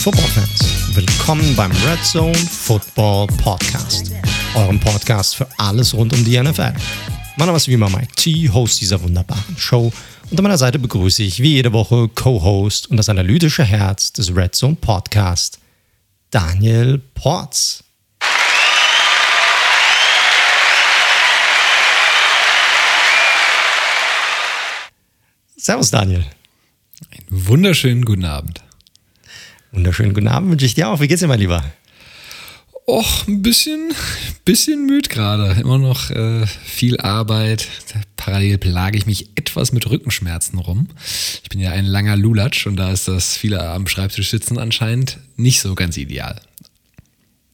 [0.00, 4.10] Footballfans, willkommen beim Red Zone Football Podcast,
[4.54, 6.72] eurem Podcast für alles rund um die NFL.
[7.36, 9.92] Mein Name ist wie immer Mike T, Host dieser wunderbaren Show.
[10.30, 14.34] Und an meiner Seite begrüße ich wie jede Woche Co-Host und das analytische Herz des
[14.34, 15.58] Red Zone Podcast,
[16.30, 17.84] Daniel Porz.
[25.58, 26.24] Servus, Daniel.
[27.10, 28.62] Einen wunderschönen guten Abend.
[29.72, 31.00] Wunderschönen guten Abend wünsche ich dir auch.
[31.00, 31.64] Wie geht's dir, mein Lieber?
[32.86, 33.92] Och, ein bisschen,
[34.44, 35.60] bisschen müde gerade.
[35.60, 37.68] Immer noch äh, viel Arbeit.
[38.16, 40.88] Parallel plage ich mich etwas mit Rückenschmerzen rum.
[41.42, 45.18] Ich bin ja ein langer Lulatsch und da ist das viele am Schreibtisch sitzen anscheinend
[45.36, 46.40] nicht so ganz ideal.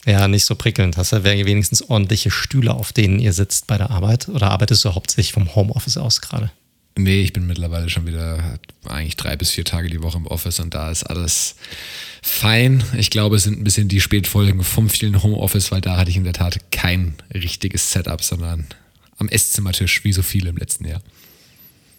[0.06, 0.96] Ja, nicht so prickelnd.
[0.96, 4.28] Hast du wenigstens ordentliche Stühle, auf denen ihr sitzt bei der Arbeit?
[4.28, 6.50] Oder arbeitest du hauptsächlich vom Homeoffice aus gerade?
[6.98, 10.60] Nee, ich bin mittlerweile schon wieder eigentlich drei bis vier Tage die Woche im Office
[10.60, 11.56] und da ist alles
[12.22, 12.82] fein.
[12.96, 16.16] Ich glaube, es sind ein bisschen die Spätfolgen vom vielen Homeoffice, weil da hatte ich
[16.16, 18.66] in der Tat kein richtiges Setup, sondern
[19.18, 21.02] am Esszimmertisch, wie so viele im letzten Jahr.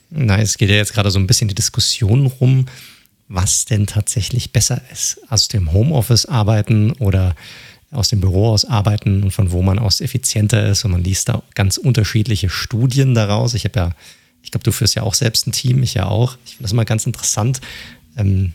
[0.09, 2.65] Na, es geht ja jetzt gerade so ein bisschen die Diskussion rum,
[3.27, 5.19] was denn tatsächlich besser ist.
[5.29, 7.35] Aus dem Homeoffice arbeiten oder
[7.91, 10.85] aus dem Büro aus arbeiten und von wo man aus effizienter ist.
[10.85, 13.53] Und man liest da ganz unterschiedliche Studien daraus.
[13.53, 13.95] Ich habe ja
[14.47, 16.37] ich glaube, du führst ja auch selbst ein Team, ich ja auch.
[16.45, 17.59] Ich finde das immer ganz interessant,
[18.15, 18.53] ähm,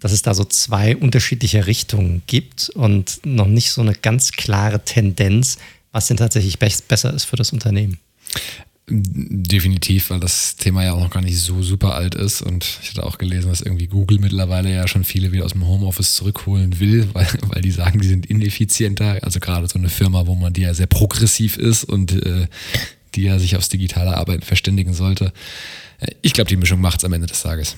[0.00, 4.82] dass es da so zwei unterschiedliche Richtungen gibt und noch nicht so eine ganz klare
[4.86, 5.58] Tendenz,
[5.92, 7.98] was denn tatsächlich besser ist für das Unternehmen.
[8.86, 12.90] Definitiv, weil das Thema ja auch noch gar nicht so super alt ist und ich
[12.90, 16.80] hatte auch gelesen, dass irgendwie Google mittlerweile ja schon viele wieder aus dem Homeoffice zurückholen
[16.80, 19.18] will, weil, weil die sagen, die sind ineffizienter.
[19.22, 22.46] Also gerade so eine Firma, wo man die ja sehr progressiv ist und äh,
[23.14, 25.32] die er sich aufs digitale Arbeiten verständigen sollte.
[26.22, 27.76] Ich glaube, die Mischung macht es am Ende des Tages.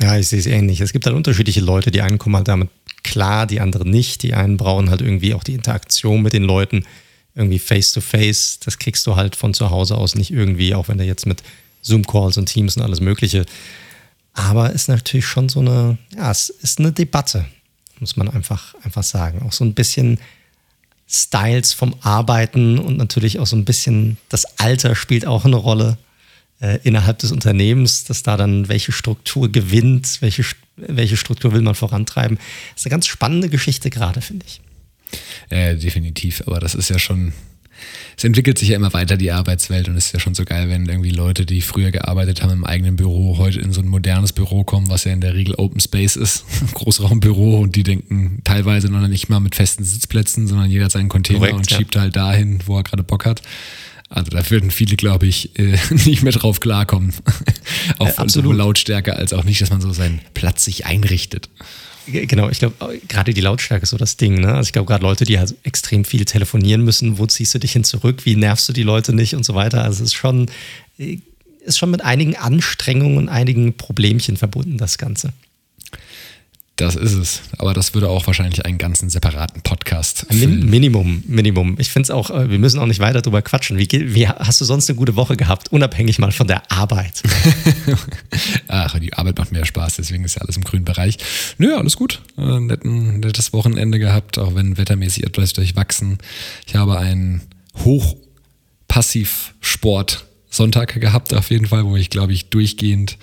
[0.00, 0.80] Ja, ich sehe es ähnlich.
[0.80, 1.90] Es gibt halt unterschiedliche Leute.
[1.90, 2.70] Die einen kommen halt damit
[3.02, 4.22] klar, die anderen nicht.
[4.22, 6.84] Die einen brauchen halt irgendwie auch die Interaktion mit den Leuten,
[7.34, 8.58] irgendwie face to face.
[8.64, 11.42] Das kriegst du halt von zu Hause aus nicht irgendwie, auch wenn du jetzt mit
[11.82, 13.44] Zoom-Calls und Teams und alles Mögliche.
[14.34, 17.44] Aber es ist natürlich schon so eine, ja, es ist eine Debatte,
[18.00, 19.42] muss man einfach, einfach sagen.
[19.42, 20.18] Auch so ein bisschen
[21.12, 25.98] Styles vom Arbeiten und natürlich auch so ein bisschen das Alter spielt auch eine Rolle
[26.60, 30.44] äh, innerhalb des Unternehmens, dass da dann welche Struktur gewinnt, welche,
[30.76, 32.38] welche Struktur will man vorantreiben.
[32.38, 34.60] Das ist eine ganz spannende Geschichte gerade, finde ich.
[35.50, 36.42] Ja, definitiv.
[36.46, 37.34] Aber das ist ja schon
[38.16, 39.88] es entwickelt sich ja immer weiter, die Arbeitswelt.
[39.88, 42.64] Und es ist ja schon so geil, wenn irgendwie Leute, die früher gearbeitet haben im
[42.64, 45.80] eigenen Büro, heute in so ein modernes Büro kommen, was ja in der Regel Open
[45.80, 46.44] Space ist,
[46.74, 47.58] Großraumbüro.
[47.60, 51.40] Und die denken teilweise noch nicht mal mit festen Sitzplätzen, sondern jeder hat seinen Container
[51.40, 51.76] Korrekt, und ja.
[51.76, 53.42] schiebt halt dahin, wo er gerade Bock hat.
[54.08, 57.14] Also da würden viele, glaube ich, äh, nicht mehr drauf klarkommen.
[57.98, 61.48] Auf ja, sowohl Lautstärke als auch nicht, dass man so seinen Platz sich einrichtet.
[62.06, 64.40] Genau, ich glaube, gerade die Lautstärke ist so das Ding.
[64.40, 64.54] Ne?
[64.54, 67.72] Also ich glaube, gerade Leute, die halt extrem viel telefonieren müssen, wo ziehst du dich
[67.72, 69.84] hin zurück, wie nervst du die Leute nicht und so weiter.
[69.84, 70.50] Also es ist schon,
[70.98, 75.32] ist schon mit einigen Anstrengungen und einigen Problemchen verbunden, das Ganze.
[76.82, 77.42] Das ist es.
[77.58, 80.26] Aber das würde auch wahrscheinlich einen ganzen separaten Podcast.
[80.32, 81.76] Min Minimum, Minimum.
[81.78, 83.78] Ich finde es auch, äh, wir müssen auch nicht weiter drüber quatschen.
[83.78, 87.22] Wie, wie, hast du sonst eine gute Woche gehabt, unabhängig mal von der Arbeit?
[88.66, 91.18] Ach, die Arbeit macht mehr Spaß, deswegen ist ja alles im grünen Bereich.
[91.56, 92.20] Nö, alles gut.
[92.36, 96.18] Äh, netten, nettes Wochenende gehabt, auch wenn wettermäßig etwas durchwachsen.
[96.66, 97.42] Ich habe einen
[97.84, 103.16] Hochpassivsport Sonntag gehabt, auf jeden Fall, wo ich, glaube ich, durchgehend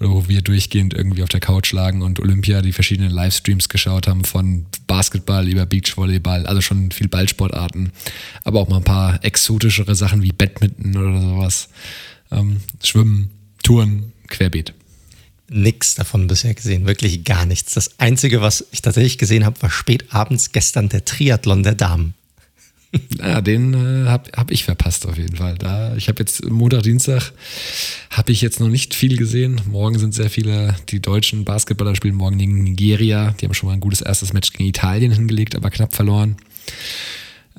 [0.00, 4.08] oder wo wir durchgehend irgendwie auf der Couch lagen und Olympia die verschiedenen Livestreams geschaut
[4.08, 7.92] haben, von Basketball über Beachvolleyball, also schon viel Ballsportarten,
[8.42, 11.68] aber auch mal ein paar exotischere Sachen wie Badminton oder sowas.
[12.32, 13.30] Ähm, Schwimmen,
[13.62, 14.74] Touren, Querbeet.
[15.48, 17.74] Nix davon bisher gesehen, wirklich gar nichts.
[17.74, 22.14] Das Einzige, was ich tatsächlich gesehen habe, war spät abends gestern der Triathlon der Damen.
[23.18, 25.56] Ja, den äh, habe hab ich verpasst auf jeden Fall.
[25.56, 27.32] Da, ich habe jetzt Montag, Dienstag
[28.10, 29.60] habe ich jetzt noch nicht viel gesehen.
[29.66, 33.34] Morgen sind sehr viele, die deutschen Basketballer spielen morgen gegen Nigeria.
[33.40, 36.36] Die haben schon mal ein gutes erstes Match gegen Italien hingelegt, aber knapp verloren.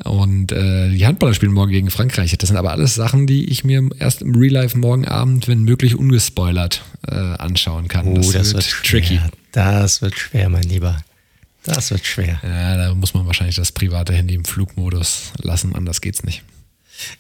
[0.03, 2.37] Und äh, die Handballer spielen morgen gegen Frankreich.
[2.37, 5.63] Das sind aber alles Sachen, die ich mir erst im Real Life morgen Abend, wenn
[5.63, 8.07] möglich, ungespoilert äh, anschauen kann.
[8.07, 9.19] Oh, das, das wird, wird tricky.
[9.53, 10.97] Das wird schwer, mein Lieber.
[11.65, 12.39] Das wird schwer.
[12.43, 16.43] Ja, da muss man wahrscheinlich das private Handy im Flugmodus lassen, anders geht's nicht.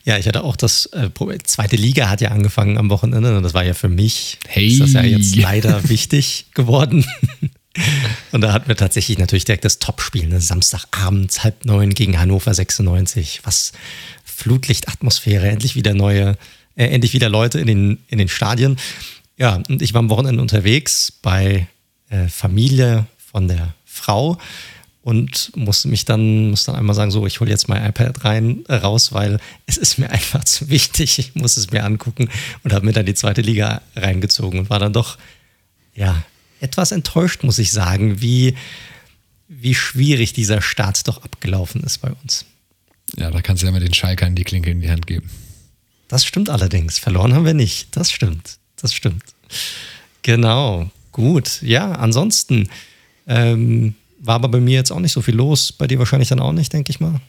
[0.05, 1.09] Ja, ich hatte auch das, äh,
[1.43, 4.67] zweite Liga hat ja angefangen am Wochenende und das war ja für mich, hey.
[4.67, 7.05] ist das ja jetzt leider wichtig geworden.
[8.31, 10.39] und da hatten wir tatsächlich natürlich direkt das Topspiel, ne?
[10.39, 13.41] Samstagabends halb neun gegen Hannover 96.
[13.43, 13.73] Was
[14.23, 16.37] Flutlichtatmosphäre, endlich wieder neue,
[16.75, 18.77] äh, endlich wieder Leute in den, in den Stadien.
[19.37, 21.67] Ja, und ich war am Wochenende unterwegs bei
[22.09, 24.37] äh, Familie von der Frau
[25.01, 28.65] und musste mich dann, muss dann einmal sagen, so, ich hole jetzt mein iPad rein,
[28.67, 31.19] äh, raus, weil es ist mir einfach zu wichtig.
[31.19, 32.29] Ich muss es mir angucken
[32.63, 35.17] und habe mir dann die zweite Liga reingezogen und war dann doch,
[35.93, 36.23] ja,
[36.59, 38.55] etwas enttäuscht, muss ich sagen, wie,
[39.47, 42.45] wie schwierig dieser Start doch abgelaufen ist bei uns.
[43.15, 45.29] Ja, da kannst du ja mit den Schalkern die Klinke in die Hand geben.
[46.07, 46.97] Das stimmt allerdings.
[46.97, 47.95] Verloren haben wir nicht.
[47.95, 48.57] Das stimmt.
[48.77, 49.23] Das stimmt.
[50.23, 50.89] Genau.
[51.11, 51.61] Gut.
[51.61, 52.69] Ja, ansonsten
[53.27, 55.71] ähm, war aber bei mir jetzt auch nicht so viel los.
[55.71, 57.19] Bei dir wahrscheinlich dann auch nicht, denke ich mal.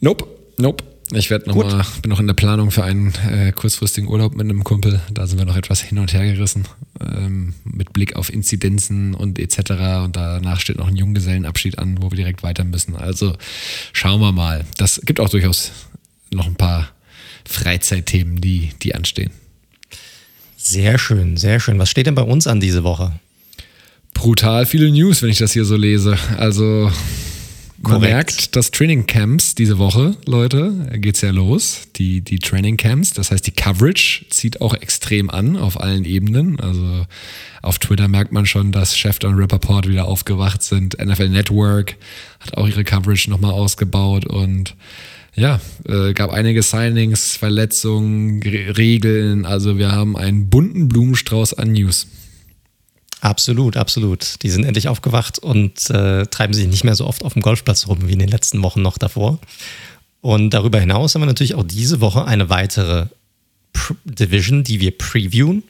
[0.00, 0.26] Nope.
[0.58, 0.84] Nope.
[1.12, 4.44] Ich werde noch mal, bin noch in der Planung für einen äh, kurzfristigen Urlaub mit
[4.44, 5.00] einem Kumpel.
[5.12, 6.66] Da sind wir noch etwas hin und her gerissen
[7.00, 9.58] ähm, mit Blick auf Inzidenzen und etc.
[10.04, 12.94] Und danach steht noch ein Junggesellenabschied an, wo wir direkt weiter müssen.
[12.94, 13.36] Also
[13.92, 14.64] schauen wir mal.
[14.76, 15.72] Das gibt auch durchaus
[16.32, 16.90] noch ein paar
[17.44, 19.32] Freizeitthemen, die, die anstehen.
[20.56, 21.78] Sehr schön, sehr schön.
[21.80, 23.18] Was steht denn bei uns an diese Woche?
[24.14, 26.16] Brutal viele News, wenn ich das hier so lese.
[26.36, 26.90] Also
[27.82, 31.88] man merkt, dass Training Camps diese Woche, Leute, geht's ja los.
[31.96, 36.60] Die, die Training Camps, das heißt, die Coverage zieht auch extrem an auf allen Ebenen.
[36.60, 37.06] Also
[37.62, 40.98] auf Twitter merkt man schon, dass Chef und Rappaport wieder aufgewacht sind.
[41.02, 41.96] NFL Network
[42.40, 44.74] hat auch ihre Coverage nochmal ausgebaut und
[45.34, 49.46] ja, äh, gab einige Signings, Verletzungen, Regeln.
[49.46, 52.06] Also wir haben einen bunten Blumenstrauß an News.
[53.20, 54.42] Absolut, absolut.
[54.42, 57.86] Die sind endlich aufgewacht und äh, treiben sich nicht mehr so oft auf dem Golfplatz
[57.86, 59.38] rum wie in den letzten Wochen noch davor.
[60.22, 63.06] Und darüber hinaus haben wir natürlich auch diese Woche eine weitere
[63.72, 65.62] P Division, die wir previewen.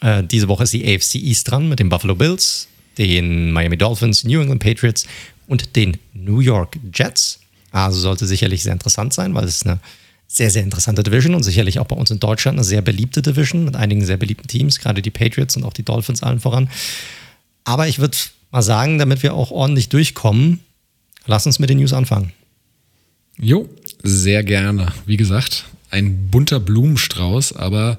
[0.00, 2.68] Äh, diese Woche ist die AFC East dran mit den Buffalo Bills,
[2.98, 5.06] den Miami Dolphins, New England Patriots
[5.46, 7.40] und den New York Jets.
[7.70, 9.78] Also sollte sicherlich sehr interessant sein, weil es eine
[10.30, 13.64] sehr, sehr interessante Division und sicherlich auch bei uns in Deutschland eine sehr beliebte Division
[13.64, 16.68] mit einigen sehr beliebten Teams, gerade die Patriots und auch die Dolphins allen voran.
[17.64, 18.16] Aber ich würde
[18.50, 20.60] mal sagen, damit wir auch ordentlich durchkommen,
[21.26, 22.32] lass uns mit den News anfangen.
[23.40, 23.68] Jo,
[24.02, 24.92] sehr gerne.
[25.06, 27.96] Wie gesagt, ein bunter Blumenstrauß, aber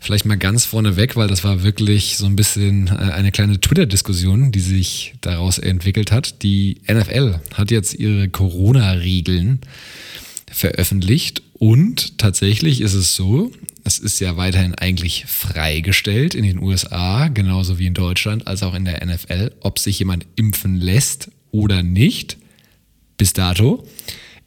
[0.00, 3.60] vielleicht mal ganz vorne weg, weil das war wirklich so ein bisschen äh, eine kleine
[3.60, 6.42] Twitter-Diskussion, die sich daraus entwickelt hat.
[6.42, 9.60] Die NFL hat jetzt ihre Corona-Regeln
[10.50, 13.50] veröffentlicht und tatsächlich ist es so,
[13.84, 18.74] es ist ja weiterhin eigentlich freigestellt in den USA, genauso wie in Deutschland, als auch
[18.74, 22.36] in der NFL, ob sich jemand impfen lässt oder nicht.
[23.16, 23.86] Bis dato.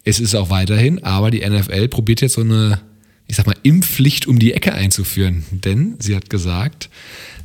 [0.03, 2.81] Es ist auch weiterhin, aber die NFL probiert jetzt so eine,
[3.27, 5.43] ich sag mal, Impfpflicht um die Ecke einzuführen.
[5.51, 6.89] Denn sie hat gesagt,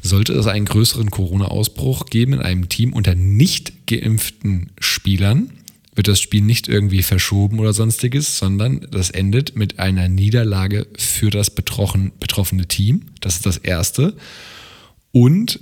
[0.01, 5.51] sollte es einen größeren Corona-Ausbruch geben in einem Team unter nicht geimpften Spielern,
[5.97, 11.31] wird das Spiel nicht irgendwie verschoben oder sonstiges, sondern das endet mit einer Niederlage für
[11.31, 13.07] das betroffene Team.
[13.21, 14.15] Das ist das Erste.
[15.11, 15.59] Und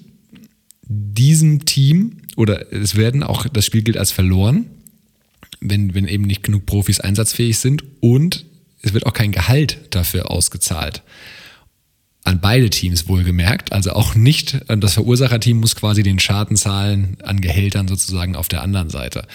[0.82, 4.66] diesem Team, oder es werden auch, das Spiel gilt als verloren,
[5.60, 8.44] wenn, wenn eben nicht genug Profis einsatzfähig sind und
[8.82, 11.02] es wird auch kein Gehalt dafür ausgezahlt.
[12.24, 17.40] An beide Teams wohlgemerkt, also auch nicht, das Verursacherteam muss quasi den Schaden zahlen an
[17.40, 19.26] Gehältern sozusagen auf der anderen Seite.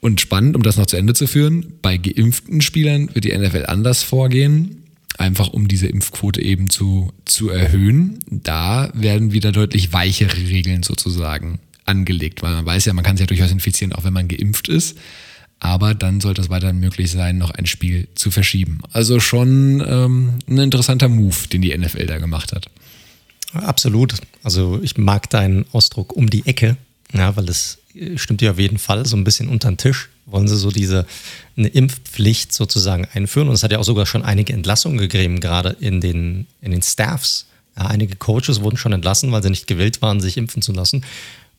[0.00, 3.64] Und spannend, um das noch zu Ende zu führen, bei geimpften Spielern wird die NFL
[3.66, 4.84] anders vorgehen,
[5.18, 8.20] einfach um diese Impfquote eben zu, zu erhöhen.
[8.30, 13.24] Da werden wieder deutlich weichere Regeln sozusagen angelegt, weil man weiß ja, man kann sich
[13.24, 14.96] ja durchaus infizieren, auch wenn man geimpft ist.
[15.60, 18.80] Aber dann sollte es weiterhin möglich sein, noch ein Spiel zu verschieben.
[18.92, 22.70] Also schon ähm, ein interessanter Move, den die NFL da gemacht hat.
[23.52, 24.14] Absolut.
[24.44, 26.76] Also ich mag deinen Ausdruck um die Ecke,
[27.12, 27.78] ja, weil es
[28.16, 31.06] stimmt ja auf jeden Fall, so ein bisschen unter den Tisch wollen sie so diese
[31.56, 33.48] eine Impfpflicht sozusagen einführen.
[33.48, 36.82] Und es hat ja auch sogar schon einige Entlassungen gegeben, gerade in den, in den
[36.82, 37.46] Staffs.
[37.76, 41.04] Ja, einige Coaches wurden schon entlassen, weil sie nicht gewillt waren, sich impfen zu lassen.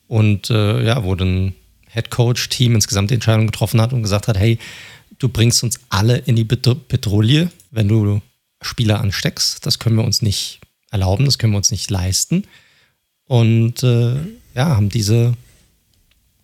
[0.08, 1.54] Und äh, ja, wo ein
[1.88, 4.58] Head Coach-Team insgesamt die Entscheidung getroffen hat und gesagt hat, hey,
[5.18, 8.22] du bringst uns alle in die Petrouille, wenn du
[8.62, 9.64] Spieler ansteckst.
[9.66, 12.44] Das können wir uns nicht erlauben, das können wir uns nicht leisten.
[13.26, 14.16] Und äh,
[14.54, 15.34] ja, haben diese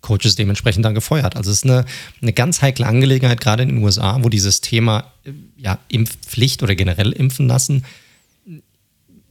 [0.07, 1.35] Coaches dementsprechend dann gefeuert.
[1.35, 1.85] Also es ist eine,
[2.21, 5.11] eine ganz heikle Angelegenheit, gerade in den USA, wo dieses Thema
[5.57, 7.83] ja, Impfpflicht oder generell impfen lassen,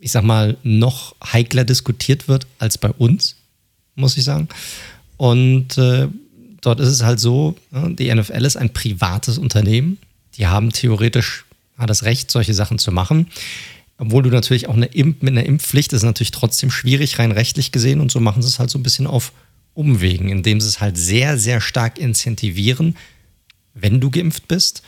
[0.01, 3.37] ich sag mal, noch heikler diskutiert wird als bei uns,
[3.95, 4.49] muss ich sagen.
[5.17, 6.09] Und äh,
[6.61, 9.97] dort ist es halt so, die NFL ist ein privates Unternehmen.
[10.35, 11.47] Die haben theoretisch
[11.79, 13.29] das Recht, solche Sachen zu machen.
[13.97, 17.73] Obwohl du natürlich auch eine Impf mit einer Impfpflicht ist natürlich trotzdem schwierig, rein rechtlich
[17.73, 18.01] gesehen.
[18.01, 19.33] Und so machen sie es halt so ein bisschen auf
[19.77, 22.97] Umwegen, indem sie es halt sehr, sehr stark incentivieren,
[23.75, 24.83] wenn du geimpft bist.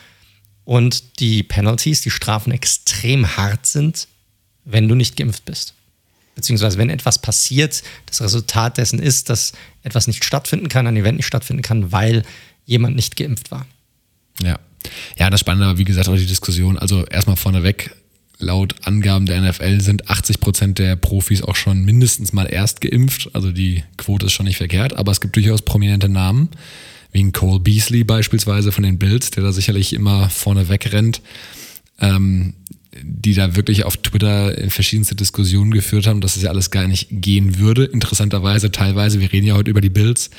[0.65, 4.07] Und die Penalties, die Strafen extrem hart sind,
[4.65, 5.73] wenn du nicht geimpft bist.
[6.39, 9.51] beziehungsweise wenn etwas passiert, das Resultat dessen ist, dass
[9.83, 12.23] etwas nicht stattfinden kann, ein Event nicht stattfinden kann, weil
[12.65, 13.65] jemand nicht geimpft war.
[14.41, 14.57] Ja.
[15.17, 16.77] Ja, das Spannende wie gesagt, auch die Diskussion.
[16.77, 17.93] Also erstmal vorneweg,
[18.39, 23.29] laut Angaben der NFL sind 80 Prozent der Profis auch schon mindestens mal erst geimpft.
[23.33, 26.49] Also die Quote ist schon nicht verkehrt, aber es gibt durchaus prominente Namen,
[27.11, 31.21] wie ein Cole Beasley beispielsweise von den Bills, der da sicherlich immer vorne wegrennt.
[31.99, 32.53] Ähm,
[33.03, 37.07] die da wirklich auf Twitter verschiedenste Diskussionen geführt haben, dass es ja alles gar nicht
[37.11, 37.85] gehen würde.
[37.85, 40.31] Interessanterweise teilweise, wir reden ja heute über die Bills,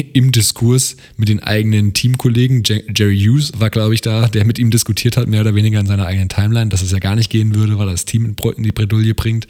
[0.00, 2.62] im Diskurs mit den eigenen Teamkollegen.
[2.94, 5.86] Jerry Hughes war, glaube ich, da, der mit ihm diskutiert hat, mehr oder weniger in
[5.86, 8.62] seiner eigenen Timeline, dass es ja gar nicht gehen würde, weil er das Team in
[8.62, 9.46] die Bredouille bringt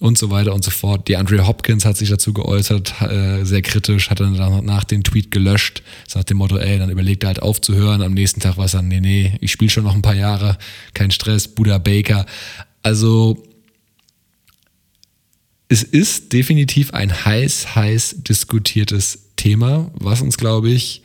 [0.00, 1.08] und so weiter und so fort.
[1.08, 5.30] Die Andre Hopkins hat sich dazu geäußert, äh, sehr kritisch, hat dann danach den Tweet
[5.30, 5.82] gelöscht,
[6.14, 8.02] nach dem Motto, ey, dann überlegt er halt aufzuhören.
[8.02, 10.56] Am nächsten Tag war es dann, nee, nee, ich spiele schon noch ein paar Jahre,
[10.94, 12.26] kein Stress, Buddha Baker.
[12.82, 13.42] Also
[15.68, 21.02] es ist definitiv ein heiß, heiß diskutiertes Thema, was uns, glaube ich,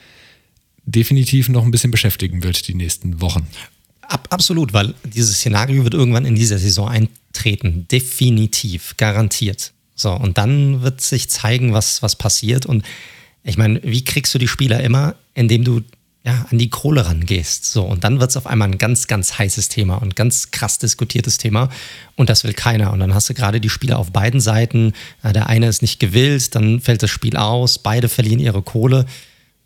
[0.86, 3.48] definitiv noch ein bisschen beschäftigen wird die nächsten Wochen.
[4.02, 7.88] Ab, absolut, weil dieses Szenario wird irgendwann in dieser Saison eintreten.
[7.90, 9.72] Definitiv, garantiert.
[9.96, 12.66] So, und dann wird sich zeigen, was, was passiert.
[12.66, 12.84] Und
[13.44, 15.82] ich meine, wie kriegst du die Spieler immer, indem du
[16.26, 17.66] ja, an die Kohle rangehst.
[17.66, 20.80] So, und dann wird es auf einmal ein ganz, ganz heißes Thema und ganz krass
[20.80, 21.70] diskutiertes Thema.
[22.16, 22.94] Und das will keiner.
[22.94, 24.94] Und dann hast du gerade die Spieler auf beiden Seiten.
[25.24, 29.06] Der eine ist nicht gewillt, dann fällt das Spiel aus, beide verlieren ihre Kohle.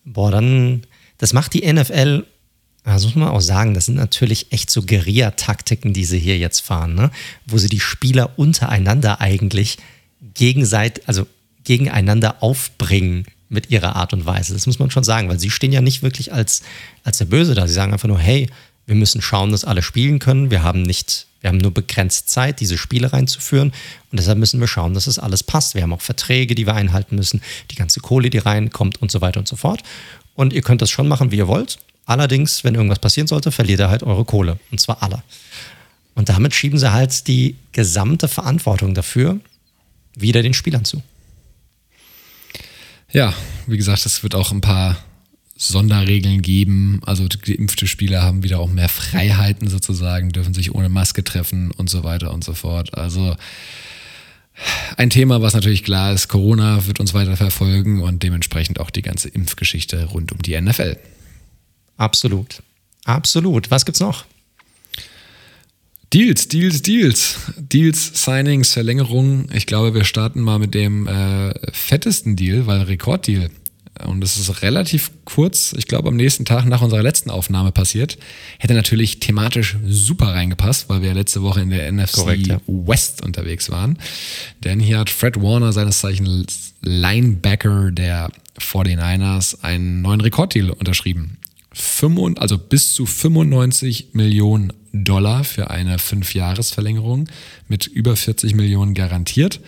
[0.04, 0.84] Boah, dann,
[1.20, 2.24] das macht die NFL
[2.94, 6.62] das muss man auch sagen, das sind natürlich echt so Guerilla-Taktiken, die sie hier jetzt
[6.62, 7.12] fahren, ne?
[7.46, 9.78] wo sie die Spieler untereinander eigentlich
[10.36, 11.28] gegenseitig, also
[11.66, 14.54] gegeneinander aufbringen mit ihrer Art und Weise.
[14.54, 16.64] Das muss man schon sagen, weil sie stehen ja nicht wirklich als,
[17.04, 17.68] als der Böse da.
[17.68, 18.50] Sie sagen einfach nur, hey,
[18.86, 20.50] wir müssen schauen, dass alle spielen können.
[20.50, 23.74] Wir haben nicht, wir haben nur begrenzt Zeit, diese Spiele reinzuführen.
[24.12, 25.76] Und deshalb müssen wir schauen, dass das alles passt.
[25.76, 29.22] Wir haben auch Verträge, die wir einhalten müssen, die ganze Kohle, die reinkommt und so
[29.22, 29.84] weiter und so fort.
[30.36, 31.80] Und ihr könnt das schon machen, wie ihr wollt.
[32.06, 34.60] Allerdings, wenn irgendwas passieren sollte, verliert ihr halt eure Kohle.
[34.72, 35.22] Und zwar alle.
[36.16, 39.40] Und damit schieben sie halt die gesamte Verantwortung dafür
[40.16, 41.04] wieder den Spielern zu.
[43.12, 43.34] Ja,
[43.68, 44.98] wie gesagt, es wird auch ein paar
[45.56, 47.02] Sonderregeln geben.
[47.06, 51.90] Also geimpfte Spieler haben wieder auch mehr Freiheiten sozusagen, dürfen sich ohne Maske treffen und
[51.90, 52.96] so weiter und so fort.
[52.98, 53.36] Also
[54.98, 59.02] ein Thema, was natürlich klar ist, Corona wird uns weiter verfolgen und dementsprechend auch die
[59.02, 60.98] ganze Impfgeschichte rund um die NFL.
[61.98, 62.62] Absolut.
[63.06, 63.72] Absolut.
[63.72, 64.26] Was gibt's noch?
[66.14, 67.36] Deals, Deals, Deals.
[67.58, 69.50] Deals, Signings, Verlängerungen.
[69.54, 73.50] Ich glaube, wir starten mal mit dem äh, fettesten Deal, weil Rekorddeal.
[74.06, 78.18] Und das ist relativ kurz, ich glaube am nächsten Tag nach unserer letzten Aufnahme passiert.
[78.60, 82.62] Hätte natürlich thematisch super reingepasst, weil wir letzte Woche in der NFC Korrekt, ja.
[82.68, 83.98] West unterwegs waren.
[84.64, 91.37] Denn hier hat Fred Warner, seines Zeichens Linebacker der 49ers, einen neuen Rekorddeal unterschrieben
[92.38, 97.28] also bis zu 95 Millionen Dollar für eine Fünfjahresverlängerung
[97.68, 99.60] mit über 40 Millionen garantiert.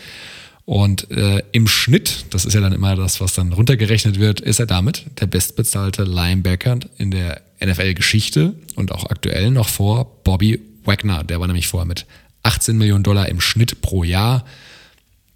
[0.66, 4.60] Und äh, im Schnitt, das ist ja dann immer das, was dann runtergerechnet wird, ist
[4.60, 11.24] er damit der bestbezahlte Linebacker in der NFL-Geschichte und auch aktuell noch vor Bobby Wagner.
[11.24, 12.06] Der war nämlich vorher mit
[12.44, 14.46] 18 Millionen Dollar im Schnitt pro Jahr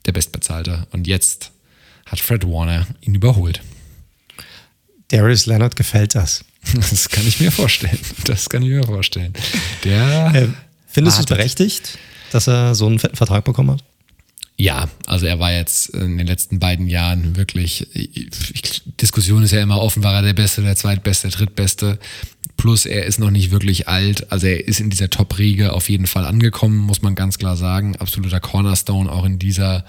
[0.06, 0.88] der bestbezahlte.
[0.92, 1.52] Und jetzt
[2.06, 3.62] hat Fred Warner ihn überholt.
[5.08, 6.46] Darius Leonard gefällt das.
[6.74, 8.00] Das kann ich mir vorstellen.
[8.26, 9.34] Das kann ich mir vorstellen.
[9.84, 10.48] Der äh,
[10.88, 11.98] findest du es berechtigt,
[12.32, 13.84] dass er so einen fetten Vertrag bekommen hat?
[14.56, 19.62] Ja, also er war jetzt in den letzten beiden Jahren wirklich, ich, Diskussion ist ja
[19.62, 22.00] immer offen, war er der Beste, der Zweitbeste, der Drittbeste.
[22.56, 26.06] Plus er ist noch nicht wirklich alt, also er ist in dieser Top-Riege auf jeden
[26.06, 27.96] Fall angekommen, muss man ganz klar sagen.
[27.96, 29.86] Absoluter Cornerstone auch in dieser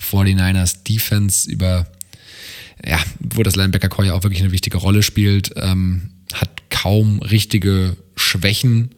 [0.00, 1.86] 49ers Defense über
[2.86, 7.96] ja, wo das Linebacker-Core ja auch wirklich eine wichtige Rolle spielt, ähm, hat kaum richtige
[8.16, 8.90] Schwächen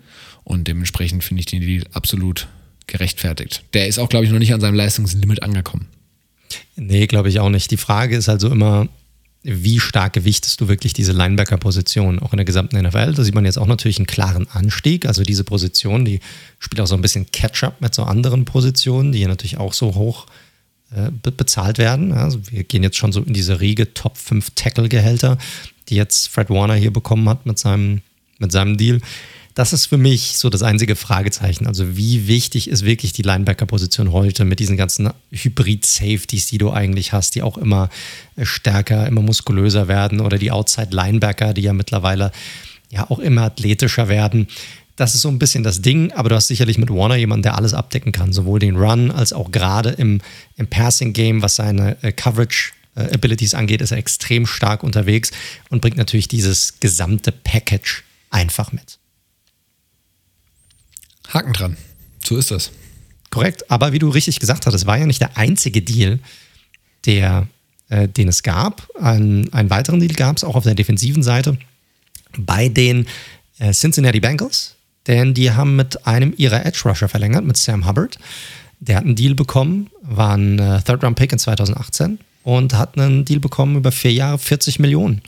[0.45, 2.49] und dementsprechend finde ich den Deal absolut
[2.87, 3.65] gerechtfertigt.
[3.75, 5.87] Der ist auch, glaube ich, noch nicht an seinem Leistungslimit angekommen.
[6.77, 7.71] Nee, glaube ich auch nicht.
[7.71, 8.89] Die Frage ist also immer,
[9.43, 13.15] wie stark gewichtest du wirklich diese Linebacker-Position, auch in der gesamten NFL?
[13.15, 15.07] Da sieht man jetzt auch natürlich einen klaren Anstieg.
[15.07, 16.21] Also diese Position, die
[16.59, 19.95] spielt auch so ein bisschen Catch-up mit so anderen Positionen, die ja natürlich auch so
[19.95, 20.31] hoch äh,
[21.23, 22.13] bezahlt werden.
[22.13, 25.39] Also wir gehen jetzt schon so in diese Riege Top 5 Tackle-Gehälter,
[25.89, 28.03] die jetzt Fred Warner hier bekommen hat mit seinem,
[28.39, 29.01] mit seinem Deal.
[29.55, 31.67] Das ist für mich so das einzige Fragezeichen.
[31.67, 37.13] Also wie wichtig ist wirklich die Linebacker-Position heute mit diesen ganzen Hybrid-Safeties, die du eigentlich
[37.13, 37.91] hast, die auch immer
[38.41, 42.33] stärker, immer muskulöser werden oder die Outside-Linebacker, die ja mittlerweile
[42.91, 44.49] ja auch immer athletischer werden.
[44.97, 47.57] Das ist so ein bisschen das Ding, aber du hast sicherlich mit Warner jemanden, der
[47.57, 50.21] alles abdecken kann, sowohl den Run als auch gerade im,
[50.57, 55.31] im Passing-Game, was seine äh, Coverage-Abilities äh, angeht, ist er extrem stark unterwegs
[55.71, 58.99] und bringt natürlich dieses gesamte Package einfach mit.
[61.29, 61.77] Haken dran.
[62.23, 62.71] So ist das.
[63.31, 66.19] Korrekt, aber wie du richtig gesagt hast, es war ja nicht der einzige Deal,
[67.07, 67.49] der,
[67.89, 68.89] äh, den es gab.
[69.01, 71.57] Ein, einen weiteren Deal gab es auch auf der defensiven Seite
[72.37, 73.07] bei den
[73.59, 78.19] äh, Cincinnati Bengals, denn die haben mit einem ihrer Edge Rusher verlängert, mit Sam Hubbard.
[78.81, 83.41] Der hat einen Deal bekommen, war ein äh, Third-Round-Pick in 2018 und hat einen Deal
[83.41, 85.23] bekommen über vier Jahre, 40 Millionen.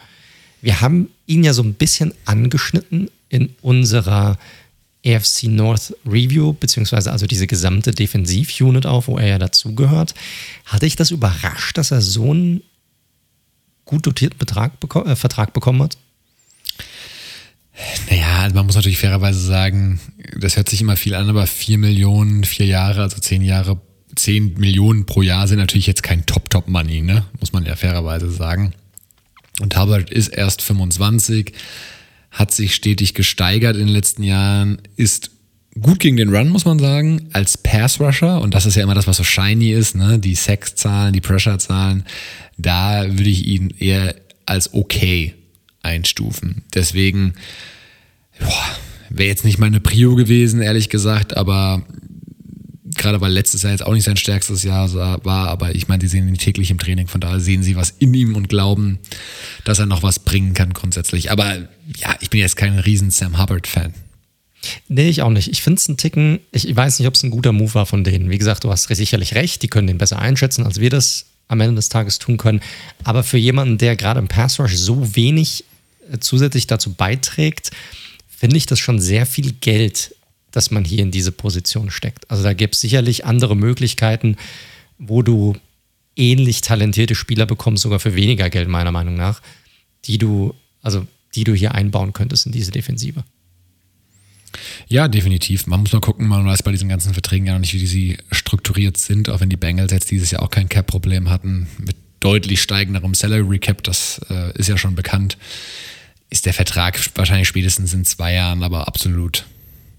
[0.61, 4.39] Wir haben ihn ja so ein bisschen angeschnitten in unserer
[5.07, 10.15] AFC North Review, beziehungsweise also diese gesamte Defensiv-Unit auf, wo er ja dazugehört.
[10.65, 12.63] Hatte ich das überrascht, dass er so einen
[13.85, 14.73] gut dotierten Betrag,
[15.05, 15.99] äh, Vertrag bekommen hat?
[18.09, 19.99] Naja, man muss natürlich fairerweise sagen,
[20.39, 23.81] das hört sich immer viel an, aber 4 Millionen, vier Jahre, also 10 Jahre,
[24.15, 27.25] 10 Millionen pro Jahr sind natürlich jetzt kein Top-Top-Money, ne?
[27.41, 28.75] Muss man ja fairerweise sagen.
[29.61, 31.53] Und Hubbard ist erst 25,
[32.31, 35.31] hat sich stetig gesteigert in den letzten Jahren, ist
[35.81, 38.41] gut gegen den Run, muss man sagen, als Pass-Rusher.
[38.41, 40.21] Und das ist ja immer das, was so shiny ist, ne?
[40.21, 42.05] Die Sex-Zahlen, die Pressure-Zahlen.
[42.57, 44.15] Da würde ich ihn eher
[44.47, 45.35] als okay
[45.85, 46.63] einstufen.
[46.75, 47.35] Deswegen,
[49.11, 51.83] wäre jetzt nicht meine Prio gewesen, ehrlich gesagt, aber
[52.97, 56.07] gerade weil letztes Jahr jetzt auch nicht sein stärkstes Jahr war, aber ich meine, die
[56.07, 58.99] sehen ihn täglich im Training, von daher sehen sie was in ihm und glauben,
[59.65, 61.31] dass er noch was bringen kann grundsätzlich.
[61.31, 61.57] Aber
[61.97, 63.95] ja, ich bin jetzt kein riesen Sam Hubbard-Fan.
[64.89, 65.49] Nee, ich auch nicht.
[65.49, 68.03] Ich finde es ein Ticken, ich weiß nicht, ob es ein guter Move war von
[68.03, 68.31] denen.
[68.31, 71.61] Wie gesagt, du hast sicherlich recht, die können den besser einschätzen, als wir das am
[71.61, 72.61] Ende des Tages tun können.
[73.03, 75.65] Aber für jemanden, der gerade im Pass Rush so wenig
[76.21, 77.71] zusätzlich dazu beiträgt,
[78.29, 80.15] finde ich das schon sehr viel Geld,
[80.51, 82.31] dass man hier in diese Position steckt.
[82.31, 84.37] Also da gibt es sicherlich andere Möglichkeiten,
[84.99, 85.57] wo du
[86.17, 89.43] ähnlich talentierte Spieler bekommst, sogar für weniger Geld meiner Meinung nach,
[90.05, 93.25] die du, also die du hier einbauen könntest in diese Defensive.
[94.87, 95.67] Ja, definitiv.
[95.67, 98.19] Man muss mal gucken, man weiß bei diesen ganzen Verträgen ja noch nicht, wie sie
[98.31, 102.63] strukturiert sind, auch wenn die Bengals jetzt dieses Jahr auch kein Cap-Problem hatten mit deutlich
[102.63, 105.37] steigenderem Salary Cap, das äh, ist ja schon bekannt
[106.35, 109.45] ist der Vertrag wahrscheinlich spätestens in zwei Jahren aber absolut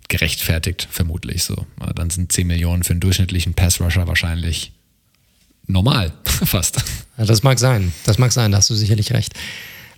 [0.09, 1.65] gerechtfertigt, vermutlich so.
[1.95, 4.73] Dann sind 10 Millionen für einen durchschnittlichen Pass-Rusher wahrscheinlich
[5.65, 6.83] normal, fast.
[7.17, 9.33] Ja, das mag sein, das mag sein, da hast du sicherlich recht.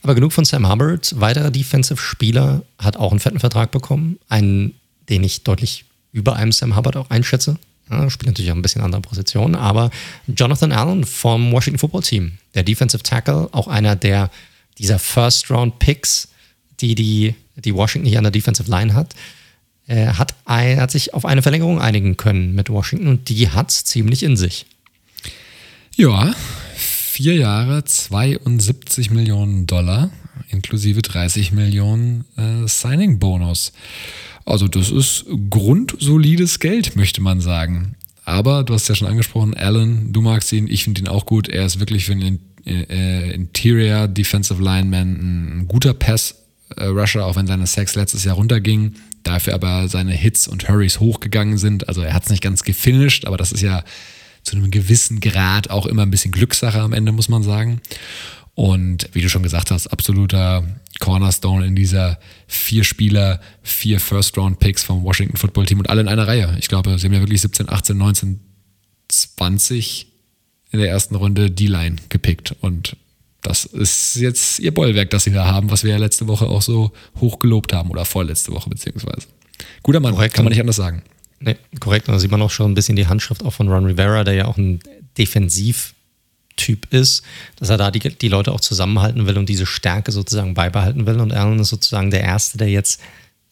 [0.03, 1.19] Aber genug von Sam Hubbard.
[1.19, 4.19] Weiterer Defensive-Spieler hat auch einen fetten Vertrag bekommen.
[4.29, 4.75] Einen,
[5.09, 7.57] den ich deutlich über einem Sam Hubbard auch einschätze.
[8.09, 9.91] Spielt natürlich auch ein bisschen andere Positionen, aber
[10.27, 14.29] Jonathan Allen vom Washington Football Team, der Defensive Tackle, auch einer der
[14.77, 16.27] dieser First-Round-Picks,
[16.79, 19.15] die, die die Washington hier an der Defensive Line hat,
[19.87, 23.71] äh, hat, ein, hat sich auf eine Verlängerung einigen können mit Washington und die hat
[23.71, 24.65] es ziemlich in sich.
[25.95, 26.33] Ja,
[26.75, 30.11] vier Jahre, 72 Millionen Dollar,
[30.49, 33.73] inklusive 30 Millionen äh, Signing-Bonus.
[34.47, 37.97] Also das ist grundsolides Geld, möchte man sagen.
[38.23, 41.49] Aber du hast ja schon angesprochen, Allen, du magst ihn, ich finde ihn auch gut.
[41.49, 47.67] Er ist wirklich für einen äh, Interior Defensive Lineman, ein guter Pass-Rusher, auch wenn seine
[47.67, 51.89] Sacks letztes Jahr runtergingen, dafür aber seine Hits und Hurries hochgegangen sind.
[51.89, 53.83] Also er hat es nicht ganz gefinisht, aber das ist ja
[54.43, 57.81] zu einem gewissen Grad auch immer ein bisschen Glückssache am Ende, muss man sagen.
[58.57, 60.63] Und wie du schon gesagt hast, absoluter
[60.99, 62.17] Cornerstone in dieser
[62.47, 66.57] vier Spieler, vier First-Round-Picks vom Washington Football Team und alle in einer Reihe.
[66.57, 68.39] Ich glaube, sie haben ja wirklich 17, 18, 19,
[69.09, 70.07] 20
[70.71, 72.55] in der ersten Runde D-Line gepickt.
[72.59, 72.97] Und
[73.43, 76.63] das ist jetzt ihr Bollwerk, das sie da haben, was wir ja letzte Woche auch
[76.63, 79.27] so hoch gelobt haben oder vorletzte Woche beziehungsweise.
[79.83, 80.33] Guter Mann, korrekt.
[80.33, 81.03] kann man nicht anders sagen.
[81.39, 82.07] Nee, korrekt.
[82.07, 84.33] Und da sieht man auch schon ein bisschen die Handschrift auch von Ron Rivera, der
[84.33, 84.79] ja auch ein
[86.57, 87.23] Defensivtyp ist,
[87.57, 91.19] dass er da die, die Leute auch zusammenhalten will und diese Stärke sozusagen beibehalten will.
[91.19, 92.99] Und Allen ist sozusagen der Erste, der jetzt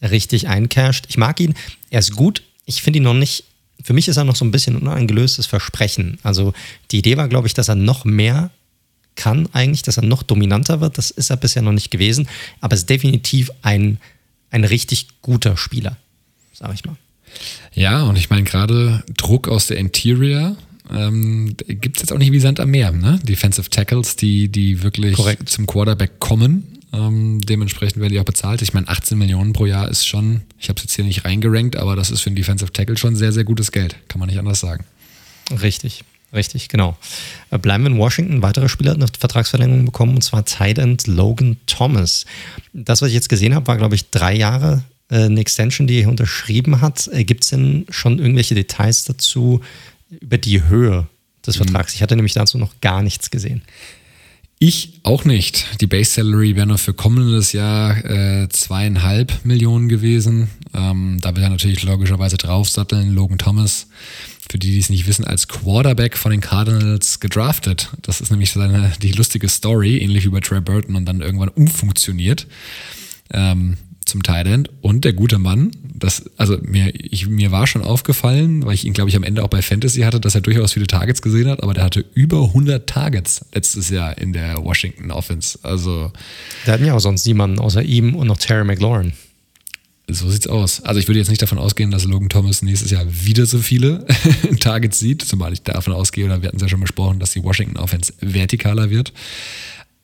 [0.02, 1.06] richtig eincasht.
[1.08, 1.54] Ich mag ihn,
[1.90, 2.42] er ist gut.
[2.64, 3.44] Ich finde ihn noch nicht
[3.82, 6.18] für mich ist er noch so ein bisschen uneingelöstes Versprechen.
[6.22, 6.54] Also
[6.90, 8.50] die Idee war, glaube ich, dass er noch mehr
[9.16, 10.98] kann eigentlich, dass er noch dominanter wird.
[10.98, 12.26] Das ist er bisher noch nicht gewesen,
[12.60, 13.98] aber es ist definitiv ein,
[14.50, 15.98] ein richtig guter Spieler,
[16.52, 16.96] sage ich mal.
[17.74, 20.56] Ja, und ich meine gerade Druck aus der Interior
[20.94, 22.92] ähm, gibt es jetzt auch nicht wie Sand am Meer.
[22.92, 23.18] Ne?
[23.22, 25.48] Defensive Tackles, die, die wirklich Korrekt.
[25.48, 26.76] zum Quarterback kommen.
[26.92, 28.62] Ähm, dementsprechend werden die auch bezahlt.
[28.62, 31.76] Ich meine, 18 Millionen pro Jahr ist schon, ich habe es jetzt hier nicht reingerankt,
[31.76, 33.96] aber das ist für einen Defensive Tackle schon sehr, sehr gutes Geld.
[34.08, 34.84] Kann man nicht anders sagen.
[35.62, 36.96] Richtig, richtig, genau.
[37.50, 38.36] Äh, bleiben wir in Washington.
[38.36, 42.24] Ein weiterer Spieler hat eine Vertragsverlängerung bekommen, und zwar Tight End Logan Thomas.
[42.72, 46.00] Das, was ich jetzt gesehen habe, war, glaube ich, drei Jahre äh, eine Extension, die
[46.02, 47.08] er unterschrieben hat.
[47.12, 49.60] Äh, Gibt es denn schon irgendwelche Details dazu
[50.10, 51.06] über die Höhe
[51.46, 51.64] des mhm.
[51.64, 51.94] Vertrags?
[51.94, 53.62] Ich hatte nämlich dazu noch gar nichts gesehen.
[54.58, 55.82] Ich auch nicht.
[55.82, 60.48] Die Base Salary wäre noch für kommendes Jahr äh, zweieinhalb Millionen gewesen.
[60.72, 63.14] Ähm, da wird er natürlich logischerweise draufsatteln.
[63.14, 63.88] Logan Thomas,
[64.50, 67.90] für die, die es nicht wissen, als Quarterback von den Cardinals gedraftet.
[68.00, 71.50] Das ist nämlich seine, die lustige Story, ähnlich wie bei Trey Burton und dann irgendwann
[71.50, 72.46] umfunktioniert.
[73.30, 78.64] Ähm, zum Thailand und der gute Mann, das, also mir, ich, mir war schon aufgefallen,
[78.64, 80.86] weil ich ihn, glaube ich, am Ende auch bei Fantasy hatte, dass er durchaus viele
[80.86, 85.58] Targets gesehen hat, aber der hatte über 100 Targets letztes Jahr in der Washington Offense.
[85.62, 86.12] Also.
[86.66, 89.12] Der hatten ja auch sonst niemanden außer ihm und noch Terry McLaurin.
[90.08, 90.84] So sieht's aus.
[90.84, 94.06] Also ich würde jetzt nicht davon ausgehen, dass Logan Thomas nächstes Jahr wieder so viele
[94.60, 97.42] Targets sieht, zumal ich davon ausgehe, oder wir hatten es ja schon besprochen, dass die
[97.42, 99.12] Washington Offense vertikaler wird.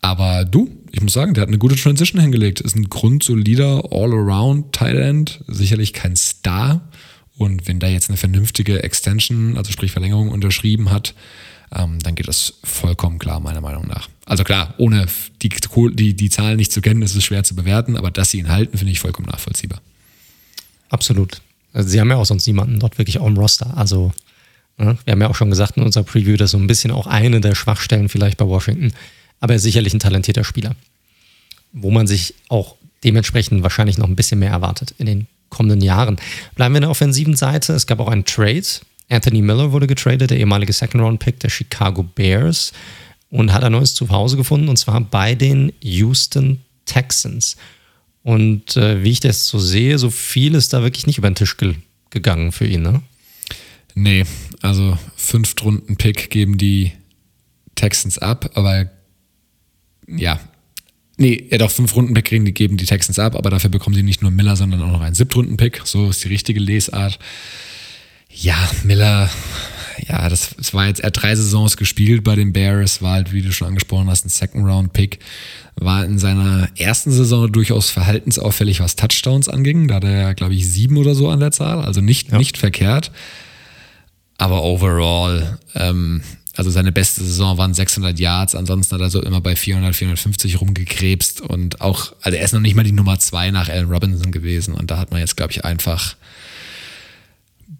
[0.02, 2.60] Aber du, ich muss sagen, der hat eine gute Transition hingelegt.
[2.60, 6.82] Ist ein grundsolider All-Around Tight End, sicherlich kein Star.
[7.38, 11.14] Und wenn da jetzt eine vernünftige Extension, also sprich Verlängerung, unterschrieben hat,
[11.74, 14.08] ähm, dann geht das vollkommen klar, meiner Meinung nach.
[14.26, 15.06] Also klar, ohne
[15.40, 18.38] die, die, die Zahlen nicht zu kennen, ist es schwer zu bewerten, aber dass sie
[18.40, 19.80] ihn halten, finde ich vollkommen nachvollziehbar.
[20.90, 21.40] Absolut.
[21.72, 23.76] Also sie haben ja auch sonst niemanden dort wirklich auch im Roster.
[23.76, 24.12] Also
[24.76, 27.06] ne, wir haben ja auch schon gesagt in unserer Preview, dass so ein bisschen auch
[27.06, 28.92] eine der Schwachstellen vielleicht bei Washington
[29.42, 30.76] aber er ist sicherlich ein talentierter Spieler,
[31.72, 36.16] wo man sich auch dementsprechend wahrscheinlich noch ein bisschen mehr erwartet in den kommenden Jahren.
[36.54, 37.72] Bleiben wir in der offensiven Seite.
[37.72, 38.62] Es gab auch einen Trade.
[39.10, 42.72] Anthony Miller wurde getradet, der ehemalige Second-Round-Pick der Chicago Bears
[43.30, 47.56] und hat ein neues Zuhause gefunden und zwar bei den Houston Texans.
[48.22, 51.34] Und äh, wie ich das so sehe, so viel ist da wirklich nicht über den
[51.34, 51.74] Tisch ge
[52.10, 53.02] gegangen für ihn, ne?
[53.94, 54.24] Nee,
[54.60, 56.92] also Fünftrunden-Pick geben die
[57.74, 58.88] Texans ab, aber
[60.06, 60.40] ja,
[61.18, 64.02] Nee, ja doch, fünf Runden-Pick kriegen die geben die Texans ab, aber dafür bekommen sie
[64.02, 65.82] nicht nur Miller, sondern auch noch einen Siebtrunden-Pick.
[65.84, 67.18] So ist die richtige Lesart.
[68.28, 69.28] Ja, Miller,
[70.08, 73.32] ja, das, das war jetzt, er hat drei Saisons gespielt bei den Bears, war halt,
[73.32, 75.18] wie du schon angesprochen hast, ein Second-Round-Pick.
[75.76, 79.88] War in seiner ersten Saison durchaus verhaltensauffällig, was Touchdowns anging.
[79.88, 82.38] Da hat er, glaube ich, sieben oder so an der Zahl, also nicht, ja.
[82.38, 83.12] nicht verkehrt.
[84.38, 86.22] Aber overall, ähm,
[86.56, 90.60] also seine beste Saison waren 600 Yards, ansonsten hat er so immer bei 400, 450
[90.60, 94.32] rumgekrebst und auch, also er ist noch nicht mal die Nummer zwei nach Allen Robinson
[94.32, 96.16] gewesen und da hat man jetzt, glaube ich, einfach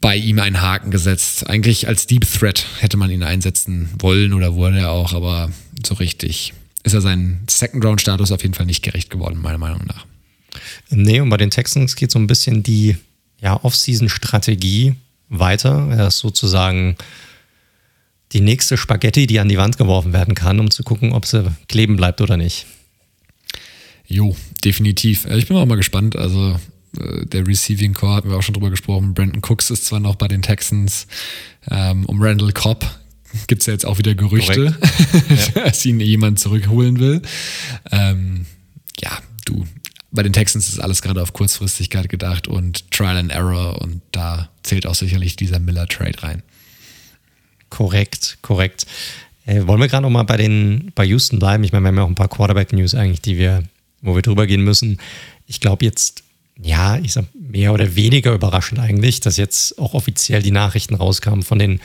[0.00, 1.48] bei ihm einen Haken gesetzt.
[1.48, 5.50] Eigentlich als Deep Threat hätte man ihn einsetzen wollen oder wurde er auch, aber
[5.86, 10.06] so richtig ist er seinen Second-Round-Status auf jeden Fall nicht gerecht geworden, meiner Meinung nach.
[10.90, 12.96] Nee, und bei den Texans geht so ein bisschen die
[13.40, 14.94] ja, Off-Season-Strategie
[15.28, 15.88] weiter.
[15.90, 16.96] Er ist sozusagen
[18.32, 21.44] die nächste Spaghetti, die an die Wand geworfen werden kann, um zu gucken, ob sie
[21.68, 22.66] kleben bleibt oder nicht.
[24.06, 25.26] Jo, definitiv.
[25.26, 26.16] Ich bin auch mal gespannt.
[26.16, 26.58] Also
[26.98, 29.14] äh, der Receiving Core hatten wir auch schon drüber gesprochen.
[29.14, 31.06] Brandon Cooks ist zwar noch bei den Texans.
[31.70, 32.84] Ähm, um Randall Cobb
[33.46, 34.76] gibt es ja jetzt auch wieder Gerüchte,
[35.54, 35.64] ja.
[35.64, 37.22] dass ihn jemand zurückholen will.
[37.90, 38.46] Ähm,
[39.00, 39.66] ja, du,
[40.10, 44.50] bei den Texans ist alles gerade auf Kurzfristigkeit gedacht und Trial and Error und da
[44.62, 46.42] zählt auch sicherlich dieser Miller-Trade rein.
[47.72, 48.84] Korrekt, korrekt.
[49.46, 51.64] Äh, wollen wir gerade noch mal bei den bei Houston bleiben?
[51.64, 53.62] Ich meine, wir haben ja auch ein paar Quarterback-News eigentlich, die wir,
[54.02, 54.98] wo wir drüber gehen müssen.
[55.46, 56.22] Ich glaube jetzt,
[56.60, 61.42] ja, ich sag mehr oder weniger überraschend eigentlich, dass jetzt auch offiziell die Nachrichten rauskamen
[61.42, 61.80] von den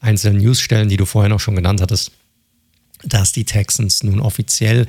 [0.00, 2.10] einzelnen Newsstellen, die du vorher noch schon genannt hattest,
[3.04, 4.88] dass die Texans nun offiziell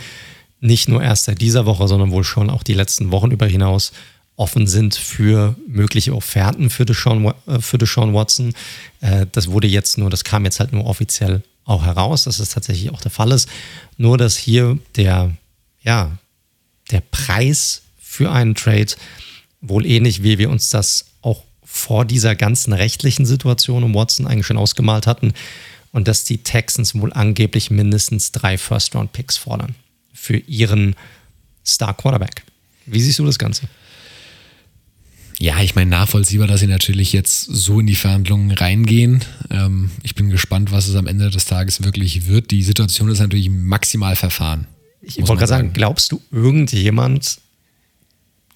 [0.60, 3.91] nicht nur erst seit dieser Woche, sondern wohl schon auch die letzten Wochen über hinaus
[4.41, 8.54] offen sind für mögliche Offerten für Deshaun, äh, für Deshaun Watson.
[8.99, 12.49] Äh, das wurde jetzt nur, das kam jetzt halt nur offiziell auch heraus, dass es
[12.49, 13.47] tatsächlich auch der Fall ist.
[13.97, 15.32] Nur, dass hier der,
[15.84, 16.17] ja,
[16.89, 18.93] der Preis für einen Trade
[19.62, 24.47] wohl ähnlich, wie wir uns das auch vor dieser ganzen rechtlichen Situation um Watson eigentlich
[24.47, 25.34] schon ausgemalt hatten
[25.91, 29.75] und dass die Texans wohl angeblich mindestens drei First-Round-Picks fordern
[30.13, 30.95] für ihren
[31.63, 32.43] Star-Quarterback.
[32.88, 33.67] Wie siehst du das Ganze?
[35.41, 39.25] Ja, ich meine, nachvollziehbar, dass sie natürlich jetzt so in die Verhandlungen reingehen.
[39.49, 42.51] Ähm, ich bin gespannt, was es am Ende des Tages wirklich wird.
[42.51, 44.67] Die Situation ist natürlich maximal verfahren.
[45.01, 47.39] Ich wollte gerade sagen, glaubst du, irgendjemand,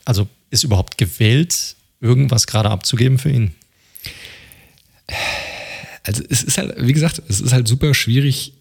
[0.06, 3.56] also ist überhaupt gewählt, irgendwas gerade abzugeben für ihn?
[6.04, 8.54] Also es ist halt, wie gesagt, es ist halt super schwierig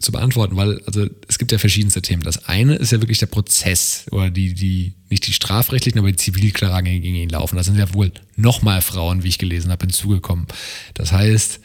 [0.00, 2.22] zu beantworten, weil also es gibt ja verschiedenste Themen.
[2.22, 6.16] Das eine ist ja wirklich der Prozess oder die, die, nicht die strafrechtlichen, aber die
[6.16, 7.56] Zivilklagen gegen ihn laufen.
[7.56, 10.46] Da sind ja wohl nochmal Frauen, wie ich gelesen habe, hinzugekommen.
[10.94, 11.60] Das heißt,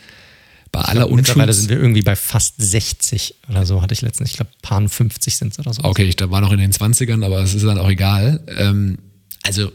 [0.71, 1.27] bei ich aller glaub, Unschuld.
[1.27, 4.31] Mittlerweile sind wir irgendwie bei fast 60 oder so, hatte ich letztens.
[4.31, 5.83] Ich glaube, paar 50 sind es oder so.
[5.83, 8.43] Okay, ich da war noch in den 20ern, aber es ist dann auch egal.
[8.47, 8.97] Ähm,
[9.43, 9.71] also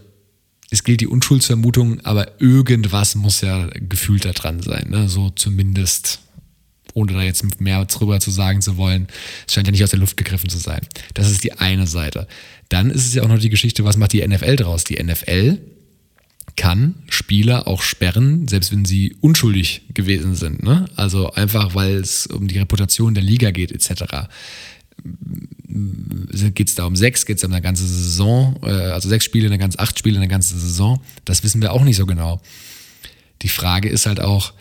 [0.70, 4.88] es gilt die Unschuldsvermutung, aber irgendwas muss ja gefühlt da dran sein.
[4.90, 5.08] Ne?
[5.08, 6.20] So zumindest,
[6.98, 9.08] ohne da jetzt mehr drüber zu sagen zu wollen.
[9.46, 10.80] Es scheint ja nicht aus der Luft gegriffen zu sein.
[11.14, 12.28] Das ist die eine Seite.
[12.68, 14.84] Dann ist es ja auch noch die Geschichte, was macht die NFL draus?
[14.84, 15.58] Die NFL
[16.56, 20.62] kann Spieler auch sperren, selbst wenn sie unschuldig gewesen sind.
[20.62, 20.86] Ne?
[20.96, 24.26] Also einfach, weil es um die Reputation der Liga geht, etc
[26.54, 29.46] geht es da um sechs, geht es um eine ganze Saison, äh, also sechs Spiele,
[29.46, 31.00] eine ganze, acht Spiele, eine ganze Saison.
[31.24, 32.40] Das wissen wir auch nicht so genau.
[33.42, 34.52] Die Frage ist halt auch,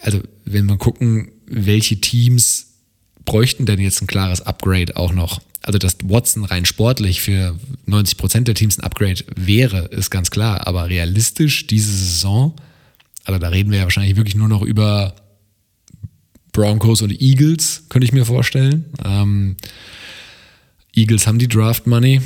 [0.00, 2.74] also wenn wir gucken, welche Teams
[3.24, 5.40] bräuchten denn jetzt ein klares Upgrade auch noch?
[5.62, 10.30] Also, dass Watson rein sportlich für 90 Prozent der Teams ein Upgrade wäre, ist ganz
[10.30, 10.66] klar.
[10.66, 12.54] Aber realistisch diese Saison,
[13.24, 15.16] also da reden wir ja wahrscheinlich wirklich nur noch über
[16.52, 18.84] Broncos und Eagles, könnte ich mir vorstellen.
[19.04, 19.56] Ähm,
[20.94, 22.20] Eagles haben die Draft Money,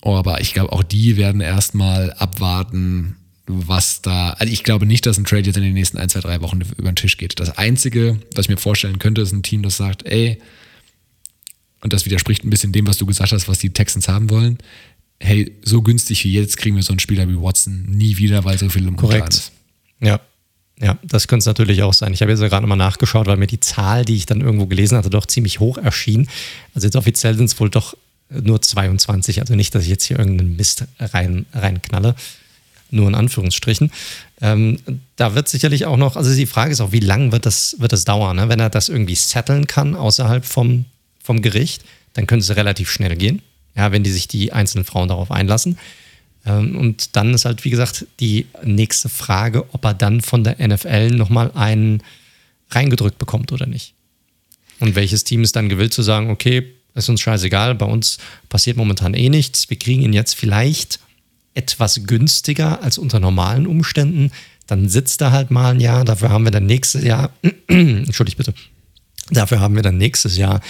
[0.00, 4.30] aber ich glaube, auch die werden erstmal abwarten, was da.
[4.30, 6.60] Also ich glaube nicht, dass ein Trade jetzt in den nächsten ein, zwei, drei Wochen
[6.60, 7.38] über den Tisch geht.
[7.40, 10.38] Das Einzige, was ich mir vorstellen könnte, ist ein Team, das sagt, ey,
[11.82, 14.58] und das widerspricht ein bisschen dem, was du gesagt hast, was die Texans haben wollen.
[15.20, 18.58] Hey, so günstig wie jetzt kriegen wir so einen Spieler wie Watson nie wieder, weil
[18.58, 19.34] so viel im Korrekt.
[19.34, 19.52] ist.
[20.00, 20.20] Ja,
[20.80, 22.12] ja, das könnte es natürlich auch sein.
[22.12, 24.98] Ich habe jetzt gerade nochmal nachgeschaut, weil mir die Zahl, die ich dann irgendwo gelesen
[24.98, 26.28] hatte, doch ziemlich hoch erschien.
[26.74, 27.96] Also jetzt offiziell sind es wohl doch
[28.28, 29.40] nur 22.
[29.40, 32.16] Also nicht, dass ich jetzt hier irgendeinen Mist rein, reinknalle.
[32.94, 33.90] Nur in Anführungsstrichen.
[34.40, 34.78] Ähm,
[35.16, 37.92] da wird sicherlich auch noch, also die Frage ist auch, wie lange wird das, wird
[37.92, 38.36] das dauern?
[38.36, 38.48] Ne?
[38.48, 40.84] Wenn er das irgendwie setteln kann außerhalb vom,
[41.22, 43.42] vom Gericht, dann könnte es relativ schnell gehen.
[43.76, 45.76] Ja, wenn die sich die einzelnen Frauen darauf einlassen.
[46.46, 50.64] Ähm, und dann ist halt, wie gesagt, die nächste Frage, ob er dann von der
[50.64, 52.00] NFL nochmal einen
[52.70, 53.94] reingedrückt bekommt oder nicht.
[54.78, 58.76] Und welches Team ist dann gewillt zu sagen, okay, ist uns scheißegal, bei uns passiert
[58.76, 61.00] momentan eh nichts, wir kriegen ihn jetzt vielleicht
[61.54, 64.30] etwas günstiger als unter normalen Umständen,
[64.66, 67.30] dann sitzt er halt mal ein Jahr, dafür haben wir dann nächstes Jahr,
[67.68, 68.54] entschuldigt bitte,
[69.30, 70.60] dafür haben wir dann nächstes Jahr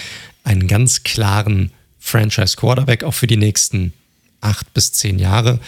[0.43, 3.93] einen ganz klaren Franchise Quarterback auch für die nächsten
[4.41, 5.59] acht bis zehn Jahre.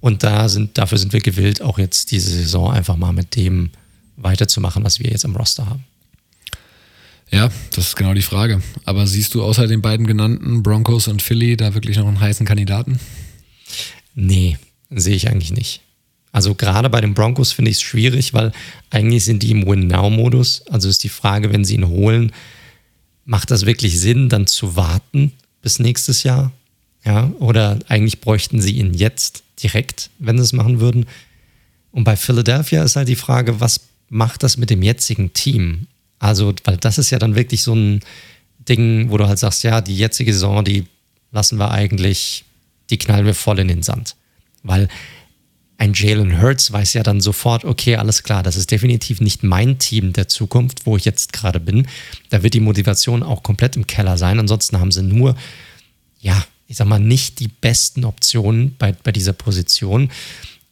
[0.00, 3.70] Und da sind, dafür sind wir gewillt, auch jetzt diese Saison einfach mal mit dem
[4.16, 5.84] weiterzumachen, was wir jetzt am Roster haben.
[7.30, 8.60] Ja, das ist genau die Frage.
[8.84, 12.44] Aber siehst du außer den beiden genannten Broncos und Philly da wirklich noch einen heißen
[12.44, 12.98] Kandidaten?
[14.14, 14.58] Nee,
[14.90, 15.82] sehe ich eigentlich nicht.
[16.32, 18.52] Also gerade bei den Broncos finde ich es schwierig, weil
[18.90, 20.66] eigentlich sind die im Win-Now-Modus.
[20.68, 22.32] Also ist die Frage, wenn sie ihn holen,
[23.24, 26.52] macht das wirklich Sinn, dann zu warten bis nächstes Jahr?
[27.04, 31.06] Ja, oder eigentlich bräuchten sie ihn jetzt direkt, wenn sie es machen würden.
[31.92, 35.86] Und bei Philadelphia ist halt die Frage, was macht das mit dem jetzigen Team?
[36.18, 38.00] Also, weil das ist ja dann wirklich so ein
[38.68, 40.84] Ding, wo du halt sagst, ja, die jetzige Saison, die
[41.32, 42.44] lassen wir eigentlich,
[42.90, 44.16] die knallen wir voll in den Sand.
[44.62, 44.88] Weil
[45.78, 49.78] ein Jalen Hurts weiß ja dann sofort, okay, alles klar, das ist definitiv nicht mein
[49.78, 51.88] Team der Zukunft, wo ich jetzt gerade bin.
[52.28, 54.38] Da wird die Motivation auch komplett im Keller sein.
[54.38, 55.36] Ansonsten haben sie nur,
[56.20, 60.10] ja, ich sag mal, nicht die besten Optionen bei, bei dieser Position.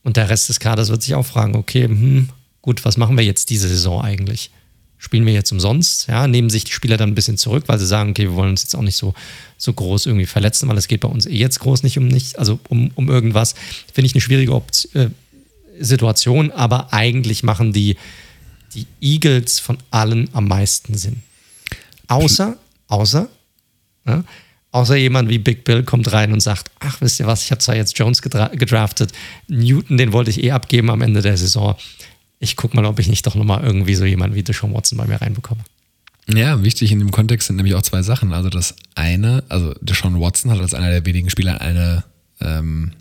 [0.03, 2.29] Und der Rest des Kaders wird sich auch fragen, okay, hm,
[2.61, 4.51] gut, was machen wir jetzt diese Saison eigentlich?
[4.99, 6.09] Spielen wir jetzt umsonst?
[6.09, 8.51] Ja, nehmen sich die Spieler dann ein bisschen zurück, weil sie sagen, okay, wir wollen
[8.51, 9.15] uns jetzt auch nicht so,
[9.57, 12.39] so groß irgendwie verletzen, weil es geht bei uns eh jetzt groß nicht um nicht,
[12.39, 13.55] also um, um irgendwas.
[13.93, 15.11] Finde ich eine schwierige Opt äh,
[15.79, 17.97] Situation, aber eigentlich machen die,
[18.75, 21.23] die Eagles von allen am meisten Sinn.
[22.09, 22.57] Außer,
[22.89, 23.29] außer,
[24.07, 24.25] ja,
[24.71, 27.61] Außer jemand wie Big Bill kommt rein und sagt, ach, wisst ihr was, ich habe
[27.61, 29.13] zwar jetzt Jones gedra gedraftet,
[29.47, 31.75] Newton, den wollte ich eh abgeben am Ende der Saison.
[32.41, 35.07] Ich gucke mal, ob ich nicht doch nochmal irgendwie so jemanden wie Deshaun Watson bei
[35.07, 35.63] mir reinbekomme.
[36.33, 38.33] Ja, wichtig in dem Kontext sind nämlich auch zwei Sachen.
[38.33, 42.05] Also das eine, also Deshaun Watson hat als einer der wenigen Spieler eine
[42.41, 42.93] ähm,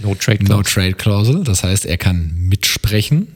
[0.00, 1.34] No-Trade-Klausel.
[1.36, 3.28] No das heißt, er kann mitsprechen.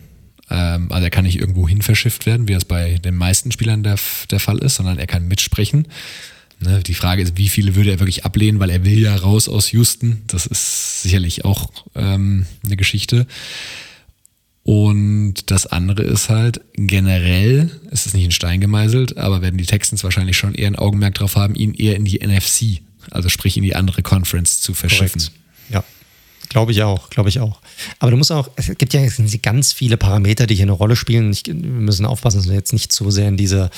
[0.48, 3.82] Ähm, also er kann nicht irgendwo hin verschifft werden, wie es bei den meisten Spielern
[3.82, 3.96] der,
[4.30, 5.88] der Fall ist, sondern er kann mitsprechen.
[6.58, 9.48] Ne, die Frage ist, wie viele würde er wirklich ablehnen, weil er will ja raus
[9.48, 10.22] aus Houston.
[10.26, 13.26] Das ist sicherlich auch ähm, eine Geschichte.
[14.66, 19.64] Und das andere ist halt, generell ist es nicht in Stein gemeißelt, aber werden die
[19.64, 22.80] Texans wahrscheinlich schon eher ein Augenmerk darauf haben, ihn eher in die NFC,
[23.12, 25.20] also sprich in die andere Conference zu verschiffen.
[25.20, 25.40] Korrekt.
[25.70, 25.84] Ja,
[26.48, 27.60] glaube ich auch, glaube ich auch.
[28.00, 29.06] Aber du musst auch, es gibt ja
[29.40, 31.30] ganz viele Parameter, die hier eine Rolle spielen.
[31.30, 33.70] Ich, wir müssen aufpassen, dass wir jetzt nicht zu sehr in diese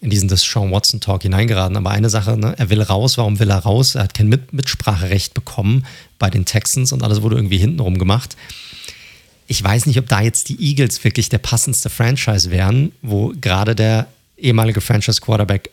[0.00, 1.76] in diesen das Sean Watson Talk hineingeraten.
[1.76, 3.18] Aber eine Sache, ne, er will raus.
[3.18, 3.96] Warum will er raus?
[3.96, 5.84] Er hat kein Mit Mitspracherecht bekommen
[6.20, 8.36] bei den Texans und alles wurde irgendwie hintenrum gemacht.
[9.50, 13.74] Ich weiß nicht, ob da jetzt die Eagles wirklich der passendste Franchise wären, wo gerade
[13.74, 14.06] der
[14.36, 15.70] ehemalige Franchise Quarterback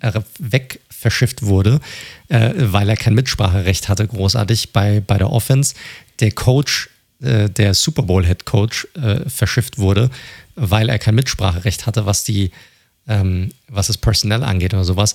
[0.00, 1.80] äh, weg verschifft wurde,
[2.28, 5.74] äh, weil er kein Mitspracherecht hatte, großartig bei, bei der Offense.
[6.20, 6.88] der Coach,
[7.20, 10.08] äh, der Super Bowl Head Coach, äh, verschifft wurde,
[10.54, 12.52] weil er kein Mitspracherecht hatte, was die,
[13.08, 15.14] ähm, was das Personell angeht oder sowas.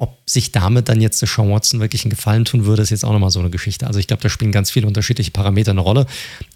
[0.00, 3.04] Ob sich damit dann jetzt der Sean Watson wirklich einen Gefallen tun würde, ist jetzt
[3.04, 3.86] auch nochmal so eine Geschichte.
[3.86, 6.06] Also ich glaube, da spielen ganz viele unterschiedliche Parameter eine Rolle.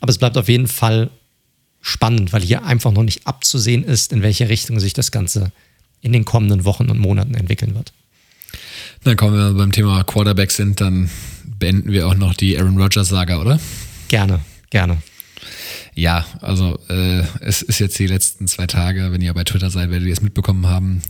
[0.00, 1.10] Aber es bleibt auf jeden Fall
[1.82, 5.52] spannend, weil hier einfach noch nicht abzusehen ist, in welche Richtung sich das Ganze
[6.00, 7.92] in den kommenden Wochen und Monaten entwickeln wird.
[9.02, 11.10] Dann kommen wir beim Thema Quarterback sind, dann
[11.44, 13.60] beenden wir auch noch die Aaron Rodgers-Saga, oder?
[14.08, 15.02] Gerne, gerne.
[15.94, 19.90] Ja, also äh, es ist jetzt die letzten zwei Tage, wenn ihr bei Twitter seid,
[19.90, 21.02] werdet ihr es mitbekommen haben.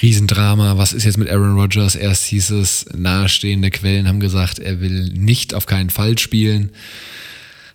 [0.00, 1.96] Riesendrama, was ist jetzt mit Aaron Rodgers?
[1.96, 6.70] Erst hieß es, nahestehende Quellen haben gesagt, er will nicht auf keinen Fall spielen.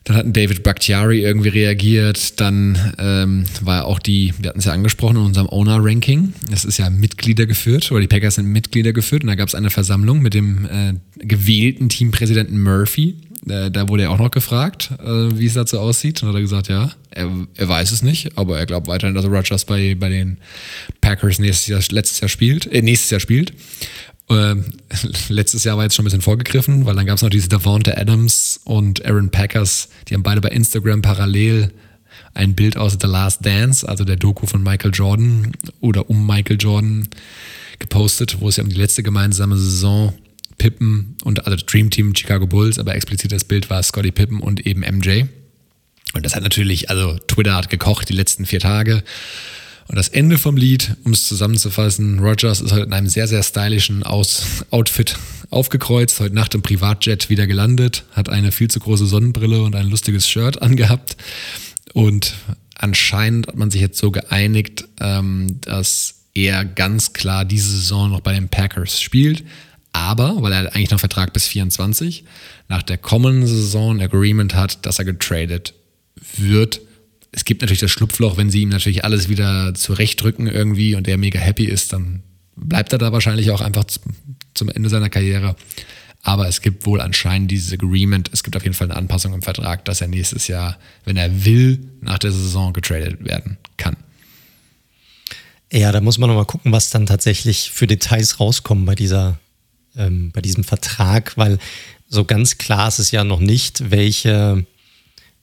[0.06, 2.40] Dann hat David Bakhtiari irgendwie reagiert.
[2.42, 6.34] Dann ähm, war auch die, wir hatten es ja angesprochen in unserem Owner-Ranking.
[6.50, 9.24] Das ist ja Mitglieder geführt, oder die Packers sind Mitglieder geführt.
[9.24, 13.16] Und da gab es eine Versammlung mit dem äh, gewählten Teampräsidenten Murphy.
[13.48, 16.22] Äh, da wurde er auch noch gefragt, äh, wie es dazu aussieht.
[16.22, 19.26] Und hat er gesagt, ja, er, er weiß es nicht, aber er glaubt weiterhin, dass
[19.26, 20.38] Rodgers bei, bei den
[21.02, 23.54] Packers nächstes Jahr, letztes Jahr spielt, äh, nächstes Jahr spielt.
[24.30, 24.66] Ähm,
[25.30, 27.98] letztes Jahr war jetzt schon ein bisschen vorgegriffen, weil dann gab es noch diese Davante
[27.98, 31.72] Adams und Aaron Packers, die haben beide bei Instagram parallel
[32.34, 35.52] ein Bild aus The Last Dance, also der Doku von Michael Jordan
[35.82, 37.08] oder um Michael Jordan
[37.80, 40.14] gepostet, wo es ja um die letzte gemeinsame Saison
[40.64, 44.66] Pippen und also Dream Team Chicago Bulls, aber explizit das Bild war Scotty Pippen und
[44.66, 45.24] eben MJ.
[46.14, 49.04] Und das hat natürlich, also Twitter hat gekocht die letzten vier Tage.
[49.90, 53.44] Und das Ende vom Lied, um es zusammenzufassen, Rogers ist heute in einem sehr, sehr
[53.44, 55.18] stylischen Aus Outfit
[55.50, 59.90] aufgekreuzt, heute Nacht im Privatjet wieder gelandet, hat eine viel zu große Sonnenbrille und ein
[59.90, 61.18] lustiges Shirt angehabt.
[61.92, 62.36] Und
[62.76, 68.22] anscheinend hat man sich jetzt so geeinigt, ähm, dass er ganz klar diese Saison noch
[68.22, 69.44] bei den Packers spielt.
[69.94, 72.26] Aber, weil er eigentlich noch Vertrag bis 24,
[72.68, 75.74] nach der kommenden Saison ein Agreement hat, dass er getradet
[76.38, 76.82] wird
[77.34, 81.18] es gibt natürlich das Schlupfloch, wenn sie ihm natürlich alles wieder zurechtdrücken irgendwie und er
[81.18, 82.22] mega happy ist, dann
[82.56, 83.86] bleibt er da wahrscheinlich auch einfach
[84.54, 85.56] zum Ende seiner Karriere.
[86.22, 89.42] Aber es gibt wohl anscheinend dieses Agreement, es gibt auf jeden Fall eine Anpassung im
[89.42, 93.98] Vertrag, dass er nächstes Jahr, wenn er will, nach der Saison getradet werden kann.
[95.72, 99.40] Ja, da muss man nochmal gucken, was dann tatsächlich für Details rauskommen bei dieser,
[99.98, 101.58] ähm, bei diesem Vertrag, weil
[102.10, 104.66] so ganz klar ist es ja noch nicht, welche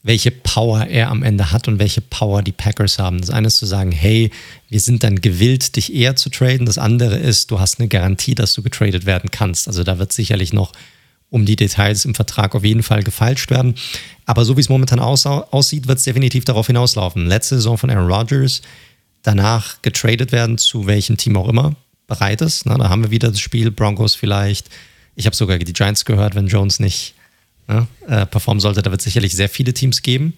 [0.03, 3.21] welche Power er am Ende hat und welche Power die Packers haben.
[3.21, 4.31] Das eine ist zu sagen, hey,
[4.67, 6.65] wir sind dann gewillt, dich eher zu traden.
[6.65, 9.67] Das andere ist, du hast eine Garantie, dass du getradet werden kannst.
[9.67, 10.71] Also da wird sicherlich noch
[11.29, 13.75] um die Details im Vertrag auf jeden Fall gefeilscht werden.
[14.25, 17.27] Aber so wie es momentan aussieht, wird es definitiv darauf hinauslaufen.
[17.27, 18.61] Letzte Saison von Aaron Rodgers,
[19.21, 21.75] danach getradet werden zu welchem Team auch immer
[22.11, 22.65] bereit ist.
[22.65, 24.69] Na, da haben wir wieder das Spiel, Broncos vielleicht.
[25.15, 27.15] Ich habe sogar die Giants gehört, wenn Jones nicht
[27.69, 30.33] ja, äh, performen sollte, da wird es sicherlich sehr viele Teams geben.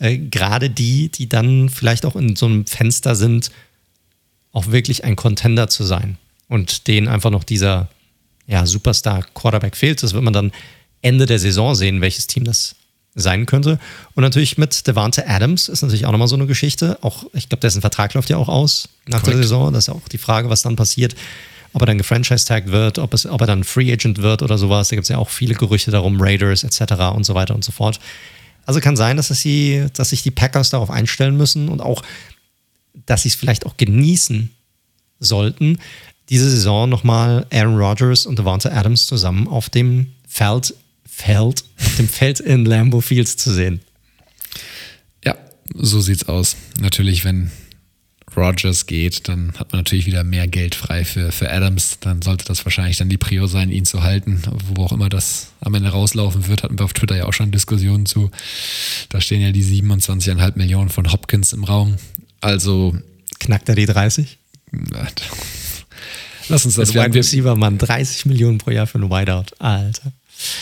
[0.00, 3.52] Äh, Gerade die, die dann vielleicht auch in so einem Fenster sind,
[4.50, 7.88] auch wirklich ein Contender zu sein und denen einfach noch dieser
[8.48, 10.02] ja, Superstar-Quarterback fehlt.
[10.02, 10.50] Das wird man dann
[11.02, 12.74] Ende der Saison sehen, welches Team das
[13.14, 13.78] sein könnte.
[14.14, 16.98] Und natürlich mit Devante Adams ist natürlich auch nochmal so eine Geschichte.
[17.02, 19.36] Auch, ich glaube, dessen Vertrag läuft ja auch aus nach Correct.
[19.36, 19.72] der Saison.
[19.72, 21.14] Das ist auch die Frage, was dann passiert
[21.72, 24.88] ob er dann gefranchise-tagged wird, ob, es, ob er dann Free Agent wird oder sowas.
[24.88, 26.92] Da gibt es ja auch viele Gerüchte darum, Raiders etc.
[27.14, 27.98] und so weiter und so fort.
[28.66, 32.02] Also kann sein, dass, es sie, dass sich die Packers darauf einstellen müssen und auch,
[33.06, 34.50] dass sie es vielleicht auch genießen
[35.18, 35.78] sollten,
[36.28, 40.74] diese Saison nochmal Aaron Rodgers und Devonta Adams zusammen auf dem Feld,
[41.24, 43.80] Feld, auf dem Feld in Lambeau Fields zu sehen.
[45.24, 45.36] Ja,
[45.74, 46.56] so sieht's aus.
[46.80, 47.50] Natürlich, wenn
[48.36, 51.98] Rogers geht, dann hat man natürlich wieder mehr Geld frei für, für Adams.
[52.00, 54.42] Dann sollte das wahrscheinlich dann die Prio sein, ihn zu halten.
[54.74, 57.52] Wo auch immer das am Ende rauslaufen wird, hatten wir auf Twitter ja auch schon
[57.52, 58.30] Diskussionen zu.
[59.08, 61.96] Da stehen ja die 27,5 Millionen von Hopkins im Raum.
[62.40, 62.96] Also.
[63.38, 64.38] Knackt er die 30?
[66.48, 66.90] Lass uns das.
[66.90, 69.54] das Wide Receiver, Mann, 30 Millionen pro Jahr für einen Wideout.
[69.58, 70.12] Alter.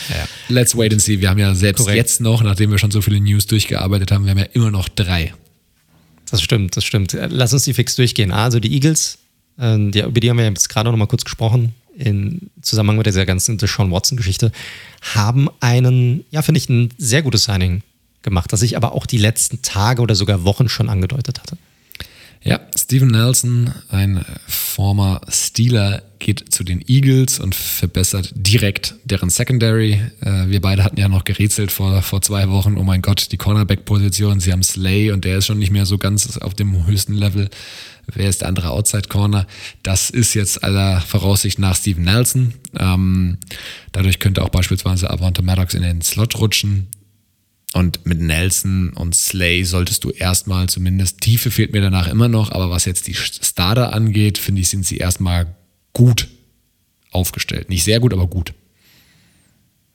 [0.09, 0.27] Ja.
[0.49, 1.19] Let's wait and see.
[1.19, 1.97] Wir haben ja selbst Korrekt.
[1.97, 4.89] jetzt noch, nachdem wir schon so viele News durchgearbeitet haben, wir haben ja immer noch
[4.89, 5.33] drei.
[6.29, 7.17] Das stimmt, das stimmt.
[7.29, 8.31] Lass uns die fix durchgehen.
[8.31, 9.17] Also die Eagles,
[9.57, 13.05] äh, die, über die haben wir jetzt gerade noch mal kurz gesprochen, in Zusammenhang mit
[13.05, 14.51] dieser ganzen Sean Watson-Geschichte,
[15.13, 17.83] haben einen, ja, finde ich, ein sehr gutes Signing
[18.21, 21.57] gemacht, das ich aber auch die letzten Tage oder sogar Wochen schon angedeutet hatte.
[22.43, 30.01] Ja, Steven Nelson, ein former Steeler, geht zu den Eagles und verbessert direkt deren Secondary.
[30.21, 33.37] Äh, wir beide hatten ja noch gerätselt vor, vor zwei Wochen, oh mein Gott, die
[33.37, 37.13] Cornerback-Position, sie haben Slay und der ist schon nicht mehr so ganz auf dem höchsten
[37.13, 37.49] Level.
[38.07, 39.45] Wer ist der andere Outside-Corner?
[39.83, 42.53] Das ist jetzt aller Voraussicht nach Steven Nelson.
[42.77, 43.37] Ähm,
[43.91, 46.87] dadurch könnte auch beispielsweise Avante Maddox in den Slot rutschen.
[47.73, 52.51] Und mit Nelson und Slay solltest du erstmal zumindest, Tiefe fehlt mir danach immer noch,
[52.51, 55.55] aber was jetzt die Starter angeht, finde ich, sind sie erstmal
[55.93, 56.27] gut
[57.11, 57.69] aufgestellt.
[57.69, 58.53] Nicht sehr gut, aber gut.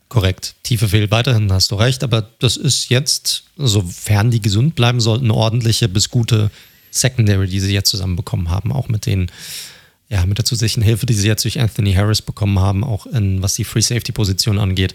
[0.08, 0.54] Korrekt.
[0.62, 5.30] Tiefe fehlt weiterhin, hast du recht, aber das ist jetzt, sofern die gesund bleiben sollten,
[5.30, 6.50] ordentliche bis gute
[6.90, 9.30] Secondary, die sie jetzt zusammenbekommen haben, auch mit den,
[10.08, 13.42] ja, mit der zusätzlichen Hilfe, die sie jetzt durch Anthony Harris bekommen haben, auch in,
[13.42, 14.94] was die Free Safety Position angeht.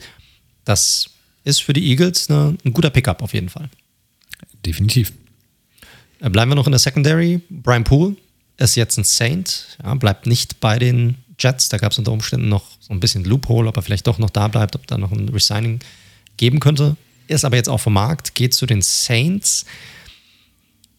[0.65, 1.11] Das
[1.43, 3.69] ist für die Eagles eine, ein guter Pickup auf jeden Fall.
[4.65, 5.13] Definitiv.
[6.19, 7.41] Äh, bleiben wir noch in der Secondary.
[7.49, 8.15] Brian Poole
[8.57, 11.69] ist jetzt ein Saint, ja, bleibt nicht bei den Jets.
[11.69, 14.29] Da gab es unter Umständen noch so ein bisschen Loophole, ob er vielleicht doch noch
[14.29, 15.79] da bleibt, ob da noch ein Resigning
[16.37, 16.95] geben könnte.
[17.27, 19.65] Ist aber jetzt auch vom Markt, geht zu den Saints.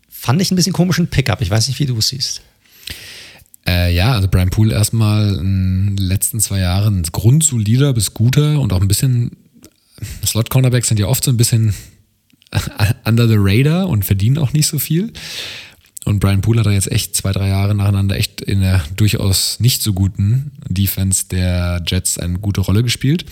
[0.08, 1.40] Fand ich ein bisschen komischen Pickup.
[1.40, 2.42] Ich weiß nicht, wie du es siehst.
[3.66, 8.72] Äh, ja, also Brian Poole erstmal in den letzten zwei Jahren grundsolider bis guter und
[8.72, 9.36] auch ein bisschen
[10.24, 11.74] Slot-Cornerbacks sind ja oft so ein bisschen
[13.04, 15.12] under the radar und verdienen auch nicht so viel.
[16.04, 19.60] Und Brian Poole hat da jetzt echt zwei, drei Jahre nacheinander echt in der durchaus
[19.60, 23.24] nicht so guten Defense der Jets eine gute Rolle gespielt.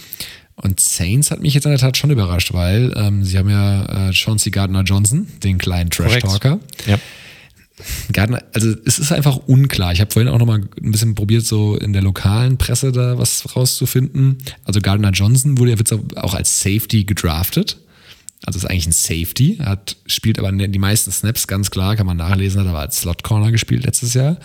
[0.54, 4.08] Und Saints hat mich jetzt in der Tat schon überrascht, weil ähm, sie haben ja
[4.08, 6.60] äh, Chauncey Gardner Johnson, den kleinen Trash-Talker.
[6.86, 6.98] Ja.
[8.12, 9.92] Gardner, also es ist einfach unklar.
[9.92, 13.18] Ich habe vorhin auch noch mal ein bisschen probiert, so in der lokalen Presse da
[13.18, 14.38] was rauszufinden.
[14.64, 15.76] Also Gardner Johnson wurde ja
[16.16, 17.78] auch als Safety gedraftet.
[18.44, 22.16] Also ist eigentlich ein Safety, hat, spielt aber die meisten Snaps, ganz klar, kann man
[22.16, 24.38] nachlesen, hat aber als Slot Corner gespielt letztes Jahr.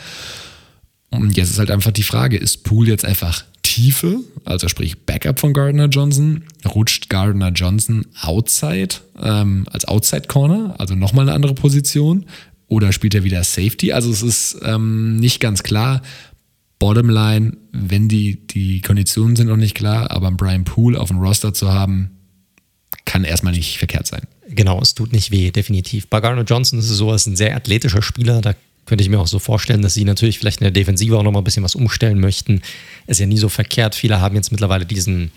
[1.11, 5.39] Und jetzt ist halt einfach die Frage, ist Pool jetzt einfach Tiefe, also sprich Backup
[5.39, 11.55] von Gardner Johnson, rutscht Gardner Johnson outside, ähm, als Outside Corner, also nochmal eine andere
[11.55, 12.25] Position,
[12.67, 13.91] oder spielt er wieder Safety?
[13.91, 16.01] Also es ist ähm, nicht ganz klar.
[16.79, 21.53] Bottomline, wenn die, die Konditionen sind noch nicht klar, aber Brian Pool auf dem Roster
[21.53, 22.11] zu haben,
[23.05, 24.23] kann erstmal nicht verkehrt sein.
[24.49, 26.07] Genau, es tut nicht weh, definitiv.
[26.07, 28.41] Bei Gardner Johnson ist es so, er ist ein sehr athletischer Spieler.
[28.41, 28.53] Da
[28.85, 31.41] könnte ich mir auch so vorstellen, dass sie natürlich vielleicht in der Defensive auch nochmal
[31.41, 32.61] ein bisschen was umstellen möchten.
[33.07, 33.95] Ist ja nie so verkehrt.
[33.95, 35.31] Viele haben jetzt mittlerweile diesen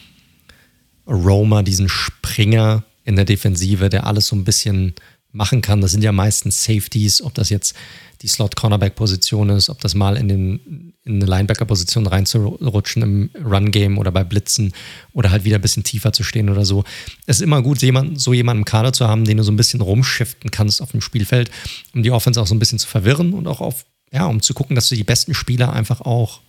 [1.07, 4.95] Roamer, diesen Springer in der Defensive, der alles so ein bisschen
[5.33, 5.81] machen kann.
[5.81, 7.75] Das sind ja meistens Safeties, ob das jetzt
[8.23, 14.11] die Slot-Cornerback-Position ist, ob das mal in, den, in eine Linebacker-Position reinzurutschen im Run-Game oder
[14.11, 14.73] bei Blitzen
[15.13, 16.85] oder halt wieder ein bisschen tiefer zu stehen oder so.
[17.27, 19.81] Es ist immer gut, so jemanden im Kader zu haben, den du so ein bisschen
[19.81, 21.51] rumschiften kannst auf dem Spielfeld,
[21.95, 24.55] um die Offense auch so ein bisschen zu verwirren und auch auf, ja, um zu
[24.55, 26.41] gucken, dass du die besten Spieler einfach auch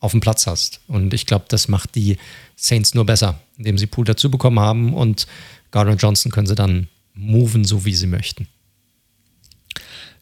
[0.00, 0.80] auf dem Platz hast.
[0.86, 2.18] Und ich glaube, das macht die
[2.54, 5.26] Saints nur besser, indem sie Pool dazu bekommen haben und
[5.72, 6.86] Gardner Johnson können sie dann
[7.18, 8.46] moven, so wie sie möchten.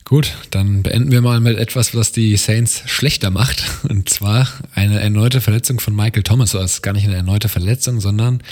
[0.05, 3.65] Gut, dann beenden wir mal mit etwas, was die Saints schlechter macht.
[3.89, 6.53] Und zwar eine erneute Verletzung von Michael Thomas.
[6.53, 8.43] Das ist gar nicht eine erneute Verletzung, sondern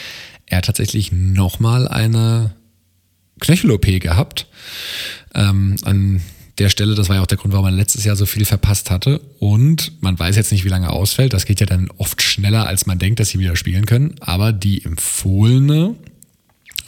[0.46, 2.56] er hat tatsächlich nochmal eine
[3.40, 4.48] Knöchel-OP gehabt.
[5.34, 6.22] Ähm, an
[6.58, 8.90] der Stelle, das war ja auch der Grund, warum man letztes Jahr so viel verpasst
[8.90, 9.20] hatte.
[9.38, 11.32] Und man weiß jetzt nicht, wie lange er ausfällt.
[11.32, 14.16] Das geht ja dann oft schneller, als man denkt, dass sie wieder spielen können.
[14.20, 15.94] Aber die empfohlene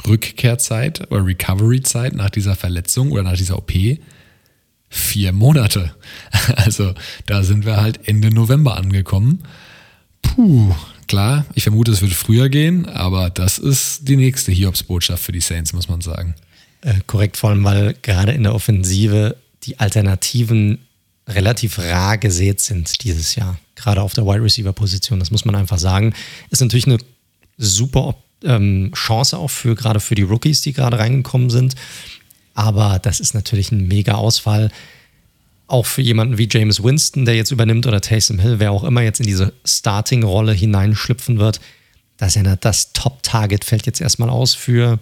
[0.07, 3.73] Rückkehrzeit oder Recovery-Zeit nach dieser Verletzung oder nach dieser OP
[4.89, 5.95] vier Monate.
[6.57, 6.95] Also
[7.27, 9.43] da sind wir halt Ende November angekommen.
[10.23, 10.75] Puh,
[11.09, 15.41] klar, ich vermute, es wird früher gehen, aber das ist die nächste Hiobsbotschaft für die
[15.41, 16.35] Saints, muss man sagen.
[16.83, 20.79] Äh, korrekt, vor allem, weil gerade in der Offensive die Alternativen
[21.29, 23.59] relativ rar gesät sind dieses Jahr.
[23.75, 26.15] Gerade auf der Wide Receiver Position, das muss man einfach sagen.
[26.51, 26.99] Ist natürlich eine
[27.59, 31.75] super ähm, Chance auch für gerade für die Rookies, die gerade reingekommen sind.
[32.55, 34.71] Aber das ist natürlich ein mega Ausfall.
[35.69, 39.03] Auch für jemanden wie James Winston, der jetzt übernimmt, oder Taysom Hill, wer auch immer
[39.03, 41.61] jetzt in diese Starting-Rolle hineinschlüpfen wird.
[42.17, 44.99] Das ist ja das Top-Target, fällt jetzt erstmal aus für,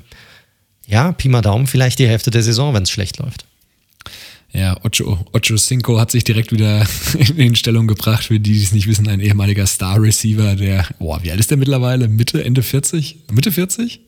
[0.87, 3.47] ja, Pi mal Daumen, vielleicht die Hälfte der Saison, wenn es schlecht läuft.
[4.55, 6.87] Ja, Ocho, Ocho Cinco hat sich direkt wieder
[7.37, 11.33] in Stellung gebracht, für die, die es nicht wissen, ein ehemaliger Star-Receiver, der, boah, wie
[11.33, 12.07] alt ist der mittlerweile?
[12.07, 13.17] Mitte, Ende 40?
[13.33, 14.01] Mitte 40?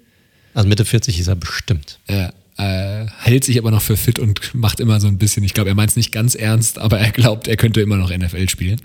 [0.55, 1.99] Also Mitte 40 ist er bestimmt.
[2.09, 5.53] Ja, äh, hält sich aber noch für fit und macht immer so ein bisschen, ich
[5.53, 8.49] glaube, er meint es nicht ganz ernst, aber er glaubt, er könnte immer noch NFL
[8.49, 8.81] spielen.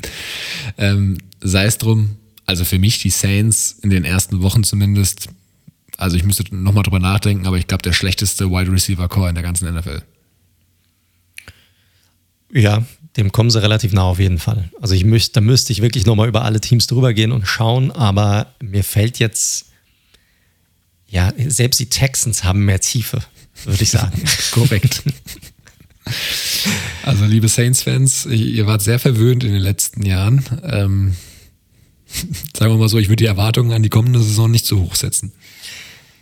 [0.80, 5.30] Ähm, sei es drum, also für mich die Saints in den ersten Wochen zumindest,
[5.98, 9.36] also ich müsste nochmal drüber nachdenken, aber ich glaube, der schlechteste Wide Receiver Core in
[9.36, 10.02] der ganzen NFL.
[12.54, 12.86] Ja,
[13.18, 14.70] dem kommen sie relativ nah auf jeden Fall.
[14.82, 17.92] Also ich müsste, da müsste ich wirklich nochmal über alle Teams drüber gehen und schauen,
[17.92, 19.66] aber mir fällt jetzt,
[21.08, 23.22] ja, selbst die Texans haben mehr Tiefe
[23.66, 24.22] würde ich sagen.
[24.52, 25.04] Korrekt.
[27.04, 30.44] Also, liebe Saints-Fans, ihr wart sehr verwöhnt in den letzten Jahren.
[30.64, 31.16] Ähm,
[32.58, 34.96] sagen wir mal so, ich würde die Erwartungen an die kommende Saison nicht zu hoch
[34.96, 35.32] setzen.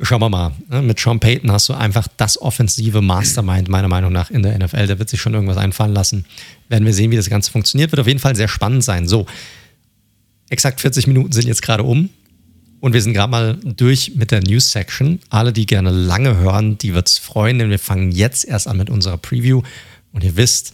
[0.01, 0.53] Schauen wir mal.
[0.69, 0.81] Ne?
[0.81, 4.87] Mit Sean Payton hast du einfach das offensive Mastermind, meiner Meinung nach, in der NFL.
[4.87, 6.25] Der wird sich schon irgendwas einfallen lassen.
[6.69, 7.91] Werden wir sehen, wie das Ganze funktioniert.
[7.91, 9.07] Wird auf jeden Fall sehr spannend sein.
[9.07, 9.25] So,
[10.49, 12.09] exakt 40 Minuten sind jetzt gerade um.
[12.79, 15.19] Und wir sind gerade mal durch mit der News-Section.
[15.29, 18.77] Alle, die gerne lange hören, die wird es freuen, denn wir fangen jetzt erst an
[18.77, 19.63] mit unserer Preview.
[20.13, 20.73] Und ihr wisst,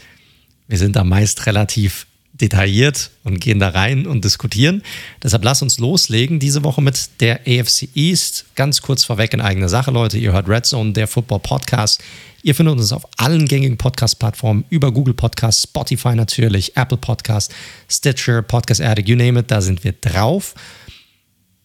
[0.67, 2.05] wir sind da meist relativ
[2.41, 4.83] detailliert und gehen da rein und diskutieren.
[5.23, 8.45] Deshalb lasst uns loslegen diese Woche mit der AFC East.
[8.55, 10.17] Ganz kurz vorweg in eigener Sache, Leute.
[10.17, 12.03] Ihr hört Red Zone, der Football Podcast.
[12.43, 17.51] Ihr findet uns auf allen gängigen Podcast-Plattformen, über Google Podcasts, Spotify natürlich, Apple Podcast,
[17.89, 20.53] Stitcher, Podcast Addict, you name it, da sind wir drauf.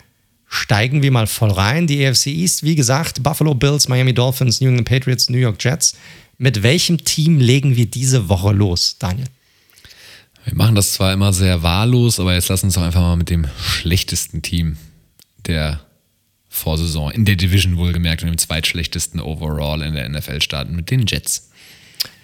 [0.50, 1.86] steigen wir mal voll rein.
[1.86, 5.96] Die AFC East, wie gesagt, Buffalo Bills, Miami Dolphins, New England Patriots, New York Jets.
[6.36, 9.28] Mit welchem Team legen wir diese Woche los, Daniel?
[10.44, 13.30] Wir machen das zwar immer sehr wahllos, aber jetzt lass uns doch einfach mal mit
[13.30, 14.76] dem schlechtesten Team
[15.46, 15.80] der
[16.48, 21.06] Vorsaison, in der Division wohlgemerkt und dem zweitschlechtesten Overall in der NFL starten, mit den
[21.06, 21.50] Jets.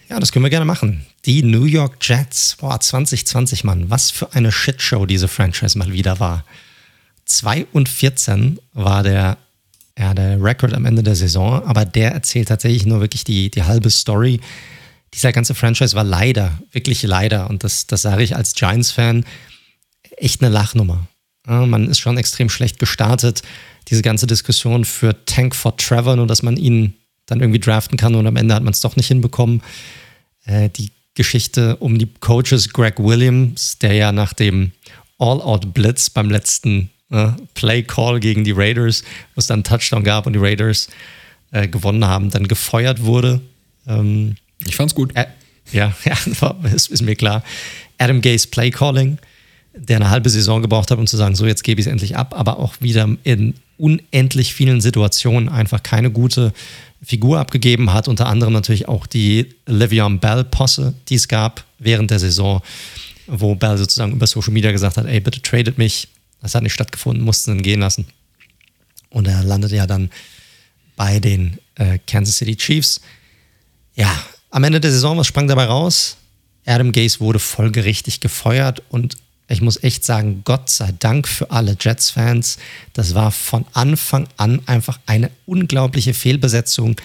[0.09, 1.07] Ja, das können wir gerne machen.
[1.27, 6.19] Die New York Jets, boah, 2020, Mann, was für eine Shitshow diese Franchise mal wieder
[6.19, 6.45] war.
[7.27, 9.37] 2 und 14 war der,
[9.99, 13.65] ja, der Rekord am Ende der Saison, aber der erzählt tatsächlich nur wirklich die, die
[13.65, 14.41] halbe Story.
[15.13, 19.25] Dieser ganze Franchise war leider, wirklich leider, und das, das sage ich als Giants-Fan,
[20.17, 21.07] echt eine Lachnummer.
[21.47, 23.43] Ja, man ist schon extrem schlecht gestartet.
[23.89, 26.95] Diese ganze Diskussion für Tank for Trevor, nur dass man ihn
[27.27, 29.63] dann irgendwie draften kann und am Ende hat man es doch nicht hinbekommen.
[30.45, 34.73] Äh, die Geschichte um die Coaches Greg Williams, der ja nach dem
[35.19, 39.03] All-Out-Blitz beim letzten ne, Play Call gegen die Raiders,
[39.35, 40.89] wo es dann einen Touchdown gab und die Raiders
[41.53, 43.41] äh, gewonnen haben, dann gefeuert wurde.
[43.87, 44.37] Ähm,
[44.67, 45.15] ich fand's gut.
[45.15, 45.27] Äh,
[45.73, 47.43] ja, ja ist, ist, mir klar.
[47.99, 49.19] Adam Gaze Play Calling,
[49.75, 52.17] der eine halbe Saison gebraucht hat, um zu sagen, so jetzt gebe ich es endlich
[52.17, 56.53] ab, aber auch wieder in unendlich vielen Situationen einfach keine gute
[57.03, 62.19] Figur abgegeben hat, unter anderem natürlich auch die Le'Veon Bell-Posse, die es gab während der
[62.19, 62.63] Saison,
[63.27, 66.09] wo Bell sozusagen über Social Media gesagt hat, ey, bitte tradet mich,
[66.41, 68.07] das hat nicht stattgefunden, mussten ihn gehen lassen.
[69.11, 70.11] Und er landet ja dann
[70.97, 73.01] bei den äh, Kansas City Chiefs.
[73.95, 74.11] Ja,
[74.51, 76.17] am Ende der Saison, was sprang dabei raus?
[76.65, 79.17] Adam Gase wurde folgerichtig gefeuert und
[79.49, 82.59] ich muss echt sagen, Gott sei Dank für alle Jets-Fans.
[82.95, 86.97] Das war von Anfang an einfach eine unglaubliche Fehlbesetzung.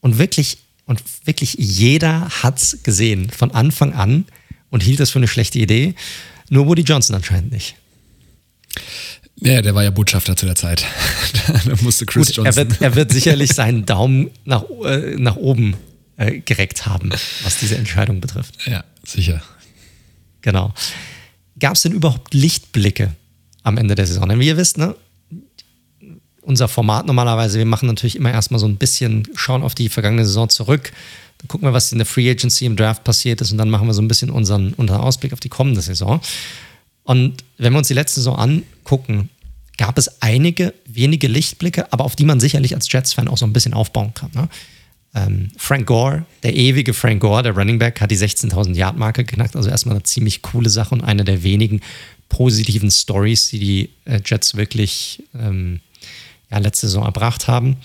[0.00, 4.24] Und wirklich, und wirklich jeder hat es gesehen von Anfang an
[4.70, 5.94] und hielt das für eine schlechte Idee.
[6.48, 7.76] Nur Woody Johnson anscheinend nicht.
[9.36, 10.84] Ja, der war ja Botschafter zu der Zeit.
[11.66, 12.46] da musste Chris Gut, Johnson.
[12.46, 15.74] Er wird, er wird sicherlich seinen Daumen nach, äh, nach oben
[16.16, 17.10] äh, gereckt haben,
[17.42, 18.54] was diese Entscheidung betrifft.
[18.66, 19.42] Ja, sicher.
[20.42, 20.72] Genau.
[21.58, 23.14] Gab es denn überhaupt Lichtblicke
[23.62, 24.28] am Ende der Saison?
[24.28, 24.94] Denn wie ihr wisst, ne,
[26.42, 30.24] unser Format normalerweise, wir machen natürlich immer erstmal so ein bisschen, schauen auf die vergangene
[30.24, 30.92] Saison zurück,
[31.38, 33.86] dann gucken wir, was in der Free Agency im Draft passiert ist und dann machen
[33.86, 36.20] wir so ein bisschen unseren, unseren Ausblick auf die kommende Saison.
[37.04, 39.30] Und wenn wir uns die letzte Saison angucken,
[39.78, 43.52] gab es einige wenige Lichtblicke, aber auf die man sicherlich als Jets-Fan auch so ein
[43.52, 44.30] bisschen aufbauen kann.
[44.34, 44.48] Ne?
[45.14, 49.24] Ähm, Frank Gore, der ewige Frank Gore, der Running Back, hat die 16.000 Yard Marke
[49.24, 49.56] geknackt.
[49.56, 51.80] Also erstmal eine ziemlich coole Sache und eine der wenigen
[52.28, 55.80] positiven Stories, die die äh, Jets wirklich ähm,
[56.50, 57.76] ja, letzte Saison erbracht haben.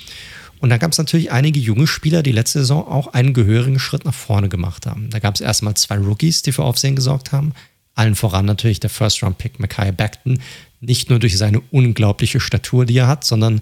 [0.60, 4.06] Und dann gab es natürlich einige junge Spieler, die letzte Saison auch einen gehörigen Schritt
[4.06, 5.10] nach vorne gemacht haben.
[5.10, 7.54] Da gab es erstmal zwei Rookies, die für Aufsehen gesorgt haben.
[7.98, 10.40] Allen voran natürlich der First-Round-Pick Mackay Beckton.
[10.80, 13.62] Nicht nur durch seine unglaubliche Statur, die er hat, sondern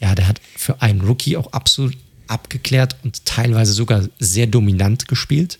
[0.00, 1.96] ja, der hat für einen Rookie auch absolut
[2.26, 5.58] abgeklärt und teilweise sogar sehr dominant gespielt,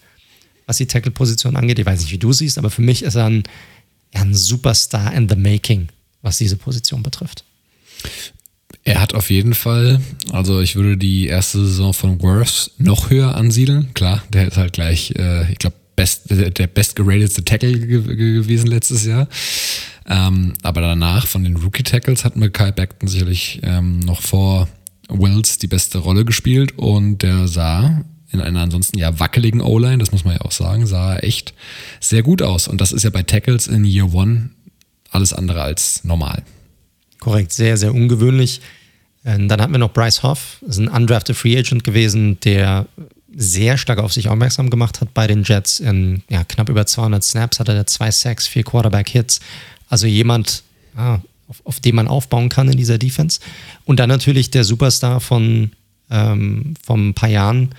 [0.67, 1.79] was die Tackle-Position angeht.
[1.79, 3.45] Ich weiß nicht, wie du siehst, aber für mich ist er ein,
[4.15, 5.89] ein Superstar in the making,
[6.23, 7.45] was diese Position betrifft.
[8.85, 10.01] Er hat auf jeden Fall,
[10.33, 13.95] also ich würde die erste Saison von Worth noch höher ansiedeln.
[13.95, 19.29] Klar, der ist halt gleich, äh, ich glaube, best, der bestgeratedste Tackle gewesen letztes Jahr.
[20.07, 24.69] Ähm, aber danach von den Rookie-Tackles hat Mackay Beckton sicherlich ähm, noch vor
[25.09, 30.11] Wills die beste Rolle gespielt und der sah in einer ansonsten ja wackeligen O-Line, das
[30.11, 31.53] muss man ja auch sagen, sah echt
[32.01, 32.67] sehr gut aus.
[32.67, 34.51] Und das ist ja bei Tackles in Year One
[35.11, 36.43] alles andere als normal.
[37.21, 38.63] Korrekt, sehr, sehr ungewöhnlich.
[39.25, 42.87] Ähm, dann hatten wir noch Bryce Hoff, ist ein undrafted Free Agent gewesen, der
[43.35, 45.81] sehr stark auf sich aufmerksam gemacht hat bei den Jets.
[45.81, 49.41] In ja, knapp über 200 Snaps hatte er zwei Sacks, vier Quarterback-Hits.
[49.89, 50.63] Also jemand,
[50.97, 53.41] ah, auf, auf den man aufbauen kann in dieser Defense.
[53.85, 55.73] Und dann natürlich der Superstar von
[56.11, 57.75] ähm, ein paar Jahren,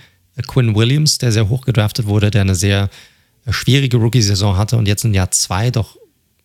[0.46, 2.90] Quinn Williams, der sehr hoch gedraftet wurde, der eine sehr
[3.50, 5.96] schwierige Rookie-Saison hatte und jetzt in Jahr zwei doch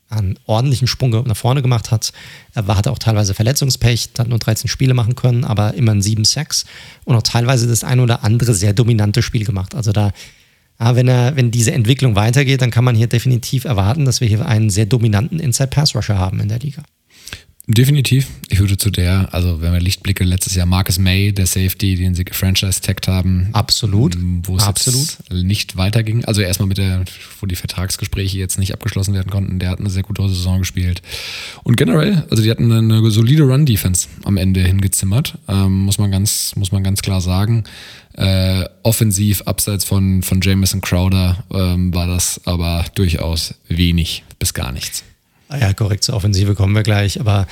[0.10, 2.12] einen ordentlichen Sprung nach vorne gemacht hat.
[2.54, 6.26] Er hatte auch teilweise Verletzungspech, hat nur 13 Spiele machen können, aber immer ein 7
[6.26, 6.66] Sacks
[7.06, 9.76] und auch teilweise das ein oder andere sehr dominante Spiel gemacht.
[9.76, 10.12] Also da,
[10.80, 14.28] ja, wenn, er, wenn diese Entwicklung weitergeht, dann kann man hier definitiv erwarten, dass wir
[14.28, 16.84] hier einen sehr dominanten Inside-Pass-Rusher haben in der Liga.
[17.72, 18.26] Definitiv.
[18.50, 22.16] Ich würde zu der, also wenn wir Lichtblicke letztes Jahr Marcus May, der Safety, den
[22.16, 23.50] sie gefranchise-tagged haben.
[23.54, 24.16] Absolut.
[24.16, 25.20] Ähm, wo es Absolut.
[25.32, 26.26] nicht weiterging.
[26.26, 27.06] Also erstmal mit der,
[27.40, 31.04] wo die Vertragsgespräche jetzt nicht abgeschlossen werden konnten, der hat eine sehr gute Saison gespielt.
[31.62, 36.56] Und generell, also die hatten eine solide Run-Defense am Ende hingezimmert, ähm, muss man ganz,
[36.56, 37.66] muss man ganz klar sagen.
[38.14, 44.72] Äh, offensiv, abseits von, von Jameson Crowder, ähm, war das aber durchaus wenig bis gar
[44.72, 45.04] nichts.
[45.50, 47.20] Ah ja, korrekt, zur Offensive kommen wir gleich.
[47.20, 47.48] Aber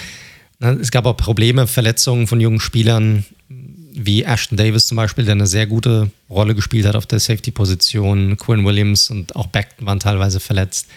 [0.60, 5.34] na, es gab auch Probleme, Verletzungen von jungen Spielern, wie Ashton Davis zum Beispiel, der
[5.34, 8.38] eine sehr gute Rolle gespielt hat auf der Safety-Position.
[8.38, 10.88] Quinn Williams und auch Beckton waren teilweise verletzt.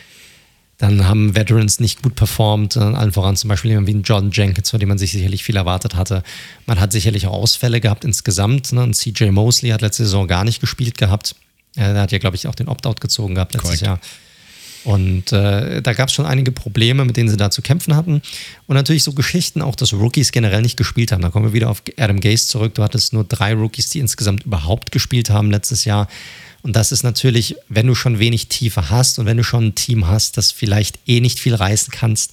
[0.76, 4.30] Dann haben Veterans nicht gut performt, äh, allen voran zum Beispiel jemand wie ein John
[4.30, 6.22] Jenkins, von dem man sich sicherlich viel erwartet hatte.
[6.66, 8.72] Man hat sicherlich auch Ausfälle gehabt insgesamt.
[8.72, 8.82] Ne?
[8.82, 11.34] Und CJ Mosley hat letzte Saison gar nicht gespielt gehabt.
[11.76, 13.82] Er hat ja, glaube ich, auch den Opt-out gezogen gehabt letztes Correct.
[13.82, 14.00] Jahr.
[14.84, 18.22] Und äh, da gab es schon einige Probleme, mit denen sie da zu kämpfen hatten.
[18.66, 21.22] Und natürlich so Geschichten auch, dass Rookies generell nicht gespielt haben.
[21.22, 22.74] Da kommen wir wieder auf Adam Gase zurück.
[22.74, 26.08] Du hattest nur drei Rookies, die insgesamt überhaupt gespielt haben letztes Jahr.
[26.62, 29.74] Und das ist natürlich, wenn du schon wenig Tiefe hast und wenn du schon ein
[29.74, 32.32] Team hast, das vielleicht eh nicht viel reißen kannst,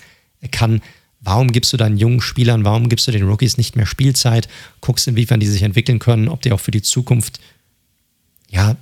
[0.51, 0.81] kann,
[1.21, 4.47] warum gibst du deinen jungen Spielern, warum gibst du den Rookies nicht mehr Spielzeit,
[4.81, 7.39] guckst, inwiefern die sich entwickeln können, ob die auch für die Zukunft
[8.49, 8.77] ja,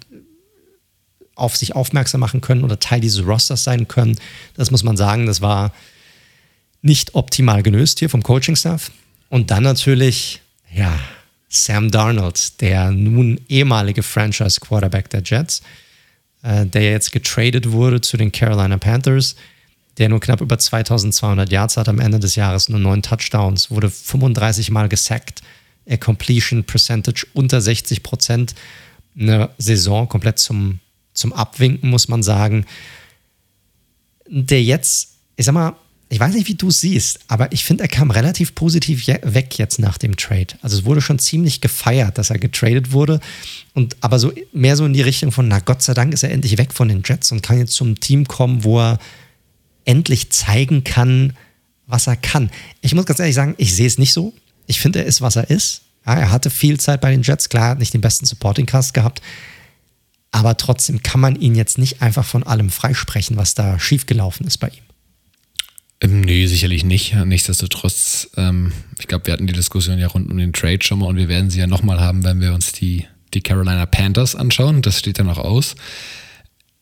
[1.36, 4.18] auf sich aufmerksam machen können oder Teil dieses Rosters sein können.
[4.56, 5.74] Das muss man sagen, das war
[6.82, 8.92] nicht optimal gelöst hier vom Coaching-Staff.
[9.30, 10.42] Und dann natürlich,
[10.74, 10.98] ja,
[11.50, 15.62] Sam Darnold, der nun ehemalige Franchise-Quarterback der Jets,
[16.44, 19.36] äh, der jetzt getradet wurde zu den Carolina Panthers,
[19.98, 23.90] der nur knapp über 2200 Yards hat am Ende des Jahres, nur neun Touchdowns, wurde
[23.90, 25.42] 35 Mal gesackt,
[25.90, 28.56] a Completion Percentage unter 60 Prozent,
[29.18, 30.80] eine Saison komplett zum
[31.16, 32.66] zum Abwinken, muss man sagen.
[34.28, 35.76] Der jetzt, ich sag mal,
[36.10, 39.58] ich weiß nicht, wie du es siehst, aber ich finde, er kam relativ positiv weg
[39.58, 40.48] jetzt nach dem Trade.
[40.62, 43.20] Also es wurde schon ziemlich gefeiert, dass er getradet wurde.
[43.74, 46.32] Und aber so mehr so in die Richtung von, na Gott sei Dank ist er
[46.32, 49.00] endlich weg von den Jets und kann jetzt zum Team kommen, wo er
[49.84, 51.34] endlich zeigen kann,
[51.88, 52.52] was er kann.
[52.82, 54.34] Ich muss ganz ehrlich sagen, ich sehe es nicht so.
[54.68, 55.82] Ich finde, er ist, was er ist.
[56.06, 58.94] Ja, er hatte viel Zeit bei den Jets, klar, hat nicht den besten Supporting Cast
[58.94, 59.22] gehabt
[60.36, 64.58] aber trotzdem kann man ihn jetzt nicht einfach von allem freisprechen, was da schiefgelaufen ist
[64.58, 64.84] bei ihm.
[66.02, 67.16] Ähm, nee, sicherlich nicht.
[67.16, 71.06] Nichtsdestotrotz, ähm, ich glaube, wir hatten die Diskussion ja rund um den Trade schon mal
[71.06, 74.82] und wir werden sie ja nochmal haben, wenn wir uns die, die Carolina Panthers anschauen.
[74.82, 75.76] Das steht dann auch aus.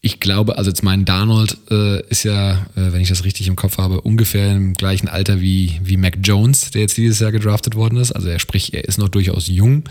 [0.01, 3.55] Ich glaube, also jetzt mein Darnold äh, ist ja, äh, wenn ich das richtig im
[3.55, 7.75] Kopf habe, ungefähr im gleichen Alter wie, wie Mac Jones, der jetzt dieses Jahr gedraftet
[7.75, 8.13] worden ist.
[8.13, 9.83] Also er sprich, er ist noch durchaus jung.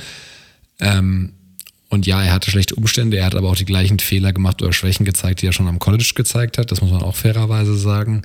[0.80, 1.34] Ähm,
[1.92, 4.72] und ja, er hatte schlechte Umstände, er hat aber auch die gleichen Fehler gemacht oder
[4.72, 6.70] Schwächen gezeigt, die er schon am College gezeigt hat.
[6.70, 8.22] Das muss man auch fairerweise sagen.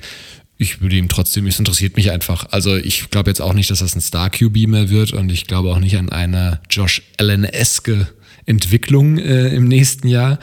[0.57, 2.47] Ich würde ihm trotzdem, es interessiert mich einfach.
[2.51, 5.69] Also ich glaube jetzt auch nicht, dass das ein Star-QB mehr wird und ich glaube
[5.69, 8.07] auch nicht an eine Josh Allen-eske
[8.45, 10.39] Entwicklung äh, im nächsten Jahr.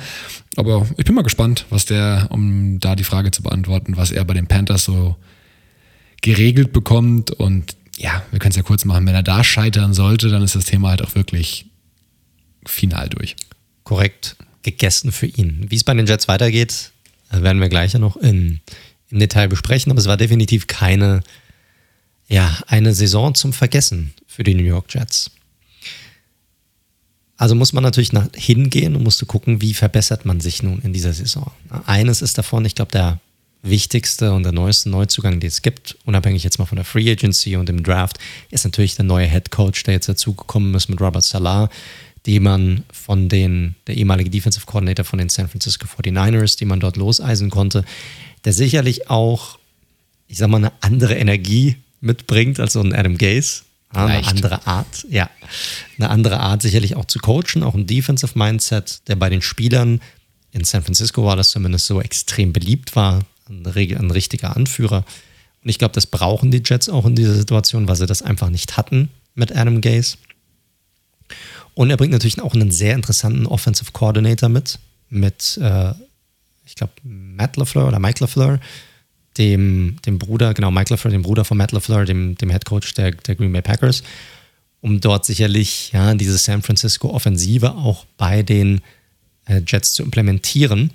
[0.56, 4.26] Aber ich bin mal gespannt, was der, um da die Frage zu beantworten, was er
[4.26, 5.16] bei den Panthers so
[6.20, 7.30] geregelt bekommt.
[7.30, 9.06] Und ja, wir können es ja kurz machen.
[9.06, 11.70] Wenn er da scheitern sollte, dann ist das Thema halt auch wirklich
[12.66, 13.36] final durch.
[13.84, 15.66] Korrekt gegessen für ihn.
[15.68, 16.90] Wie es bei den Jets weitergeht,
[17.30, 18.60] äh, werden wir gleich noch in,
[19.10, 21.22] im Detail besprechen, aber es war definitiv keine,
[22.28, 25.30] ja, eine Saison zum Vergessen für die New York Jets.
[27.36, 30.92] Also muss man natürlich nach hingehen und musste gucken, wie verbessert man sich nun in
[30.92, 31.50] dieser Saison.
[31.84, 33.20] Eines ist davon, ich glaube, der
[33.62, 37.56] wichtigste und der neueste Neuzugang, den es gibt, unabhängig jetzt mal von der Free Agency
[37.56, 38.18] und dem Draft,
[38.50, 41.70] ist natürlich der neue Head Coach, der jetzt dazugekommen ist mit Robert Salah,
[42.26, 46.80] die man von den, der ehemalige Defensive Coordinator von den San Francisco 49ers, die man
[46.80, 47.84] dort loseisen konnte,
[48.44, 49.58] der sicherlich auch,
[50.26, 53.62] ich sag mal, eine andere Energie mitbringt als so ein Adam Gaze.
[53.94, 55.30] Ja, eine andere Art, ja.
[55.98, 60.00] Eine andere Art sicherlich auch zu coachen, auch ein Defensive Mindset, der bei den Spielern
[60.50, 65.04] in San Francisco war das zumindest so extrem beliebt war, ein, ein richtiger Anführer.
[65.62, 68.50] Und ich glaube, das brauchen die Jets auch in dieser Situation, weil sie das einfach
[68.50, 70.16] nicht hatten mit Adam Gaze.
[71.74, 75.92] Und er bringt natürlich auch einen sehr interessanten Offensive Coordinator mit, mit, äh,
[76.64, 78.60] ich glaube, Matt LaFleur oder Mike LaFleur,
[79.38, 82.94] dem, dem Bruder, genau, Mike LaFleur, dem Bruder von Matt LaFleur, dem, dem Head Coach
[82.94, 84.02] der, der Green Bay Packers,
[84.80, 88.80] um dort sicherlich ja, diese San Francisco Offensive auch bei den
[89.46, 90.90] äh, Jets zu implementieren.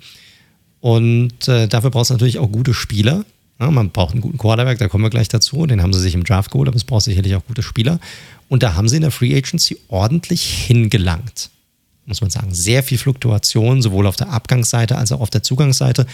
[0.80, 3.24] Und äh, dafür braucht es natürlich auch gute Spieler.
[3.58, 5.66] Ja, man braucht einen guten Quarterback, da kommen wir gleich dazu.
[5.66, 8.00] Den haben sie sich im Draft geholt, aber es braucht sicherlich auch gute Spieler.
[8.50, 11.50] Und da haben sie in der Free Agency ordentlich hingelangt.
[12.04, 12.52] Muss man sagen.
[12.52, 16.04] Sehr viel Fluktuation, sowohl auf der Abgangsseite als auch auf der Zugangsseite.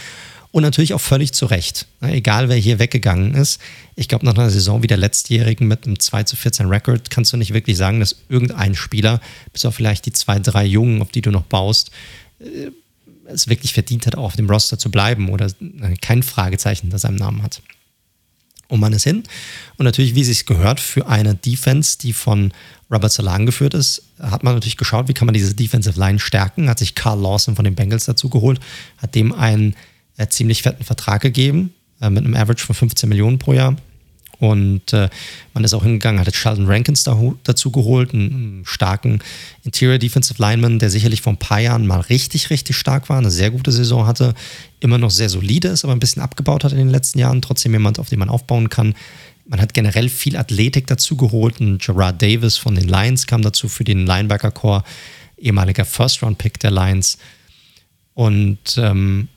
[0.52, 1.86] Und natürlich auch völlig zu Recht.
[2.02, 3.58] egal wer hier weggegangen ist.
[3.94, 7.32] Ich glaube, nach einer Saison wie der letztjährigen mit einem 2 zu 14 Rekord kannst
[7.32, 9.22] du nicht wirklich sagen, dass irgendein Spieler,
[9.54, 11.90] bis auf vielleicht die zwei, drei Jungen, auf die du noch baust,
[12.38, 12.70] äh,
[13.28, 15.50] es wirklich verdient hat, auch auf dem Roster zu bleiben oder
[16.02, 17.62] kein Fragezeichen hinter seinem Namen hat.
[18.68, 19.22] Und man ist hin.
[19.76, 22.52] Und natürlich, wie es sich gehört, für eine Defense, die von
[22.90, 26.68] Robert Salah geführt ist, hat man natürlich geschaut, wie kann man diese Defensive Line stärken.
[26.68, 28.60] Hat sich Carl Lawson von den Bengals dazu geholt,
[28.98, 29.74] hat dem einen
[30.16, 33.76] äh, ziemlich fetten Vertrag gegeben, äh, mit einem Average von 15 Millionen pro Jahr.
[34.38, 35.08] Und äh,
[35.54, 39.20] man ist auch hingegangen, hat Sheldon Rankins da, dazu geholt, einen, einen, starken
[39.64, 43.30] Interior Defensive Lineman, der sicherlich vor ein paar Jahren mal richtig, richtig stark war, eine
[43.30, 44.34] sehr gute Saison hatte,
[44.80, 47.40] immer noch sehr solide ist, aber ein bisschen abgebaut hat in den letzten Jahren.
[47.40, 48.94] Trotzdem jemand, auf den man aufbauen kann.
[49.48, 51.60] Man hat generell viel Athletik dazu geholt.
[51.60, 54.82] Ein Gerard Davis von den Lions kam dazu für den Linebacker-Core,
[55.38, 57.18] ehemaliger First-Round-Pick der Lions.
[58.14, 59.28] Und ähm,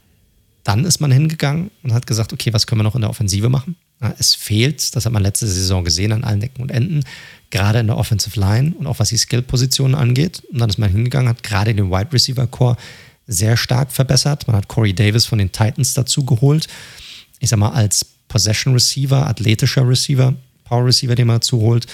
[0.63, 3.49] dann ist man hingegangen und hat gesagt, okay, was können wir noch in der Offensive
[3.49, 3.75] machen?
[4.17, 7.03] Es fehlt, das hat man letzte Saison gesehen, an allen Ecken und Enden,
[7.49, 10.41] gerade in der Offensive Line und auch was die Skill-Positionen angeht.
[10.51, 12.77] Und dann ist man hingegangen, hat gerade den Wide Receiver Core
[13.27, 14.47] sehr stark verbessert.
[14.47, 16.67] Man hat Corey Davis von den Titans dazu geholt.
[17.39, 20.33] Ich sag mal, als Possession Receiver, athletischer Receiver,
[20.63, 21.85] Power Receiver, den man dazu holt.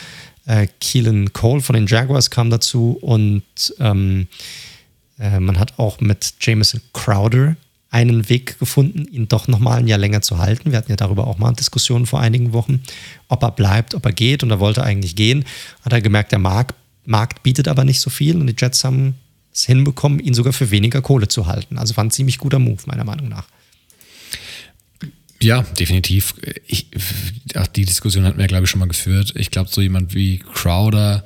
[0.46, 3.44] Äh, Keelan Cole von den Jaguars kam dazu und
[3.80, 4.28] ähm,
[5.20, 7.56] äh, man hat auch mit Jameson Crowder
[7.96, 10.72] einen Weg gefunden, ihn doch nochmal ein Jahr länger zu halten.
[10.72, 12.84] Wir hatten ja darüber auch mal Diskussionen vor einigen Wochen,
[13.30, 15.46] ob er bleibt, ob er geht und er wollte eigentlich gehen.
[15.82, 16.76] Hat er gemerkt, der Markt,
[17.06, 19.16] Markt bietet aber nicht so viel und die Jets haben
[19.54, 21.78] es hinbekommen, ihn sogar für weniger Kohle zu halten.
[21.78, 23.48] Also war ein ziemlich guter Move, meiner Meinung nach.
[25.42, 26.34] Ja, definitiv.
[26.68, 26.88] Ich,
[27.78, 29.32] die Diskussion hatten wir, glaube ich, schon mal geführt.
[29.38, 31.24] Ich glaube, so jemand wie Crowder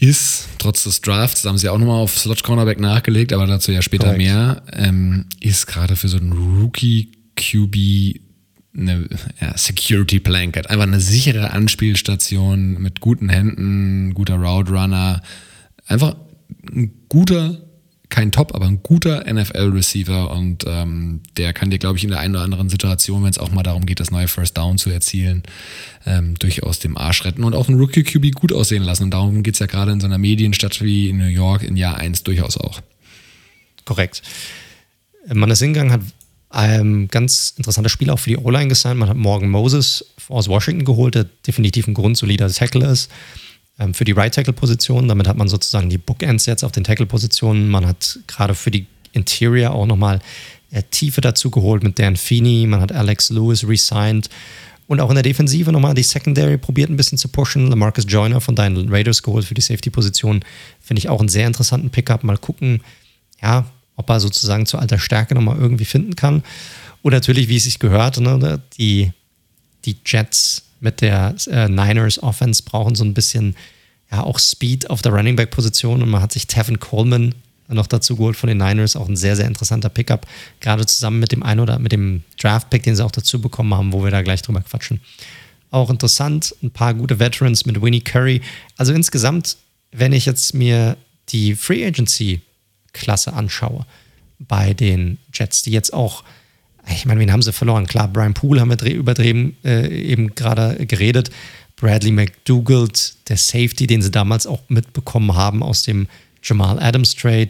[0.00, 3.72] ist, trotz des Drafts, da haben sie auch nochmal auf Slot Cornerback nachgelegt, aber dazu
[3.72, 4.18] ja später Correct.
[4.18, 8.20] mehr, ähm, ist gerade für so einen Rookie QB
[8.76, 9.08] eine
[9.40, 10.70] ja, Security Blanket.
[10.70, 15.20] Einfach eine sichere Anspielstation mit guten Händen, guter Route Runner.
[15.86, 16.16] Einfach
[16.72, 17.67] ein guter
[18.08, 22.20] kein Top, aber ein guter NFL-Receiver und ähm, der kann dir, glaube ich, in der
[22.20, 24.90] einen oder anderen Situation, wenn es auch mal darum geht, das neue First Down zu
[24.90, 25.42] erzielen,
[26.06, 29.04] ähm, durchaus dem Arsch retten und auch einen Rookie-QB gut aussehen lassen.
[29.04, 31.76] Und darum geht es ja gerade in so einer Medienstadt wie in New York in
[31.76, 32.80] Jahr 1 durchaus auch.
[33.84, 34.22] Korrekt.
[35.32, 36.02] Man ist hingegangen, hat
[36.50, 38.98] ein ganz interessanter Spieler auch für die O-Line gesigned.
[38.98, 43.10] Man hat Morgan Moses aus Washington geholt, der definitiv ein grundsolider Tackle ist ähm,
[43.92, 45.08] für die Right Tackle Position.
[45.08, 47.68] Damit hat man sozusagen die Bookends jetzt auf den Tackle Positionen.
[47.68, 50.20] Man hat gerade für die Interior auch nochmal
[50.70, 52.66] äh, Tiefe dazu geholt mit Dan Feeney.
[52.66, 54.28] Man hat Alex Lewis resigned.
[54.86, 57.68] Und auch in der Defensive nochmal die Secondary probiert ein bisschen zu pushen.
[57.68, 60.42] Lamarcus Joyner von deinen Raiders geholt für die Safety-Position.
[60.80, 62.24] Finde ich auch einen sehr interessanten Pickup.
[62.24, 62.82] Mal gucken,
[63.42, 63.66] ja,
[63.96, 66.42] ob er sozusagen zu alter Stärke nochmal irgendwie finden kann.
[67.02, 69.12] Und natürlich, wie es sich gehört, ne, die,
[69.84, 73.56] die Jets mit der äh, Niners Offense brauchen so ein bisschen
[74.10, 77.34] ja auch Speed auf der Running Back Position und man hat sich Tevin Coleman
[77.68, 80.26] noch dazu geholt von den Niners, auch ein sehr, sehr interessanter Pickup,
[80.60, 83.92] gerade zusammen mit dem ein oder mit dem Draft-Pick, den sie auch dazu bekommen haben,
[83.92, 85.00] wo wir da gleich drüber quatschen.
[85.70, 88.40] Auch interessant, ein paar gute Veterans mit Winnie Curry.
[88.78, 89.58] Also insgesamt,
[89.92, 90.96] wenn ich jetzt mir
[91.28, 92.40] die Free Agency
[92.94, 93.84] Klasse anschaue
[94.38, 96.24] bei den Jets, die jetzt auch
[96.90, 97.86] ich meine, wen haben sie verloren?
[97.86, 101.30] Klar, Brian Poole haben wir überdrehen, äh, eben gerade geredet.
[101.76, 106.08] Bradley McDougald, der Safety, den sie damals auch mitbekommen haben aus dem
[106.42, 107.48] Jamal Adams Trade.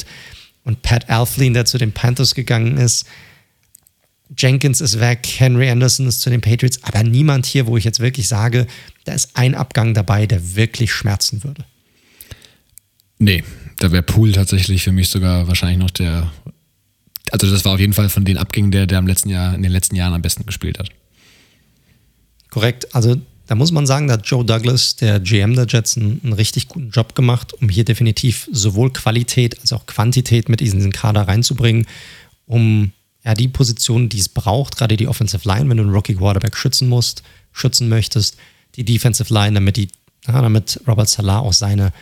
[0.65, 3.07] Und Pat Alflin, der zu den Panthers gegangen ist.
[4.37, 8.01] Jenkins ist weg, Henry Anderson ist zu den Patriots, aber niemand hier, wo ich jetzt
[8.01, 8.67] wirklich sage,
[9.05, 11.65] da ist ein Abgang dabei, der wirklich schmerzen würde.
[13.19, 13.43] Nee,
[13.79, 16.31] da wäre Poole tatsächlich für mich sogar wahrscheinlich noch der
[17.33, 19.63] also das war auf jeden Fall von den Abgängen, der, der im letzten Jahr, in
[19.63, 20.91] den letzten Jahren am besten gespielt hat.
[22.51, 22.95] Korrekt.
[22.95, 23.17] Also
[23.47, 26.69] da muss man sagen, da hat Joe Douglas, der GM der Jets, einen, einen, richtig
[26.69, 31.23] guten Job gemacht, um hier definitiv sowohl Qualität als auch Quantität mit in diesen Kader
[31.23, 31.87] reinzubringen,
[32.47, 32.93] um
[33.25, 36.57] ja, die Positionen, die es braucht, gerade die Offensive Line, wenn du einen Rookie Quarterback
[36.57, 37.23] schützen musst,
[37.53, 38.37] schützen möchtest,
[38.77, 39.89] die Defensive Line, damit die
[40.27, 41.93] ja, damit Robert Salah auch seine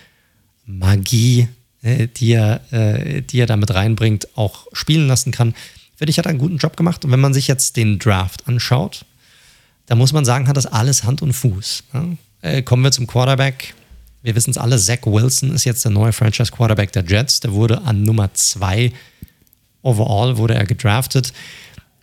[0.66, 1.48] Magie,
[1.86, 5.54] äh, die, er, äh, die er damit reinbringt, auch spielen lassen kann.
[5.96, 7.04] Finde ich, hat einen guten Job gemacht.
[7.04, 9.04] Und wenn man sich jetzt den Draft anschaut,
[9.86, 11.84] da muss man sagen, hat das alles Hand und Fuß.
[12.42, 13.74] Äh, kommen wir zum Quarterback.
[14.22, 17.38] Wir wissen es alle, Zach Wilson ist jetzt der neue Franchise Quarterback der Jets.
[17.40, 18.92] Der wurde an Nummer zwei
[19.82, 21.32] overall wurde er gedraftet.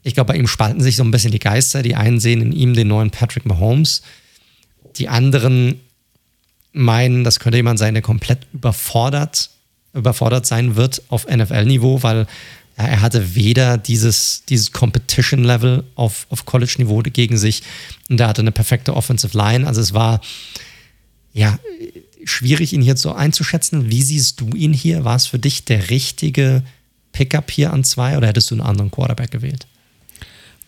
[0.03, 1.83] Ich glaube, bei ihm spalten sich so ein bisschen die Geister.
[1.83, 4.01] Die einen sehen in ihm den neuen Patrick Mahomes.
[4.95, 5.81] Die anderen
[6.71, 9.49] meinen, das könnte jemand sein, der komplett überfordert,
[9.93, 12.27] überfordert sein wird auf NFL-Niveau, weil
[12.75, 17.61] er hatte weder dieses, dieses Competition-Level auf, auf College-Niveau gegen sich
[18.09, 19.67] und er hatte eine perfekte Offensive Line.
[19.67, 20.21] Also es war
[21.33, 21.59] ja
[22.25, 23.91] schwierig, ihn hier so einzuschätzen.
[23.91, 25.05] Wie siehst du ihn hier?
[25.05, 26.63] War es für dich der richtige
[27.11, 29.67] Pickup hier an zwei oder hättest du einen anderen Quarterback gewählt?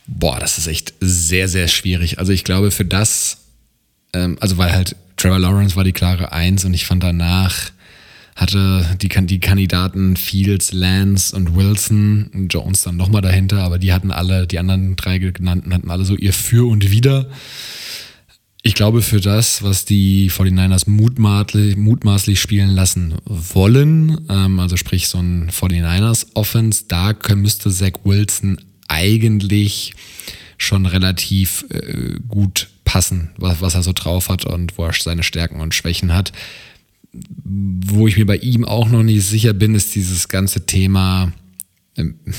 [0.06, 2.20] Boah, das ist echt sehr, sehr schwierig.
[2.20, 3.38] Also ich glaube, für das,
[4.14, 7.72] ähm, also weil halt Trevor Lawrence war die klare Eins und ich fand danach
[8.36, 14.12] hatte die, die Kandidaten Fields, Lance und Wilson, Jones dann nochmal dahinter, aber die hatten
[14.12, 17.30] alle, die anderen drei genannten hatten alle so ihr Für und Wider.
[18.62, 25.08] Ich glaube, für das, was die 49ers mutmaßlich, mutmaßlich spielen lassen wollen, ähm, also sprich
[25.08, 29.94] so ein 49ers Offense, da müsste Zach Wilson eigentlich
[30.58, 35.24] schon relativ äh, gut passen, was, was er so drauf hat und wo er seine
[35.24, 36.32] Stärken und Schwächen hat.
[37.44, 41.32] Wo ich mir bei ihm auch noch nicht sicher bin, ist dieses ganze Thema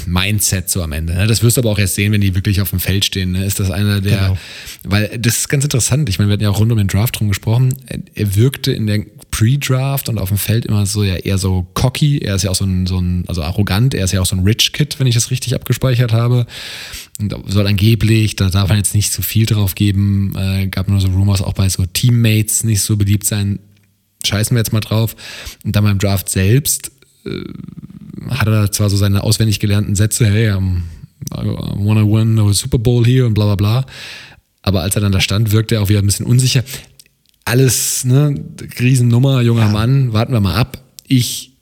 [0.06, 1.14] Mindset so am Ende.
[1.14, 1.26] Ne?
[1.26, 3.32] Das wirst du aber auch erst sehen, wenn die wirklich auf dem Feld stehen.
[3.32, 3.44] Ne?
[3.44, 4.38] Ist das einer der, genau.
[4.84, 6.08] weil das ist ganz interessant.
[6.10, 7.74] Ich meine, wir hatten ja auch rund um den Draft drum gesprochen.
[8.14, 12.18] Er wirkte in der Pre-Draft und auf dem Feld immer so ja eher so cocky.
[12.18, 13.94] Er ist ja auch so ein, so ein, also arrogant.
[13.94, 16.46] Er ist ja auch so ein Rich Kid, wenn ich das richtig abgespeichert habe.
[17.18, 21.00] Und soll angeblich, da darf man jetzt nicht zu viel drauf geben, äh, gab nur
[21.00, 23.58] so Rumors auch bei so Teammates nicht so beliebt sein.
[24.26, 25.16] Scheißen wir jetzt mal drauf.
[25.64, 26.90] Und dann beim Draft selbst
[27.24, 27.30] äh,
[28.30, 30.82] hat er zwar so seine auswendig gelernten Sätze, hey, I'm,
[31.32, 33.86] I wanna win a Super Bowl hier und bla bla bla.
[34.62, 36.64] Aber als er dann da stand, wirkte er auch wieder ein bisschen unsicher.
[37.44, 38.34] Alles, ne,
[38.80, 39.68] Riesennummer, junger ja.
[39.68, 40.82] Mann, warten wir mal ab.
[41.06, 41.52] Ich,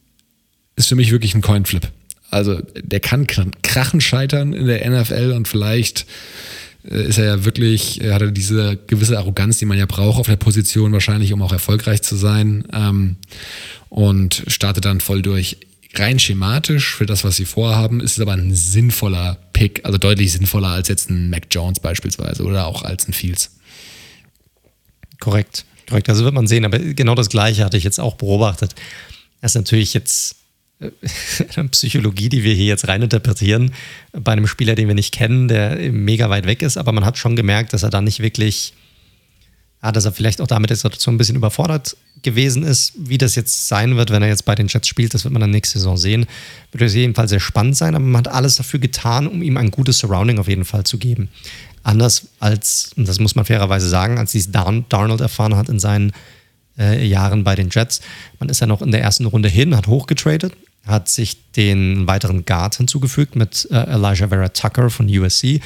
[0.76, 1.88] ist für mich wirklich ein Coinflip.
[2.30, 3.26] Also, der kann
[3.62, 6.06] krachen scheitern in der NFL und vielleicht
[6.84, 10.26] ist er ja wirklich, er hat er diese gewisse Arroganz, die man ja braucht auf
[10.26, 12.64] der Position wahrscheinlich, um auch erfolgreich zu sein.
[12.72, 13.16] Ähm,
[13.88, 15.58] und startet dann voll durch
[15.94, 20.32] rein schematisch für das, was sie vorhaben, ist es aber ein sinnvoller Pick, also deutlich
[20.32, 23.56] sinnvoller als jetzt ein Mac Jones beispielsweise oder auch als ein Fields.
[25.20, 26.08] Korrekt, korrekt.
[26.08, 28.74] Also wird man sehen, aber genau das Gleiche hatte ich jetzt auch beobachtet.
[29.40, 30.43] Das ist natürlich jetzt äh,
[31.70, 33.72] Psychologie, die wir hier jetzt reininterpretieren,
[34.12, 37.18] bei einem Spieler, den wir nicht kennen, der mega weit weg ist, aber man hat
[37.18, 38.74] schon gemerkt, dass er da nicht wirklich
[39.84, 42.94] ja, dass er vielleicht auch damit der Situation ein bisschen überfordert gewesen ist.
[42.96, 45.42] Wie das jetzt sein wird, wenn er jetzt bei den Jets spielt, das wird man
[45.42, 46.24] dann nächste Saison sehen.
[46.72, 49.58] Wird auf jeden Fall sehr spannend sein, aber man hat alles dafür getan, um ihm
[49.58, 51.28] ein gutes Surrounding auf jeden Fall zu geben.
[51.82, 56.12] Anders als, und das muss man fairerweise sagen, als dies Darnold erfahren hat in seinen
[56.78, 58.00] äh, Jahren bei den Jets.
[58.38, 60.52] Man ist ja noch in der ersten Runde hin, hat hochgetradet,
[60.86, 65.60] hat sich den weiteren Guard hinzugefügt mit äh, Elijah Vera Tucker von USC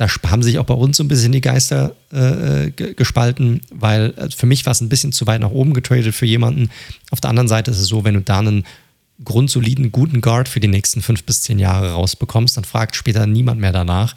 [0.00, 4.30] da haben sich auch bei uns so ein bisschen die Geister äh, gespalten, weil äh,
[4.30, 6.70] für mich war es ein bisschen zu weit nach oben getradet für jemanden.
[7.10, 8.64] Auf der anderen Seite ist es so, wenn du da einen
[9.22, 13.60] grundsoliden, guten Guard für die nächsten fünf bis zehn Jahre rausbekommst, dann fragt später niemand
[13.60, 14.14] mehr danach.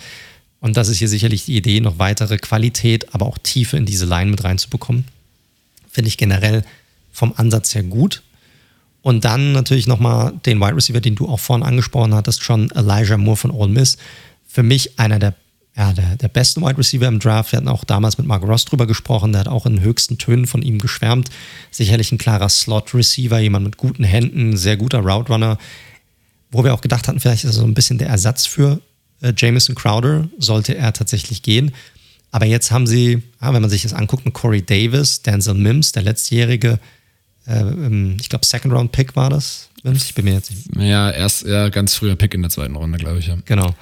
[0.62, 4.06] Und das ist hier sicherlich die Idee, noch weitere Qualität, aber auch Tiefe in diese
[4.06, 5.04] Line mit reinzubekommen.
[5.94, 6.64] Finde ich generell
[7.12, 8.24] vom Ansatz her gut.
[9.04, 13.18] Und dann natürlich nochmal den Wide Receiver, den du auch vorhin angesprochen hattest, schon Elijah
[13.18, 13.98] Moore von Ole Miss.
[14.48, 15.36] Für mich einer der
[15.76, 17.52] ja, der, der beste Wide Receiver im Draft.
[17.52, 19.32] Wir hatten auch damals mit Mark Ross drüber gesprochen.
[19.32, 21.30] Der hat auch in höchsten Tönen von ihm geschwärmt.
[21.72, 25.58] Sicherlich ein klarer Slot-Receiver, jemand mit guten Händen, sehr guter Route Runner.
[26.52, 28.82] Wo wir auch gedacht hatten, vielleicht ist er so ein bisschen der Ersatz für
[29.22, 31.74] äh, Jamison Crowder, sollte er tatsächlich gehen.
[32.34, 35.92] Aber jetzt haben sie, ja, wenn man sich das anguckt, mit Corey Davis, Denzel Mims,
[35.92, 36.80] der letztjährige,
[37.46, 39.70] äh, ähm, ich glaube, Second-Round-Pick war das.
[39.84, 40.76] Ich bin mir jetzt nicht.
[40.78, 43.28] Ja, erst ja, ganz früher Pick in der zweiten Runde, glaube ich.
[43.28, 43.38] Ja.
[43.46, 43.76] Genau.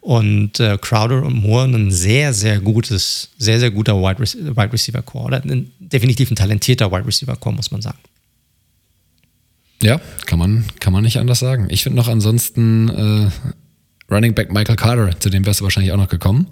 [0.00, 4.72] Und äh, Crowder und Moore ein sehr, sehr gutes, sehr, sehr guter Wide, Re Wide
[4.72, 5.24] Receiver Core.
[5.26, 7.98] Oder ein, definitiv ein talentierter Wide Receiver Core, muss man sagen.
[9.82, 11.66] Ja, kann man, kann man nicht anders sagen.
[11.68, 13.30] Ich finde noch ansonsten äh,
[14.10, 16.46] Running Back Michael Carter, zu dem wärst du wahrscheinlich auch noch gekommen.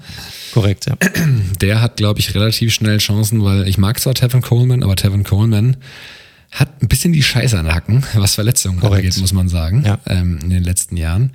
[0.53, 0.97] Korrekt, ja.
[1.61, 5.25] Der hat, glaube ich, relativ schnell Chancen, weil ich mag zwar Tevin Coleman, aber Tevin
[5.25, 5.77] Coleman
[6.53, 9.05] hat ein bisschen die Scheiße an Hacken, was Verletzungen Korrekt.
[9.05, 9.99] angeht, muss man sagen, ja.
[10.07, 11.33] ähm, in den letzten Jahren.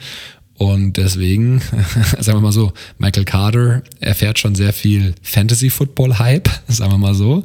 [0.61, 1.59] Und deswegen,
[2.19, 7.43] sagen wir mal so, Michael Carter erfährt schon sehr viel Fantasy-Football-Hype, sagen wir mal so.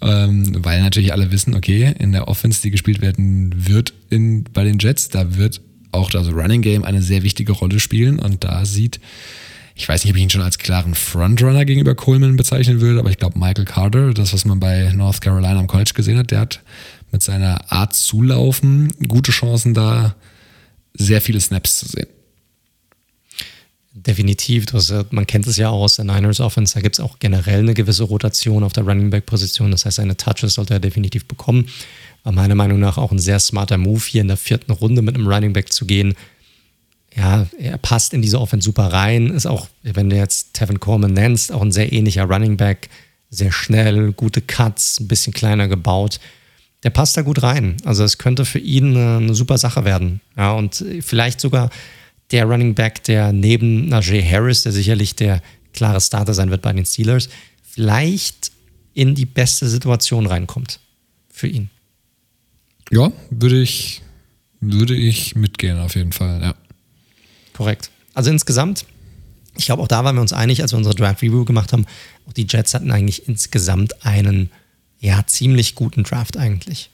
[0.00, 4.62] Ähm, weil natürlich alle wissen, okay, in der Offense, die gespielt werden wird in, bei
[4.62, 5.60] den Jets, da wird
[5.94, 8.18] auch das Running Game eine sehr wichtige Rolle spielen.
[8.18, 9.00] Und da sieht,
[9.74, 13.10] ich weiß nicht, ob ich ihn schon als klaren Frontrunner gegenüber Coleman bezeichnen würde, aber
[13.10, 16.40] ich glaube, Michael Carter, das, was man bei North Carolina am College gesehen hat, der
[16.40, 16.60] hat
[17.10, 20.14] mit seiner Art zu laufen gute Chancen da,
[20.94, 22.06] sehr viele Snaps zu sehen.
[23.96, 24.66] Definitiv.
[24.66, 26.74] Das, man kennt es ja auch aus der Niners Offense.
[26.74, 29.70] Da gibt es auch generell eine gewisse Rotation auf der Running Back Position.
[29.70, 31.68] Das heißt, seine Touches sollte er definitiv bekommen.
[32.24, 35.26] Meiner Meinung nach auch ein sehr smarter Move, hier in der vierten Runde mit einem
[35.26, 36.14] Running Back zu gehen.
[37.14, 39.30] Ja, er passt in diese Offense super rein.
[39.30, 42.88] Ist auch, wenn du jetzt Tevin Coleman nennst, auch ein sehr ähnlicher Running Back.
[43.30, 46.18] Sehr schnell, gute Cuts, ein bisschen kleiner gebaut.
[46.82, 47.76] Der passt da gut rein.
[47.84, 50.20] Also es könnte für ihn eine, eine super Sache werden.
[50.36, 51.70] Ja, und vielleicht sogar
[52.30, 56.72] der Running Back, der neben Najee Harris, der sicherlich der klare Starter sein wird bei
[56.72, 57.28] den Steelers,
[57.62, 58.50] vielleicht
[58.94, 60.80] in die beste Situation reinkommt
[61.28, 61.70] für ihn.
[62.90, 64.02] Ja, würde ich,
[64.60, 66.54] würde ich mitgehen auf jeden Fall, ja.
[67.52, 67.90] Korrekt.
[68.14, 68.84] Also insgesamt,
[69.56, 71.86] ich glaube, auch da waren wir uns einig, als wir unsere Draft Review gemacht haben,
[72.28, 74.50] auch die Jets hatten eigentlich insgesamt einen
[75.00, 76.90] ja, ziemlich guten Draft eigentlich.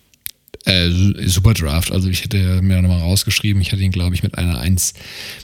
[0.67, 0.91] Äh,
[1.27, 1.91] super Draft.
[1.91, 4.93] Also ich hätte mir nochmal rausgeschrieben, ich hätte ihn, glaube ich, mit einer 1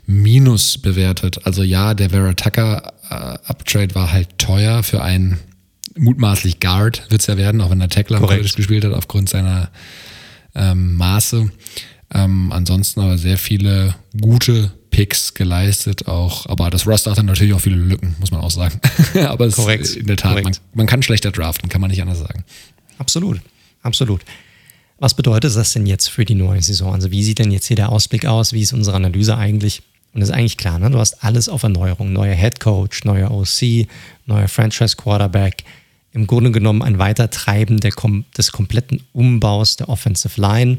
[0.07, 1.47] minus bewertet.
[1.47, 5.39] Also ja, der Vera Tucker äh, Uptrade war halt teuer für einen
[5.97, 9.71] mutmaßlich Guard, wird es ja werden, auch wenn er Tackler gespielt hat, aufgrund seiner
[10.57, 11.51] ähm, Maße.
[12.13, 17.53] Ähm, ansonsten aber sehr viele gute Picks geleistet, auch, aber das Roster hat dann natürlich
[17.53, 18.81] auch viele Lücken, muss man auch sagen.
[19.27, 19.95] aber es Korrekt.
[19.95, 22.45] in der Tat, man, man, kann schlechter draften, kann man nicht anders sagen.
[22.99, 23.41] Absolut,
[23.83, 24.23] absolut.
[24.99, 26.95] Was bedeutet das denn jetzt für die neue Saison?
[26.95, 28.55] Also wie sieht denn jetzt hier der Ausblick aus?
[28.55, 29.83] Wie ist unsere Analyse eigentlich?
[30.15, 30.91] Und das ist eigentlich klar, ne?
[30.91, 32.15] du hast alles auf Erneuerung.
[32.15, 33.87] Neuer Head Coach, neuer OC,
[34.25, 35.65] neuer Franchise Quarterback.
[36.17, 37.93] Im Grunde genommen ein Weitertreiben der,
[38.39, 40.79] des kompletten Umbaus der Offensive Line.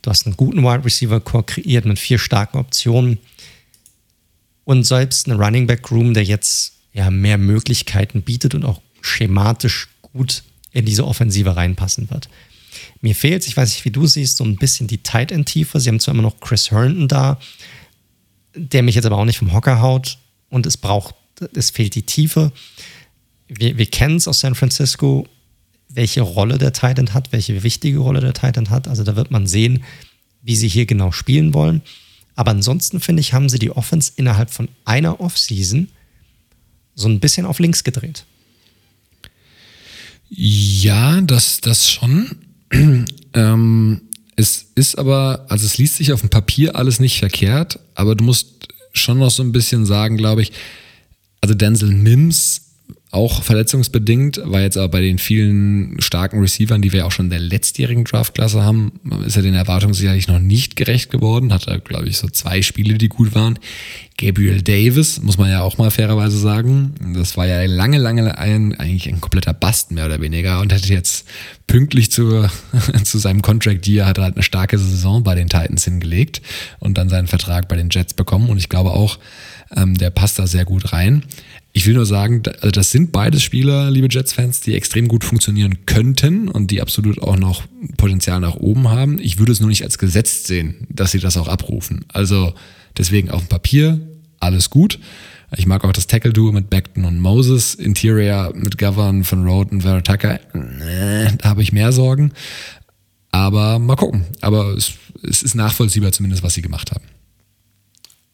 [0.00, 3.18] Du hast einen guten Wide Receiver Core kreiert mit vier starken Optionen.
[4.64, 9.88] Und selbst ein Running Back Room, der jetzt ja mehr Möglichkeiten bietet und auch schematisch
[10.00, 12.30] gut in diese Offensive reinpassen wird.
[13.02, 15.78] Mir fehlt, ich weiß nicht, wie du siehst, so ein bisschen die Tight End Tiefe.
[15.78, 17.38] Sie haben zwar immer noch Chris Herndon da,
[18.54, 20.16] der mich jetzt aber auch nicht vom Hocker haut
[20.48, 21.14] und es braucht,
[21.54, 22.50] es fehlt die Tiefe.
[23.52, 25.26] Wir, wir kennen es aus San Francisco,
[25.88, 28.86] welche Rolle der Tight End hat, welche wichtige Rolle der Tight End hat.
[28.86, 29.82] Also da wird man sehen,
[30.42, 31.82] wie sie hier genau spielen wollen.
[32.36, 35.88] Aber ansonsten finde ich, haben sie die Offense innerhalb von einer Offseason
[36.94, 38.24] so ein bisschen auf links gedreht.
[40.28, 42.36] Ja, das, das schon.
[43.34, 44.02] ähm,
[44.36, 48.24] es ist aber, also es liest sich auf dem Papier alles nicht verkehrt, aber du
[48.24, 50.52] musst schon noch so ein bisschen sagen, glaube ich,
[51.40, 52.69] also Denzel Mims
[53.12, 57.30] auch verletzungsbedingt, war jetzt aber bei den vielen starken Receivern, die wir auch schon in
[57.30, 58.92] der letztjährigen Draftklasse haben,
[59.26, 61.52] ist er den Erwartungen sicherlich noch nicht gerecht geworden.
[61.52, 63.58] Hat er, glaube ich, so zwei Spiele, die gut waren.
[64.16, 66.94] Gabriel Davis, muss man ja auch mal fairerweise sagen.
[67.14, 70.92] Das war ja lange, lange ein, eigentlich ein kompletter Bast, mehr oder weniger, und hätte
[70.92, 71.26] jetzt
[71.66, 72.46] pünktlich zu,
[73.04, 76.42] zu seinem Contract Year hat er halt eine starke Saison bei den Titans hingelegt
[76.78, 78.50] und dann seinen Vertrag bei den Jets bekommen.
[78.50, 79.18] Und ich glaube auch,
[79.74, 81.24] ähm, der passt da sehr gut rein.
[81.72, 85.86] Ich will nur sagen, also das sind beides Spieler, liebe Jets-Fans, die extrem gut funktionieren
[85.86, 87.62] könnten und die absolut auch noch
[87.96, 89.20] Potenzial nach oben haben.
[89.20, 92.04] Ich würde es nur nicht als gesetzt sehen, dass sie das auch abrufen.
[92.08, 92.54] Also
[92.98, 94.00] deswegen auf dem Papier
[94.40, 94.98] alles gut.
[95.56, 97.74] Ich mag auch das Tackle-Duo mit Beckton und Moses.
[97.74, 100.40] Interior mit Govern von Road und Vera Tucker.
[100.52, 102.32] Da habe ich mehr Sorgen.
[103.32, 104.24] Aber mal gucken.
[104.40, 107.04] Aber es ist nachvollziehbar zumindest, was sie gemacht haben.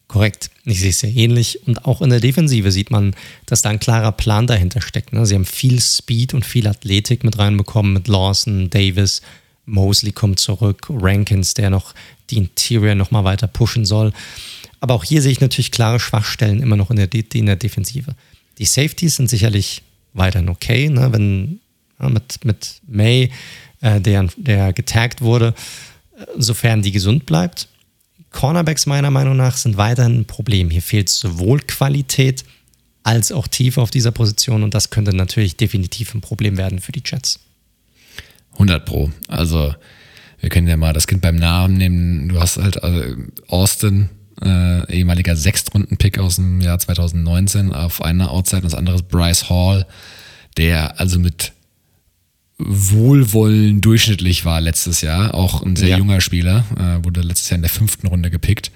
[0.07, 0.49] Korrekt.
[0.63, 1.67] Ich sehe es sehr ähnlich.
[1.67, 5.11] Und auch in der Defensive sieht man, dass da ein klarer Plan dahinter steckt.
[5.11, 5.25] Ne?
[5.25, 9.21] Sie haben viel Speed und viel Athletik mit reinbekommen mit Lawson, Davis,
[9.65, 11.93] Mosley kommt zurück, Rankins, der noch
[12.29, 14.13] die Interior nochmal weiter pushen soll.
[14.79, 18.15] Aber auch hier sehe ich natürlich klare Schwachstellen immer noch in der, in der Defensive.
[18.57, 19.83] Die Safeties sind sicherlich
[20.13, 21.11] weiterhin okay, ne?
[21.11, 21.59] wenn
[21.99, 23.31] ja, mit, mit May,
[23.81, 25.53] äh, der, der getaggt wurde,
[26.17, 27.67] äh, sofern die gesund bleibt.
[28.37, 30.69] Cornerbacks meiner Meinung nach sind weiterhin ein Problem.
[30.69, 32.45] Hier fehlt sowohl Qualität
[33.01, 36.91] als auch Tiefe auf dieser Position und das könnte natürlich definitiv ein Problem werden für
[36.91, 37.39] die Jets.
[38.53, 39.09] 100 Pro.
[39.27, 39.73] Also
[40.39, 42.29] wir können ja mal das Kind beim Namen nehmen.
[42.29, 43.15] Du hast halt also
[43.47, 44.09] Austin,
[44.39, 49.49] äh, ehemaliger Sechstrunden-Pick aus dem Jahr 2019 auf einer Outside und das andere ist Bryce
[49.49, 49.87] Hall,
[50.57, 51.53] der also mit
[52.59, 55.35] Wohlwollen durchschnittlich war letztes Jahr.
[55.35, 55.97] Auch ein sehr ja.
[55.97, 58.71] junger Spieler, äh, wurde letztes Jahr in der fünften Runde gepickt.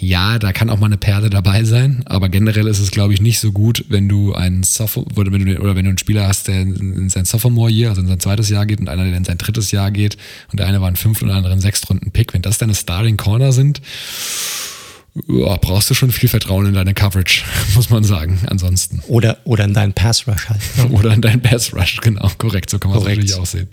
[0.00, 3.20] ja, da kann auch mal eine Perle dabei sein, aber generell ist es, glaube ich,
[3.20, 6.28] nicht so gut, wenn du einen Sophomore, oder wenn du, oder wenn du einen Spieler
[6.28, 9.24] hast, der in sein Sophomore-Jahr, also in sein zweites Jahr geht und einer, der in
[9.24, 10.16] sein drittes Jahr geht
[10.50, 12.58] und der eine war ein fünf und der andere ein sechs Runden Pick, wenn das
[12.58, 13.80] deine Starting Corner sind,
[15.28, 17.44] ja, brauchst du schon viel Vertrauen in deine Coverage,
[17.74, 18.40] muss man sagen.
[18.46, 19.00] Ansonsten.
[19.08, 20.60] Oder, oder in deinen Pass Rush halt.
[20.90, 22.70] oder in deinen Pass Rush, genau, korrekt.
[22.70, 23.68] So kann man es natürlich auch sehen.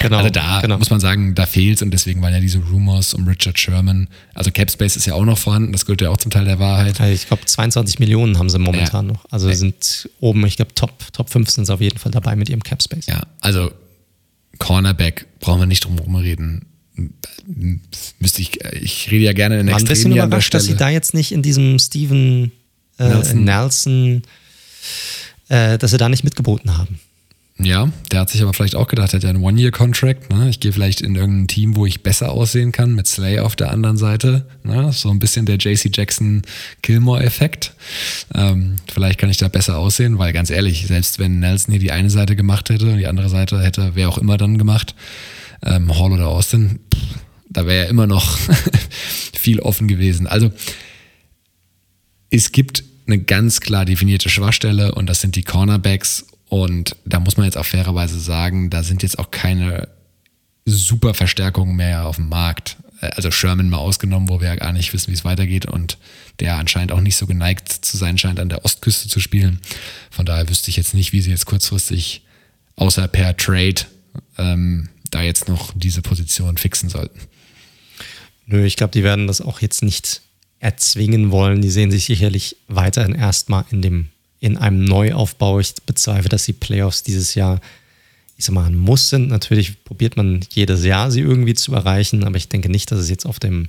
[0.00, 0.78] Genau, also da genau.
[0.78, 4.08] muss man sagen, da fehlt und deswegen waren ja diese Rumors um Richard Sherman.
[4.34, 6.58] Also Cap Space ist ja auch noch vorhanden, das gehört ja auch zum Teil der
[6.58, 7.00] Wahrheit.
[7.00, 9.12] Also ich glaube, 22 Millionen haben sie momentan ja.
[9.12, 9.24] noch.
[9.30, 9.54] Also ja.
[9.54, 12.62] sind oben, ich glaube, Top, Top 5 sind sie auf jeden Fall dabei mit ihrem
[12.62, 13.06] Cap Space.
[13.06, 13.72] Ja, also
[14.58, 16.66] Cornerback brauchen wir nicht drum herum reden
[18.18, 21.14] müsste ich, ich rede ja gerne in War ein bisschen überrascht, dass sie da jetzt
[21.14, 22.52] nicht in diesem Steven
[22.98, 24.22] äh, Nelson, Nelson
[25.48, 26.98] äh, dass sie da nicht mitgeboten haben.
[27.56, 30.32] Ja, der hat sich aber vielleicht auch gedacht, er hat ja einen One-Year-Contract.
[30.32, 30.48] Ne?
[30.50, 33.70] Ich gehe vielleicht in irgendein Team, wo ich besser aussehen kann, mit Slay auf der
[33.70, 34.48] anderen Seite.
[34.64, 34.90] Ne?
[34.92, 37.74] So ein bisschen der JC Jackson-Gilmore-Effekt.
[38.34, 41.92] Ähm, vielleicht kann ich da besser aussehen, weil ganz ehrlich, selbst wenn Nelson hier die
[41.92, 44.96] eine Seite gemacht hätte und die andere Seite hätte wer auch immer dann gemacht,
[45.64, 46.80] ähm, Hall oder Austin,
[47.48, 48.38] da wäre ja immer noch
[49.34, 50.26] viel offen gewesen.
[50.26, 50.52] Also
[52.30, 56.26] es gibt eine ganz klar definierte Schwachstelle und das sind die Cornerbacks.
[56.48, 59.88] Und da muss man jetzt auch fairerweise sagen, da sind jetzt auch keine
[60.66, 62.76] super Verstärkungen mehr auf dem Markt.
[63.00, 65.98] Also Sherman mal ausgenommen, wo wir ja gar nicht wissen, wie es weitergeht und
[66.40, 69.60] der anscheinend auch nicht so geneigt zu sein scheint, an der Ostküste zu spielen.
[70.10, 72.22] Von daher wüsste ich jetzt nicht, wie sie jetzt kurzfristig
[72.76, 73.82] außer per Trade
[74.38, 77.18] ähm, da jetzt noch diese Position fixen sollten.
[78.46, 80.22] Nö, ich glaube, die werden das auch jetzt nicht
[80.58, 81.62] erzwingen wollen.
[81.62, 84.08] Die sehen sich sicherlich weiterhin erstmal in dem,
[84.40, 85.60] in einem Neuaufbau.
[85.60, 87.60] Ich bezweifle, dass die Playoffs dieses Jahr,
[88.36, 89.28] ich sag mal, ein Muss sind.
[89.28, 93.10] Natürlich probiert man jedes Jahr, sie irgendwie zu erreichen, aber ich denke nicht, dass es
[93.10, 93.68] jetzt auf dem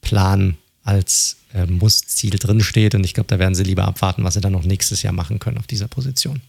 [0.00, 2.94] Plan als äh, Muss-Ziel drinsteht.
[2.94, 5.38] Und ich glaube, da werden sie lieber abwarten, was sie dann noch nächstes Jahr machen
[5.38, 6.42] können auf dieser Position.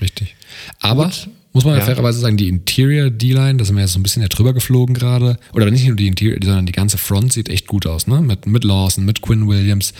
[0.00, 0.36] Richtig.
[0.80, 1.28] Aber Gut.
[1.54, 1.84] Muss man ja.
[1.84, 4.92] fairerweise sagen, die Interior D-Line, da sind wir jetzt so ein bisschen ja drüber geflogen
[4.92, 5.38] gerade.
[5.52, 8.20] Oder nicht nur die Interior, sondern die ganze Front sieht echt gut aus, ne?
[8.20, 9.94] Mit, mit Lawson, mit Quinn Williams.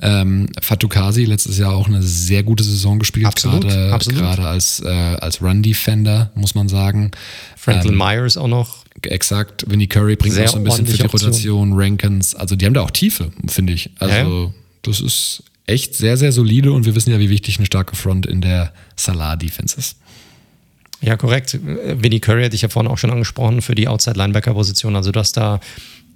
[0.00, 4.18] Ähm, Fatukasi letztes Jahr auch eine sehr gute Saison gespielt, absolut, gerade, absolut.
[4.18, 7.12] gerade als, äh, als Run-Defender, muss man sagen.
[7.56, 8.84] Franklin ähm, Myers auch noch.
[9.02, 12.34] Exakt, Vinnie Curry bringt auch so ein bisschen für die Rotation, Rankins.
[12.34, 13.90] Also die haben da auch Tiefe, finde ich.
[14.00, 14.54] Also ja.
[14.82, 18.26] das ist echt sehr, sehr solide und wir wissen ja, wie wichtig eine starke Front
[18.26, 19.96] in der Salah-Defense ist.
[21.00, 21.58] Ja, korrekt.
[21.62, 24.96] Vinnie Curry hatte ich ja vorhin auch schon angesprochen für die Outside-Linebacker-Position.
[24.96, 25.60] Also, dass da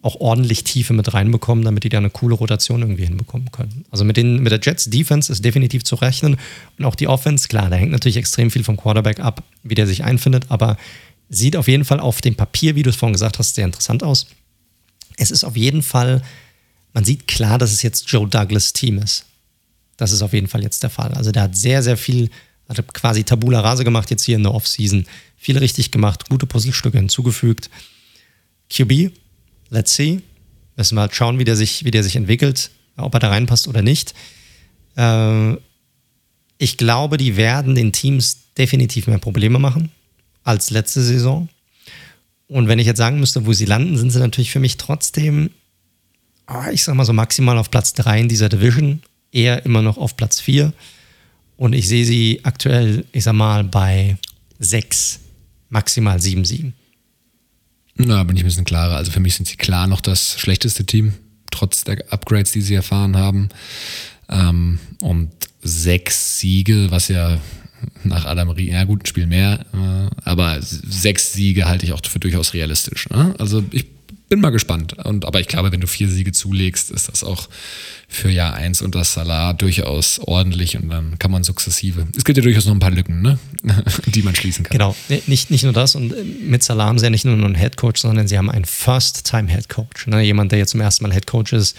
[0.02, 3.84] auch ordentlich Tiefe mit reinbekommen, damit die da eine coole Rotation irgendwie hinbekommen können.
[3.90, 6.38] Also mit, den, mit der Jets Defense ist definitiv zu rechnen
[6.78, 9.86] und auch die Offense, klar, da hängt natürlich extrem viel vom Quarterback ab, wie der
[9.86, 10.78] sich einfindet, aber
[11.28, 14.02] sieht auf jeden Fall auf dem Papier, wie du es vorhin gesagt hast, sehr interessant
[14.02, 14.26] aus.
[15.18, 16.22] Es ist auf jeden Fall,
[16.94, 19.26] man sieht klar, dass es jetzt Joe Douglas Team ist.
[20.00, 21.12] Das ist auf jeden Fall jetzt der Fall.
[21.12, 22.30] Also der hat sehr, sehr viel
[22.70, 25.04] hat quasi Tabula Rase gemacht jetzt hier in der Offseason.
[25.36, 27.68] Viel richtig gemacht, gute Puzzlestücke hinzugefügt.
[28.70, 29.12] QB,
[29.68, 30.22] let's see.
[30.76, 33.68] Müssen wir halt schauen, wie der sich, wie der sich entwickelt, ob er da reinpasst
[33.68, 34.14] oder nicht.
[34.96, 35.56] Äh,
[36.56, 39.90] ich glaube, die werden den Teams definitiv mehr Probleme machen
[40.44, 41.50] als letzte Saison.
[42.48, 45.50] Und wenn ich jetzt sagen müsste, wo sie landen, sind sie natürlich für mich trotzdem,
[46.46, 49.02] ah, ich sag mal so maximal auf Platz 3 in dieser Division,
[49.32, 50.72] eher immer noch auf Platz 4.
[51.56, 54.16] Und ich sehe sie aktuell, ich sag mal, bei
[54.58, 55.20] sechs,
[55.68, 56.74] maximal sieben Siegen.
[57.96, 58.96] Na, bin ich ein bisschen klarer.
[58.96, 61.12] Also für mich sind sie klar noch das schlechteste Team,
[61.50, 63.50] trotz der Upgrades, die sie erfahren haben.
[64.30, 65.30] Ähm, und
[65.62, 67.38] sechs Siege, was ja
[68.04, 72.00] nach Adam Rie, ja gut, ein Spiel mehr, äh, aber sechs Siege halte ich auch
[72.04, 73.08] für durchaus realistisch.
[73.10, 73.34] Ne?
[73.38, 73.86] Also ich
[74.30, 74.94] bin mal gespannt.
[75.04, 77.48] Und, aber ich glaube, wenn du vier Siege zulegst, ist das auch
[78.08, 82.06] für Jahr 1 und das Salar durchaus ordentlich und dann kann man sukzessive.
[82.16, 83.38] Es gibt ja durchaus noch ein paar Lücken, ne?
[84.06, 84.72] die man schließen kann.
[84.72, 84.96] Genau,
[85.26, 85.96] nicht, nicht nur das.
[85.96, 88.50] Und äh, mit Salah haben sie ja nicht nur einen Head Coach, sondern sie haben
[88.50, 90.06] einen First-Time-Head Coach.
[90.06, 90.22] Ne?
[90.22, 91.76] Jemand, der jetzt zum ersten Mal Head Coach ist,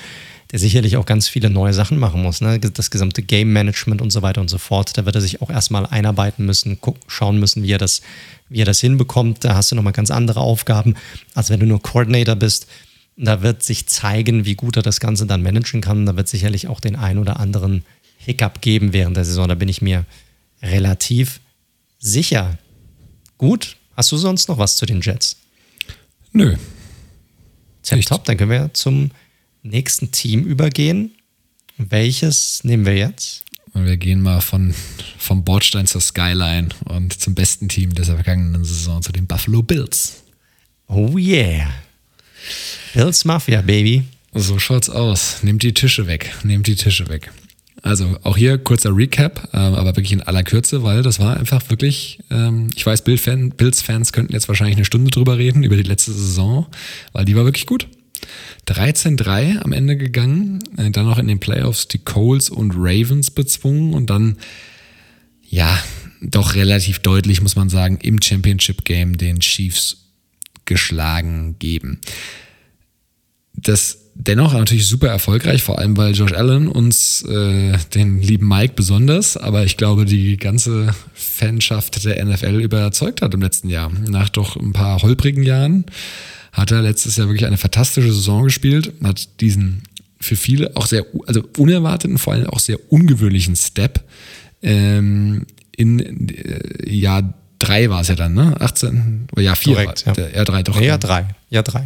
[0.51, 2.41] der sicherlich auch ganz viele neue Sachen machen muss.
[2.41, 2.59] Ne?
[2.59, 4.97] Das gesamte Game Management und so weiter und so fort.
[4.97, 8.01] Da wird er sich auch erstmal einarbeiten müssen, schauen müssen, wie er das,
[8.49, 9.45] wie er das hinbekommt.
[9.45, 10.95] Da hast du nochmal ganz andere Aufgaben,
[11.35, 12.67] als wenn du nur Coordinator bist.
[13.15, 16.05] Da wird sich zeigen, wie gut er das Ganze dann managen kann.
[16.05, 17.85] Da wird sicherlich auch den ein oder anderen
[18.17, 19.47] Hiccup geben während der Saison.
[19.47, 20.05] Da bin ich mir
[20.61, 21.39] relativ
[21.97, 22.57] sicher.
[23.37, 25.37] Gut, hast du sonst noch was zu den Jets?
[26.33, 26.57] Nö.
[28.05, 29.11] Top, dann können wir zum
[29.63, 31.11] nächsten Team übergehen.
[31.77, 33.43] Welches nehmen wir jetzt?
[33.73, 34.73] Und wir gehen mal von,
[35.17, 40.23] vom Bordstein zur Skyline und zum besten Team der vergangenen Saison, zu den Buffalo Bills.
[40.87, 41.69] Oh yeah.
[42.93, 44.03] Bills Mafia, Baby.
[44.33, 45.43] So schaut's aus.
[45.43, 46.33] Nehmt die Tische weg.
[46.43, 47.31] Nehmt die Tische weg.
[47.81, 51.67] Also auch hier kurzer Recap, ähm, aber wirklich in aller Kürze, weil das war einfach
[51.69, 56.11] wirklich, ähm, ich weiß, Bills-Fans könnten jetzt wahrscheinlich eine Stunde drüber reden, über die letzte
[56.11, 56.67] Saison,
[57.11, 57.87] weil die war wirklich gut.
[58.67, 63.93] 13-3 am Ende gegangen, äh, dann noch in den Playoffs die Coles und Ravens bezwungen
[63.93, 64.37] und dann,
[65.47, 65.77] ja,
[66.21, 69.97] doch relativ deutlich, muss man sagen, im Championship Game den Chiefs
[70.65, 71.99] geschlagen geben.
[73.53, 78.73] Das dennoch natürlich super erfolgreich, vor allem weil Josh Allen uns, äh, den lieben Mike
[78.75, 83.91] besonders, aber ich glaube, die ganze Fanschaft der NFL überzeugt hat im letzten Jahr.
[84.07, 85.85] Nach doch ein paar holprigen Jahren
[86.51, 89.83] hat er letztes Jahr wirklich eine fantastische Saison gespielt, hat diesen
[90.19, 94.03] für viele auch sehr, also unerwarteten, vor allem auch sehr ungewöhnlichen Step
[94.61, 95.45] ähm,
[95.75, 98.55] in äh, Jahr drei war es ja dann, ne?
[98.59, 99.75] 18, ja, vier.
[99.75, 100.13] Korrekt, ja.
[100.35, 100.79] ja, drei, doch.
[100.79, 101.27] Ja, drei.
[101.49, 101.85] Ja, drei.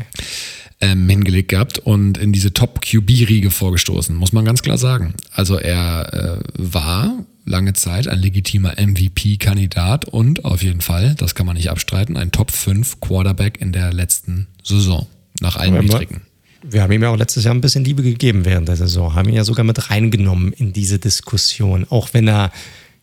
[0.81, 5.13] Ähm, hingelegt gehabt und in diese Top-QB-Riege vorgestoßen, muss man ganz klar sagen.
[5.31, 7.13] Also er äh, war
[7.45, 12.31] lange Zeit ein legitimer MVP-Kandidat und auf jeden Fall, das kann man nicht abstreiten, ein
[12.31, 15.07] Top 5 Quarterback in der letzten Saison.
[15.39, 16.21] Nach allen Metriken.
[16.61, 19.29] Wir haben ihm ja auch letztes Jahr ein bisschen Liebe gegeben während der Saison, haben
[19.29, 22.51] ihn ja sogar mit reingenommen in diese Diskussion, auch wenn er,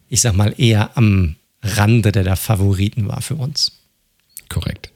[0.09, 3.73] ich sag mal, eher am Rande der, der Favoriten war für uns.
[4.49, 4.93] Korrekt.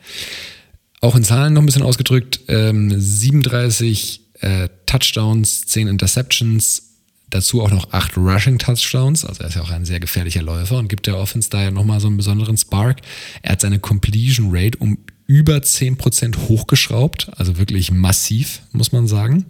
[1.06, 6.82] Auch in Zahlen noch ein bisschen ausgedrückt, ähm, 37 äh, Touchdowns, 10 Interceptions,
[7.30, 10.78] Dazu auch noch acht Rushing Touchdowns, also er ist ja auch ein sehr gefährlicher Läufer
[10.78, 13.02] und gibt der Offense da ja nochmal so einen besonderen Spark.
[13.42, 19.44] Er hat seine Completion Rate um über 10% hochgeschraubt, also wirklich massiv, muss man sagen.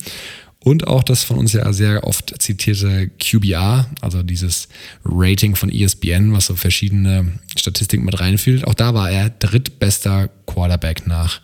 [0.66, 4.66] Und auch das von uns ja sehr oft zitierte QBR, also dieses
[5.04, 8.66] Rating von ESPN, was so verschiedene Statistiken mit reinfühlt.
[8.66, 11.40] Auch da war er drittbester Quarterback nach,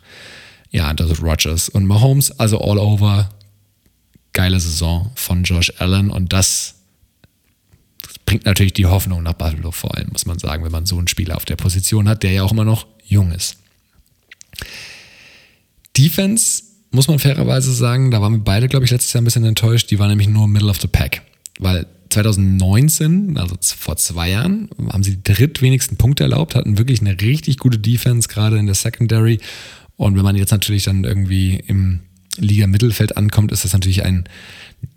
[0.71, 3.29] ja, das ist Rogers und Mahomes, also all over
[4.33, 6.75] geile Saison von Josh Allen und das
[8.25, 11.07] bringt natürlich die Hoffnung nach Buffalo vor allem, muss man sagen, wenn man so einen
[11.07, 13.55] Spieler auf der Position hat, der ja auch immer noch jung ist.
[15.95, 16.62] Defense,
[16.93, 19.89] muss man fairerweise sagen, da waren wir beide, glaube ich, letztes Jahr ein bisschen enttäuscht.
[19.91, 21.23] Die war nämlich nur Middle of the Pack.
[21.59, 27.19] Weil 2019, also vor zwei Jahren, haben sie die drittwenigsten Punkte erlaubt, hatten wirklich eine
[27.19, 29.39] richtig gute Defense, gerade in der Secondary.
[29.97, 32.01] Und wenn man jetzt natürlich dann irgendwie im
[32.37, 34.25] Liga Mittelfeld ankommt, ist das natürlich ein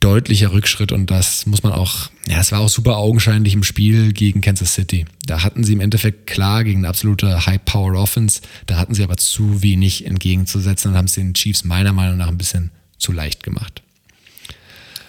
[0.00, 4.12] deutlicher Rückschritt und das muss man auch, ja, es war auch super augenscheinlich im Spiel
[4.12, 5.04] gegen Kansas City.
[5.26, 9.62] Da hatten sie im Endeffekt klar gegen eine absolute High-Power-Offense, da hatten sie aber zu
[9.62, 13.82] wenig entgegenzusetzen und haben es den Chiefs meiner Meinung nach ein bisschen zu leicht gemacht.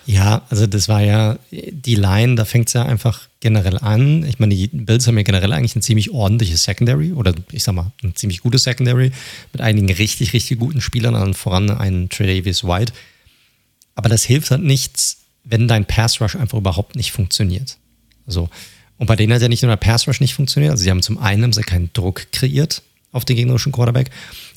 [0.06, 4.26] Ja, also das war ja die Line, da fängt es ja einfach generell an.
[4.26, 7.76] Ich meine, die Bills haben ja generell eigentlich ein ziemlich ordentliches Secondary oder ich sag
[7.76, 9.12] mal, ein ziemlich gutes Secondary
[9.54, 12.92] mit einigen richtig, richtig guten Spielern, an voran einen Tredavious White.
[13.96, 17.78] Aber das hilft halt nichts, wenn dein Pass Rush einfach überhaupt nicht funktioniert.
[18.26, 18.50] So.
[18.98, 21.02] Und bei denen hat ja nicht nur der Pass Rush nicht funktioniert, also sie haben
[21.02, 22.84] zum einen haben sie keinen Druck kreiert
[23.14, 24.12] auf den gegnerischen Quarterback,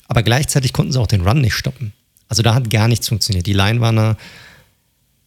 [0.09, 1.93] aber gleichzeitig konnten sie auch den Run nicht stoppen.
[2.27, 3.45] Also da hat gar nichts funktioniert.
[3.47, 4.17] Die Line war eine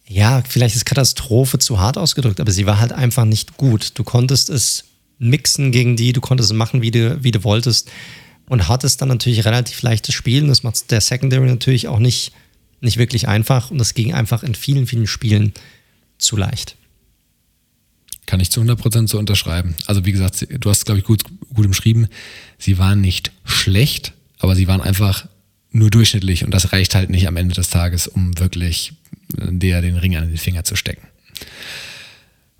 [0.07, 3.91] ja, vielleicht ist Katastrophe zu hart ausgedrückt, aber sie war halt einfach nicht gut.
[3.95, 4.85] Du konntest es
[5.17, 7.89] mixen gegen die, du konntest es machen, wie du, wie du wolltest
[8.47, 10.47] und hattest dann natürlich relativ leichtes Spielen.
[10.47, 12.33] Das macht der Secondary natürlich auch nicht,
[12.81, 15.53] nicht wirklich einfach und das ging einfach in vielen, vielen Spielen
[16.17, 16.75] zu leicht.
[18.27, 19.75] Kann ich zu 100% so unterschreiben.
[19.85, 21.23] Also wie gesagt, du hast es, glaube ich, gut,
[21.53, 22.07] gut umschrieben.
[22.57, 25.27] Sie waren nicht schlecht, aber sie waren einfach
[25.71, 28.93] nur durchschnittlich und das reicht halt nicht am Ende des Tages, um wirklich
[29.29, 31.07] der den Ring an den Finger zu stecken.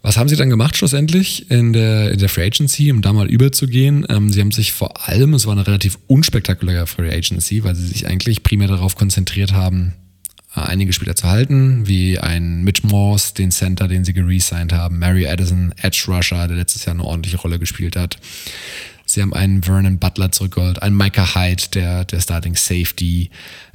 [0.05, 3.27] Was haben sie dann gemacht schlussendlich in der, in der Free Agency, um da mal
[3.27, 4.05] überzugehen?
[4.07, 7.87] Ähm, sie haben sich vor allem, es war eine relativ unspektakuläre Free Agency, weil sie
[7.87, 9.93] sich eigentlich primär darauf konzentriert haben,
[10.55, 14.99] äh, einige Spieler zu halten, wie ein Mitch Morse, den Center, den sie geresigned haben,
[14.99, 18.19] Mary Addison, Edge Rusher, der letztes Jahr eine ordentliche Rolle gespielt hat.
[19.07, 23.31] Sie haben einen Vernon Butler zurückgeholt, einen Micah Hyde, der, der Starting Safety.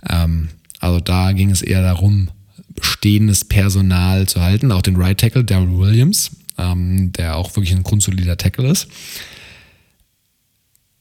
[0.08, 0.48] Ähm,
[0.78, 2.28] also da ging es eher darum,
[2.80, 7.82] bestehendes Personal zu halten, auch den Right Tackle, Daryl Williams, ähm, der auch wirklich ein
[7.82, 8.88] grundsolider Tackle ist.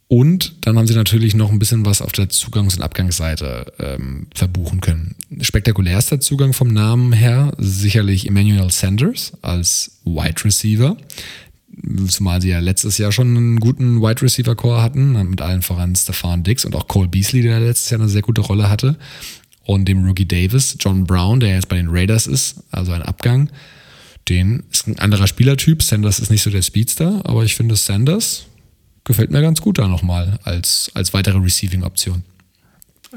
[0.07, 4.25] Und dann haben sie natürlich noch ein bisschen was auf der Zugangs- und Abgangsseite ähm,
[4.33, 5.15] verbuchen können.
[5.39, 10.97] Spektakulärster Zugang vom Namen her sicherlich Emmanuel Sanders als Wide Receiver.
[12.07, 15.95] Zumal sie ja letztes Jahr schon einen guten Wide Receiver Core hatten, mit allen voran
[15.95, 18.97] Stefan Dix und auch Cole Beasley, der letztes Jahr eine sehr gute Rolle hatte
[19.69, 23.51] und dem Rookie Davis, John Brown, der jetzt bei den Raiders ist, also ein Abgang.
[24.27, 25.83] Den ist ein anderer Spielertyp.
[25.83, 28.47] Sanders ist nicht so der Speedster, aber ich finde Sanders
[29.03, 32.23] gefällt mir ganz gut da nochmal als, als weitere Receiving-Option.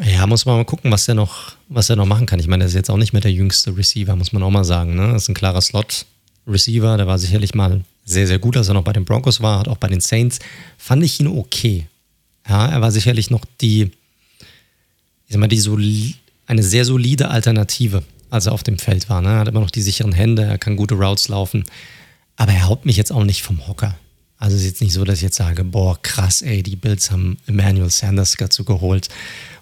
[0.03, 2.39] Ja, muss man mal gucken, was er noch, noch machen kann.
[2.39, 4.65] Ich meine, er ist jetzt auch nicht mehr der jüngste Receiver, muss man auch mal
[4.65, 4.95] sagen.
[4.95, 5.11] Ne?
[5.11, 8.85] Das ist ein klarer Slot-Receiver, der war sicherlich mal sehr, sehr gut, als er noch
[8.85, 10.39] bei den Broncos war, hat auch bei den Saints,
[10.77, 11.87] fand ich ihn okay.
[12.47, 13.91] Ja, er war sicherlich noch die,
[15.27, 16.16] ich sag mal, die soli
[16.47, 19.20] eine sehr solide Alternative, als er auf dem Feld war.
[19.23, 19.28] Ne?
[19.28, 21.64] Er hat immer noch die sicheren Hände, er kann gute Routes laufen,
[22.36, 23.97] aber er haut mich jetzt auch nicht vom Hocker.
[24.43, 27.12] Also es ist jetzt nicht so, dass ich jetzt sage, boah, krass, ey, die Bills
[27.12, 29.09] haben Emmanuel Sanders dazu geholt.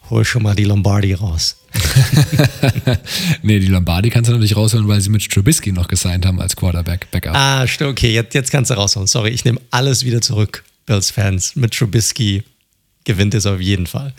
[0.09, 1.57] Hol schon mal die Lombardi raus.
[3.43, 6.57] nee, die Lombardi kannst du natürlich rausholen, weil sie mit Trubisky noch gesigned haben als
[6.57, 7.35] Quarterback Backup.
[7.35, 9.07] Ah, stimmt, okay, jetzt, jetzt kannst du rausholen.
[9.07, 11.57] Sorry, ich nehme alles wieder zurück, Bills-Fans.
[11.57, 12.43] Mit Trubisky
[13.05, 14.15] gewinnt es auf jeden Fall.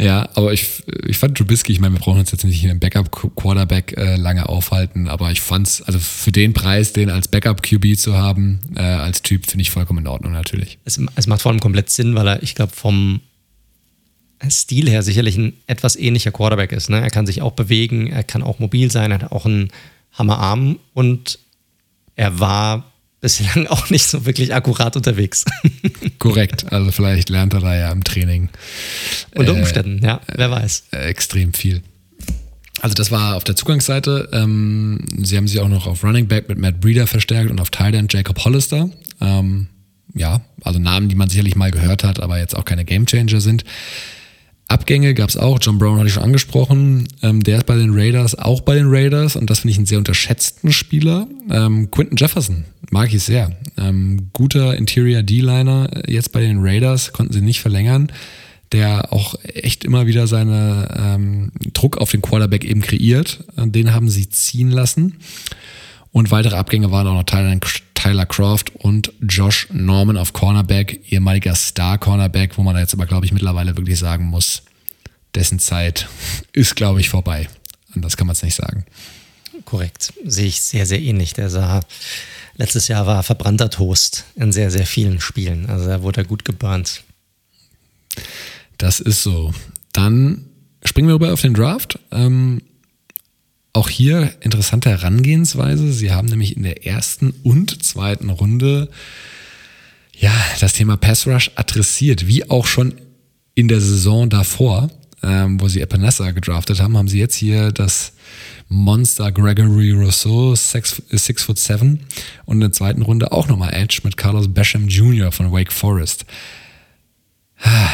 [0.00, 2.80] Ja, aber ich, ich fand Trubisky, ich meine, wir brauchen uns jetzt nicht in einem
[2.80, 8.16] Backup-Quarterback äh, lange aufhalten, aber ich fand's, also für den Preis, den als Backup-QB zu
[8.16, 10.78] haben, äh, als Typ, finde ich vollkommen in Ordnung natürlich.
[10.86, 13.20] Es, es macht vor allem komplett Sinn, weil er, ich glaube, vom
[14.48, 16.88] Stil her sicherlich ein etwas ähnlicher Quarterback ist.
[16.88, 16.98] Ne?
[16.98, 19.68] Er kann sich auch bewegen, er kann auch mobil sein, er hat auch einen
[20.12, 21.38] Hammerarm und
[22.16, 22.89] er war
[23.20, 25.44] bislang auch nicht so wirklich akkurat unterwegs.
[26.18, 28.48] Korrekt, also vielleicht lernt er da ja im Training.
[29.34, 30.84] Unter äh, Umständen, äh, ja, wer weiß.
[30.92, 31.82] Äh, extrem viel.
[32.80, 34.30] Also das war auf der Zugangsseite.
[34.32, 37.68] Ähm, sie haben sich auch noch auf Running Back mit Matt Breeder verstärkt und auf
[37.78, 38.88] End Jacob Hollister.
[39.20, 39.68] Ähm,
[40.14, 43.64] ja, also Namen, die man sicherlich mal gehört hat, aber jetzt auch keine Gamechanger sind.
[44.66, 45.58] Abgänge gab es auch.
[45.60, 47.08] John Brown hatte ich schon angesprochen.
[47.22, 49.34] Ähm, der ist bei den Raiders, auch bei den Raiders.
[49.34, 51.26] Und das finde ich einen sehr unterschätzten Spieler.
[51.50, 53.56] Ähm, Quinton Jefferson mag ich sehr.
[53.78, 55.88] Ähm, guter Interior D-Liner.
[55.92, 58.12] Äh, jetzt bei den Raiders konnten sie nicht verlängern.
[58.72, 63.44] Der auch echt immer wieder seinen ähm, Druck auf den Quarterback eben kreiert.
[63.56, 65.16] Äh, den haben sie ziehen lassen.
[66.12, 67.58] Und weitere Abgänge waren auch noch Tyler,
[67.94, 73.32] Tyler Croft und Josh Norman auf Cornerback, ehemaliger Star-Cornerback, wo man jetzt aber, glaube ich,
[73.32, 74.62] mittlerweile wirklich sagen muss,
[75.34, 76.08] dessen Zeit
[76.52, 77.48] ist, glaube ich, vorbei.
[77.94, 78.84] Anders kann man es nicht sagen.
[79.64, 80.12] Korrekt.
[80.24, 81.32] Sehe ich sehr, sehr ähnlich.
[81.34, 81.80] Der sah,
[82.60, 85.70] letztes Jahr war verbrannter Toast in sehr, sehr vielen Spielen.
[85.70, 87.02] Also da wurde er gut geburnt.
[88.76, 89.54] Das ist so.
[89.92, 90.44] Dann
[90.84, 91.98] springen wir rüber auf den Draft.
[92.12, 92.60] Ähm,
[93.72, 95.90] auch hier interessante Herangehensweise.
[95.90, 98.90] Sie haben nämlich in der ersten und zweiten Runde
[100.14, 102.94] ja das Thema Pass Rush adressiert, wie auch schon
[103.54, 104.90] in der Saison davor,
[105.22, 108.12] ähm, wo sie Epinesa gedraftet haben, haben sie jetzt hier das
[108.72, 111.02] Monster Gregory Rousseau, 6
[111.42, 112.00] foot 7
[112.46, 115.32] und in der zweiten Runde auch nochmal Edge mit Carlos Basham Jr.
[115.32, 116.24] von Wake Forest.
[117.62, 117.90] Ah,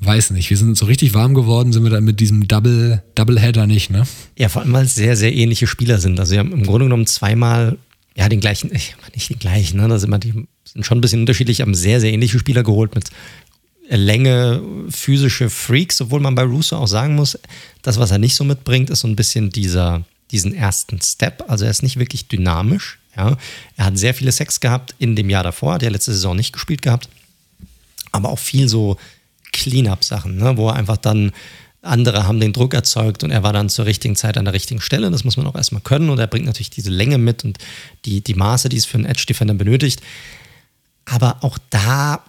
[0.00, 3.66] weiß nicht, wir sind so richtig warm geworden, sind wir dann mit diesem Double, Doubleheader
[3.66, 4.06] nicht, ne?
[4.38, 6.20] Ja, vor allem, weil es sehr, sehr ähnliche Spieler sind.
[6.20, 7.78] Also, wir haben im Grunde genommen zweimal,
[8.14, 9.88] ja, den gleichen, ich nicht den gleichen, ne?
[9.88, 12.94] Da sind wir, die sind schon ein bisschen unterschiedlich, haben sehr, sehr ähnliche Spieler geholt
[12.94, 13.10] mit
[13.88, 17.38] Länge, physische Freaks, obwohl man bei Russo auch sagen muss,
[17.82, 21.44] das, was er nicht so mitbringt, ist so ein bisschen dieser, diesen ersten Step.
[21.48, 23.36] Also, er ist nicht wirklich dynamisch, ja.
[23.76, 26.52] Er hat sehr viele Sex gehabt in dem Jahr davor, hat ja letzte Saison nicht
[26.52, 27.08] gespielt gehabt,
[28.12, 28.96] aber auch viel so
[29.52, 31.32] Cleanup-Sachen, ne, wo er einfach dann
[31.82, 34.80] andere haben den Druck erzeugt und er war dann zur richtigen Zeit an der richtigen
[34.80, 35.10] Stelle.
[35.10, 37.58] Das muss man auch erstmal können und er bringt natürlich diese Länge mit und
[38.04, 40.02] die, die Maße, die es für einen Edge-Defender benötigt.
[41.06, 42.22] Aber auch da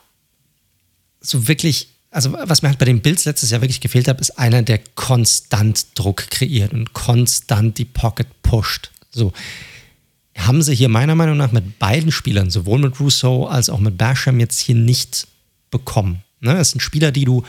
[1.19, 4.37] so wirklich, also was mir halt bei den Bills letztes Jahr wirklich gefehlt hat, ist
[4.37, 8.91] einer, der konstant Druck kreiert und konstant die Pocket pusht.
[9.11, 9.33] So
[10.37, 13.97] haben sie hier meiner Meinung nach mit beiden Spielern, sowohl mit Rousseau als auch mit
[13.97, 15.27] Basham, jetzt hier nicht
[15.71, 16.23] bekommen.
[16.41, 16.57] Ne?
[16.57, 17.43] Es sind Spieler, die du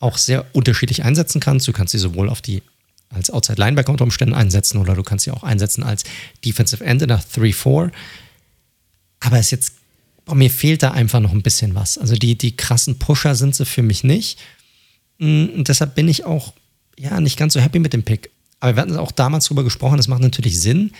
[0.00, 1.68] auch sehr unterschiedlich einsetzen kannst.
[1.68, 2.62] Du kannst sie sowohl auf die
[3.10, 6.04] als Outside Linebacker unter Umständen einsetzen oder du kannst sie auch einsetzen als
[6.44, 7.90] Defensive End in der 3-4.
[9.20, 9.74] Aber es jetzt,
[10.30, 11.98] boah, mir fehlt da einfach noch ein bisschen was.
[11.98, 14.38] Also die, die krassen Pusher sind sie für mich nicht.
[15.18, 16.54] Mm, und deshalb bin ich auch
[16.96, 18.30] ja nicht ganz so happy mit dem Pick.
[18.60, 20.92] Aber wir hatten auch damals drüber gesprochen, es macht natürlich Sinn.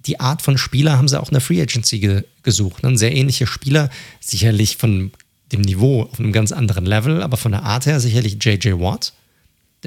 [0.00, 2.84] Die Art von Spieler haben sie auch in der Free Agency ge gesucht.
[2.84, 3.88] Ein sehr ähnlicher Spieler,
[4.18, 5.12] sicherlich von
[5.52, 9.12] dem Niveau auf einem ganz anderen Level, aber von der Art her sicherlich JJ Watt,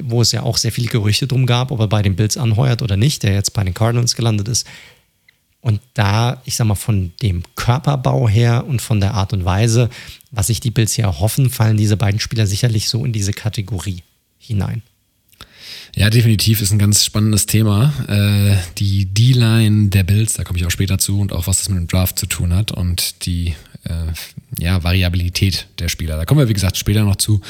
[0.01, 2.81] wo es ja auch sehr viele Gerüchte drum gab, ob er bei den Bills anheuert
[2.81, 4.65] oder nicht, der jetzt bei den Cardinals gelandet ist.
[5.65, 9.89] Und da, ich sag mal, von dem Körperbau her und von der Art und Weise,
[10.29, 14.03] was sich die Bills hier erhoffen, fallen diese beiden Spieler sicherlich so in diese Kategorie
[14.37, 14.83] hinein.
[15.95, 17.91] Ja, definitiv ist ein ganz spannendes Thema.
[18.07, 21.69] Äh, die D-Line der Bills, da komme ich auch später zu und auch was das
[21.69, 23.55] mit dem Draft zu tun hat und die
[23.85, 26.15] äh, ja, Variabilität der Spieler.
[26.15, 27.41] Da kommen wir, wie gesagt, später noch zu.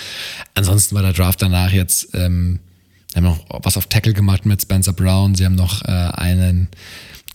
[0.54, 2.60] Ansonsten war der Draft danach jetzt, ähm,
[3.14, 5.36] haben noch was auf Tackle gemacht mit Spencer Brown.
[5.36, 6.70] Sie haben noch äh, einen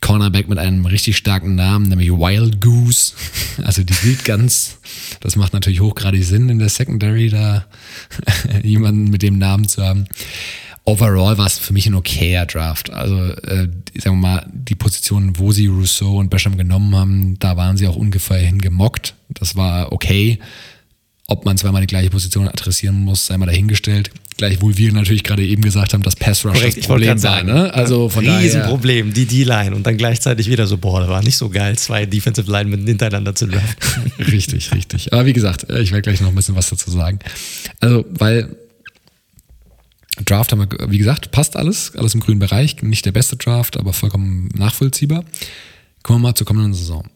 [0.01, 3.13] Cornerback mit einem richtig starken Namen, nämlich Wild Goose.
[3.63, 4.79] Also die Wildgans.
[5.21, 7.67] Das macht natürlich hochgradig Sinn in der Secondary, da
[8.63, 10.07] jemanden mit dem Namen zu haben.
[10.85, 12.91] Overall war es für mich ein okayer Draft.
[12.91, 17.57] Also, äh, sagen wir mal, die Positionen, wo sie Rousseau und Basham genommen haben, da
[17.57, 19.15] waren sie auch ungefähr hingemockt.
[19.29, 20.39] Das war okay.
[21.27, 24.11] Ob man zweimal die gleiche Position adressieren muss, sei mal dahingestellt.
[24.41, 27.43] Gleichwohl wir natürlich gerade eben gesagt haben, dass Pass Rush Korrekt, das Problem war.
[27.43, 27.75] Ne?
[27.75, 31.51] Also von Riesenproblem, die D-Line und dann gleichzeitig wieder so, boah, das war nicht so
[31.51, 34.13] geil, zwei Defensive Linemen hintereinander zu draften.
[34.33, 35.13] richtig, richtig.
[35.13, 37.19] Aber wie gesagt, ich werde gleich noch ein bisschen was dazu sagen.
[37.81, 38.57] Also, weil
[40.25, 42.81] Draft haben wir, wie gesagt, passt alles, alles im grünen Bereich.
[42.81, 45.23] Nicht der beste Draft, aber vollkommen nachvollziehbar.
[46.03, 47.07] Kommen wir mal zur kommenden Saison.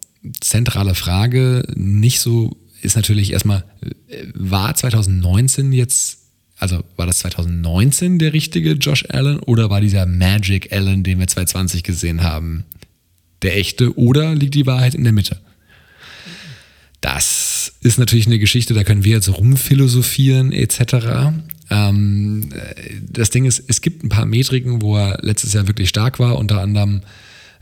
[0.42, 3.64] Zentrale Frage, nicht so ist natürlich erstmal,
[4.08, 6.18] äh, war 2019 jetzt,
[6.58, 11.26] also war das 2019 der richtige Josh Allen oder war dieser Magic Allen, den wir
[11.26, 12.64] 2020 gesehen haben,
[13.42, 15.40] der echte oder liegt die Wahrheit in der Mitte?
[17.00, 21.34] Das ist natürlich eine Geschichte, da können wir jetzt rumphilosophieren etc.
[21.70, 22.48] Ähm,
[23.06, 26.38] das Ding ist, es gibt ein paar Metriken, wo er letztes Jahr wirklich stark war,
[26.38, 27.02] unter anderem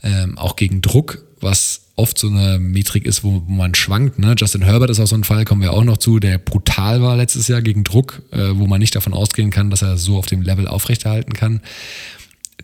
[0.05, 4.19] ähm, auch gegen Druck, was oft so eine Metrik ist, wo, man schwankt.
[4.19, 4.35] Ne?
[4.36, 7.16] Justin Herbert ist auch so ein Fall, kommen wir auch noch zu, der brutal war
[7.16, 10.27] letztes Jahr gegen Druck, äh, wo man nicht davon ausgehen kann, dass er so auf
[10.27, 11.60] dem Level aufrechterhalten kann.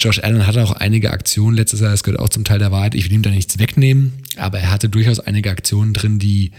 [0.00, 2.94] Josh Allen hatte auch einige Aktionen letztes Jahr, das gehört auch zum Teil der Wahrheit.
[2.94, 6.52] Ich will ihm da nichts wegnehmen, aber er hatte durchaus einige Aktionen drin, die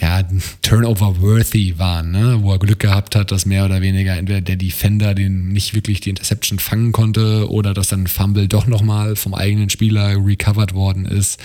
[0.00, 0.22] ja,
[0.62, 2.38] Turnover-worthy waren, ne?
[2.42, 6.00] wo er Glück gehabt hat, dass mehr oder weniger entweder der Defender den nicht wirklich
[6.00, 11.04] die Interception fangen konnte oder dass dann Fumble doch nochmal vom eigenen Spieler recovered worden
[11.04, 11.40] ist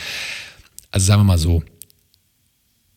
[0.94, 1.64] also sagen wir mal so,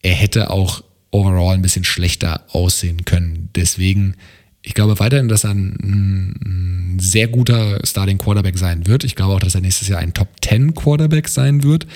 [0.03, 3.49] er hätte auch overall ein bisschen schlechter aussehen können.
[3.57, 4.16] Deswegen,
[4.62, 9.03] ich glaube weiterhin, dass er ein, ein sehr guter Starting Quarterback sein wird.
[9.03, 11.87] Ich glaube auch, dass er nächstes Jahr ein Top 10 Quarterback sein wird.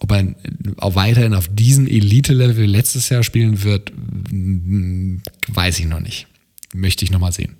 [0.00, 0.34] Ob er
[0.76, 3.92] auch weiterhin auf diesem Elite-Level letztes Jahr spielen wird,
[5.48, 6.26] weiß ich noch nicht.
[6.74, 7.56] Möchte ich nochmal sehen.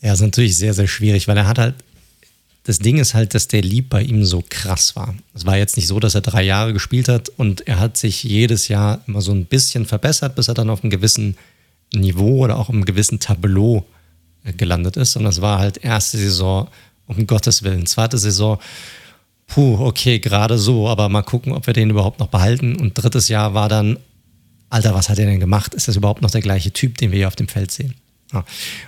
[0.00, 1.74] Ja, ist natürlich sehr, sehr schwierig, weil er hat halt
[2.64, 5.14] das Ding ist halt, dass der Lieb bei ihm so krass war.
[5.34, 8.24] Es war jetzt nicht so, dass er drei Jahre gespielt hat und er hat sich
[8.24, 11.36] jedes Jahr immer so ein bisschen verbessert, bis er dann auf einem gewissen
[11.92, 13.84] Niveau oder auch einem gewissen Tableau
[14.44, 15.14] äh, gelandet ist.
[15.16, 16.68] Und das war halt erste Saison,
[17.06, 17.84] um Gottes Willen.
[17.84, 18.58] Zweite Saison,
[19.46, 22.76] puh, okay, gerade so, aber mal gucken, ob wir den überhaupt noch behalten.
[22.76, 23.98] Und drittes Jahr war dann,
[24.70, 25.74] Alter, was hat er denn gemacht?
[25.74, 27.94] Ist das überhaupt noch der gleiche Typ, den wir hier auf dem Feld sehen?
[28.32, 28.44] Ja.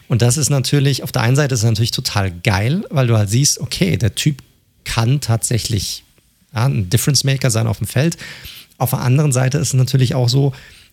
[0.08, 3.16] Und das ist natürlich, auf der einen Seite ist es natürlich total geil, weil du
[3.16, 4.42] halt siehst, okay, der Typ
[4.84, 6.02] kann tatsächlich
[6.52, 8.16] ja, ein Difference Maker sein auf dem Feld.
[8.78, 10.52] Auf der anderen Seite ist es natürlich auch so,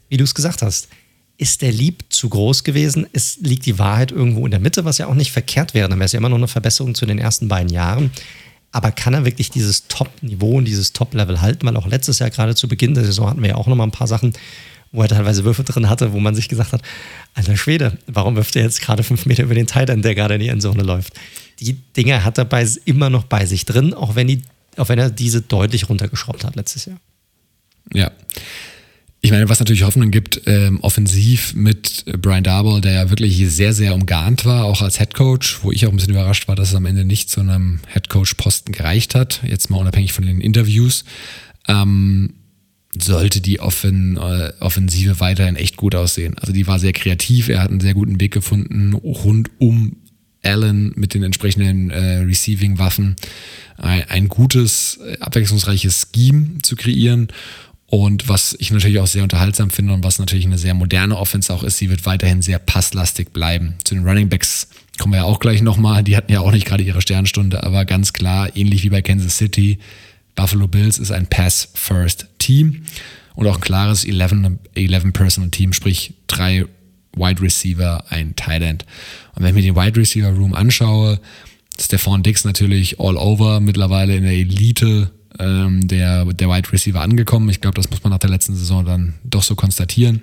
[0.10, 0.90] wie du es gesagt hast,
[1.38, 3.08] ist der Lieb zu groß gewesen?
[3.12, 5.90] Es liegt die Wahrheit irgendwo in der Mitte, was ja auch nicht verkehrt wäre.
[5.90, 8.12] Dann wäre es ja immer noch eine Verbesserung zu den ersten beiden Jahren.
[8.74, 11.66] Aber kann er wirklich dieses Top-Niveau und dieses Top-Level halten?
[11.66, 13.84] Weil auch letztes Jahr, gerade zu Beginn der Saison, hatten wir ja auch noch mal
[13.84, 14.34] ein paar Sachen,
[14.92, 16.82] wo er teilweise Würfe drin hatte, wo man sich gesagt hat,
[17.36, 20.40] alter Schwede, warum wirft er jetzt gerade fünf Meter über den Titan, der gerade in
[20.40, 21.14] die Endzone läuft?
[21.60, 24.42] Die Dinge hat er bei, immer noch bei sich drin, auch wenn, die,
[24.78, 26.98] auch wenn er diese deutlich runtergeschraubt hat letztes Jahr.
[27.94, 28.12] Ja.
[29.26, 33.72] Ich meine, was natürlich Hoffnung gibt, ähm, offensiv mit Brian Darboll, der ja wirklich sehr,
[33.72, 36.76] sehr umgarnt war, auch als Headcoach, wo ich auch ein bisschen überrascht war, dass es
[36.76, 41.06] am Ende nicht zu einem Headcoach-Posten gereicht hat, jetzt mal unabhängig von den Interviews.
[41.70, 42.34] Ähm,
[43.02, 46.38] sollte die Offen, äh, Offensive weiterhin echt gut aussehen.
[46.38, 49.96] Also die war sehr kreativ, er hat einen sehr guten Weg gefunden, rund um
[50.44, 53.16] Allen mit den entsprechenden äh, Receiving-Waffen
[53.78, 57.30] ein, ein gutes, äh, abwechslungsreiches Scheme zu kreieren.
[57.94, 61.54] Und was ich natürlich auch sehr unterhaltsam finde und was natürlich eine sehr moderne Offense
[61.54, 63.76] auch ist, sie wird weiterhin sehr passlastig bleiben.
[63.84, 64.68] Zu den Running Backs
[64.98, 66.04] kommen wir ja auch gleich nochmal.
[66.04, 69.38] Die hatten ja auch nicht gerade ihre Sternstunde, aber ganz klar, ähnlich wie bei Kansas
[69.38, 69.78] City,
[70.34, 72.82] Buffalo Bills ist ein Pass-First-Team
[73.36, 76.66] und auch ein klares 11-Personal-Team, sprich drei
[77.16, 78.86] Wide Receiver, ein Tight End.
[79.36, 81.20] Und wenn ich mir den Wide Receiver Room anschaue,
[81.80, 87.50] Stefan Dix natürlich all over, mittlerweile in der Elite ähm, der, der Wide Receiver angekommen.
[87.50, 90.22] Ich glaube, das muss man nach der letzten Saison dann doch so konstatieren.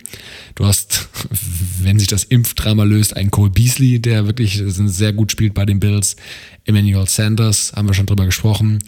[0.55, 1.09] Du hast,
[1.81, 5.81] wenn sich das Impfdrama löst, einen Cole Beasley, der wirklich sehr gut spielt bei den
[5.81, 6.17] Bills.
[6.65, 8.79] Emmanuel Sanders, haben wir schon drüber gesprochen.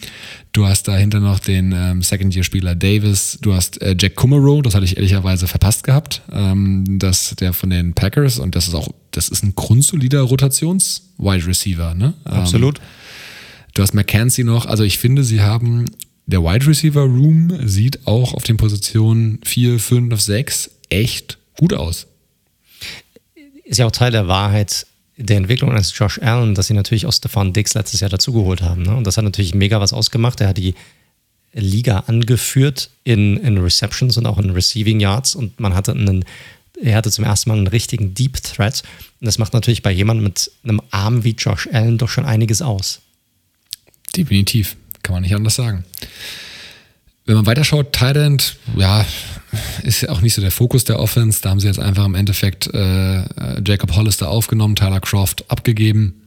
[0.53, 3.39] Du hast dahinter noch den ähm, Second-Year-Spieler Davis.
[3.41, 6.21] Du hast äh, Jack Kummerow, das hatte ich ehrlicherweise verpasst gehabt.
[6.31, 11.45] Ähm, das, der von den Packers und das ist auch, das ist ein grundsolider Rotations-Wide
[11.47, 12.13] Receiver, ne?
[12.23, 12.79] Absolut.
[12.79, 12.85] Ähm,
[13.73, 15.85] du hast McKenzie noch, also ich finde, sie haben
[16.25, 22.07] der Wide Receiver Room sieht auch auf den Positionen 4, 5, 6 echt gut aus.
[23.65, 24.87] Ist ja auch Teil der Wahrheit.
[25.17, 28.81] der Entwicklung eines Josh Allen, dass sie natürlich auch Stefan Dix letztes Jahr dazugeholt haben.
[28.81, 28.95] Ne?
[28.95, 30.41] Und das hat natürlich mega was ausgemacht.
[30.41, 30.73] Er hat die
[31.53, 36.25] Liga angeführt in, in Receptions und auch in Receiving Yards und man hatte einen,
[36.81, 38.81] er hatte zum ersten Mal einen richtigen Deep Threat.
[39.21, 42.61] Und das macht natürlich bei jemandem mit einem Arm wie Josh Allen doch schon einiges
[42.61, 43.01] aus.
[44.15, 45.83] Definitiv, kann man nicht anders sagen.
[47.25, 49.05] Wenn man weiterschaut, Thailand, ja,
[49.83, 51.41] ist ja auch nicht so der Fokus der Offense.
[51.41, 53.23] Da haben sie jetzt einfach im Endeffekt äh,
[53.65, 56.21] Jacob Hollister aufgenommen, Tyler Croft abgegeben.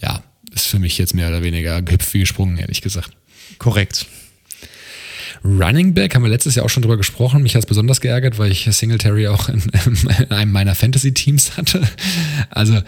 [0.00, 0.22] Ja,
[0.52, 3.10] ist für mich jetzt mehr oder weniger gehüpft wie gesprungen, ehrlich gesagt.
[3.58, 4.06] Korrekt.
[5.44, 7.42] Running Back haben wir letztes Jahr auch schon drüber gesprochen.
[7.42, 9.62] Mich hat es besonders geärgert, weil ich Singletary auch in,
[10.18, 11.82] in einem meiner Fantasy-Teams hatte.
[12.50, 12.80] Also,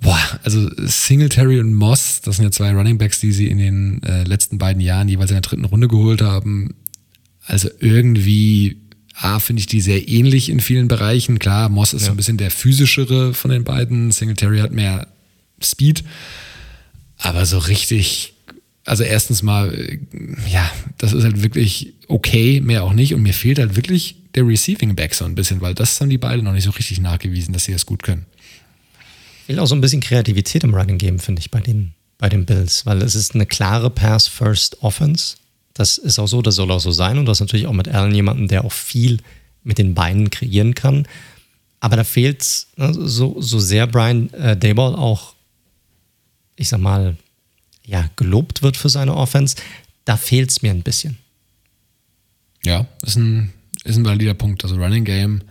[0.00, 4.02] boah, also Singletary und Moss, das sind ja zwei Running Backs, die sie in den
[4.02, 6.74] äh, letzten beiden Jahren jeweils in der dritten Runde geholt haben.
[7.46, 8.78] Also irgendwie,
[9.14, 11.38] A, finde ich die sehr ähnlich in vielen Bereichen.
[11.38, 12.06] Klar, Moss ist ja.
[12.06, 14.10] so ein bisschen der physischere von den beiden.
[14.10, 15.06] Singletary hat mehr
[15.60, 16.04] Speed.
[17.18, 18.34] Aber so richtig
[18.86, 19.98] also erstens mal, äh,
[20.48, 23.14] ja, das ist halt wirklich okay, mehr auch nicht.
[23.14, 26.18] Und mir fehlt halt wirklich der Receiving Back so ein bisschen, weil das haben die
[26.18, 28.26] beiden noch nicht so richtig nachgewiesen, dass sie das gut können.
[29.46, 32.46] Fehlt auch so ein bisschen Kreativität im Running Game, finde ich, bei den, bei den
[32.46, 35.36] Bills, weil es ist eine klare Pass-First-Offense.
[35.72, 37.16] Das ist auch so, das soll auch so sein.
[37.16, 39.18] Und du hast natürlich auch mit Allen jemanden, der auch viel
[39.62, 41.06] mit den Beinen kreieren kann.
[41.78, 42.44] Aber da fehlt
[42.76, 45.36] ne, so, so sehr Brian äh, Dayball auch,
[46.56, 47.16] ich sag mal,
[47.84, 49.54] ja, gelobt wird für seine Offense,
[50.04, 51.18] da fehlt es mir ein bisschen.
[52.64, 53.52] Ja, ist ein,
[53.84, 54.64] ist ein valider Punkt.
[54.64, 55.42] Also Running Game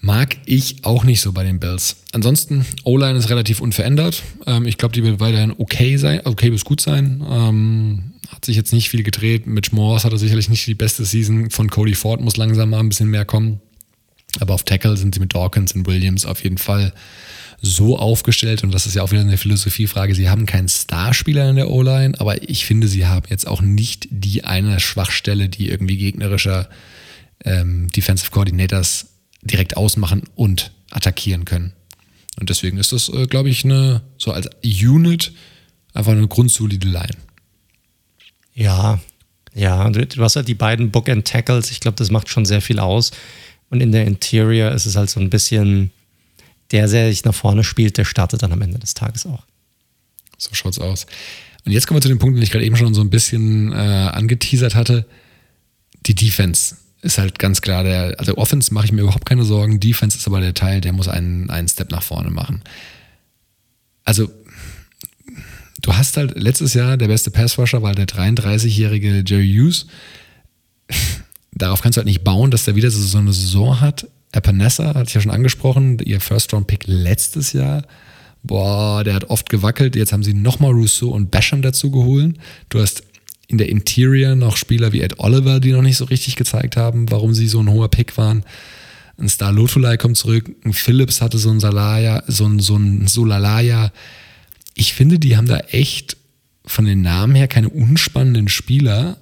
[0.00, 1.96] mag ich auch nicht so bei den Bills.
[2.12, 4.22] Ansonsten, O-Line ist relativ unverändert.
[4.46, 7.22] Ähm, ich glaube, die wird weiterhin okay sein, okay bis gut sein.
[7.28, 9.46] Ähm, hat sich jetzt nicht viel gedreht.
[9.46, 11.50] Mitch Morse hatte sicherlich nicht die beste Season.
[11.50, 13.60] Von Cody Ford muss langsam mal ein bisschen mehr kommen.
[14.38, 16.92] Aber auf Tackle sind sie mit Dawkins und Williams auf jeden Fall
[17.62, 21.56] so aufgestellt, und das ist ja auch wieder eine Philosophiefrage, sie haben keinen Starspieler in
[21.56, 25.98] der O-Line, aber ich finde, sie haben jetzt auch nicht die eine Schwachstelle, die irgendwie
[25.98, 26.70] gegnerischer
[27.44, 29.08] ähm, Defensive Coordinators
[29.42, 31.72] direkt ausmachen und attackieren können.
[32.38, 35.32] Und deswegen ist das, äh, glaube ich, eine, so als Unit
[35.92, 37.16] einfach eine grundsolide Line.
[38.54, 39.00] Ja,
[39.54, 41.70] ja, du hast halt die beiden Bookend Tackles.
[41.70, 43.10] Ich glaube, das macht schon sehr viel aus.
[43.68, 45.90] Und in der Interior ist es halt so ein bisschen,
[46.70, 49.44] der, der sich nach vorne spielt, der startet dann am Ende des Tages auch.
[50.38, 51.06] So schaut's aus.
[51.64, 53.72] Und jetzt kommen wir zu dem Punkt, den ich gerade eben schon so ein bisschen
[53.72, 55.06] äh, angeteasert hatte.
[56.06, 59.80] Die Defense ist halt ganz klar der, also Offense mache ich mir überhaupt keine Sorgen.
[59.80, 62.62] Defense ist aber der Teil, der muss einen, einen Step nach vorne machen.
[64.04, 64.30] Also,
[65.80, 69.86] du hast halt letztes Jahr der beste Passrusher war der 33-jährige Jerry Hughes.
[71.52, 75.08] Darauf kannst du halt nicht bauen, dass der wieder so eine Saison hat, Epinesa, hatte
[75.08, 77.82] ich ja schon angesprochen, ihr First-Round-Pick letztes Jahr.
[78.42, 79.96] Boah, der hat oft gewackelt.
[79.96, 82.36] Jetzt haben sie nochmal Rousseau und Basham dazu geholt.
[82.68, 83.02] Du hast
[83.50, 87.10] in der Interior noch Spieler wie Ed Oliver, die noch nicht so richtig gezeigt haben,
[87.10, 88.44] warum sie so ein hoher Pick waren.
[89.18, 90.50] Ein Star Lotulai kommt zurück.
[90.64, 93.92] Ein Phillips hatte so ein Salaya, so ein, so ein Solalaya.
[94.74, 96.16] Ich finde, die haben da echt
[96.64, 99.18] von den Namen her keine unspannenden Spieler,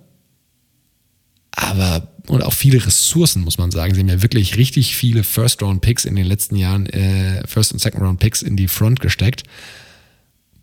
[1.52, 3.94] aber und auch viele Ressourcen, muss man sagen.
[3.94, 8.42] Sie haben ja wirklich richtig viele First-Round-Picks in den letzten Jahren, äh, First- und Second-Round-Picks
[8.42, 9.44] in die Front gesteckt.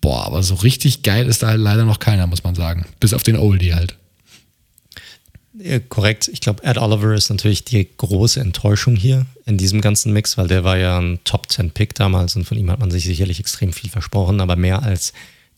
[0.05, 2.85] Boah, aber so richtig geil ist da halt leider noch keiner, muss man sagen.
[2.99, 3.95] Bis auf den Oldie halt.
[5.57, 6.29] Ja, korrekt.
[6.31, 10.47] Ich glaube, Ed Oliver ist natürlich die große Enttäuschung hier in diesem ganzen Mix, weil
[10.47, 13.89] der war ja ein Top-10-Pick damals und von ihm hat man sich sicherlich extrem viel
[13.89, 15.11] versprochen, aber mehr als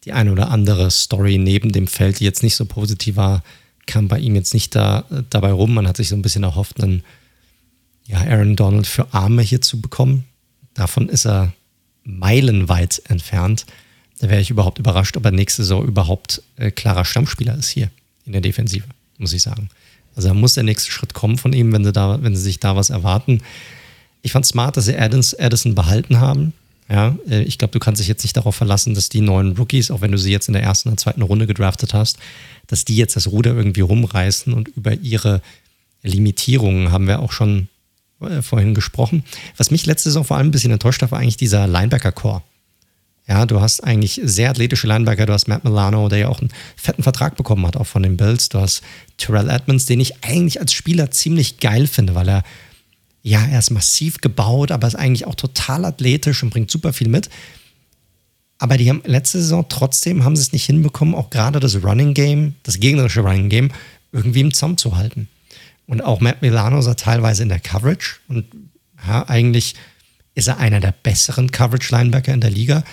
[0.06, 3.44] die eine oder andere Story neben dem Feld, die jetzt nicht so positiv war,
[3.86, 5.74] kam bei ihm jetzt nicht da, dabei rum.
[5.74, 7.03] Man hat sich so ein bisschen erhofft, einen
[8.06, 10.24] ja, Aaron Donald für Arme hier zu bekommen.
[10.74, 11.52] Davon ist er
[12.06, 13.65] meilenweit entfernt.
[14.19, 17.89] Da wäre ich überhaupt überrascht, ob er nächste Saison überhaupt äh, klarer Stammspieler ist hier
[18.26, 18.85] in der Defensive,
[19.18, 19.69] muss ich sagen.
[20.15, 22.60] Also da muss der nächste Schritt kommen von ihm, wenn sie, da, wenn sie sich
[22.60, 23.41] da was erwarten.
[24.23, 26.53] Ich fand smart, dass sie Addison behalten haben.
[26.89, 29.91] Ja, äh, ich glaube, du kannst dich jetzt nicht darauf verlassen, dass die neuen Rookies,
[29.91, 32.18] auch wenn du sie jetzt in der ersten oder zweiten Runde gedraftet hast,
[32.65, 35.41] dass die jetzt das Ruder irgendwie rumreißen und über ihre
[36.02, 37.68] Limitierungen haben wir auch schon
[38.22, 39.23] äh, vorhin gesprochen.
[39.57, 42.41] Was mich letzte Saison vor allem ein bisschen enttäuscht hat, war eigentlich dieser Linebacker-Core.
[43.28, 45.26] Ja, du hast eigentlich sehr athletische Linebacker.
[45.26, 48.16] Du hast Matt Milano, der ja auch einen fetten Vertrag bekommen hat, auch von den
[48.16, 48.48] Bills.
[48.48, 48.82] Du hast
[49.18, 52.44] Terrell Edmonds, den ich eigentlich als Spieler ziemlich geil finde, weil er,
[53.24, 57.10] ja, er ist massiv gebaut, aber ist eigentlich auch total athletisch und bringt super viel
[57.10, 57.30] mit.
[58.60, 62.14] Aber die haben letzte Saison trotzdem haben sie es nicht hinbekommen, auch gerade das Running
[62.14, 63.72] Game, das gegnerische Running Game,
[64.14, 65.28] irgendwie im Zaum zu halten.
[65.86, 68.45] Und auch Matt Milano sah teilweise in der Coverage und
[69.06, 69.76] ja, eigentlich
[70.34, 72.84] ist er einer der besseren Coverage-Linebacker in der Liga,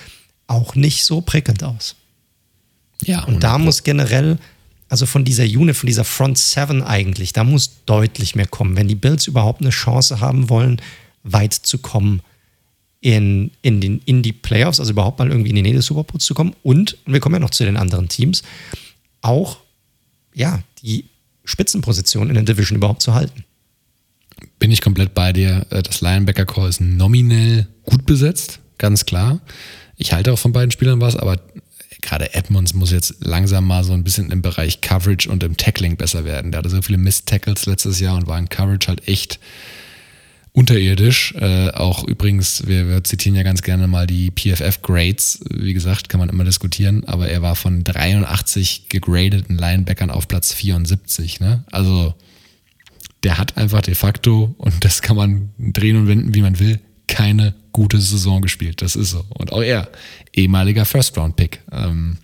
[0.47, 1.97] auch nicht so prickelnd aus.
[3.03, 4.39] Ja, und da muss generell,
[4.89, 8.77] also von dieser Unit, von dieser Front Seven eigentlich, da muss deutlich mehr kommen.
[8.77, 10.81] Wenn die Bills überhaupt eine Chance haben wollen,
[11.23, 12.23] weit zu kommen
[13.01, 16.05] in, in, den, in die Playoffs, also überhaupt mal irgendwie in die Nähe des Super
[16.05, 16.55] Bowls zu kommen.
[16.63, 18.43] Und, und wir kommen ja noch zu den anderen Teams,
[19.21, 19.59] auch
[20.35, 21.05] ja, die
[21.45, 23.45] Spitzenposition in der Division überhaupt zu halten.
[24.59, 25.67] Bin ich komplett bei dir.
[25.71, 29.41] Äh, das Linebacker-Core ist nominell gut besetzt, ganz klar.
[29.97, 31.39] Ich halte auch von beiden Spielern was, aber
[32.03, 35.97] gerade Edmonds muss jetzt langsam mal so ein bisschen im Bereich Coverage und im Tackling
[35.97, 36.53] besser werden.
[36.53, 39.39] Der hatte so viele Miss-Tackles letztes Jahr und war in Coverage halt echt
[40.53, 41.35] unterirdisch.
[41.35, 45.41] Äh, auch übrigens, wir, wir, zitieren ja ganz gerne mal die PFF-Grades.
[45.51, 50.53] Wie gesagt, kann man immer diskutieren, aber er war von 83 gegradeten Linebackern auf Platz
[50.53, 51.41] 74.
[51.41, 51.65] Ne?
[51.73, 52.15] Also
[53.25, 56.79] der hat einfach de facto, und das kann man drehen und wenden, wie man will,
[57.09, 58.81] keine gute Saison gespielt.
[58.81, 59.27] Das ist so.
[59.29, 59.91] Und auch er,
[60.33, 61.61] ehemaliger First-Round-Pick.
[61.73, 62.17] Ähm,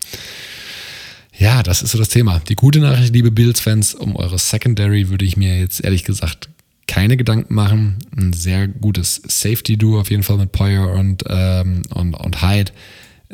[1.36, 2.40] ja, das ist so das Thema.
[2.48, 6.48] Die gute Nachricht, liebe Bills-Fans, um eure Secondary würde ich mir jetzt ehrlich gesagt
[6.86, 7.98] keine Gedanken machen.
[8.16, 12.72] Ein sehr gutes Safety-Duo auf jeden Fall mit Poyer und, ähm, und, und Hyde.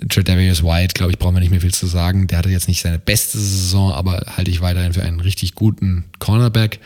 [0.08, 2.26] Tredavious White, glaube ich, brauchen wir nicht mehr viel zu sagen.
[2.26, 6.04] Der hatte jetzt nicht seine beste Saison, aber halte ich weiterhin für einen richtig guten
[6.18, 6.80] Cornerback.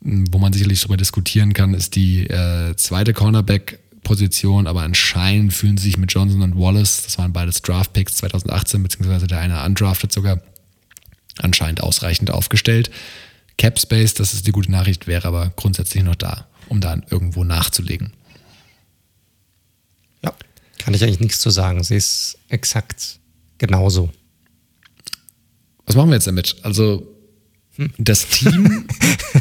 [0.00, 3.12] Wo man sicherlich darüber diskutieren kann, ist die äh, zweite
[4.08, 8.82] Cornerback-Position, aber anscheinend fühlen sie sich mit Johnson und Wallace, das waren beides Draft-Picks 2018,
[8.82, 10.40] beziehungsweise der eine undrafted sogar,
[11.38, 12.90] anscheinend ausreichend aufgestellt.
[13.58, 17.44] Cap Space, das ist die gute Nachricht, wäre aber grundsätzlich noch da, um dann irgendwo
[17.44, 18.12] nachzulegen.
[20.22, 20.32] Ja,
[20.78, 21.82] kann ich eigentlich nichts zu sagen.
[21.82, 23.20] Sie ist exakt
[23.58, 24.10] genauso.
[25.86, 26.56] Was machen wir jetzt damit?
[26.62, 27.14] Also.
[27.98, 28.86] Das Team.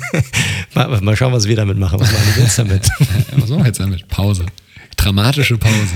[0.74, 2.00] mal, mal, schauen, was wir damit machen.
[2.00, 2.90] Was machen wir jetzt damit?
[3.36, 4.08] was machen wir jetzt damit?
[4.08, 4.46] Pause.
[4.96, 5.96] Dramatische Pause.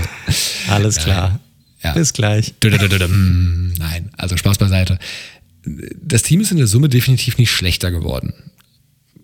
[0.68, 1.40] Alles klar.
[1.82, 1.92] Ja.
[1.92, 2.54] Bis gleich.
[3.78, 4.98] Nein, also Spaß beiseite
[5.64, 8.34] das Team ist in der Summe definitiv nicht schlechter geworden.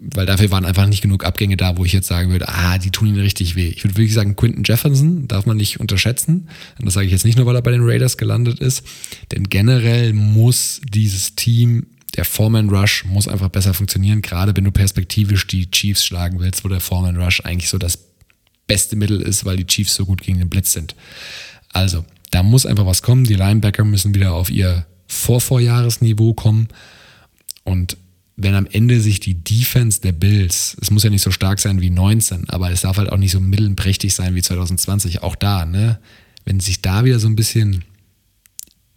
[0.00, 2.92] Weil dafür waren einfach nicht genug Abgänge da, wo ich jetzt sagen würde, ah, die
[2.92, 3.68] tun ihnen richtig weh.
[3.68, 6.48] Ich würde wirklich sagen, Quinton Jefferson darf man nicht unterschätzen.
[6.78, 8.84] Und das sage ich jetzt nicht nur, weil er bei den Raiders gelandet ist.
[9.32, 11.86] Denn generell muss dieses Team,
[12.18, 16.64] der Foreman Rush muss einfach besser funktionieren, gerade wenn du perspektivisch die Chiefs schlagen willst,
[16.64, 17.96] wo der Foreman Rush eigentlich so das
[18.66, 20.96] beste Mittel ist, weil die Chiefs so gut gegen den Blitz sind.
[21.72, 23.22] Also, da muss einfach was kommen.
[23.22, 26.66] Die Linebacker müssen wieder auf ihr Vorvorjahresniveau kommen.
[27.62, 27.96] Und
[28.34, 31.80] wenn am Ende sich die Defense der Bills, es muss ja nicht so stark sein
[31.80, 35.64] wie 19, aber es darf halt auch nicht so mittelprächtig sein wie 2020, auch da,
[35.66, 36.00] ne?
[36.44, 37.84] Wenn sich da wieder so ein bisschen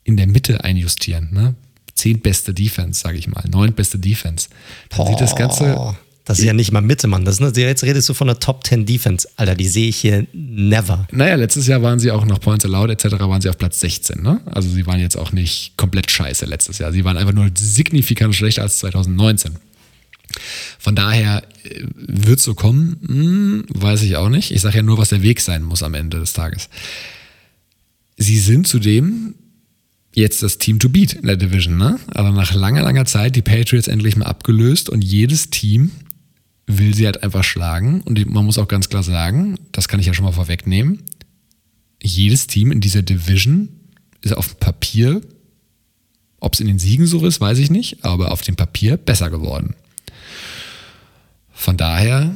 [0.04, 1.54] in der Mitte einjustieren, ne?
[2.02, 4.50] Zehntbeste Defense, sage ich mal, neuntbeste Defense,
[4.90, 5.96] dann sieht das Ganze
[6.26, 7.26] das ist ja nicht mal Mitte, Mann.
[7.26, 9.28] Das ist, jetzt redest du von der Top 10 Defense.
[9.38, 11.08] Alter, die sehe ich hier never.
[11.12, 13.20] Naja, letztes Jahr waren sie auch nach Points Allowed etc.
[13.20, 14.22] waren sie auf Platz 16.
[14.22, 14.40] Ne?
[14.46, 16.92] Also sie waren jetzt auch nicht komplett scheiße letztes Jahr.
[16.92, 19.56] Sie waren einfach nur signifikant schlechter als 2019.
[20.80, 24.52] Von daher äh, wird es so kommen, hm, weiß ich auch nicht.
[24.52, 26.70] Ich sage ja nur, was der Weg sein muss am Ende des Tages.
[28.18, 29.34] Sie sind zudem
[30.14, 31.78] jetzt das Team to beat in der Division.
[31.78, 32.00] Ne?
[32.10, 35.92] Aber nach langer, langer Zeit die Patriots endlich mal abgelöst und jedes Team
[36.68, 38.02] will sie halt einfach schlagen.
[38.02, 41.00] Und man muss auch ganz klar sagen, das kann ich ja schon mal vorwegnehmen,
[42.02, 43.70] jedes Team in dieser Division
[44.22, 45.22] ist auf dem Papier,
[46.40, 49.30] ob es in den Siegen so ist, weiß ich nicht, aber auf dem Papier besser
[49.30, 49.76] geworden.
[51.52, 52.34] Von daher,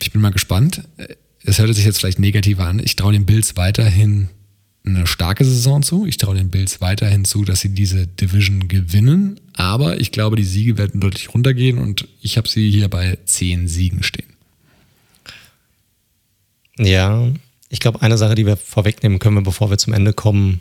[0.00, 0.82] ich bin mal gespannt.
[1.42, 2.80] Es hört sich jetzt vielleicht negativer an.
[2.84, 4.28] Ich traue den Bills weiterhin
[4.84, 6.06] eine starke Saison zu.
[6.06, 9.40] Ich traue den Bills weiterhin zu, dass sie diese Division gewinnen.
[9.54, 13.68] Aber ich glaube, die Siege werden deutlich runtergehen und ich habe sie hier bei zehn
[13.68, 14.32] Siegen stehen.
[16.78, 17.28] Ja,
[17.68, 20.60] ich glaube, eine Sache, die wir vorwegnehmen können, bevor wir zum Ende kommen,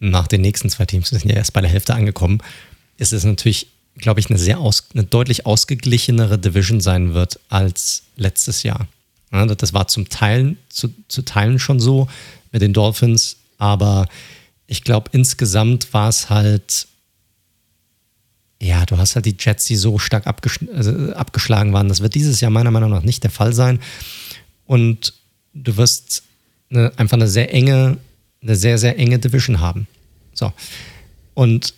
[0.00, 2.42] nach den nächsten zwei Teams, wir sind ja erst bei der Hälfte angekommen,
[2.98, 8.02] ist es natürlich, glaube ich, eine sehr aus, eine deutlich ausgeglichenere Division sein wird als
[8.16, 8.88] letztes Jahr.
[9.32, 12.08] Ja, das war zum Teil, zu, zu Teilen schon so
[12.52, 14.06] mit den Dolphins, aber
[14.66, 16.88] ich glaube, insgesamt war es halt,
[18.60, 21.88] ja, du hast halt die Jets, die so stark abgesch also abgeschlagen waren.
[21.88, 23.80] Das wird dieses Jahr meiner Meinung nach nicht der Fall sein.
[24.66, 25.14] Und
[25.52, 26.22] du wirst
[26.70, 27.98] eine, einfach eine sehr enge,
[28.42, 29.86] eine sehr, sehr enge Division haben.
[30.32, 30.52] So.
[31.34, 31.74] Und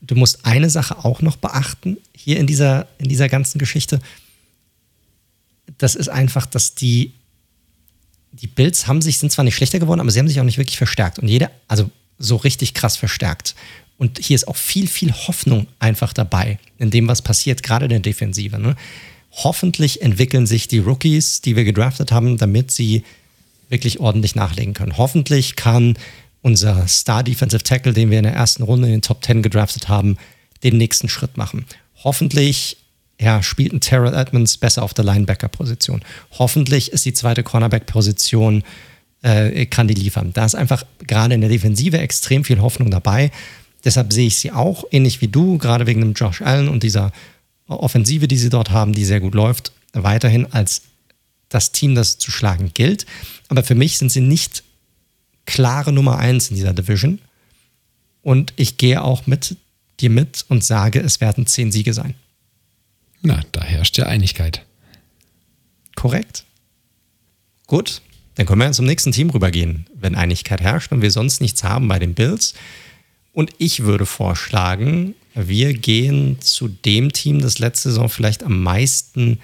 [0.00, 4.00] du musst eine Sache auch noch beachten, hier in dieser, in dieser ganzen Geschichte.
[5.78, 7.12] Das ist einfach, dass die
[8.40, 10.58] die Bills haben sich, sind zwar nicht schlechter geworden, aber sie haben sich auch nicht
[10.58, 11.18] wirklich verstärkt.
[11.18, 13.54] Und jeder, also so richtig krass verstärkt.
[13.96, 17.90] Und hier ist auch viel, viel Hoffnung einfach dabei, in dem, was passiert, gerade in
[17.90, 18.58] der Defensive.
[18.58, 18.76] Ne?
[19.32, 23.04] Hoffentlich entwickeln sich die Rookies, die wir gedraftet haben, damit sie
[23.68, 24.98] wirklich ordentlich nachlegen können.
[24.98, 25.96] Hoffentlich kann
[26.42, 29.88] unser Star Defensive Tackle, den wir in der ersten Runde in den Top 10 gedraftet
[29.88, 30.18] haben,
[30.62, 31.64] den nächsten Schritt machen.
[32.02, 32.76] Hoffentlich
[33.20, 36.02] ja, spielt ein Terrell Edmonds besser auf der Linebacker-Position.
[36.32, 38.64] Hoffentlich ist die zweite Cornerback-Position,
[39.22, 40.32] äh, kann die liefern.
[40.32, 43.30] Da ist einfach gerade in der Defensive extrem viel Hoffnung dabei.
[43.84, 47.12] Deshalb sehe ich sie auch, ähnlich wie du, gerade wegen dem Josh Allen und dieser
[47.66, 50.82] Offensive, die sie dort haben, die sehr gut läuft, weiterhin als
[51.48, 53.06] das Team, das zu schlagen gilt.
[53.48, 54.64] Aber für mich sind sie nicht
[55.46, 57.20] klare Nummer eins in dieser Division.
[58.22, 59.56] Und ich gehe auch mit
[60.00, 62.14] dir mit und sage, es werden zehn Siege sein.
[63.24, 64.66] Na, da herrscht ja Einigkeit.
[65.96, 66.44] Korrekt.
[67.66, 68.02] Gut,
[68.34, 71.88] dann können wir zum nächsten Team rübergehen, wenn Einigkeit herrscht und wir sonst nichts haben
[71.88, 72.52] bei den Bills.
[73.32, 79.40] Und ich würde vorschlagen, wir gehen zu dem Team, das letzte Saison vielleicht am meisten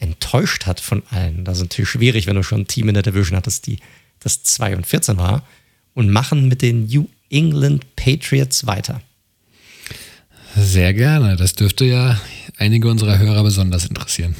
[0.00, 1.44] enttäuscht hat von allen.
[1.44, 3.78] Das ist natürlich schwierig, wenn du schon ein Team in der Division hattest, die
[4.18, 5.46] das 2 und 14 war,
[5.94, 9.00] und machen mit den New England Patriots weiter.
[10.56, 11.36] Sehr gerne.
[11.36, 12.20] Das dürfte ja
[12.56, 14.34] einige unserer Hörer besonders interessieren.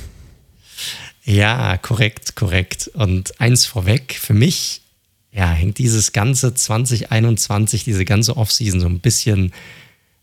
[1.25, 2.91] Ja, korrekt, korrekt.
[2.95, 4.83] Und eins vorweg, für mich
[5.33, 9.53] ja, hängt dieses ganze 2021, diese ganze Offseason so ein bisschen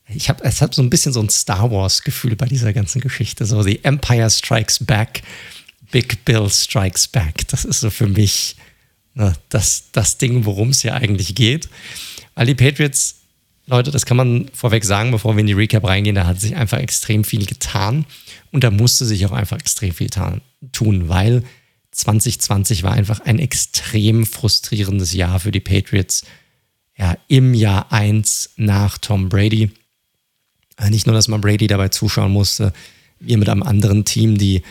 [0.09, 3.01] ich habe es hat so ein bisschen so ein Star Wars Gefühl bei dieser ganzen
[3.01, 5.21] Geschichte, so The Empire Strikes Back,
[5.91, 7.47] Big Bill Strikes Back.
[7.49, 8.55] Das ist so für mich
[9.15, 11.67] ne, das, das Ding, worum es hier eigentlich geht.
[12.35, 13.16] Weil die Patriots,
[13.67, 16.55] Leute, das kann man vorweg sagen, bevor wir in die Recap reingehen, da hat sich
[16.55, 18.05] einfach extrem viel getan
[18.51, 20.09] und da musste sich auch einfach extrem viel
[20.71, 21.43] tun, weil
[21.91, 26.23] 2020 war einfach ein extrem frustrierendes Jahr für die Patriots.
[26.97, 29.71] Ja, im Jahr 1 nach Tom Brady.
[30.77, 32.73] Äh, nicht nur, dass man Brady dabei zuschauen musste,
[33.19, 34.63] wie er mit einem anderen Team die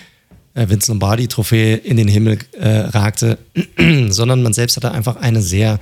[0.54, 3.38] äh, Vince Lombardi-Trophäe in den Himmel äh, ragte,
[4.08, 5.78] sondern man selbst hatte einfach eine sehr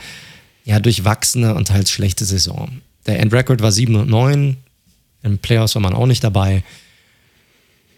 [0.65, 2.81] ja, durchwachsene und teils schlechte Saison.
[3.07, 4.57] Der Endrecord war 7 und 9,
[5.23, 6.63] im Playoffs war man auch nicht dabei.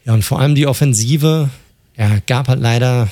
[0.05, 1.51] Ja, und vor allem die Offensive
[1.97, 3.09] ja, gab halt leider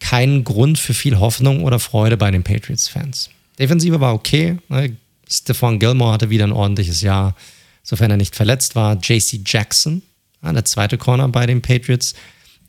[0.00, 3.30] keinen Grund für viel Hoffnung oder Freude bei den Patriots-Fans.
[3.58, 4.58] Defensive war okay.
[4.68, 4.96] Ne?
[5.28, 7.34] Stephon Gilmore hatte wieder ein ordentliches Jahr
[7.88, 8.98] sofern er nicht verletzt war.
[9.00, 10.02] JC Jackson,
[10.42, 12.14] der zweite Corner bei den Patriots,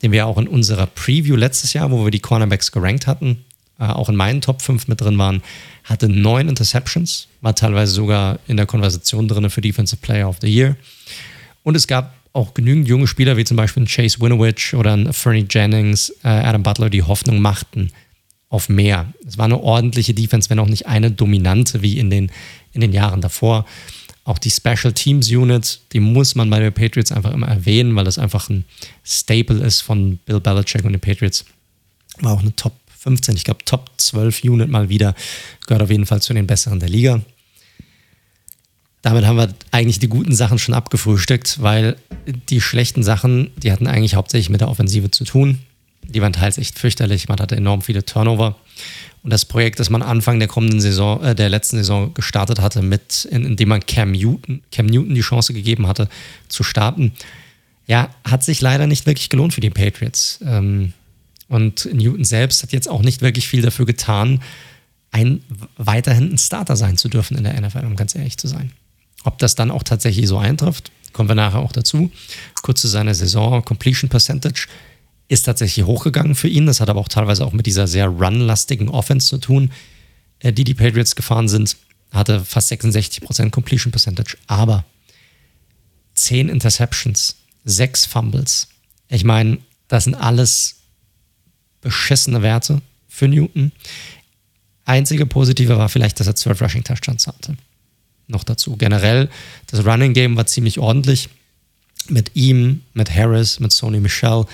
[0.02, 3.44] den wir auch in unserer Preview letztes Jahr, wo wir die Cornerbacks gerankt hatten,
[3.80, 5.42] äh, auch in meinen Top 5 mit drin waren,
[5.84, 10.48] hatte neun Interceptions, war teilweise sogar in der Konversation drin für Defensive Player of the
[10.48, 10.76] Year.
[11.64, 16.10] Und es gab auch genügend junge Spieler, wie zum Beispiel Chase Winovich oder Fernie Jennings,
[16.24, 17.92] äh, Adam Butler, die Hoffnung machten
[18.50, 19.14] auf mehr.
[19.26, 22.32] Es war eine ordentliche Defense, wenn auch nicht eine dominante wie in den,
[22.74, 23.66] in den Jahren davor.
[24.24, 28.06] Auch die Special Teams Unit, die muss man bei den Patriots einfach immer erwähnen, weil
[28.06, 28.66] das einfach ein
[29.04, 31.46] Staple ist von Bill Belichick und den Patriots.
[32.20, 32.74] War auch eine Top
[33.10, 35.16] 15, ich glaube Top 12 Unit mal wieder.
[35.66, 37.22] Gehört auf jeden Fall zu den besseren der Liga.
[39.02, 41.96] Damit haben wir eigentlich die guten Sachen schon abgefrühstückt, weil
[42.50, 45.60] die schlechten Sachen, die hatten eigentlich hauptsächlich mit der Offensive zu tun.
[46.04, 48.56] Die waren teils echt fürchterlich, man hatte enorm viele Turnover.
[49.24, 52.82] Und das Projekt, das man Anfang der kommenden Saison, äh, der letzten Saison gestartet hatte,
[52.84, 56.10] mit, in, indem man Cam Newton, Cam Newton die Chance gegeben hatte,
[56.48, 57.14] zu starten,
[57.88, 60.40] ja, hat sich leider nicht wirklich gelohnt für die Patriots.
[60.46, 60.94] Ähm,
[61.50, 64.42] und Newton selbst hat jetzt auch nicht wirklich viel dafür getan,
[65.12, 65.44] ein
[65.78, 68.72] weiterhin ein Starter sein zu dürfen in der NFL, um ganz ehrlich zu sein.
[69.24, 72.12] Ob das dann auch tatsächlich so eintrifft, kommen wir nachher auch dazu.
[72.62, 74.68] Kurz zu seiner Saison, Completion Percentage
[75.28, 76.68] ist tatsächlich hochgegangen für ihn.
[76.68, 79.72] Das hat aber auch teilweise auch mit dieser sehr runlastigen Offense zu tun,
[80.40, 81.76] äh, die die Patriots gefahren sind.
[82.12, 84.86] Hatte fast 66% Completion Percentage, aber
[86.14, 87.36] 10 Interceptions,
[87.66, 88.68] 6 Fumbles.
[89.08, 90.79] Ich meine, das sind alles
[91.82, 93.72] beschissene Werte für Newton.
[94.86, 97.56] Einzige positive war vielleicht, dass er 12 Rushing Touchdowns hatte.
[98.28, 98.76] Noch dazu.
[98.76, 99.30] Generell,
[99.68, 101.30] das Running Game war ziemlich ordentlich.
[102.08, 104.46] Mit ihm, mit Harris, mit Sony Michelle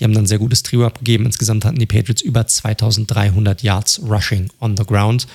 [0.00, 1.26] die haben dann ein sehr gutes Trio abgegeben.
[1.26, 5.26] Insgesamt hatten die Patriots über 2300 Yards Rushing on the ground.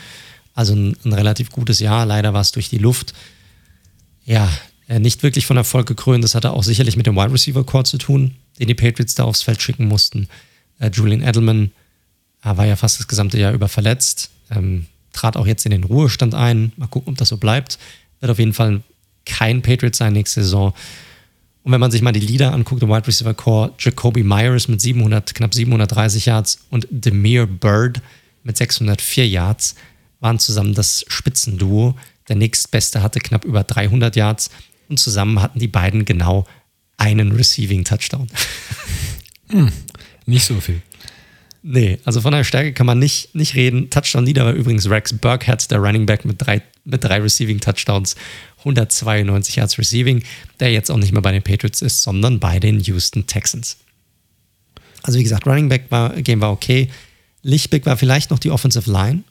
[0.56, 2.06] Also ein, ein relativ gutes Jahr.
[2.06, 3.14] Leider war es durch die Luft.
[4.26, 4.50] Ja,
[4.88, 6.24] äh, nicht wirklich von Erfolg gekrönt.
[6.24, 9.26] Das hatte auch sicherlich mit dem Wide Receiver Core zu tun, den die Patriots da
[9.26, 10.30] aufs Feld schicken mussten.
[10.80, 11.72] Äh, Julian Edelman
[12.44, 14.32] äh, war ja fast das gesamte Jahr über verletzt.
[14.52, 16.72] Ähm, trat auch jetzt in den Ruhestand ein.
[16.78, 17.80] Mal gucken, ob das so bleibt.
[18.20, 18.82] Wird auf jeden Fall
[19.26, 20.74] kein Patriot sein nächste Saison.
[21.64, 24.82] Und wenn man sich mal die Leader anguckt, im Wide Receiver Core, Jacoby Myers mit
[24.82, 28.02] 700, knapp 730 Yards und Demir Bird
[28.44, 29.76] mit 604 Yards
[30.20, 31.96] waren zusammen das Spitzenduo.
[32.30, 34.52] Der nächstbeste hatte knapp über 300 Yards
[34.90, 36.46] und zusammen hatten die beiden genau
[36.98, 38.28] einen Receiving Touchdown.
[39.50, 39.72] Hm,
[40.26, 40.82] nicht so viel.
[41.68, 43.90] Nee, also von der Stärke kann man nicht, nicht reden.
[43.90, 48.16] Touchdown-Leader war übrigens Rex Burkhead, der Running Back mit drei, mit drei Receiving-Touchdowns,
[48.60, 50.24] 192 Yards Receiving,
[50.60, 53.78] der jetzt auch nicht mehr bei den Patriots ist, sondern bei den Houston Texans.
[55.02, 56.90] Also wie gesagt, Running Back war, Game war okay.
[57.42, 59.24] Lichtblick war vielleicht noch die Offensive Line.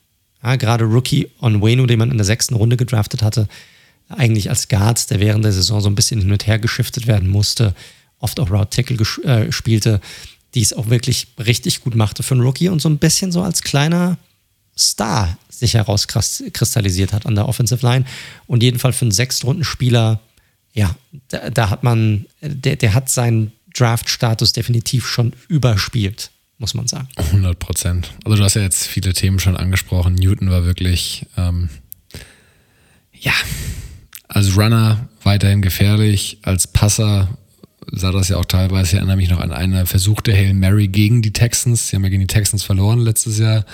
[0.43, 3.49] Ja, gerade Rookie Onwenu, den man in der sechsten Runde gedraftet hatte,
[4.09, 7.29] eigentlich als Guard, der während der Saison so ein bisschen hin und her geschiftet werden
[7.29, 7.75] musste,
[8.19, 10.01] oft auch Route Tackle äh, spielte,
[10.55, 13.43] die es auch wirklich richtig gut machte für einen Rookie und so ein bisschen so
[13.43, 14.19] als kleiner
[14.77, 18.05] Star sich herauskristallisiert hat an der Offensive Line.
[18.47, 20.21] Und jedenfalls für einen Sechstrunden-Spieler,
[20.73, 20.95] ja,
[21.29, 27.09] da, da, hat man, der, der hat seinen Draft-Status definitiv schon überspielt, muss man sagen.
[27.17, 28.13] 100 Prozent.
[28.25, 30.15] Also du hast ja jetzt viele Themen schon angesprochen.
[30.15, 31.69] Newton war wirklich, ähm,
[33.13, 33.33] ja,
[34.29, 37.37] als Runner weiterhin gefährlich, als Passer
[37.91, 41.23] sah das ja auch teilweise, ich erinnere mich noch an eine versuchte Hail Mary gegen
[41.23, 41.89] die Texans.
[41.89, 43.65] Sie haben ja gegen die Texans verloren letztes Jahr,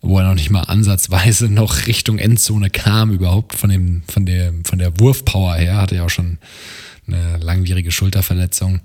[0.00, 4.52] wo er noch nicht mal ansatzweise noch Richtung Endzone kam überhaupt von dem, von der,
[4.64, 6.38] von der Wurfpower her, hatte ja auch schon
[7.06, 8.80] eine langwierige Schulterverletzung.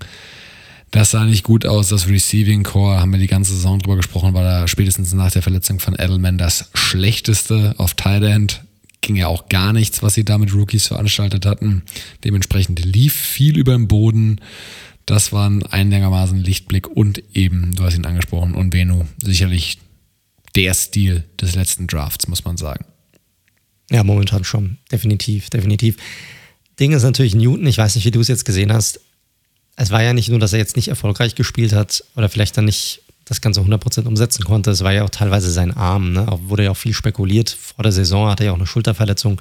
[0.90, 1.88] Das sah nicht gut aus.
[1.88, 5.42] Das Receiving Core, haben wir die ganze Saison drüber gesprochen, war da spätestens nach der
[5.42, 8.62] Verletzung von Edelman das schlechteste auf Tight End
[9.02, 11.82] ging ja auch gar nichts, was sie da mit Rookies veranstaltet hatten.
[12.24, 14.40] Dementsprechend lief viel über den Boden.
[15.04, 19.78] Das war ein einigermaßen Lichtblick und eben, du hast ihn angesprochen, und Venu sicherlich
[20.54, 22.84] der Stil des letzten Drafts, muss man sagen.
[23.90, 24.78] Ja, momentan schon.
[24.90, 25.96] Definitiv, definitiv.
[26.78, 29.00] Ding ist natürlich Newton, ich weiß nicht, wie du es jetzt gesehen hast.
[29.76, 32.66] Es war ja nicht nur, dass er jetzt nicht erfolgreich gespielt hat oder vielleicht dann
[32.66, 33.02] nicht
[33.32, 34.70] das Ganze 100% umsetzen konnte.
[34.70, 36.12] Es war ja auch teilweise sein Arm.
[36.12, 36.30] Ne?
[36.30, 37.50] Auch, wurde ja auch viel spekuliert.
[37.50, 39.40] Vor der Saison hatte er ja auch eine Schulterverletzung.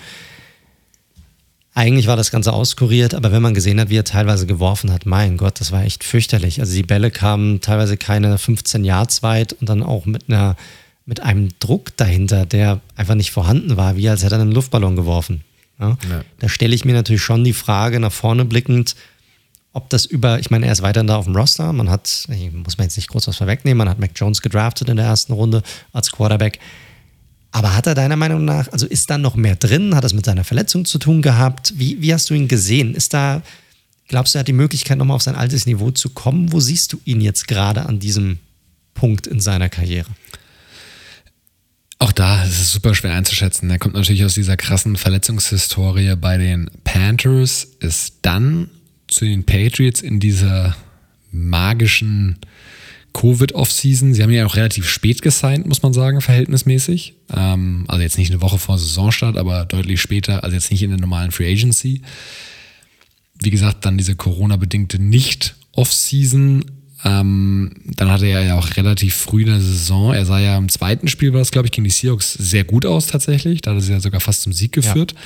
[1.73, 5.05] Eigentlich war das Ganze auskuriert, aber wenn man gesehen hat, wie er teilweise geworfen hat,
[5.05, 6.59] mein Gott, das war echt fürchterlich.
[6.59, 10.55] Also die Bälle kamen teilweise keine 15 Yards weit und dann auch mit einer
[11.05, 14.95] mit einem Druck dahinter, der einfach nicht vorhanden war, wie als hätte er einen Luftballon
[14.95, 15.43] geworfen.
[15.80, 15.97] Ja?
[16.09, 16.23] Ja.
[16.39, 18.95] Da stelle ich mir natürlich schon die Frage nach vorne blickend,
[19.73, 21.72] ob das über, ich meine, er ist weiterhin da auf dem Roster.
[21.72, 24.98] Man hat, muss man jetzt nicht groß was vorwegnehmen, man hat Mac Jones gedraftet in
[24.98, 26.60] der ersten Runde als Quarterback.
[27.52, 29.95] Aber hat er deiner Meinung nach, also ist da noch mehr drin?
[29.95, 31.73] Hat das mit seiner Verletzung zu tun gehabt?
[31.77, 32.95] Wie, wie hast du ihn gesehen?
[32.95, 33.41] Ist da,
[34.07, 36.52] glaubst du, er hat die Möglichkeit, nochmal auf sein altes Niveau zu kommen?
[36.52, 38.39] Wo siehst du ihn jetzt gerade an diesem
[38.93, 40.10] Punkt in seiner Karriere?
[41.99, 43.69] Auch da ist es super schwer einzuschätzen.
[43.69, 48.69] Er kommt natürlich aus dieser krassen Verletzungshistorie bei den Panthers, ist dann
[49.11, 50.75] zu den Patriots in dieser
[51.31, 52.38] magischen
[53.13, 54.13] Covid-Off-Season.
[54.13, 57.13] Sie haben ja auch relativ spät gesigned, muss man sagen, verhältnismäßig.
[57.35, 60.91] Ähm, also jetzt nicht eine Woche vor Saisonstart, aber deutlich später, also jetzt nicht in
[60.91, 62.01] der normalen Free Agency.
[63.39, 66.63] Wie gesagt, dann diese Corona-bedingte Nicht-Off-Season.
[67.03, 70.69] Ähm, dann hatte er ja auch relativ früh in der Saison, er sah ja im
[70.69, 73.61] zweiten Spiel, war das glaube ich, gegen die Seahawks sehr gut aus tatsächlich.
[73.61, 75.13] Da hat er sie ja sogar fast zum Sieg geführt.
[75.13, 75.19] Ja.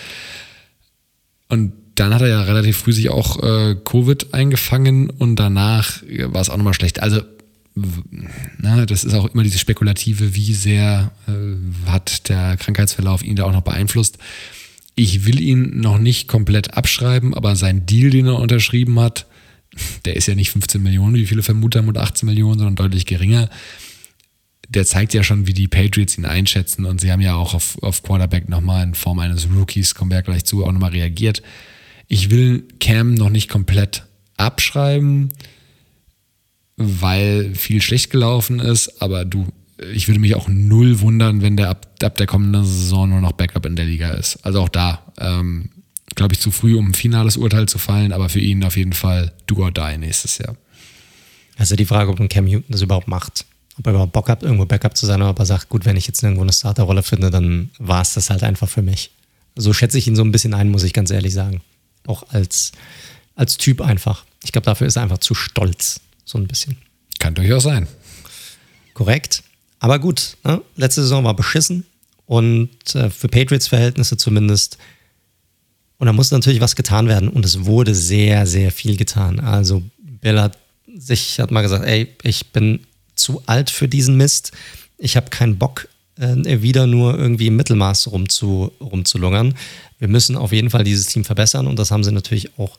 [1.50, 6.42] Und dann hat er ja relativ früh sich auch äh, Covid eingefangen und danach war
[6.42, 7.02] es auch nochmal schlecht.
[7.02, 7.22] Also,
[8.58, 13.46] na, das ist auch immer diese Spekulative, wie sehr äh, hat der Krankheitsverlauf ihn da
[13.46, 14.18] auch noch beeinflusst.
[14.96, 19.26] Ich will ihn noch nicht komplett abschreiben, aber sein Deal, den er unterschrieben hat,
[20.06, 23.06] der ist ja nicht 15 Millionen, wie viele vermuten haben, oder 18 Millionen, sondern deutlich
[23.06, 23.50] geringer.
[24.70, 27.78] Der zeigt ja schon, wie die Patriots ihn einschätzen und sie haben ja auch auf,
[27.84, 31.42] auf Quarterback nochmal in Form eines Rookies, kommen wir ja gleich zu, auch nochmal reagiert.
[32.08, 34.04] Ich will Cam noch nicht komplett
[34.38, 35.30] abschreiben,
[36.78, 39.48] weil viel schlecht gelaufen ist, aber du,
[39.94, 43.32] ich würde mich auch null wundern, wenn der ab, ab der kommenden Saison nur noch
[43.32, 44.38] Backup in der Liga ist.
[44.46, 45.70] Also auch da, ähm,
[46.16, 48.94] glaube ich, zu früh, um ein finales Urteil zu fallen, aber für ihn auf jeden
[48.94, 50.56] Fall do or die nächstes Jahr.
[51.58, 53.46] Also die Frage, ob ein Cam Newton das überhaupt macht.
[53.78, 55.98] Ob er überhaupt Bock hat, irgendwo Backup zu sein, oder ob er sagt, gut, wenn
[55.98, 59.12] ich jetzt irgendwo eine Starterrolle finde, dann war es das halt einfach für mich.
[59.56, 61.62] So schätze ich ihn so ein bisschen ein, muss ich ganz ehrlich sagen
[62.08, 62.72] auch als,
[63.36, 64.26] als Typ einfach.
[64.44, 66.78] Ich glaube, dafür ist er einfach zu stolz, so ein bisschen.
[67.20, 67.88] Kann durchaus sein.
[68.94, 69.44] Korrekt.
[69.80, 70.62] Aber gut, ne?
[70.76, 71.86] letzte Saison war beschissen
[72.26, 74.78] und äh, für Patriots-Verhältnisse zumindest.
[75.98, 79.40] Und da muss natürlich was getan werden und es wurde sehr, sehr viel getan.
[79.40, 80.58] Also Bill hat
[80.98, 84.52] sich, hat mal gesagt, ey, ich bin zu alt für diesen Mist.
[84.98, 89.56] Ich habe keinen Bock, äh, wieder nur irgendwie im Mittelmaß rumzu, rumzulungern.
[90.00, 92.78] Wir müssen auf jeden Fall dieses Team verbessern und das haben sie natürlich auch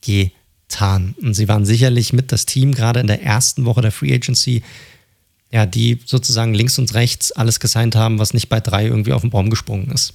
[0.00, 1.14] getan.
[1.20, 4.62] Und sie waren sicherlich mit das Team, gerade in der ersten Woche der Free Agency,
[5.52, 9.22] ja, die sozusagen links und rechts alles gesigned haben, was nicht bei drei irgendwie auf
[9.22, 10.14] den Baum gesprungen ist.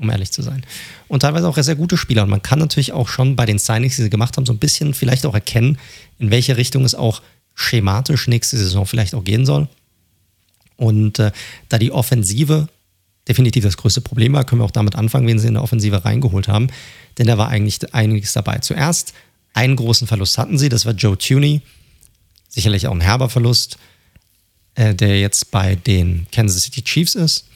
[0.00, 0.64] Um ehrlich zu sein.
[1.08, 2.22] Und teilweise auch sehr gute Spieler.
[2.22, 4.58] Und man kann natürlich auch schon bei den Signings, die sie gemacht haben, so ein
[4.58, 5.76] bisschen vielleicht auch erkennen,
[6.18, 7.20] in welche Richtung es auch
[7.54, 9.68] schematisch nächste Saison vielleicht auch gehen soll.
[10.78, 11.32] Und äh,
[11.68, 12.68] da die Offensive
[13.28, 16.04] definitiv das größte Problem war, können wir auch damit anfangen, wen sie in der Offensive
[16.04, 16.68] reingeholt haben.
[17.18, 18.58] Denn da war eigentlich einiges dabei.
[18.58, 19.12] Zuerst
[19.52, 21.60] einen großen Verlust hatten sie, das war Joe Tuney.
[22.48, 23.76] Sicherlich auch ein herber Verlust,
[24.76, 27.46] äh, der jetzt bei den Kansas City Chiefs ist.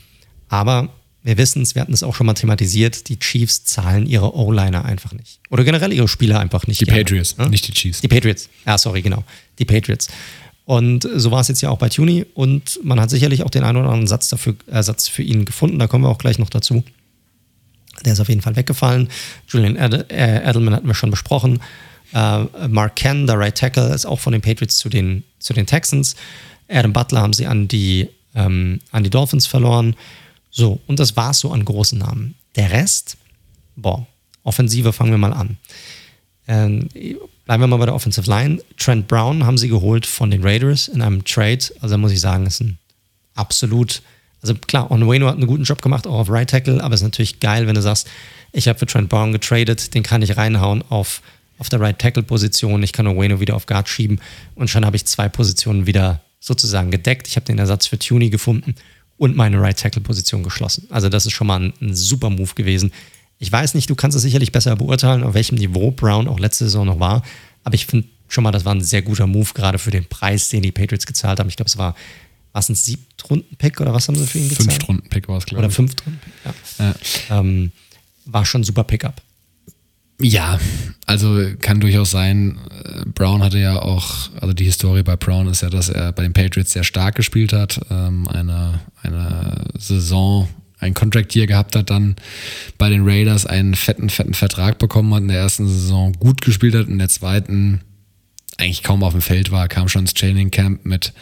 [0.48, 0.90] Aber
[1.22, 4.84] wir wissen es, wir hatten es auch schon mal thematisiert, die Chiefs zahlen ihre O-Liner
[4.84, 5.38] einfach nicht.
[5.48, 6.80] Oder generell ihre Spieler einfach nicht.
[6.80, 7.00] Die gerne.
[7.02, 7.48] Patriots, ja?
[7.48, 8.00] nicht die Chiefs.
[8.00, 8.50] Die Patriots.
[8.66, 9.24] Ja, sorry, genau.
[9.58, 10.08] Die Patriots.
[10.72, 13.62] Und so war es jetzt ja auch bei Tuny und man hat sicherlich auch den
[13.62, 15.78] einen oder anderen Satz dafür, Ersatz für ihn gefunden.
[15.78, 16.82] Da kommen wir auch gleich noch dazu.
[18.06, 19.10] Der ist auf jeden Fall weggefallen.
[19.48, 21.60] Julian äh, Edelman hatten wir schon besprochen.
[22.14, 25.66] Uh, Mark Ken, der Right Tackle, ist auch von den Patriots zu den, zu den
[25.66, 26.16] Texans.
[26.70, 29.94] Adam Butler haben sie an die, ähm, an die Dolphins verloren.
[30.50, 32.34] So, und das war es so an großen Namen.
[32.56, 33.18] Der Rest,
[33.76, 34.06] boah,
[34.42, 35.58] Offensive fangen wir mal an.
[36.48, 36.88] Ähm,
[37.44, 38.62] bleiben wir mal bei der Offensive Line.
[38.78, 41.64] Trent Brown haben sie geholt von den Raiders in einem Trade.
[41.80, 42.78] Also muss ich sagen, ist ein
[43.34, 44.02] absolut,
[44.42, 47.06] also klar, Onweno hat einen guten Job gemacht, auch auf Right Tackle, aber es ist
[47.06, 48.08] natürlich geil, wenn du sagst,
[48.52, 51.22] ich habe für Trent Brown getradet, den kann ich reinhauen auf,
[51.58, 54.20] auf der Right Tackle Position, ich kann Onweno wieder auf Guard schieben
[54.54, 57.28] und schon habe ich zwei Positionen wieder sozusagen gedeckt.
[57.28, 58.74] Ich habe den Ersatz für Tuny gefunden
[59.16, 60.86] und meine Right Tackle Position geschlossen.
[60.90, 62.92] Also das ist schon mal ein, ein super Move gewesen.
[63.42, 66.64] Ich weiß nicht, du kannst es sicherlich besser beurteilen, auf welchem Niveau Brown auch letzte
[66.64, 67.24] Saison noch war,
[67.64, 70.48] aber ich finde schon mal, das war ein sehr guter Move, gerade für den Preis,
[70.48, 71.48] den die Patriots gezahlt haben.
[71.48, 71.96] Ich glaube, es war,
[72.52, 74.70] war es ein Siebtrunden-Pick oder was haben sie für ihn gezahlt?
[74.70, 75.64] Fünftrunden-Pick war es, glaube ich.
[75.64, 76.94] Oder Fünftrunden-Pick, ja.
[77.30, 77.40] ja.
[77.40, 77.72] Ähm,
[78.26, 79.20] war schon ein super Pickup.
[80.20, 80.60] Ja,
[81.06, 82.60] also kann durchaus sein.
[82.70, 86.22] Äh, Brown hatte ja auch, also die Historie bei Brown ist ja, dass er bei
[86.22, 90.48] den Patriots sehr stark gespielt hat, ähm, eine, eine Saison,
[90.82, 92.16] ein Contract Year gehabt hat, dann
[92.76, 96.74] bei den Raiders einen fetten, fetten Vertrag bekommen hat, in der ersten Saison gut gespielt
[96.74, 97.80] hat, in der zweiten
[98.58, 101.12] eigentlich kaum auf dem Feld war, kam schon ins Training Camp mit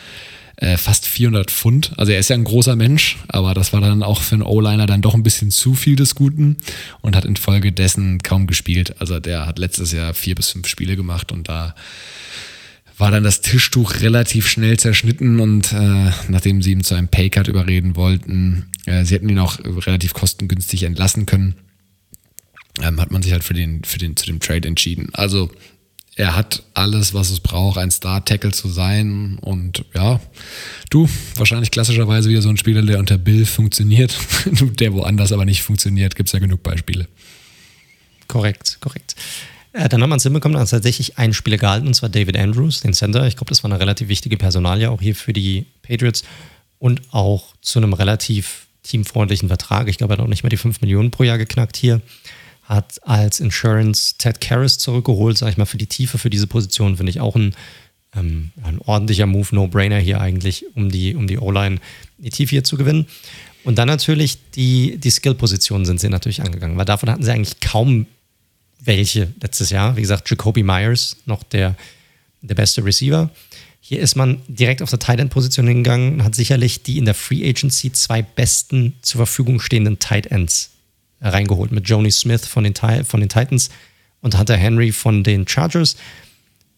[0.56, 1.92] äh, fast 400 Pfund.
[1.96, 4.86] Also er ist ja ein großer Mensch, aber das war dann auch für einen O-Liner
[4.86, 6.58] dann doch ein bisschen zu viel des Guten
[7.00, 9.00] und hat infolgedessen kaum gespielt.
[9.00, 11.74] Also der hat letztes Jahr vier bis fünf Spiele gemacht und da
[13.00, 17.48] war dann das Tischtuch relativ schnell zerschnitten und äh, nachdem sie ihn zu einem Paycut
[17.48, 21.54] überreden wollten, äh, sie hätten ihn auch relativ kostengünstig entlassen können,
[22.82, 25.08] ähm, hat man sich halt für den, für den, zu dem Trade entschieden.
[25.12, 25.50] Also
[26.16, 29.38] er hat alles, was es braucht, ein Star-Tackle zu sein.
[29.40, 30.20] Und ja,
[30.90, 34.14] du, wahrscheinlich klassischerweise wieder so ein Spieler, der unter Bill funktioniert,
[34.78, 36.16] der woanders aber nicht funktioniert.
[36.16, 37.08] Gibt es ja genug Beispiele.
[38.28, 39.14] Korrekt, korrekt.
[39.72, 42.80] Äh, dann haben wir es hinbekommen, dass tatsächlich ein Spieler gehalten, und zwar David Andrews,
[42.80, 43.26] den Center.
[43.26, 46.24] Ich glaube, das war eine relativ wichtige Personalie auch hier für die Patriots
[46.78, 49.88] und auch zu einem relativ teamfreundlichen Vertrag.
[49.88, 52.00] Ich glaube, er hat auch nicht mehr die 5 Millionen pro Jahr geknackt hier
[52.70, 56.96] hat als Insurance Ted Karras zurückgeholt, sag ich mal, für die Tiefe für diese Position,
[56.96, 57.52] finde ich auch ein,
[58.16, 61.80] ähm, ein ordentlicher Move, No-Brainer hier eigentlich, um die, um die O-Line
[62.18, 63.06] die Tiefe hier zu gewinnen.
[63.64, 67.58] Und dann natürlich die, die Skill-Positionen sind sie natürlich angegangen, weil davon hatten sie eigentlich
[67.58, 68.06] kaum
[68.80, 69.96] welche letztes Jahr.
[69.96, 71.76] Wie gesagt, Jacoby Myers, noch der,
[72.42, 73.30] der beste Receiver.
[73.80, 77.04] Hier ist man direkt auf der Tight End Position hingegangen und hat sicherlich die in
[77.04, 80.70] der Free Agency zwei besten zur Verfügung stehenden Tight Ends
[81.20, 83.70] reingeholt mit Joni Smith von den, von den Titans
[84.22, 85.96] und Hunter Henry von den Chargers,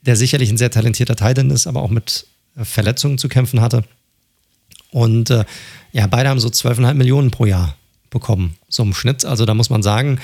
[0.03, 2.27] der sicherlich ein sehr talentierter Titan ist, aber auch mit
[2.57, 3.85] äh, Verletzungen zu kämpfen hatte.
[4.91, 5.45] Und äh,
[5.93, 7.77] ja, beide haben so 12,5 Millionen pro Jahr
[8.11, 9.25] bekommen, so im Schnitt.
[9.25, 10.21] Also da muss man sagen,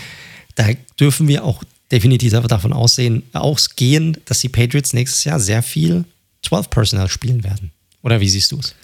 [0.58, 0.66] da
[0.98, 6.04] dürfen wir auch definitiv davon aussehen, ausgehen, dass die Patriots nächstes Jahr sehr viel
[6.42, 7.70] 12 Personal spielen werden.
[8.02, 8.74] Oder wie siehst du es?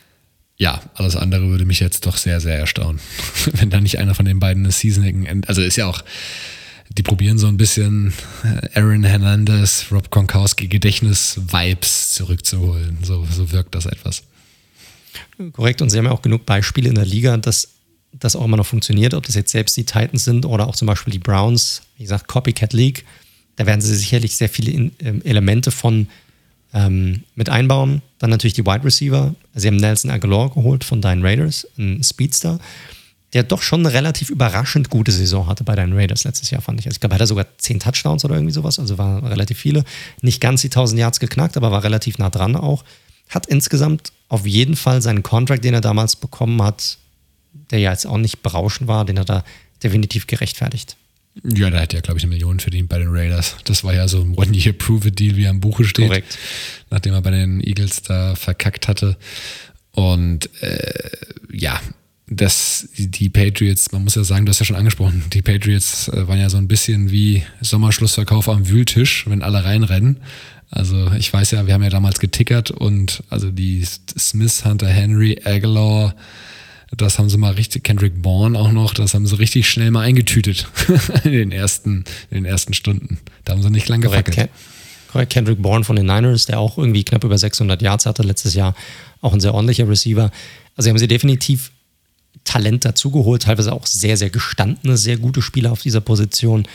[0.56, 3.00] ja, alles andere würde mich jetzt doch sehr, sehr erstaunen.
[3.52, 6.02] Wenn da nicht einer von den beiden eine Seasoning, also ist ja auch,
[6.96, 8.12] die probieren so ein bisschen
[8.44, 12.98] äh, Aaron Hernandez, Rob Gronkowski Gedächtnis-Vibes zurückzuholen.
[13.02, 14.22] So, so wirkt das etwas.
[15.52, 17.68] Korrekt, und sie haben ja auch genug Beispiele in der Liga, dass
[18.18, 20.86] das auch immer noch funktioniert, ob das jetzt selbst die Titans sind oder auch zum
[20.86, 23.04] Beispiel die Browns, wie gesagt, Copycat League.
[23.56, 26.08] Da werden sie sicherlich sehr viele ähm, Elemente von
[26.72, 28.02] ähm, mit einbauen.
[28.18, 29.34] Dann natürlich die Wide Receiver.
[29.54, 32.58] Sie haben Nelson Aguilar geholt von deinen Raiders, ein Speedster,
[33.32, 36.80] der doch schon eine relativ überraschend gute Saison hatte bei deinen Raiders letztes Jahr, fand
[36.80, 36.86] ich.
[36.86, 39.84] Also ich glaube, er hatte sogar zehn Touchdowns oder irgendwie sowas, also war relativ viele.
[40.20, 42.84] Nicht ganz die 1000 Yards geknackt, aber war relativ nah dran auch.
[43.28, 46.98] Hat insgesamt auf jeden Fall seinen Contract, den er damals bekommen hat,
[47.70, 49.44] der ja jetzt auch nicht berauschend war, den hat er
[49.82, 50.96] definitiv gerechtfertigt.
[51.42, 53.56] Ja, da hat er, glaube ich, eine Million verdient bei den Raiders.
[53.64, 56.06] Das war ja so ein One-Year-Prove-It-Deal, wie er im Buche steht.
[56.06, 56.38] Korrekt.
[56.90, 59.16] Nachdem er bei den Eagles da verkackt hatte.
[59.90, 61.10] Und äh,
[61.52, 61.80] ja,
[62.28, 66.26] das, die Patriots, man muss ja sagen, du hast ja schon angesprochen, die Patriots äh,
[66.26, 70.18] waren ja so ein bisschen wie Sommerschlussverkauf am Wühltisch, wenn alle reinrennen.
[70.70, 75.40] Also ich weiß ja, wir haben ja damals getickert und also die Smith, Hunter Henry,
[75.44, 76.14] Aguilar,
[76.96, 80.02] das haben sie mal richtig, Kendrick Bourne auch noch, das haben sie richtig schnell mal
[80.02, 80.68] eingetütet
[81.24, 83.18] in den ersten, in den ersten Stunden.
[83.44, 84.50] Da haben sie nicht lange gefackelt.
[85.10, 88.54] Korrekt, Kendrick Bourne von den Niners, der auch irgendwie knapp über 600 Yards hatte letztes
[88.54, 88.74] Jahr,
[89.20, 90.30] auch ein sehr ordentlicher Receiver.
[90.76, 91.70] Also haben sie definitiv
[92.42, 96.66] Talent dazugeholt, teilweise auch sehr, sehr gestandene, sehr gute Spieler auf dieser Position.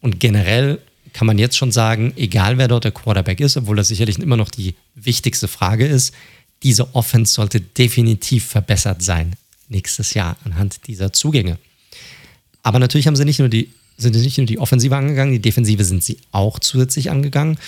[0.00, 0.78] Und generell
[1.12, 4.38] kann man jetzt schon sagen, egal wer dort der Quarterback ist, obwohl das sicherlich immer
[4.38, 6.14] noch die wichtigste Frage ist,
[6.62, 9.34] diese Offense sollte definitiv verbessert sein
[9.68, 11.58] nächstes Jahr anhand dieser Zugänge.
[12.62, 15.84] Aber natürlich haben sie nicht nur die, sind nicht nur die Offensive angegangen, die Defensive
[15.84, 17.58] sind sie auch zusätzlich angegangen.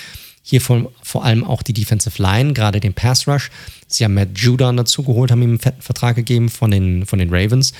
[0.42, 3.50] Hier vor, vor allem auch die Defensive Line, gerade den Pass Rush.
[3.86, 7.18] Sie haben Matt Judon dazu geholt, haben ihm einen fetten Vertrag gegeben von den, von
[7.18, 7.72] den Ravens,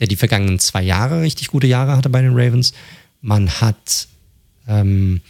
[0.00, 2.74] der die vergangenen zwei Jahre richtig gute Jahre hatte bei den Ravens.
[3.22, 4.06] Man hat
[4.68, 5.22] ähm,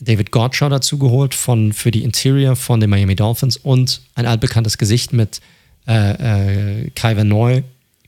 [0.00, 4.78] David Gottschall dazu geholt von, für die Interior von den Miami Dolphins und ein altbekanntes
[4.78, 5.40] Gesicht mit
[5.86, 7.62] äh, äh, Kai Vanoy,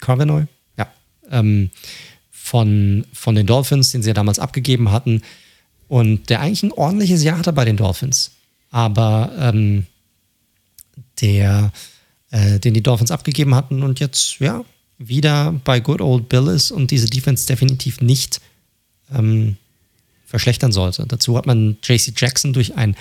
[0.04, 0.44] Carvenoy,
[0.76, 0.92] ja,
[1.30, 1.70] ähm,
[2.30, 5.22] von, von den Dolphins, den sie ja damals abgegeben hatten.
[5.88, 8.32] Und der eigentlich ein ordentliches Jahr hatte bei den Dolphins,
[8.70, 9.86] aber ähm,
[11.20, 11.72] der,
[12.30, 14.64] äh, den die Dolphins abgegeben hatten und jetzt, ja,
[14.98, 18.40] wieder bei Good Old Bill ist und diese Defense definitiv nicht
[19.12, 19.56] ähm,
[20.24, 21.06] verschlechtern sollte.
[21.06, 22.96] Dazu hat man JC Jackson durch ein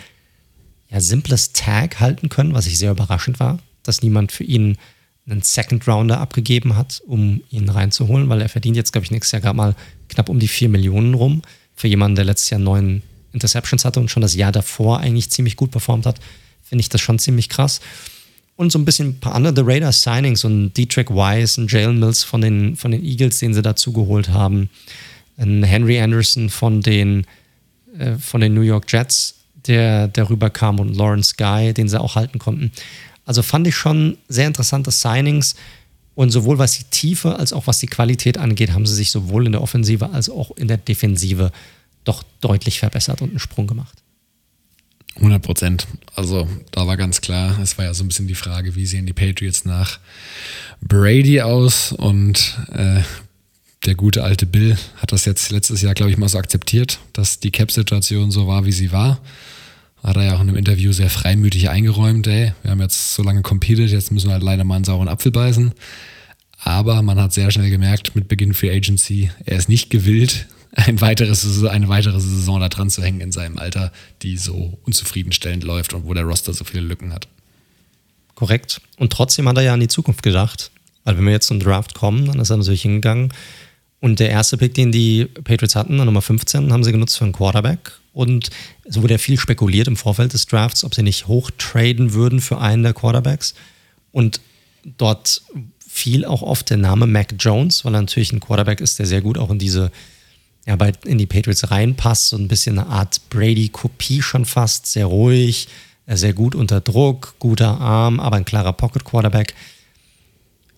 [0.90, 4.78] ja, simples Tag halten können, was ich sehr überraschend war, dass niemand für ihn
[5.26, 9.32] einen Second Rounder abgegeben hat, um ihn reinzuholen, weil er verdient jetzt, glaube ich, nächstes
[9.32, 9.76] Jahr gerade mal
[10.10, 11.42] knapp um die 4 Millionen rum.
[11.76, 13.02] Für jemanden, der letztes Jahr neun
[13.32, 16.20] Interceptions hatte und schon das Jahr davor eigentlich ziemlich gut performt hat,
[16.62, 17.82] finde ich das schon ziemlich krass.
[18.56, 22.00] Und so ein bisschen ein paar andere The Radar Signings und Dietrich Wise und Jalen
[22.00, 24.70] Mills von den, von den Eagles, den sie dazu geholt haben.
[25.38, 27.26] Ein Henry Anderson von den,
[27.98, 29.36] äh, von den New York Jets,
[29.66, 32.72] der darüber kam und Lawrence Guy, den sie auch halten konnten.
[33.26, 35.56] Also fand ich schon sehr interessante Signings.
[36.16, 39.48] Und sowohl was die Tiefe als auch was die Qualität angeht, haben sie sich sowohl
[39.48, 41.52] in der Offensive als auch in der Defensive
[42.04, 44.04] doch deutlich verbessert und einen Sprung gemacht.
[45.16, 45.88] 100 Prozent.
[46.16, 49.06] Also da war ganz klar, es war ja so ein bisschen die Frage, wie sehen
[49.06, 50.00] die Patriots nach
[50.82, 53.02] Brady aus und äh,
[53.86, 57.40] der gute alte Bill hat das jetzt letztes Jahr, glaube ich, mal so akzeptiert, dass
[57.40, 59.20] die Cap-Situation so war, wie sie war.
[60.04, 63.24] Hat er ja auch in einem Interview sehr freimütig eingeräumt, ey, wir haben jetzt so
[63.24, 65.74] lange competed, jetzt müssen wir halt leider mal einen sauren Apfel beißen.
[66.60, 71.02] Aber man hat sehr schnell gemerkt, mit Beginn Free Agency, er ist nicht gewillt, ein
[71.02, 75.94] weiteres, eine weitere Saison da dran zu hängen in seinem Alter, die so unzufriedenstellend läuft
[75.94, 77.28] und wo der Roster so viele Lücken hat.
[78.36, 78.82] Korrekt.
[78.98, 80.72] Und trotzdem hat er ja an die Zukunft gedacht.
[81.04, 83.32] Weil wenn wir jetzt zum Draft kommen, dann ist er natürlich hingegangen.
[84.00, 87.34] Und der erste Pick, den die Patriots hatten, Nummer 15, haben sie genutzt für einen
[87.34, 87.92] Quarterback.
[88.14, 88.52] Und
[88.86, 92.60] es wurde ja viel spekuliert im Vorfeld des Drafts, ob sie nicht hochtraden würden für
[92.60, 93.56] einen der Quarterbacks.
[94.12, 94.40] Und
[94.98, 95.42] dort
[95.88, 99.22] fiel auch oft der Name Mac Jones, weil er natürlich ein Quarterback ist, der sehr
[99.22, 99.92] gut auch in diese,
[100.66, 102.30] ja, bei, in die Patriots reinpasst.
[102.30, 105.68] So ein bisschen eine Art Brady-Kopie schon fast, sehr ruhig,
[106.08, 109.56] sehr gut unter Druck, guter Arm, aber ein klarer Pocket-Quarterback.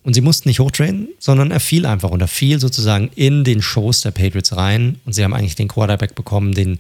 [0.04, 3.62] Und sie mussten nicht hochtrainen, sondern er fiel einfach und er fiel sozusagen in den
[3.62, 6.80] Shows der Patriots rein und sie haben eigentlich den Quarterback bekommen, den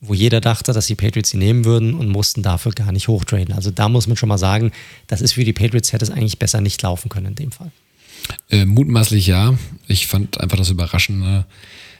[0.00, 3.54] wo jeder dachte, dass die Patriots sie nehmen würden und mussten dafür gar nicht hochtraden.
[3.54, 4.72] Also da muss man schon mal sagen,
[5.06, 7.70] das ist für die Patriots hätte es eigentlich besser nicht laufen können in dem Fall.
[8.50, 9.54] Äh, mutmaßlich ja.
[9.88, 11.44] Ich fand einfach das Überraschende.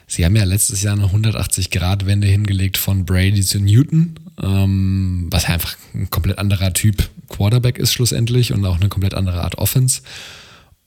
[0.07, 5.49] Sie haben ja letztes Jahr eine 180-Grad-Wende hingelegt von Brady zu Newton, ähm, was ja
[5.53, 10.01] einfach ein komplett anderer Typ Quarterback ist schlussendlich und auch eine komplett andere Art Offense.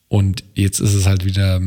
[0.08, 1.60] Und jetzt ist es halt wieder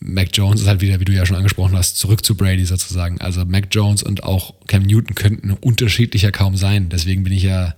[0.00, 3.20] Mac Jones ist halt wieder, wie du ja schon angesprochen hast, zurück zu Brady sozusagen.
[3.20, 6.88] Also Mac Jones und auch Cam Newton könnten unterschiedlicher kaum sein.
[6.88, 7.74] Deswegen bin ich ja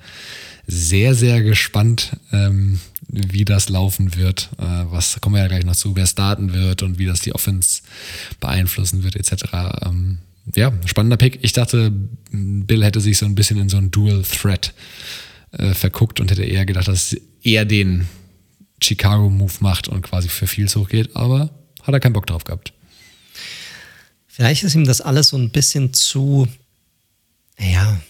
[0.69, 2.78] sehr, sehr gespannt, ähm,
[3.09, 4.51] wie das laufen wird.
[4.59, 7.35] Äh, was kommen wir ja gleich noch zu, wer starten wird und wie das die
[7.35, 7.82] Offense
[8.39, 9.44] beeinflussen wird, etc.
[9.85, 10.19] Ähm,
[10.55, 11.40] ja, spannender Pick.
[11.43, 11.93] Ich dachte,
[12.31, 14.73] Bill hätte sich so ein bisschen in so einen Dual Threat
[15.51, 18.07] äh, verguckt und hätte eher gedacht, dass er den
[18.81, 21.51] Chicago-Move macht und quasi für Fields hochgeht, aber
[21.83, 22.73] hat er keinen Bock drauf gehabt.
[24.27, 26.49] Vielleicht ist ihm das alles so ein bisschen zu,
[27.59, 28.01] ja,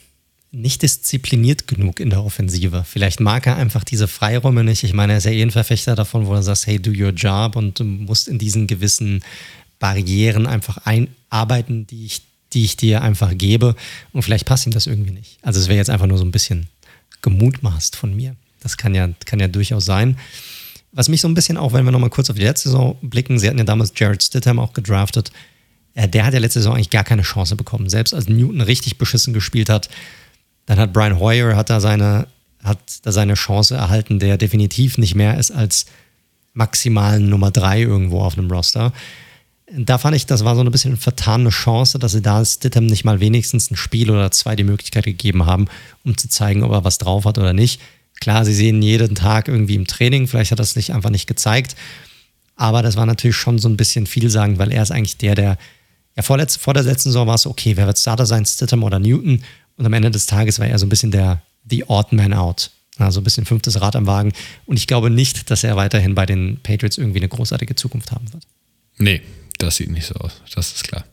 [0.52, 2.84] nicht diszipliniert genug in der Offensive.
[2.86, 4.84] Vielleicht mag er einfach diese Freiräume nicht.
[4.84, 7.10] Ich meine, er ist ja eh ein Verfechter davon, wo er sagt, hey, do your
[7.10, 9.24] job und du musst in diesen gewissen
[9.78, 12.22] Barrieren einfach einarbeiten, die ich,
[12.52, 13.74] die ich dir einfach gebe.
[14.12, 15.38] Und vielleicht passt ihm das irgendwie nicht.
[15.42, 16.68] Also es wäre jetzt einfach nur so ein bisschen
[17.22, 18.36] gemutmaßt von mir.
[18.60, 20.18] Das kann ja, kann ja durchaus sein.
[20.92, 23.38] Was mich so ein bisschen auch, wenn wir nochmal kurz auf die letzte Saison blicken,
[23.38, 25.32] sie hatten ja damals Jared Stidham auch gedraftet.
[25.94, 27.88] Äh, der hat ja letzte Saison eigentlich gar keine Chance bekommen.
[27.88, 29.88] Selbst als Newton richtig beschissen gespielt hat,
[30.66, 32.28] Dann hat Brian Hoyer hat da seine,
[32.62, 35.86] hat da seine Chance erhalten, der definitiv nicht mehr ist als
[36.54, 38.92] maximalen Nummer drei irgendwo auf einem Roster.
[39.74, 42.86] Da fand ich, das war so ein bisschen eine vertane Chance, dass sie da Stidham
[42.86, 45.66] nicht mal wenigstens ein Spiel oder zwei die Möglichkeit gegeben haben,
[46.04, 47.80] um zu zeigen, ob er was drauf hat oder nicht.
[48.22, 51.26] Klar, sie sehen jeden Tag irgendwie im Training, vielleicht hat er es nicht einfach nicht
[51.26, 51.74] gezeigt.
[52.54, 55.58] Aber das war natürlich schon so ein bisschen vielsagend, weil er ist eigentlich der, der,
[56.14, 59.00] ja, vorletz, vor der letzten Saison war es okay, wer wird Starter sein, Stidham oder
[59.00, 59.42] Newton?
[59.76, 62.70] Und am Ende des Tages war er so ein bisschen der, the odd man out.
[62.96, 64.32] Also ein bisschen fünftes Rad am Wagen.
[64.66, 68.32] Und ich glaube nicht, dass er weiterhin bei den Patriots irgendwie eine großartige Zukunft haben
[68.32, 68.44] wird.
[68.98, 69.20] Nee,
[69.58, 70.42] das sieht nicht so aus.
[70.54, 71.04] Das ist klar.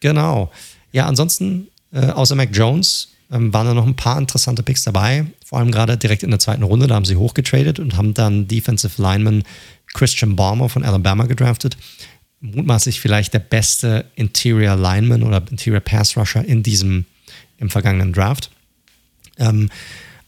[0.00, 0.50] Genau.
[0.90, 5.26] Ja, ansonsten, äh, außer Mac Jones, waren da noch ein paar interessante Picks dabei.
[5.44, 8.46] Vor allem gerade direkt in der zweiten Runde, da haben sie hochgetradet und haben dann
[8.46, 9.42] Defensive Lineman
[9.92, 11.76] Christian Balmer von Alabama gedraftet.
[12.40, 17.06] Mutmaßlich vielleicht der beste Interior Lineman oder Interior Pass Rusher in diesem,
[17.58, 18.50] im vergangenen Draft.
[19.38, 19.68] Ähm,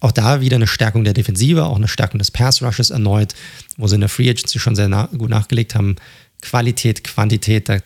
[0.00, 3.34] auch da wieder eine Stärkung der Defensive, auch eine Stärkung des Pass Rushes erneut,
[3.76, 5.96] wo sie in der Free Agency schon sehr na gut nachgelegt haben.
[6.42, 7.78] Qualität, Quantität, da,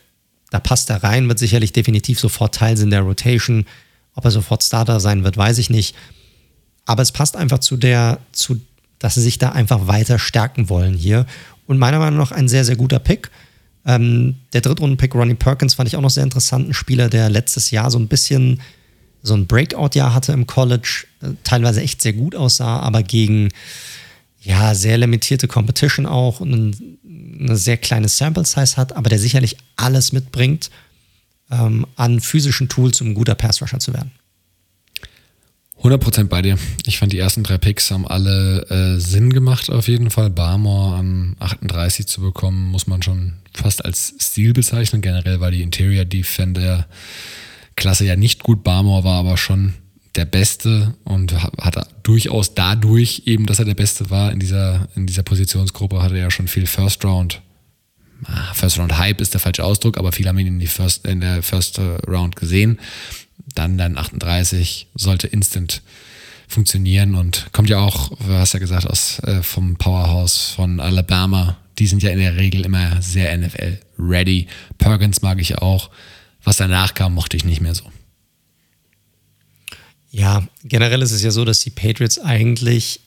[0.51, 3.67] da passt er rein, wird sicherlich definitiv sofort Teil in der Rotation.
[4.15, 5.95] Ob er sofort Starter sein wird, weiß ich nicht.
[6.87, 8.61] Aber es passt einfach zu der, zu,
[8.99, 11.27] dass sie sich da einfach weiter stärken wollen hier.
[11.67, 13.31] Und meiner Meinung nach ein sehr, sehr guter Pick.
[13.87, 16.69] Ähm, der Drittrunden-Pick Ronnie Perkins fand ich auch noch sehr interessant.
[16.69, 18.61] Ein Spieler, der letztes Jahr so ein bisschen
[19.23, 23.51] so ein Breakout-Jahr hatte im College, äh, teilweise echt sehr gut aussah, aber gegen
[24.41, 30.13] ja, sehr limitierte Competition auch und eine sehr kleine Sample-Size hat, aber der sicherlich alles
[30.13, 30.71] mitbringt
[31.51, 34.13] ähm, an physischen Tools, um ein guter Pass-Rusher zu werden.
[35.83, 36.59] 100% bei dir.
[36.85, 40.29] Ich fand die ersten drei Picks haben alle äh, Sinn gemacht auf jeden Fall.
[40.29, 45.01] Barmore an 38 zu bekommen, muss man schon fast als Stil bezeichnen.
[45.01, 46.87] Generell war die Interior Defender
[47.77, 48.63] Klasse ja nicht gut.
[48.63, 49.73] Barmore war aber schon
[50.17, 55.07] der Beste und hat durchaus dadurch eben, dass er der Beste war in dieser, in
[55.07, 57.41] dieser Positionsgruppe, hatte er ja schon viel First Round.
[58.25, 61.21] Ah, First Round Hype ist der falsche Ausdruck, aber viele haben ihn in, First, in
[61.21, 62.79] der First Round gesehen.
[63.55, 65.83] Dann dann 38 sollte instant
[66.51, 71.57] funktionieren und kommt ja auch, du hast ja gesagt, aus äh, vom Powerhouse von Alabama.
[71.79, 74.47] Die sind ja in der Regel immer sehr NFL ready.
[74.77, 75.91] Perkins mag ich auch.
[76.43, 77.85] Was danach kam, mochte ich nicht mehr so.
[80.11, 83.01] Ja, generell ist es ja so, dass die Patriots eigentlich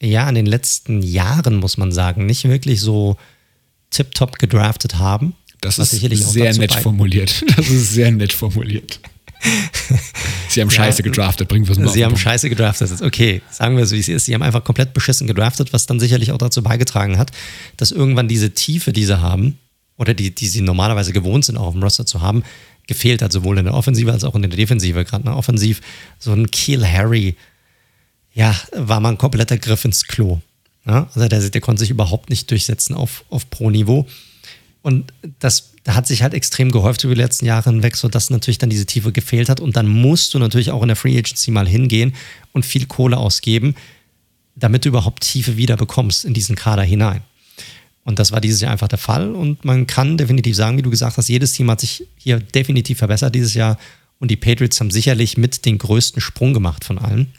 [0.00, 3.16] ja in den letzten Jahren, muss man sagen, nicht wirklich so
[3.90, 5.34] tiptop gedraftet haben.
[5.60, 7.44] Das ist sehr nett formuliert.
[7.56, 9.00] Das ist sehr nett formuliert.
[10.48, 13.02] Sie haben Scheiße ja, gedraftet, bringen wir es mal Sie haben Scheiße gedraftet.
[13.02, 14.26] Okay, sagen wir so, wie es ist.
[14.26, 17.30] Sie haben einfach komplett beschissen gedraftet, was dann sicherlich auch dazu beigetragen hat,
[17.76, 19.58] dass irgendwann diese Tiefe, die sie haben,
[19.96, 22.44] oder die, die sie normalerweise gewohnt sind, auch auf dem Roster zu haben,
[22.86, 25.04] gefehlt hat, sowohl in der Offensive als auch in der Defensive.
[25.04, 25.80] Gerade nach Offensiv,
[26.18, 27.36] so ein Kill Harry,
[28.32, 30.40] ja, war mal ein kompletter Griff ins Klo.
[30.88, 31.08] Ja?
[31.14, 34.06] Also der, der konnte sich überhaupt nicht durchsetzen auf, auf Pro-Niveau.
[34.82, 38.70] Und das hat sich halt extrem gehäuft über die letzten Jahre hinweg, sodass natürlich dann
[38.70, 39.60] diese Tiefe gefehlt hat.
[39.60, 42.14] Und dann musst du natürlich auch in der Free Agency mal hingehen
[42.52, 43.74] und viel Kohle ausgeben,
[44.54, 47.22] damit du überhaupt Tiefe wieder bekommst in diesen Kader hinein.
[48.04, 49.34] Und das war dieses Jahr einfach der Fall.
[49.34, 52.98] Und man kann definitiv sagen, wie du gesagt hast, jedes Team hat sich hier definitiv
[52.98, 53.78] verbessert dieses Jahr.
[54.18, 57.32] Und die Patriots haben sicherlich mit den größten Sprung gemacht von allen.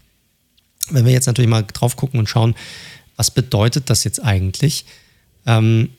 [0.91, 2.55] Wenn wir jetzt natürlich mal drauf gucken und schauen,
[3.19, 4.85] was bedeutet das jetzt eigentlich?
[5.45, 5.89] Ähm,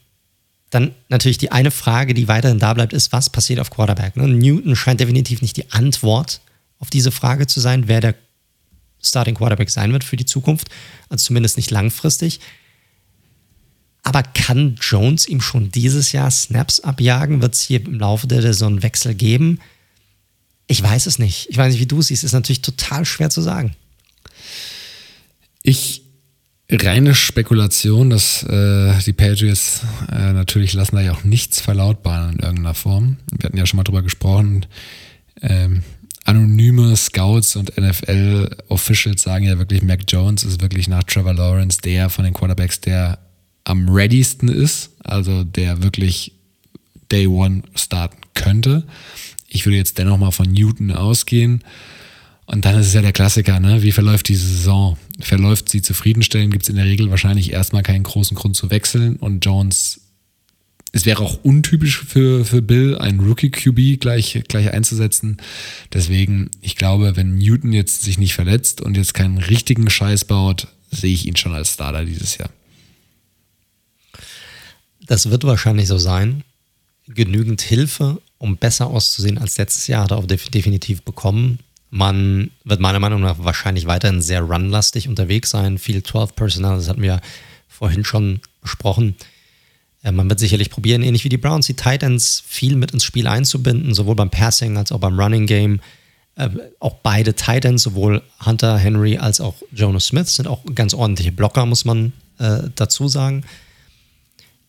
[0.71, 4.17] dann natürlich die eine Frage, die weiterhin da bleibt, ist, was passiert auf Quarterback?
[4.17, 4.27] Ne?
[4.27, 6.41] Newton scheint definitiv nicht die Antwort
[6.79, 8.15] auf diese Frage zu sein, wer der
[9.03, 10.71] Starting Quarterback sein wird für die Zukunft,
[11.11, 12.41] also zumindest nicht langfristig.
[14.03, 17.43] Aber kann Jones ihm schon dieses Jahr Snaps abjagen?
[17.43, 19.61] Wird es hier im Laufe der Saison Wechsel geben?
[20.69, 21.51] Ich weiß es nicht.
[21.51, 22.25] Ich weiß nicht, wie du es siehst.
[22.25, 23.77] Ist natürlich total schwer zu sagen.
[25.63, 26.00] Ich
[26.73, 32.39] reine Spekulation, dass äh, die Patriots äh, natürlich lassen da ja auch nichts verlautbaren in
[32.41, 33.17] irgendeiner Form.
[33.37, 34.67] Wir hatten ja schon mal drüber gesprochen.
[35.43, 35.83] Ähm,
[36.25, 42.09] anonyme Scouts und NFL-Officials sagen ja wirklich, Mac Jones ist wirklich nach Trevor Lawrence der
[42.09, 43.19] von den Quarterbacks, der
[43.65, 46.33] am readysten ist, also der wirklich
[47.11, 48.85] Day One starten könnte.
[49.49, 51.65] Ich würde jetzt dennoch mal von Newton ausgehen.
[52.53, 53.85] Und dann ist es ja der Klassiker, ne?
[53.85, 54.99] Wie verläuft diese Saison?
[55.21, 56.51] Verläuft sie zufriedenstellend?
[56.53, 59.15] Gibt es in der Regel wahrscheinlich erstmal keinen großen Grund zu wechseln.
[59.17, 60.01] Und Jones,
[60.91, 65.37] es wäre auch untypisch für, für Bill, einen Rookie-QB gleich, gleich einzusetzen.
[65.93, 70.67] Deswegen, ich glaube, wenn Newton jetzt sich nicht verletzt und jetzt keinen richtigen Scheiß baut,
[70.91, 72.51] sehe ich ihn schon als Starter dieses Jahr.
[75.07, 76.43] Das wird wahrscheinlich so sein.
[77.07, 81.61] Genügend Hilfe, um besser auszusehen als letztes Jahr, hat er auch definitiv bekommen.
[81.91, 85.79] Man wird meiner Meinung nach wahrscheinlich weiterhin sehr runlastig unterwegs sein.
[85.79, 87.21] Viel 12 Personal, das hatten wir
[87.69, 89.17] vorhin schon besprochen.
[90.03, 93.27] Äh, man wird sicherlich probieren, ähnlich wie die Browns, die Titans viel mit ins Spiel
[93.27, 95.81] einzubinden, sowohl beim Passing als auch beim Running Game.
[96.37, 101.33] Äh, auch beide Titans, sowohl Hunter Henry als auch Jonas Smith, sind auch ganz ordentliche
[101.33, 103.45] Blocker, muss man äh, dazu sagen.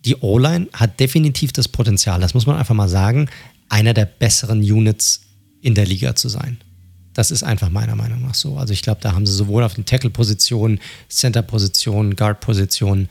[0.05, 3.29] Die O-Line hat definitiv das Potenzial, das muss man einfach mal sagen,
[3.69, 5.21] einer der besseren Units
[5.61, 6.57] in der Liga zu sein.
[7.13, 8.57] Das ist einfach meiner Meinung nach so.
[8.57, 10.79] Also ich glaube, da haben sie sowohl auf den Tackle-Positionen,
[11.09, 13.09] Center-Positionen, Guard-Positionen,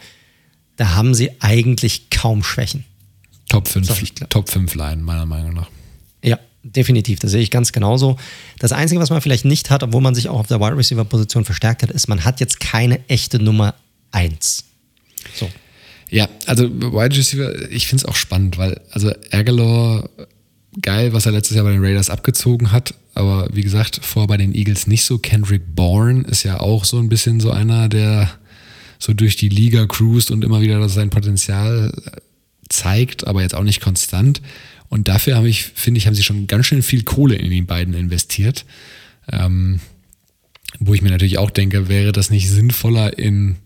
[0.77, 2.85] da haben sie eigentlich kaum Schwächen.
[3.51, 3.89] Top 5,
[4.31, 5.69] Top 5 Line, meiner Meinung nach.
[6.23, 7.19] Ja, definitiv.
[7.19, 8.17] Das sehe ich ganz genauso.
[8.59, 11.45] Das Einzige, was man vielleicht nicht hat, obwohl man sich auch auf der Wide Receiver-Position
[11.45, 13.75] verstärkt hat, ist, man hat jetzt keine echte Nummer
[14.13, 14.65] 1.
[15.35, 15.51] So.
[16.09, 20.09] Ja, also Wide Receiver, ich finde es auch spannend, weil, also Aguilar,
[20.83, 24.37] geil, was er letztes Jahr bei den Raiders abgezogen hat, aber wie gesagt, vor bei
[24.37, 25.19] den Eagles nicht so.
[25.19, 28.31] Kendrick Bourne ist ja auch so ein bisschen so einer, der
[28.99, 31.93] so durch die Liga cruist und immer wieder sein Potenzial
[32.69, 34.41] zeigt, aber jetzt auch nicht konstant.
[34.89, 37.63] Und dafür habe ich, finde ich, haben sie schon ganz schön viel Kohle in die
[37.63, 38.65] beiden investiert.
[39.31, 39.81] Ähm,
[40.79, 43.57] wo ich mir natürlich auch denke, wäre das nicht sinnvoller in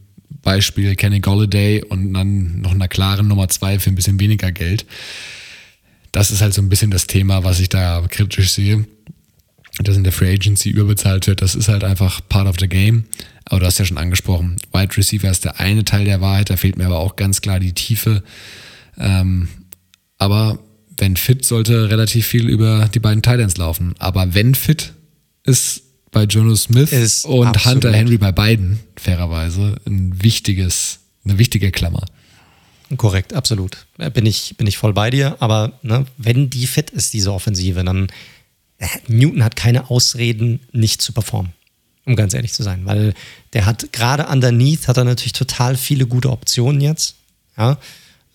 [0.43, 4.87] Beispiel Kenny Golladay und dann noch einer klaren Nummer zwei für ein bisschen weniger Geld.
[6.15, 8.87] Das ist halt so ein bisschen das Thema, was ich da kritisch sehe
[9.83, 13.05] dass in der Free Agency überbezahlt wird, das ist halt einfach part of the game.
[13.45, 16.57] Aber du hast ja schon angesprochen, Wide Receiver ist der eine Teil der Wahrheit, da
[16.57, 18.23] fehlt mir aber auch ganz klar die Tiefe.
[18.97, 19.49] Ähm,
[20.17, 20.59] aber
[20.97, 23.95] wenn fit, sollte relativ viel über die beiden Titans laufen.
[23.99, 24.93] Aber wenn fit,
[25.43, 25.83] ist
[26.13, 27.85] bei Jonas Smith ist und absolut.
[27.85, 32.07] Hunter Henry bei beiden, fairerweise, ein wichtiges, eine wichtige Klammer.
[32.97, 33.87] Korrekt, absolut.
[34.13, 35.37] Bin ich, bin ich voll bei dir.
[35.41, 38.09] Aber ne, wenn die fit ist, diese Offensive, dann
[39.09, 41.53] Newton hat keine Ausreden, nicht zu performen.
[42.07, 43.15] Um ganz ehrlich zu sein, weil
[43.55, 47.17] der hat gerade underneath hat er natürlich total viele gute Optionen jetzt.
[47.57, 47.79] Ja,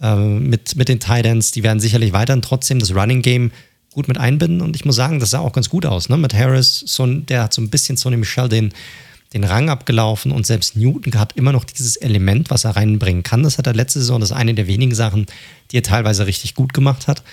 [0.01, 3.51] äh, mit, mit den Titans, die werden sicherlich weiterhin trotzdem das Running Game
[3.93, 6.09] gut mit einbinden und ich muss sagen, das sah auch ganz gut aus.
[6.09, 6.17] Ne?
[6.17, 8.73] Mit Harris, so, der hat so ein bisschen Sonny Michel den,
[9.33, 13.43] den Rang abgelaufen und selbst Newton hat immer noch dieses Element, was er reinbringen kann.
[13.43, 15.27] Das hat er letzte Saison, das ist eine der wenigen Sachen,
[15.71, 17.23] die er teilweise richtig gut gemacht hat.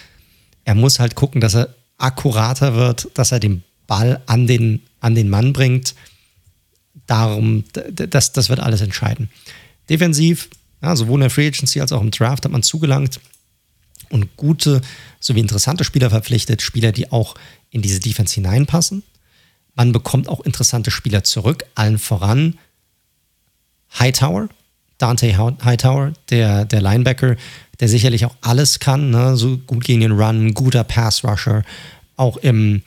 [0.64, 5.14] Er muss halt gucken, dass er akkurater wird, dass er den Ball an den, an
[5.14, 5.94] den Mann bringt.
[7.06, 9.30] Darum, das, das wird alles entscheiden.
[9.88, 10.50] Defensiv,
[10.82, 13.20] ja, sowohl in der Free Agency als auch im Draft hat man zugelangt
[14.10, 14.82] und gute
[15.20, 17.36] sowie interessante Spieler verpflichtet, Spieler, die auch
[17.70, 19.02] in diese Defense hineinpassen.
[19.76, 22.58] Man bekommt auch interessante Spieler zurück, allen voran
[23.98, 24.48] Hightower,
[24.98, 27.36] Dante Hightower, der, der Linebacker,
[27.80, 29.36] der sicherlich auch alles kann, ne?
[29.36, 31.62] so gut gegen den Run, guter Pass-Rusher,
[32.16, 32.82] auch im,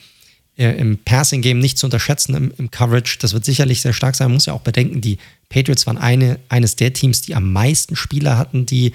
[0.58, 4.30] äh, im Passing-Game nicht zu unterschätzen, im, im, Coverage, das wird sicherlich sehr stark sein.
[4.30, 7.96] Man muss ja auch bedenken, die Patriots waren eine, eines der Teams, die am meisten
[7.96, 8.94] Spieler hatten, die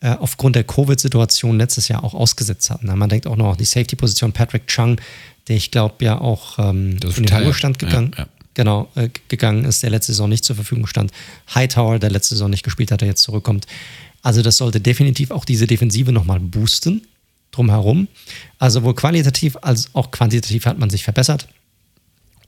[0.00, 2.86] äh, aufgrund der Covid-Situation letztes Jahr auch ausgesetzt hatten.
[2.86, 4.96] Man denkt auch noch an die Safety-Position Patrick Chung,
[5.48, 8.28] der ich glaube ja auch ähm, in den Ruhestand gegangen ja, ja.
[8.58, 11.12] Genau, äh, gegangen ist, der letzte Saison nicht zur Verfügung stand.
[11.54, 13.68] Hightower, der letzte Saison nicht gespielt hat, der jetzt zurückkommt.
[14.20, 17.06] Also das sollte definitiv auch diese Defensive nochmal boosten
[17.52, 18.08] drumherum.
[18.58, 21.46] Also sowohl qualitativ als auch quantitativ hat man sich verbessert.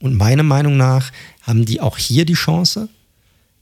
[0.01, 1.13] Und meiner Meinung nach
[1.43, 2.89] haben die auch hier die Chance,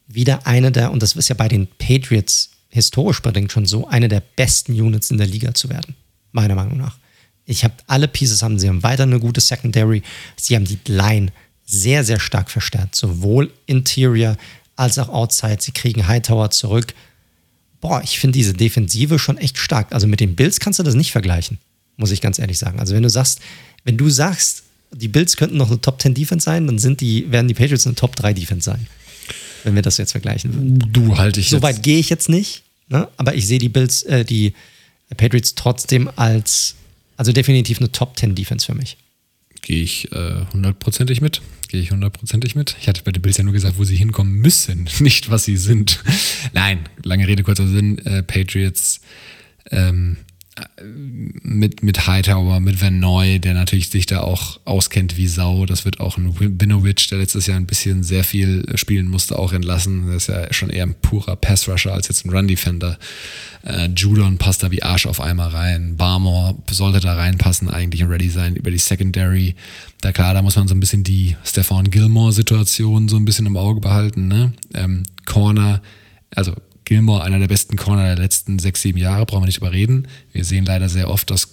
[0.07, 4.07] wieder eine der, und das ist ja bei den Patriots historisch bedingt schon so, eine
[4.07, 5.95] der besten Units in der Liga zu werden.
[6.31, 6.97] Meiner Meinung nach.
[7.49, 10.03] Ich habe alle Pieces haben, sie haben weiter eine gute Secondary,
[10.35, 11.31] sie haben die Line
[11.65, 14.37] sehr, sehr stark verstärkt, sowohl Interior
[14.75, 15.57] als auch Outside.
[15.59, 16.93] Sie kriegen Hightower zurück
[17.81, 19.93] boah, ich finde diese Defensive schon echt stark.
[19.93, 21.57] Also mit den Bills kannst du das nicht vergleichen,
[21.97, 22.79] muss ich ganz ehrlich sagen.
[22.79, 23.39] Also wenn du sagst,
[23.83, 27.31] wenn du sagst, die Bills könnten noch eine Top 10 Defense sein, dann sind die,
[27.31, 28.87] werden die Patriots eine Top 3 Defense sein.
[29.63, 30.79] Wenn wir das jetzt vergleichen würden.
[30.91, 33.07] Du halte ich So weit gehe ich jetzt nicht, ne?
[33.17, 34.53] aber ich sehe die Bills, äh, die
[35.15, 36.75] Patriots trotzdem als,
[37.19, 38.95] also definitiv eine Top 10 Defense für mich.
[39.61, 41.41] Gehe ich äh, hundertprozentig äh, mit.
[41.67, 42.77] Gehe ich hundertprozentig mit.
[42.79, 45.57] Ich hatte bei den Bills ja nur gesagt, wo sie hinkommen müssen, nicht was sie
[45.57, 46.01] sind.
[46.53, 47.97] Nein, lange Rede, kurzer Sinn.
[48.05, 49.01] Äh, Patriots
[49.69, 50.15] ähm,
[51.43, 55.65] mit, mit Hightower, mit Van Noy, der natürlich sich da auch auskennt wie Sau.
[55.65, 59.53] Das wird auch ein Binovic, der letztes Jahr ein bisschen sehr viel spielen musste, auch
[59.53, 60.07] entlassen.
[60.07, 62.97] Der ist ja schon eher ein purer Pass-Rusher als jetzt ein Run-Defender.
[63.63, 65.97] Äh, Judon passt da wie Arsch auf einmal rein.
[65.97, 69.55] Barmore sollte da reinpassen, eigentlich ready sein über die Secondary.
[70.01, 73.57] Da klar, da muss man so ein bisschen die Stefan Gilmore-Situation so ein bisschen im
[73.57, 74.27] Auge behalten.
[74.27, 74.53] Ne?
[74.73, 75.81] Ähm, Corner,
[76.33, 76.53] also
[76.89, 80.07] Gilmore, einer der besten Corner der letzten sechs, sieben Jahre, brauchen wir nicht überreden.
[80.31, 81.49] Wir sehen leider sehr oft, dass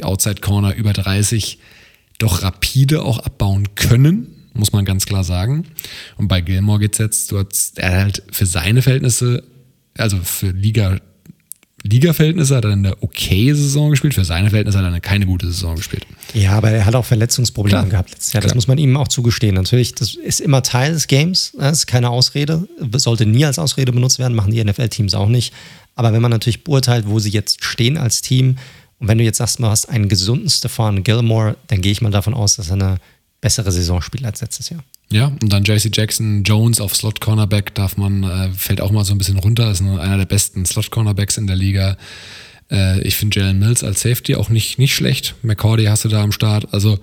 [0.00, 1.58] Outside Corner über 30
[2.18, 5.64] doch rapide auch abbauen können, muss man ganz klar sagen.
[6.18, 9.42] Und bei Gilmore geht es jetzt, du hast, er halt für seine Verhältnisse,
[9.98, 11.00] also für Liga
[11.86, 15.46] Liga-Verhältnisse hat er eine okay Saison gespielt, für seine Verhältnisse hat er eine keine gute
[15.46, 16.06] Saison gespielt.
[16.34, 17.90] Ja, aber er hat auch Verletzungsprobleme Klar.
[17.90, 18.40] gehabt letztes Jahr.
[18.42, 18.56] Das Klar.
[18.56, 19.54] muss man ihm auch zugestehen.
[19.54, 23.92] Natürlich, das ist immer Teil des Games, das ist keine Ausrede, sollte nie als Ausrede
[23.92, 25.52] benutzt werden, machen die NFL-Teams auch nicht.
[25.94, 28.56] Aber wenn man natürlich beurteilt, wo sie jetzt stehen als Team,
[28.98, 32.10] und wenn du jetzt sagst, du hast einen gesunden Stefan Gilmore, dann gehe ich mal
[32.10, 32.96] davon aus, dass er eine
[33.40, 34.82] bessere Saison spielt als letztes Jahr.
[35.10, 39.04] Ja, und dann JC Jackson Jones auf Slot Cornerback darf man, äh, fällt auch mal
[39.04, 41.96] so ein bisschen runter, ist einer der besten Slot Cornerbacks in der Liga.
[42.70, 45.36] Äh, ich finde Jalen Mills als Safety auch nicht, nicht schlecht.
[45.42, 46.74] McCordy hast du da am Start.
[46.74, 46.98] Also,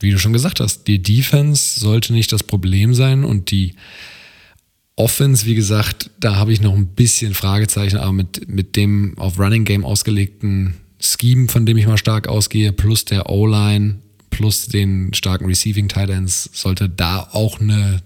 [0.00, 3.74] wie du schon gesagt hast, die Defense sollte nicht das Problem sein und die
[4.94, 9.38] Offense, wie gesagt, da habe ich noch ein bisschen Fragezeichen, aber mit, mit dem auf
[9.38, 14.00] Running Game ausgelegten Scheme, von dem ich mal stark ausgehe, plus der O-Line
[14.38, 18.00] plus den starken Receiving Tight sollte da auch eine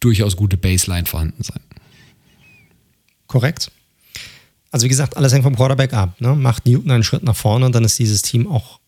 [0.00, 1.60] durchaus gute Baseline vorhanden sein.
[3.26, 3.70] Korrekt.
[4.70, 6.18] Also wie gesagt, alles hängt vom Quarterback ab.
[6.22, 6.34] Ne?
[6.34, 8.80] Macht Newton einen Schritt nach vorne, dann ist dieses Team auch,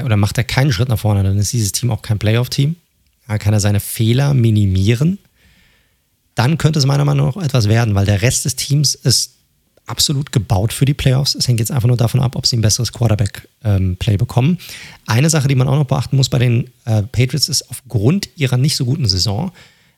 [0.00, 2.76] oder macht er keinen Schritt nach vorne, dann ist dieses Team auch kein Playoff-Team.
[3.26, 5.18] Da kann er seine Fehler minimieren.
[6.36, 9.32] Dann könnte es meiner Meinung nach etwas werden, weil der Rest des Teams ist
[9.86, 11.34] absolut gebaut für die Playoffs.
[11.34, 14.58] Es hängt jetzt einfach nur davon ab, ob sie ein besseres Quarterback-Play ähm, bekommen.
[15.06, 18.56] Eine Sache, die man auch noch beachten muss bei den äh, Patriots, ist aufgrund ihrer
[18.56, 19.52] nicht so guten Saison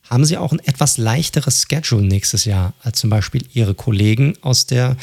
[0.09, 4.67] haben sie auch ein etwas leichteres Schedule nächstes Jahr als zum Beispiel ihre Kollegen aus
[4.67, 4.97] der,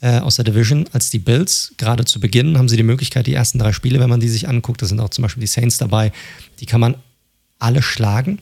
[0.00, 1.74] äh, aus der Division, als die Bills.
[1.76, 4.48] Gerade zu Beginn haben sie die Möglichkeit, die ersten drei Spiele, wenn man die sich
[4.48, 6.12] anguckt, da sind auch zum Beispiel die Saints dabei,
[6.60, 6.94] die kann man
[7.58, 8.38] alle schlagen.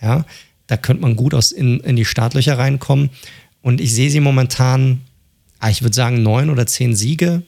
[0.00, 0.24] Ja,
[0.66, 3.10] da könnte man gut aus in, in die Startlöcher reinkommen.
[3.60, 5.00] Und ich sehe sie momentan
[5.68, 7.42] ich würde sagen, neun oder zehn Siege,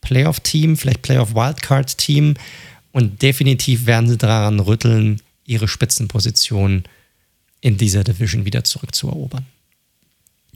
[0.00, 2.34] Playoff-Team, vielleicht Playoff-Wildcard-Team.
[2.92, 6.84] Und definitiv werden sie daran rütteln, ihre Spitzenposition
[7.60, 9.44] in dieser Division wieder zurückzuerobern.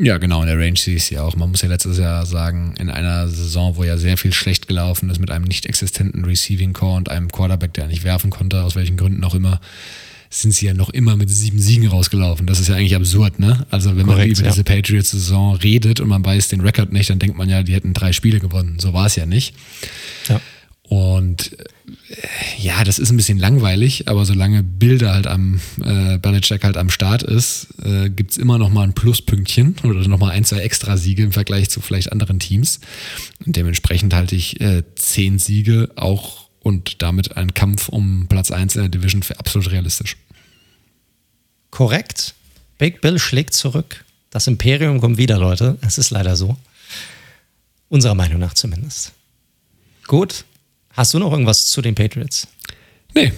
[0.03, 1.37] Ja, genau, in der Range sehe ich ja auch.
[1.37, 5.11] Man muss ja letztes Jahr sagen, in einer Saison, wo ja sehr viel schlecht gelaufen
[5.11, 8.77] ist, mit einem nicht existenten Receiving Core und einem Quarterback, der nicht werfen konnte, aus
[8.77, 9.61] welchen Gründen auch immer,
[10.31, 12.47] sind sie ja noch immer mit sieben Siegen rausgelaufen.
[12.47, 13.66] Das ist ja eigentlich absurd, ne?
[13.69, 14.51] Also wenn Korrekt, man über ja.
[14.51, 17.94] diese Patriots-Saison redet und man weiß den Rekord nicht, dann denkt man ja, die hätten
[17.94, 18.78] drei Spiele gewonnen.
[18.78, 19.55] So war es ja nicht.
[20.28, 20.40] Ja.
[20.85, 22.27] Und äh,
[22.59, 26.90] ja, das ist ein bisschen langweilig, aber solange Bilder halt am äh, Belichick halt am
[26.90, 30.59] Start ist, äh, gibt es immer noch mal ein Pluspünktchen oder noch mal ein, zwei
[30.59, 32.78] extra Siege im Vergleich zu vielleicht anderen Teams.
[33.44, 38.77] Und dementsprechend halte ich äh, zehn Siege auch und damit ein Kampf um Platz 1
[38.77, 40.16] in der Division für absolut realistisch.
[41.70, 42.35] Korrekt.
[42.78, 44.05] Big Bill schlägt zurück.
[44.31, 45.78] Das Imperium kommt wieder, Leute.
[45.81, 46.57] Es ist leider so.
[47.89, 49.12] Unserer Meinung nach zumindest.
[50.07, 50.45] Gut.
[50.93, 52.47] Hast du noch irgendwas zu den Patriots?
[53.15, 53.32] Nee.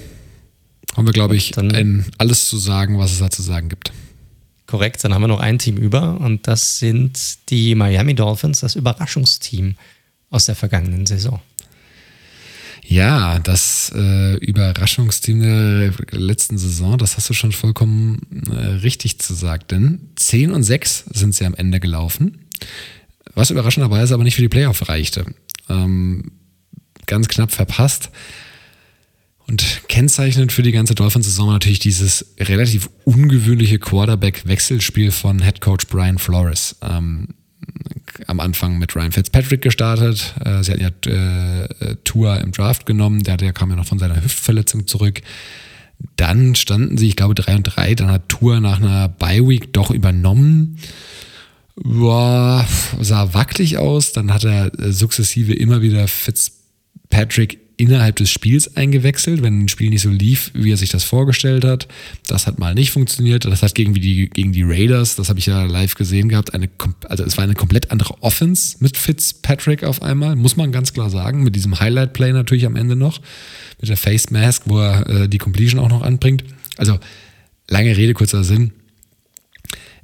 [0.94, 3.92] Haben wir, glaube ich, dann, alles zu sagen, was es da zu sagen gibt.
[4.66, 5.02] Korrekt.
[5.04, 9.76] Dann haben wir noch ein Team über und das sind die Miami Dolphins, das Überraschungsteam
[10.30, 11.40] aus der vergangenen Saison.
[12.84, 19.34] Ja, das äh, Überraschungsteam der letzten Saison, das hast du schon vollkommen äh, richtig zu
[19.34, 19.64] sagen.
[19.70, 22.48] Denn 10 und 6 sind sie am Ende gelaufen,
[23.34, 25.24] was überraschenderweise aber nicht für die Playoff reichte.
[25.68, 26.32] Ähm,
[27.06, 28.10] ganz knapp verpasst.
[29.46, 36.18] Und kennzeichnend für die ganze Dolphins-Saison natürlich dieses relativ ungewöhnliche Quarterback-Wechselspiel von Head Coach Brian
[36.18, 36.76] Flores.
[36.80, 37.28] Ähm,
[38.26, 40.34] am Anfang mit Ryan Fitzpatrick gestartet.
[40.44, 43.86] Äh, sie hatten ja äh, äh, Tour im Draft genommen, der, der kam ja noch
[43.86, 45.22] von seiner Hüftverletzung zurück.
[46.16, 47.94] Dann standen sie, ich glaube, 3 und 3.
[47.94, 50.78] Dann hat Tour nach einer Bye-Week doch übernommen.
[51.76, 52.66] Boah,
[53.00, 54.12] sah wackelig aus.
[54.12, 60.02] Dann hat er sukzessive immer wieder Fitzpatrick innerhalb des Spiels eingewechselt, wenn ein Spiel nicht
[60.02, 61.88] so lief, wie er sich das vorgestellt hat.
[62.26, 63.44] Das hat mal nicht funktioniert.
[63.44, 66.68] Das hat gegen die, gegen die Raiders, das habe ich ja live gesehen gehabt, eine,
[67.08, 71.10] also es war eine komplett andere Offense mit Fitzpatrick auf einmal, muss man ganz klar
[71.10, 73.20] sagen, mit diesem Highlight-Play natürlich am Ende noch,
[73.80, 76.44] mit der Face Mask, wo er äh, die Completion auch noch anbringt.
[76.76, 76.98] Also
[77.68, 78.72] lange Rede, kurzer Sinn.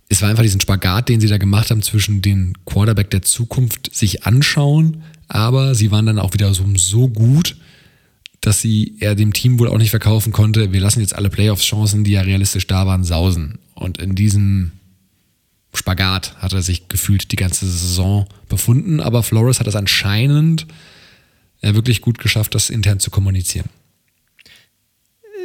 [0.09, 3.95] Es war einfach diesen Spagat, den sie da gemacht haben zwischen den Quarterback der Zukunft
[3.95, 7.57] sich anschauen, aber sie waren dann auch wieder so, so gut,
[8.41, 12.05] dass sie er dem Team wohl auch nicht verkaufen konnte, wir lassen jetzt alle Playoffs-Chancen,
[12.05, 13.59] die ja realistisch da waren, sausen.
[13.75, 14.73] Und in diesem
[15.75, 20.67] Spagat hat er sich gefühlt die ganze Saison befunden, aber Flores hat es anscheinend
[21.61, 23.69] wirklich gut geschafft, das intern zu kommunizieren.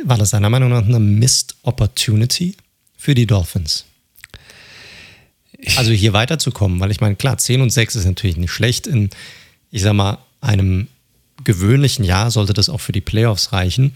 [0.06, 2.56] War das seiner Meinung nach eine Missed Opportunity
[2.96, 3.86] für die Dolphins?
[5.78, 9.10] Also hier weiterzukommen, weil ich meine, klar, 10 und 6 ist natürlich nicht schlecht in,
[9.74, 10.88] ich sag mal, einem
[11.44, 13.96] gewöhnlichen Jahr sollte das auch für die Playoffs reichen.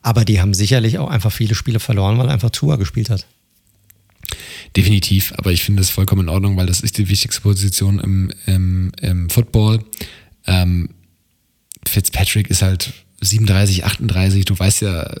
[0.00, 3.26] Aber die haben sicherlich auch einfach viele Spiele verloren, weil einfach Tua gespielt hat.
[4.76, 8.32] Definitiv, aber ich finde es vollkommen in Ordnung, weil das ist die wichtigste Position im,
[8.46, 9.84] im, im Football.
[10.46, 10.90] Ähm,
[11.84, 15.12] Fitzpatrick ist halt 37, 38, du weißt ja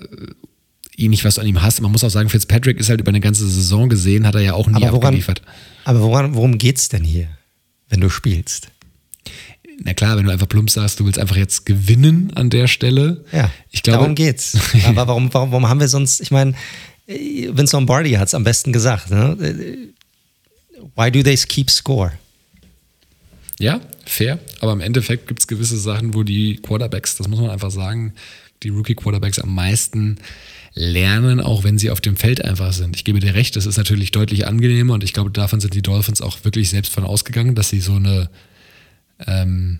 [0.96, 1.80] eh nicht, was du an ihm hast.
[1.80, 4.54] Man muss auch sagen, Fitzpatrick ist halt über eine ganze Saison gesehen, hat er ja
[4.54, 5.42] auch nie aber woran, abgeliefert.
[5.84, 7.26] Aber woran, worum geht's denn hier,
[7.88, 8.71] wenn du spielst?
[9.84, 13.24] Na klar, wenn du einfach plump sagst, du willst einfach jetzt gewinnen an der Stelle.
[13.32, 14.56] Ja, ich glaube, darum geht's.
[14.86, 16.54] aber warum, warum, warum haben wir sonst, ich meine,
[17.06, 19.10] Vince Lombardi hat es am besten gesagt.
[19.10, 19.36] Ne?
[20.94, 22.12] Why do they keep score?
[23.58, 24.38] Ja, fair.
[24.60, 28.14] Aber im Endeffekt gibt es gewisse Sachen, wo die Quarterbacks, das muss man einfach sagen,
[28.62, 30.18] die Rookie-Quarterbacks am meisten
[30.74, 32.96] lernen, auch wenn sie auf dem Feld einfach sind.
[32.96, 35.82] Ich gebe dir recht, das ist natürlich deutlich angenehmer und ich glaube, davon sind die
[35.82, 38.30] Dolphins auch wirklich selbst von ausgegangen, dass sie so eine
[39.26, 39.78] ähm,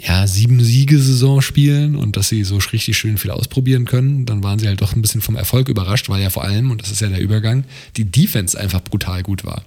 [0.00, 4.26] ja, sieben Siege-Saison spielen und dass sie so richtig schön viel ausprobieren können.
[4.26, 6.82] Dann waren sie halt doch ein bisschen vom Erfolg überrascht, weil ja vor allem, und
[6.82, 7.64] das ist ja der Übergang,
[7.96, 9.64] die Defense einfach brutal gut war.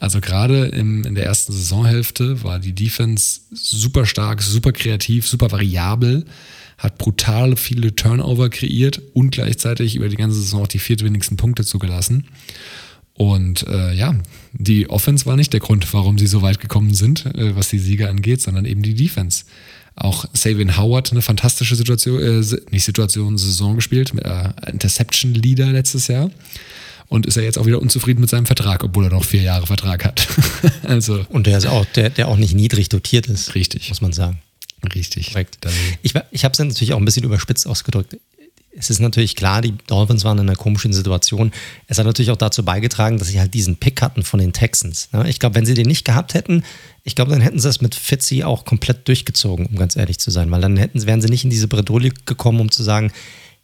[0.00, 6.26] Also gerade in der ersten Saisonhälfte war die Defense super stark, super kreativ, super variabel,
[6.76, 11.64] hat brutal viele Turnover kreiert und gleichzeitig über die ganze Saison auch die viertwenigsten Punkte
[11.64, 12.26] zugelassen.
[13.16, 14.14] Und äh, ja,
[14.52, 17.78] die Offense war nicht der Grund, warum sie so weit gekommen sind, äh, was die
[17.78, 19.44] Sieger angeht, sondern eben die Defense.
[19.96, 25.70] Auch Savin Howard eine fantastische Situation, äh, nicht Situation, Saison gespielt, mit äh, Interception Leader
[25.70, 26.30] letztes Jahr
[27.08, 29.66] und ist er jetzt auch wieder unzufrieden mit seinem Vertrag, obwohl er noch vier Jahre
[29.66, 30.26] Vertrag hat.
[30.82, 33.54] also und der ist auch, der, der auch nicht niedrig dotiert ist.
[33.54, 33.88] Richtig.
[33.90, 34.40] Muss man sagen.
[34.94, 35.28] Richtig.
[35.28, 35.58] Korrekt.
[36.02, 38.16] Ich, ich habe es natürlich auch ein bisschen überspitzt ausgedrückt.
[38.76, 41.52] Es ist natürlich klar, die Dolphins waren in einer komischen Situation.
[41.86, 45.08] Es hat natürlich auch dazu beigetragen, dass sie halt diesen Pick hatten von den Texans.
[45.26, 46.64] Ich glaube, wenn sie den nicht gehabt hätten,
[47.04, 50.30] ich glaube, dann hätten sie es mit Fitzy auch komplett durchgezogen, um ganz ehrlich zu
[50.30, 50.50] sein.
[50.50, 53.12] Weil dann hätten, wären sie nicht in diese Bredouille gekommen, um zu sagen,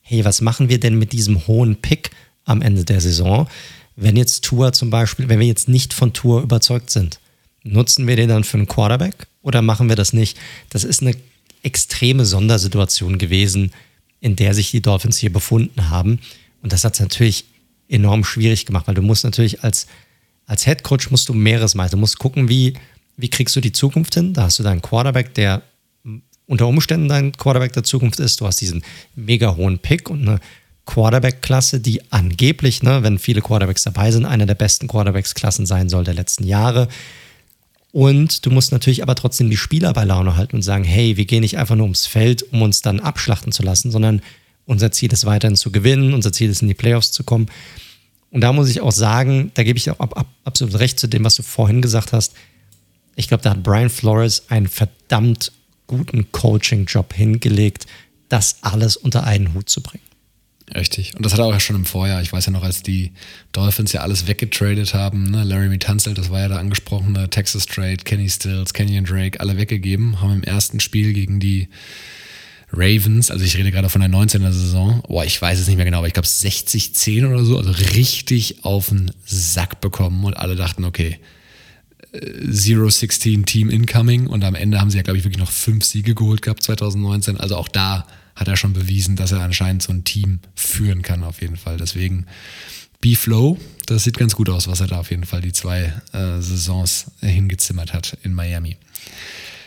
[0.01, 2.11] hey, was machen wir denn mit diesem hohen Pick?
[2.45, 3.49] am Ende der Saison.
[3.97, 7.21] Wenn jetzt Tour zum Beispiel, wenn wir jetzt nicht von Tour überzeugt sind,
[7.63, 10.39] nutzen wir den dann für einen Quarterback oder machen wir das nicht?
[10.71, 11.15] Das ist eine
[11.63, 13.73] extreme Sondersituation gewesen,
[14.21, 16.21] in der sich die Dolphins hier befunden haben.
[16.63, 17.45] Und das hat es natürlich
[17.89, 19.87] enorm schwierig gemacht, weil du musst natürlich als,
[20.47, 21.91] als Head Coach musst du mehreres machen.
[21.93, 22.75] Du musst gucken, wie,
[23.17, 24.33] wie kriegst du die Zukunft hin?
[24.35, 25.63] Da hast du deinen Quarterback, der
[26.47, 28.41] unter Umständen dein Quarterback der Zukunft ist.
[28.41, 28.83] Du hast diesen
[29.15, 30.41] mega hohen Pick und eine
[30.85, 36.03] Quarterback-Klasse, die angeblich, ne, wenn viele Quarterbacks dabei sind, eine der besten Quarterbacks-Klassen sein soll
[36.03, 36.89] der letzten Jahre.
[37.93, 41.25] Und du musst natürlich aber trotzdem die Spieler bei Laune halten und sagen, hey, wir
[41.25, 44.23] gehen nicht einfach nur ums Feld, um uns dann abschlachten zu lassen, sondern
[44.67, 47.47] unser Ziel ist weiterhin zu gewinnen, unser Ziel ist in die Playoffs zu kommen.
[48.31, 51.09] Und da muss ich auch sagen, da gebe ich auch ab, ab, absolut recht zu
[51.09, 52.35] dem, was du vorhin gesagt hast.
[53.17, 55.51] Ich glaube, da hat Brian Flores einen verdammt
[55.89, 57.87] guten Coaching-Job hingelegt,
[58.29, 60.05] das alles unter einen Hut zu bringen.
[60.75, 61.17] Richtig.
[61.17, 62.23] Und das hat er auch schon im Vorjahr.
[62.23, 63.13] Ich weiß ja noch, als die
[63.53, 65.43] Dolphins ja alles weggetradet haben, ne?
[65.43, 70.21] Larry Tunzel, das war ja der angesprochene Texas Trade, Kenny Stills, Kenyon Drake, alle weggegeben,
[70.21, 71.69] haben im ersten Spiel gegen die
[72.73, 75.85] Ravens, also ich rede gerade von der 19er Saison, boah, ich weiß es nicht mehr
[75.85, 80.55] genau, aber ich glaube 60-10 oder so, also richtig auf den Sack bekommen und alle
[80.55, 81.19] dachten, okay,
[82.13, 86.15] 0-16 Team incoming und am Ende haben sie ja, glaube ich, wirklich noch fünf Siege
[86.15, 87.39] geholt gehabt 2019.
[87.39, 88.07] Also auch da
[88.41, 91.77] hat er schon bewiesen, dass er anscheinend so ein Team führen kann, auf jeden Fall.
[91.77, 92.27] Deswegen
[93.03, 96.41] B-Flow, das sieht ganz gut aus, was er da auf jeden Fall die zwei äh,
[96.41, 98.79] Saisons hingezimmert hat in Miami.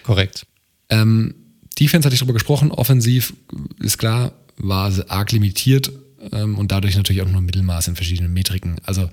[0.01, 0.47] Korrekt.
[0.89, 1.35] Ähm,
[1.79, 3.33] Defense hatte ich darüber gesprochen, offensiv
[3.79, 5.91] ist klar, war arg limitiert
[6.31, 8.77] ähm, und dadurch natürlich auch nur Mittelmaß in verschiedenen Metriken.
[8.83, 9.09] Also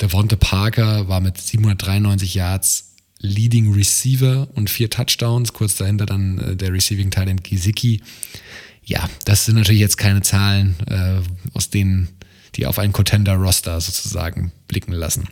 [0.00, 6.38] der Devonte Parker war mit 793 Yards Leading Receiver und vier Touchdowns, kurz dahinter dann
[6.38, 8.02] äh, der Receiving Talent Giziki
[8.84, 11.20] ja, das sind natürlich jetzt keine Zahlen, äh,
[11.54, 12.08] aus denen
[12.56, 15.28] die auf einen Contender-Roster sozusagen blicken lassen.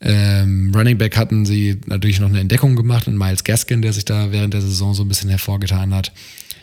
[0.00, 4.04] Ähm, Running Back hatten sie natürlich noch eine Entdeckung gemacht in Miles Gaskin, der sich
[4.04, 6.12] da während der Saison so ein bisschen hervorgetan hat.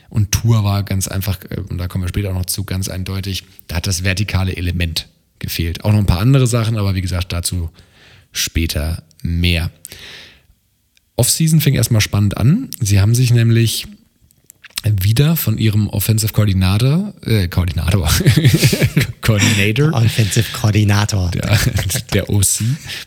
[0.09, 2.87] Und Tour war ganz einfach, äh, und da kommen wir später auch noch zu, ganz
[2.87, 5.07] eindeutig, da hat das vertikale Element
[5.39, 5.83] gefehlt.
[5.83, 7.71] Auch noch ein paar andere Sachen, aber wie gesagt, dazu
[8.31, 9.71] später mehr.
[11.15, 12.69] Offseason fing erstmal spannend an.
[12.79, 13.87] Sie haben sich nämlich
[14.83, 18.09] wieder von ihrem Offensive Coordinator, äh, Koordinator,
[19.21, 21.59] Coordinator, Offensive Coordinator, der,
[22.13, 22.63] der, OC,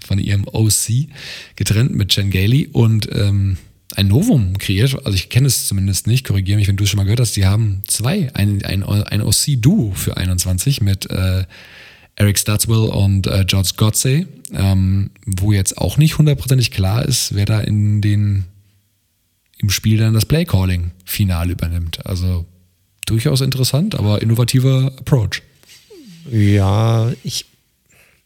[0.06, 1.08] von ihrem OC
[1.56, 3.56] getrennt mit Jen Gailey und ähm,
[3.96, 4.94] ein Novum kreiert.
[5.04, 7.36] Also ich kenne es zumindest nicht, korrigiere mich, wenn du es schon mal gehört hast.
[7.36, 11.44] Die haben zwei, ein, ein, ein OC-Duo für 21 mit äh,
[12.16, 13.72] Eric Stutzwell und äh, George
[19.64, 22.04] im Spiel dann das Playcalling final übernimmt.
[22.04, 22.44] Also
[23.06, 25.40] durchaus interessant, aber innovativer Approach.
[26.30, 27.46] Ja, ich,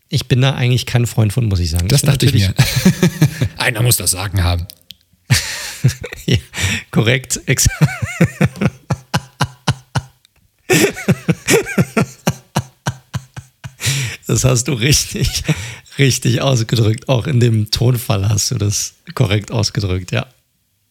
[0.09, 1.87] ich bin da eigentlich kein Freund von, muss ich sagen.
[1.87, 2.53] Das ich dachte ich mir.
[3.57, 4.67] Einer muss das Sagen haben.
[6.27, 6.39] ja,
[6.91, 7.41] korrekt.
[14.27, 15.45] Das hast du richtig,
[15.99, 17.09] richtig ausgedrückt.
[17.09, 20.27] Auch in dem Tonfall hast du das korrekt ausgedrückt, ja.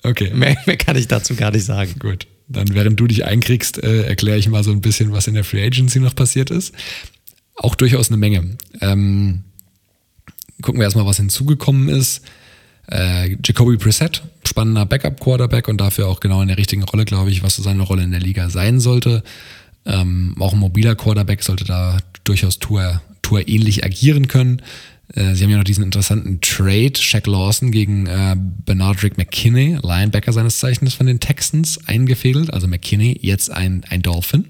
[0.08, 0.32] Okay.
[0.34, 1.96] Mehr, mehr kann ich dazu gar nicht sagen.
[2.00, 2.28] Gut.
[2.50, 5.44] Dann, während du dich einkriegst, äh, erkläre ich mal so ein bisschen, was in der
[5.44, 6.74] Free Agency noch passiert ist.
[7.56, 8.58] Auch durchaus eine Menge.
[8.80, 9.44] Ähm,
[10.62, 12.22] gucken wir erstmal, was hinzugekommen ist.
[12.90, 17.44] Äh, Jacoby Brissett, spannender Backup-Quarterback und dafür auch genau in der richtigen Rolle, glaube ich,
[17.44, 19.24] was so seine Rolle in der Liga sein sollte.
[19.86, 24.62] Ähm, auch ein mobiler Quarterback sollte da durchaus Tour, Tour ähnlich agieren können.
[25.14, 29.78] Äh, sie haben ja noch diesen interessanten Trade, Shaq Lawson gegen äh, Bernard Rick McKinney,
[29.82, 32.54] Linebacker seines Zeichens von den Texans, eingefädelt.
[32.54, 34.46] Also McKinney, jetzt ein, ein Dolphin.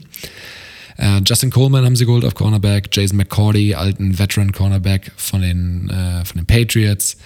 [0.97, 5.89] Äh, Justin Coleman haben sie geholt auf Cornerback, Jason McCordy, alten Veteran Cornerback von den,
[5.89, 7.17] äh, von den Patriots.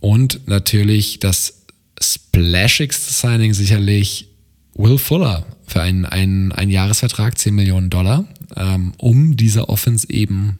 [0.00, 1.64] Und natürlich das
[2.00, 4.28] splashigste Signing sicherlich
[4.74, 8.24] Will Fuller für einen, einen, einen Jahresvertrag, 10 Millionen Dollar,
[8.56, 10.58] ähm, um dieser Offense eben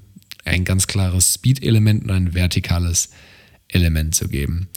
[0.48, 3.10] ein ganz klares Speed-Element und ein vertikales
[3.68, 4.68] Element zu geben.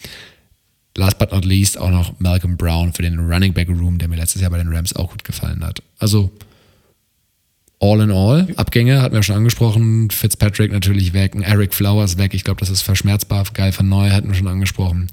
[0.95, 4.17] Last but not least auch noch Malcolm Brown für den Running Back Room, der mir
[4.17, 5.81] letztes Jahr bei den Rams auch gut gefallen hat.
[5.99, 6.31] Also
[7.79, 12.43] all in all, Abgänge hatten wir schon angesprochen, Fitzpatrick natürlich weg, Eric Flowers weg, ich
[12.43, 15.07] glaube, das ist verschmerzbar, Geil von Neu hatten wir schon angesprochen.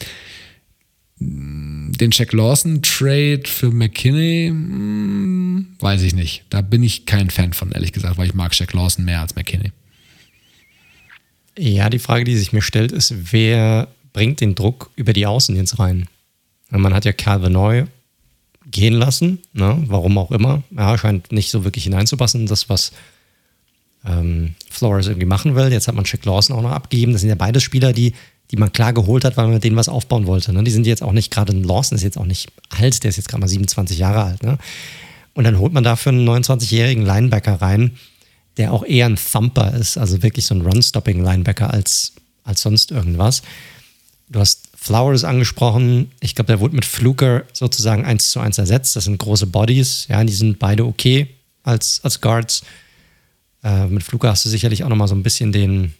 [1.20, 6.44] Den Jack Lawson Trade für McKinney, hm, weiß ich nicht.
[6.50, 9.34] Da bin ich kein Fan von, ehrlich gesagt, weil ich mag Jack Lawson mehr als
[9.34, 9.72] McKinney.
[11.58, 15.56] Ja, die Frage, die sich mir stellt, ist, wer bringt den Druck über die Außen
[15.56, 16.06] jetzt rein?
[16.70, 17.86] Man hat ja Calvin Neu
[18.70, 19.82] gehen lassen, ne?
[19.86, 20.62] warum auch immer.
[20.70, 22.92] Ja, scheint nicht so wirklich hineinzupassen, das, was
[24.04, 25.72] ähm, Flores irgendwie machen will.
[25.72, 27.12] Jetzt hat man Jack Lawson auch noch abgegeben.
[27.12, 28.12] Das sind ja beide Spieler, die,
[28.50, 30.52] die man klar geholt hat, weil man mit denen was aufbauen wollte.
[30.52, 30.62] Ne?
[30.62, 33.28] Die sind jetzt auch nicht gerade, Lawson ist jetzt auch nicht alt, der ist jetzt
[33.28, 34.42] gerade mal 27 Jahre alt.
[34.42, 34.58] Ne?
[35.34, 37.92] Und dann holt man dafür einen 29-jährigen Linebacker rein,
[38.58, 42.12] der auch eher ein Thumper ist, also wirklich so ein Run-Stopping-Linebacker als,
[42.44, 43.42] als sonst irgendwas.
[44.28, 46.12] Du hast Flowers angesprochen.
[46.20, 48.94] Ich glaube, der wurde mit Fluker sozusagen eins zu eins ersetzt.
[48.96, 51.28] Das sind große Bodies, ja, die sind beide okay
[51.62, 52.62] als, als Guards.
[53.62, 55.94] Äh, mit Fluker hast du sicherlich auch nochmal so ein bisschen den,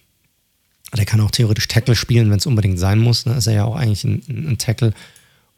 [0.97, 3.27] der kann auch theoretisch Tackle spielen, wenn es unbedingt sein muss.
[3.27, 3.35] Ne?
[3.35, 4.93] Ist er ja auch eigentlich ein, ein, Tackle.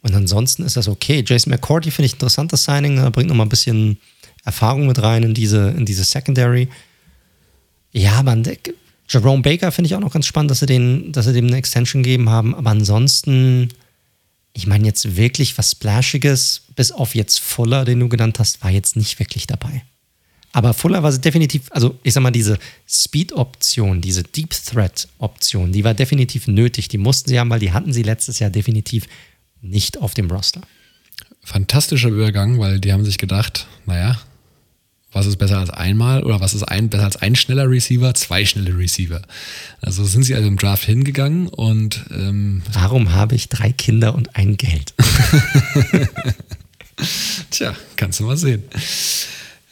[0.01, 1.23] Und ansonsten ist das okay.
[1.25, 2.97] Jason McCourty finde ich interessantes Signing.
[2.97, 3.97] Er bringt nochmal ein bisschen
[4.43, 6.67] Erfahrung mit rein in diese, in diese Secondary.
[7.91, 8.43] Ja, man,
[9.09, 11.57] Jerome Baker finde ich auch noch ganz spannend, dass sie, den, dass sie dem eine
[11.57, 12.55] Extension gegeben haben.
[12.55, 13.69] Aber ansonsten,
[14.53, 18.71] ich meine jetzt wirklich was Splashiges, bis auf jetzt Fuller, den du genannt hast, war
[18.71, 19.83] jetzt nicht wirklich dabei.
[20.53, 25.93] Aber Fuller war definitiv, also ich sag mal, diese Speed-Option, diese Deep Threat-Option, die war
[25.93, 26.87] definitiv nötig.
[26.89, 29.07] Die mussten sie haben, weil die hatten sie letztes Jahr definitiv
[29.61, 30.61] nicht auf dem Roster.
[31.43, 34.19] Fantastischer Übergang, weil die haben sich gedacht, naja,
[35.11, 38.13] was ist besser als einmal oder was ist ein, besser als ein schneller Receiver?
[38.13, 39.21] Zwei schnelle Receiver.
[39.81, 44.35] Also sind sie also im Draft hingegangen und ähm warum habe ich drei Kinder und
[44.35, 44.93] ein Geld?
[47.49, 48.63] Tja, kannst du mal sehen.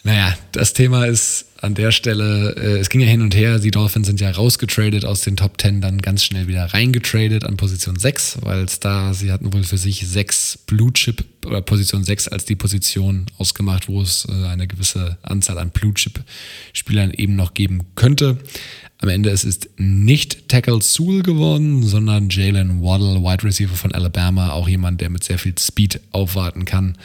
[0.04, 3.72] Naja, das Thema ist an der Stelle, äh, es ging ja hin und her, die
[3.72, 8.00] Dolphins sind ja rausgetradet aus den Top 10, dann ganz schnell wieder reingetradet an Position
[8.00, 12.30] 6, weil es da, sie hatten wohl für sich sechs Blue Chip oder Position 6
[12.30, 16.24] als die Position ausgemacht, wo es äh, eine gewisse Anzahl an Blue Chip
[16.72, 18.38] Spielern eben noch geben könnte.
[19.02, 24.52] Am Ende ist es nicht Tackle Sewell geworden, sondern Jalen Waddle, Wide Receiver von Alabama,
[24.52, 26.98] auch jemand, der mit sehr viel Speed aufwarten kann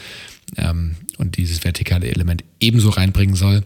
[0.57, 3.63] ähm, und dieses vertikale Element ebenso reinbringen soll.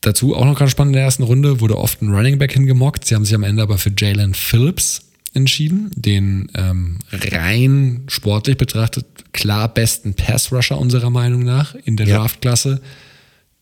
[0.00, 3.04] Dazu auch noch ganz spannend in der ersten Runde wurde oft ein Running Back hingemockt.
[3.04, 5.02] Sie haben sich am Ende aber für Jalen Phillips
[5.34, 12.18] entschieden, den ähm, rein sportlich betrachtet klar besten Pass-Rusher unserer Meinung nach in der ja.
[12.18, 12.82] Draftklasse,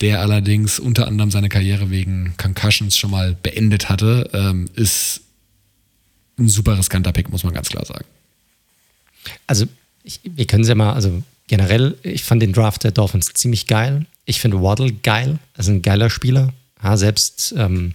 [0.01, 5.21] der allerdings unter anderem seine Karriere wegen Concussions schon mal beendet hatte, ähm, ist
[6.39, 8.07] ein super riskanter Pick, muss man ganz klar sagen.
[9.47, 9.67] Also
[10.03, 13.67] ich, wir können es ja mal, also generell, ich fand den Draft der Dolphins ziemlich
[13.67, 14.07] geil.
[14.25, 16.53] Ich finde Waddle geil, also ein geiler Spieler.
[16.81, 17.95] Ja, selbst ähm,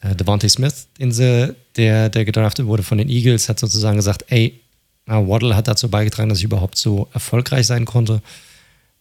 [0.00, 4.60] äh, Devontae Smith, der, der gedraftet wurde von den Eagles, hat sozusagen gesagt, ey,
[5.06, 8.20] Waddle hat dazu beigetragen, dass ich überhaupt so erfolgreich sein konnte.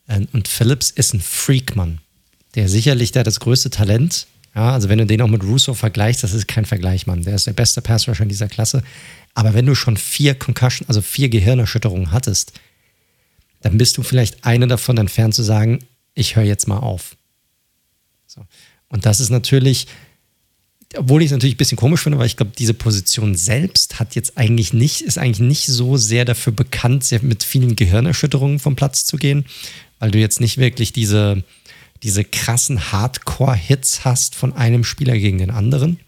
[0.07, 1.97] Ähm, und Phillips ist ein Freakmann,
[2.53, 6.23] der sicherlich der das größte Talent Ja, also wenn du den auch mit Russo vergleichst,
[6.23, 7.23] das ist kein Vergleich, Mann.
[7.23, 8.83] Der ist der beste Passrusher in dieser Klasse.
[9.33, 12.53] Aber wenn du schon vier Concussion, also vier Gehirnerschütterungen hattest,
[13.67, 15.79] dann bist du vielleicht eine davon entfernt zu sagen,
[16.13, 17.17] ich höre jetzt mal auf.
[18.25, 18.45] So.
[18.87, 19.87] Und das ist natürlich,
[20.95, 24.15] obwohl ich es natürlich ein bisschen komisch finde, weil ich glaube, diese Position selbst hat
[24.15, 28.77] jetzt eigentlich nicht, ist eigentlich nicht so sehr dafür bekannt, sehr mit vielen Gehirnerschütterungen vom
[28.77, 29.45] Platz zu gehen,
[29.99, 31.43] weil du jetzt nicht wirklich diese,
[32.03, 35.99] diese krassen Hardcore-Hits hast von einem Spieler gegen den anderen.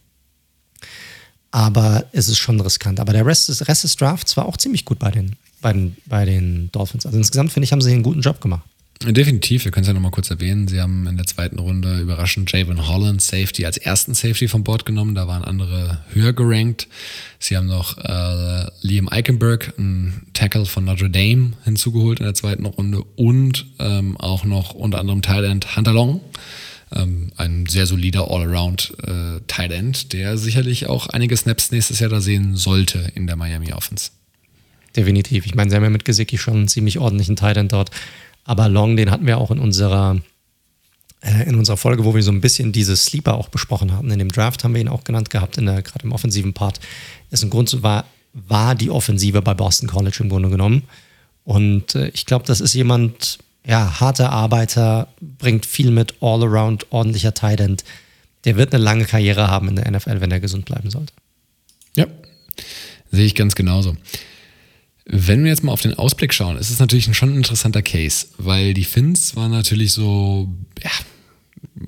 [1.51, 3.01] Aber es ist schon riskant.
[3.01, 5.97] Aber der Rest des, Rest des Drafts war auch ziemlich gut bei den, bei den,
[6.05, 7.05] bei den Dolphins.
[7.05, 8.63] Also insgesamt finde ich, haben sie einen guten Job gemacht.
[9.01, 10.67] Definitiv, wir können es ja nochmal kurz erwähnen.
[10.67, 14.85] Sie haben in der zweiten Runde überraschend Javon Holland Safety als ersten Safety von Bord
[14.85, 15.15] genommen.
[15.15, 16.89] Da waren andere höher gerankt.
[17.39, 22.65] Sie haben noch äh, Liam Eichenberg, ein Tackle von Notre Dame, hinzugeholt in der zweiten
[22.65, 26.19] Runde und ähm, auch noch unter anderem Thailand Hunter Long.
[26.93, 32.19] Ähm, ein sehr solider All-Around äh, Tight der sicherlich auch einige Snaps nächstes Jahr da
[32.19, 34.09] sehen sollte in der Miami Offense.
[34.95, 35.45] Definitiv.
[35.45, 37.91] Ich meine, sie haben ja mit Gesicki schon einen ziemlich ordentlichen Tight End dort.
[38.43, 40.19] Aber Long, den hatten wir auch in unserer,
[41.21, 44.09] äh, in unserer Folge, wo wir so ein bisschen diese Sleeper auch besprochen hatten.
[44.09, 46.79] In dem Draft haben wir ihn auch genannt gehabt, gerade im offensiven Part.
[47.29, 50.83] Ist ein Grund, war, war die Offensive bei Boston College im Grunde genommen.
[51.43, 56.87] Und äh, ich glaube, das ist jemand, ja, harter Arbeiter, bringt viel mit, all around,
[56.91, 57.83] ordentlicher Tight End.
[58.45, 61.13] Der wird eine lange Karriere haben in der NFL, wenn er gesund bleiben sollte.
[61.95, 62.05] Ja,
[63.11, 63.95] sehe ich ganz genauso.
[65.11, 68.27] Wenn wir jetzt mal auf den Ausblick schauen, ist es natürlich schon ein interessanter Case,
[68.37, 70.47] weil die Finns waren natürlich so,
[70.83, 70.91] ja,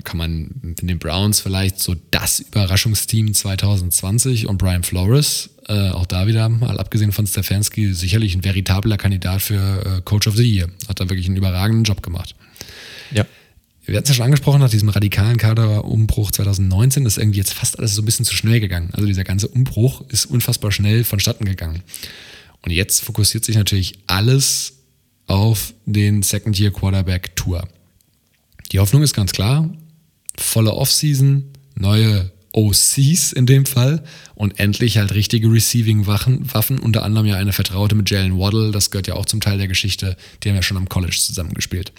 [0.03, 6.07] kann man mit den Browns vielleicht so das Überraschungsteam 2020 und Brian Flores, äh, auch
[6.07, 10.43] da wieder, mal abgesehen von Stefanski, sicherlich ein veritabler Kandidat für äh, Coach of the
[10.43, 10.69] Year.
[10.87, 12.33] Hat da wirklich einen überragenden Job gemacht.
[13.11, 13.27] Ja.
[13.85, 17.77] Wir hatten es ja schon angesprochen, nach diesem radikalen Kaderumbruch 2019 ist irgendwie jetzt fast
[17.77, 18.89] alles so ein bisschen zu schnell gegangen.
[18.93, 21.83] Also dieser ganze Umbruch ist unfassbar schnell vonstatten gegangen.
[22.63, 24.73] Und jetzt fokussiert sich natürlich alles
[25.27, 27.67] auf den Second-Year-Quarterback Tour.
[28.71, 29.69] Die Hoffnung ist ganz klar,
[30.37, 34.03] volle Offseason, neue OCs in dem Fall
[34.35, 39.07] und endlich halt richtige Receiving-Waffen, unter anderem ja eine Vertraute mit Jalen Waddle, das gehört
[39.07, 41.93] ja auch zum Teil der Geschichte, die haben ja schon am College zusammengespielt.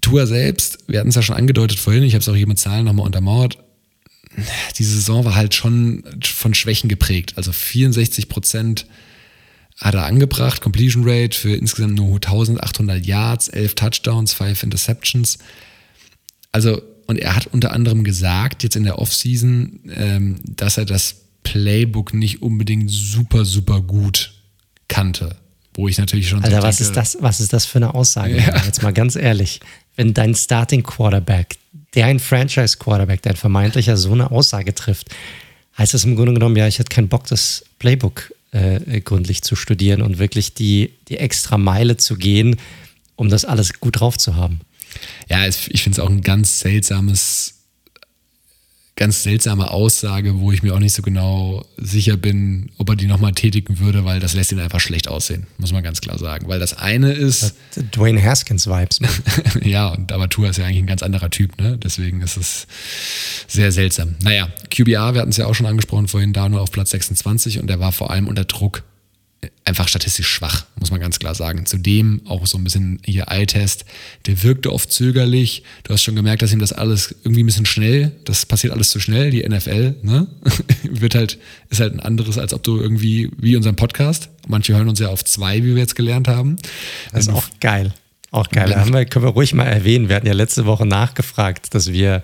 [0.00, 2.58] Tour selbst, wir hatten es ja schon angedeutet vorhin, ich habe es auch hier mit
[2.58, 3.58] Zahlen nochmal untermauert,
[4.78, 7.34] diese Saison war halt schon von Schwächen geprägt.
[7.36, 8.86] Also 64 Prozent
[9.78, 15.38] hat er angebracht, Completion Rate für insgesamt nur 1800 Yards, 11 Touchdowns, 5 Interceptions.
[16.52, 21.16] Also, und er hat unter anderem gesagt, jetzt in der Offseason, ähm, dass er das
[21.42, 24.32] Playbook nicht unbedingt super, super gut
[24.88, 25.36] kannte.
[25.74, 26.44] Wo ich natürlich schon.
[26.44, 28.36] Alter, so was, ist das, was ist das für eine Aussage?
[28.36, 28.62] Ja.
[28.64, 29.60] Jetzt mal ganz ehrlich.
[29.96, 31.56] Wenn dein Starting Quarterback
[31.94, 35.10] der ein Franchise-Quarterback, der ein vermeintlicher so eine Aussage trifft,
[35.78, 39.56] heißt das im Grunde genommen, ja, ich hatte keinen Bock, das Playbook äh, gründlich zu
[39.56, 42.56] studieren und wirklich die, die extra Meile zu gehen,
[43.16, 44.60] um das alles gut drauf zu haben.
[45.28, 47.61] Ja, ich finde es auch ein ganz seltsames
[48.96, 53.06] ganz seltsame Aussage, wo ich mir auch nicht so genau sicher bin, ob er die
[53.06, 56.46] nochmal tätigen würde, weil das lässt ihn einfach schlecht aussehen, muss man ganz klar sagen.
[56.48, 57.54] Weil das eine ist.
[57.74, 59.00] Das Dwayne Haskins-Vibes.
[59.62, 61.78] ja, und aber Tua ist ja eigentlich ein ganz anderer Typ, ne?
[61.78, 62.66] Deswegen ist es
[63.48, 64.16] sehr seltsam.
[64.22, 67.60] Naja, QBR, wir hatten es ja auch schon angesprochen vorhin, da nur auf Platz 26
[67.60, 68.82] und er war vor allem unter Druck
[69.64, 71.66] einfach statistisch schwach, muss man ganz klar sagen.
[71.66, 73.84] Zudem auch so ein bisschen hier Eye-Test,
[74.26, 75.64] der wirkte oft zögerlich.
[75.84, 78.90] Du hast schon gemerkt, dass ihm das alles irgendwie ein bisschen schnell, das passiert alles
[78.90, 80.26] zu schnell, die NFL, ne?
[80.82, 81.38] Wird halt,
[81.70, 84.28] ist halt ein anderes, als ob du irgendwie, wie unseren Podcast.
[84.46, 86.56] Manche hören uns ja auf zwei, wie wir jetzt gelernt haben.
[87.12, 87.94] Das ist auch geil.
[88.30, 88.74] Auch geil.
[88.74, 90.08] Haben wir, können wir ruhig mal erwähnen.
[90.08, 92.22] Wir hatten ja letzte Woche nachgefragt, dass wir,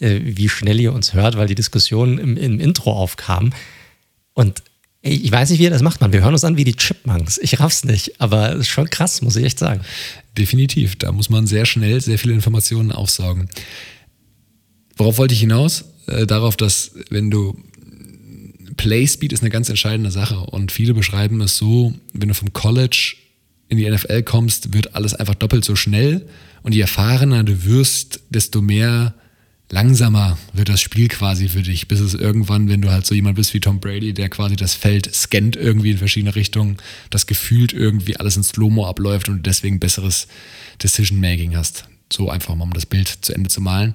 [0.00, 3.52] äh, wie schnell ihr uns hört, weil die Diskussion im, im Intro aufkam.
[4.32, 4.62] Und
[5.02, 6.12] ich weiß nicht, wie ihr das macht, man.
[6.12, 7.38] Wir hören uns an wie die Chipmunks.
[7.38, 9.80] Ich raff's nicht, aber es ist schon krass, muss ich echt sagen.
[10.36, 10.96] Definitiv.
[10.96, 13.48] Da muss man sehr schnell sehr viele Informationen aufsaugen.
[14.96, 15.84] Worauf wollte ich hinaus?
[16.06, 17.56] Äh, darauf, dass wenn du
[18.76, 22.52] Play Speed ist eine ganz entscheidende Sache und viele beschreiben es so, wenn du vom
[22.52, 23.16] College
[23.68, 26.26] in die NFL kommst, wird alles einfach doppelt so schnell
[26.62, 29.14] und je erfahrener du wirst, desto mehr
[29.70, 33.36] langsamer wird das Spiel quasi für dich, bis es irgendwann, wenn du halt so jemand
[33.36, 36.76] bist wie Tom Brady, der quasi das Feld scannt irgendwie in verschiedene Richtungen,
[37.10, 40.26] das gefühlt irgendwie alles in Slow-Mo abläuft und deswegen besseres
[40.82, 41.84] Decision-Making hast.
[42.12, 43.94] So einfach mal, um das Bild zu Ende zu malen.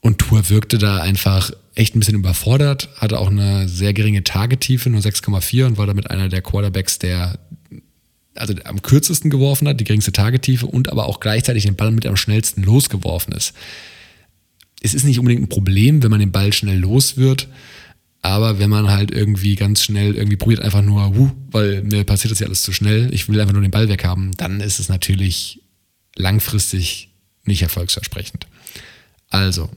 [0.00, 4.88] Und Tour wirkte da einfach echt ein bisschen überfordert, hatte auch eine sehr geringe Tagetiefe,
[4.88, 7.38] nur 6,4 und war damit einer der Quarterbacks, der
[8.34, 12.06] also am kürzesten geworfen hat, die geringste Tagetiefe und aber auch gleichzeitig den Ball mit
[12.06, 13.52] am schnellsten losgeworfen ist
[14.86, 17.48] es ist nicht unbedingt ein Problem, wenn man den Ball schnell los wird.
[18.22, 22.32] Aber wenn man halt irgendwie ganz schnell irgendwie probiert einfach nur, huh, weil mir passiert
[22.32, 24.88] das ja alles zu schnell, ich will einfach nur den Ball weghaben, dann ist es
[24.88, 25.60] natürlich
[26.16, 27.10] langfristig
[27.44, 28.46] nicht erfolgsversprechend.
[29.30, 29.70] Also,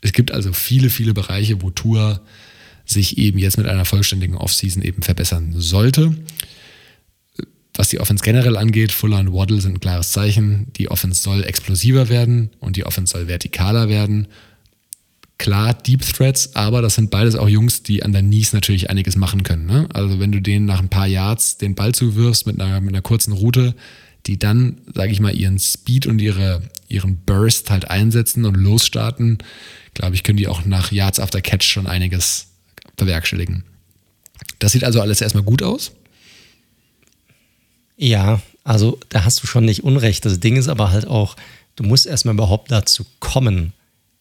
[0.00, 2.20] es gibt also viele, viele Bereiche, wo Tour
[2.84, 6.14] sich eben jetzt mit einer vollständigen Offseason eben verbessern sollte.
[7.74, 10.72] Was die Offense generell angeht, Fuller und Waddle sind ein klares Zeichen.
[10.76, 14.28] Die Offense soll explosiver werden und die Offense soll vertikaler werden.
[15.38, 19.16] Klar, Deep Threats, aber das sind beides auch Jungs, die an der Knees natürlich einiges
[19.16, 19.66] machen können.
[19.66, 19.88] Ne?
[19.92, 23.02] Also wenn du denen nach ein paar Yards den Ball zuwirfst mit einer, mit einer
[23.02, 23.74] kurzen Route,
[24.26, 29.38] die dann, sage ich mal, ihren Speed und ihre, ihren Burst halt einsetzen und losstarten,
[29.92, 32.46] glaube ich, können die auch nach Yards after Catch schon einiges
[32.96, 33.64] bewerkstelligen.
[34.60, 35.92] Das sieht also alles erstmal gut aus.
[37.96, 40.24] Ja, also da hast du schon nicht Unrecht.
[40.24, 41.36] Das Ding ist aber halt auch,
[41.76, 43.72] du musst erstmal überhaupt dazu kommen,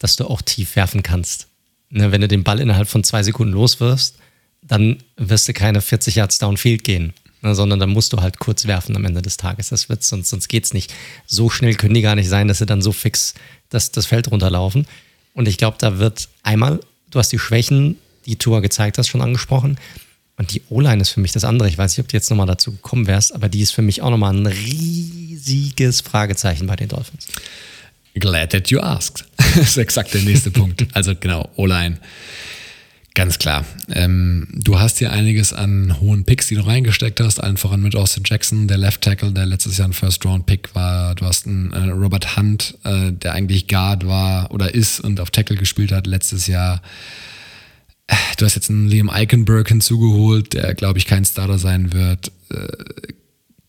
[0.04, 1.48] dass du auch tief werfen kannst.
[1.90, 4.16] Ne, wenn du den Ball innerhalb von zwei Sekunden loswirfst,
[4.62, 8.68] dann wirst du keine 40 Yards Downfield gehen, ne, sondern dann musst du halt kurz
[8.68, 9.70] werfen am Ende des Tages.
[9.70, 10.94] Das wird sonst, sonst geht's nicht.
[11.26, 13.34] So schnell können die gar nicht sein, dass sie dann so fix
[13.70, 14.88] das, das Feld runterlaufen.
[15.34, 19.22] Und ich glaube, da wird einmal, du hast die Schwächen, die Tour gezeigt hast, schon
[19.22, 19.78] angesprochen.
[20.36, 21.70] Und die O-Line ist für mich das andere.
[21.70, 24.02] Ich weiß nicht, ob du jetzt nochmal dazu gekommen wärst, aber die ist für mich
[24.02, 27.28] auch nochmal ein riesiges Fragezeichen bei den Dolphins.
[28.16, 29.26] Glad that you asked.
[29.38, 30.86] das ist exakt der nächste Punkt.
[30.94, 31.98] Also genau, O-Line.
[33.16, 33.64] Ganz klar.
[33.92, 37.96] Ähm, du hast hier einiges an hohen Picks, die du reingesteckt hast, allen voran mit
[37.96, 41.14] Austin Jackson, der Left Tackle, der letztes Jahr ein First-Round-Pick war.
[41.14, 45.30] Du hast einen äh, Robert Hunt, äh, der eigentlich Guard war oder ist und auf
[45.30, 46.82] Tackle gespielt hat letztes Jahr.
[48.38, 52.32] Du hast jetzt einen Liam Eichenberg hinzugeholt, der, glaube ich, kein Starter sein wird.
[52.50, 52.68] Äh,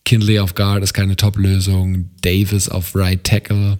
[0.05, 2.09] Kindley auf Guard ist keine Top-Lösung.
[2.21, 3.77] Davis auf Right Tackle.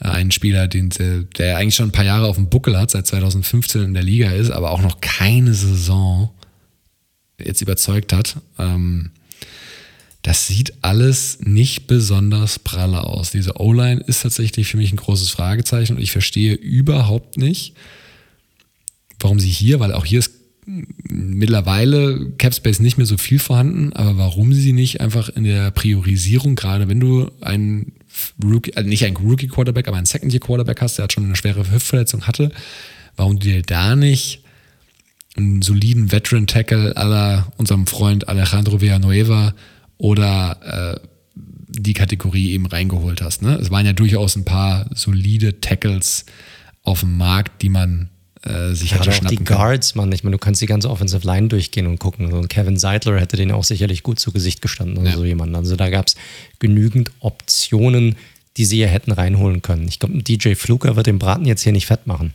[0.00, 0.90] Äh, ein Spieler, den,
[1.38, 4.30] der eigentlich schon ein paar Jahre auf dem Buckel hat, seit 2015 in der Liga
[4.30, 6.30] ist, aber auch noch keine Saison
[7.38, 8.36] jetzt überzeugt hat.
[8.58, 9.10] Ähm,
[10.22, 13.30] das sieht alles nicht besonders pralle aus.
[13.30, 17.74] Diese O-Line ist tatsächlich für mich ein großes Fragezeichen und ich verstehe überhaupt nicht,
[19.20, 20.32] warum sie hier, weil auch hier ist
[21.08, 26.56] mittlerweile Capspace nicht mehr so viel vorhanden, aber warum sie nicht einfach in der Priorisierung,
[26.56, 27.92] gerade wenn du einen
[28.42, 31.24] Rookie, also nicht einen Rookie Quarterback, aber einen Second Year Quarterback hast, der hat schon
[31.24, 32.50] eine schwere Hüftverletzung hatte,
[33.16, 34.42] warum du dir da nicht
[35.36, 39.54] einen soliden Veteran Tackle aller unserem Freund Alejandro Villanueva
[39.98, 41.06] oder äh,
[41.68, 43.42] die Kategorie eben reingeholt hast.
[43.42, 43.56] Ne?
[43.56, 46.24] Es waren ja durchaus ein paar solide Tackles
[46.82, 48.08] auf dem Markt, die man
[48.46, 50.12] äh, sich ja, auch die Guards, Mann.
[50.12, 52.30] Ich meine, du kannst die ganze Offensive Line durchgehen und gucken.
[52.30, 55.16] So ein Kevin Seidler hätte den auch sicherlich gut zu Gesicht gestanden oder ja.
[55.16, 55.54] so jemand.
[55.56, 56.16] Also da gab es
[56.58, 58.16] genügend Optionen,
[58.56, 59.88] die sie hier hätten reinholen können.
[59.88, 62.32] Ich glaube, DJ Fluker wird den Braten jetzt hier nicht fett machen.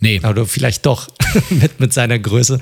[0.00, 0.20] Nee.
[0.20, 1.08] Oder vielleicht doch
[1.50, 2.60] mit, mit seiner Größe.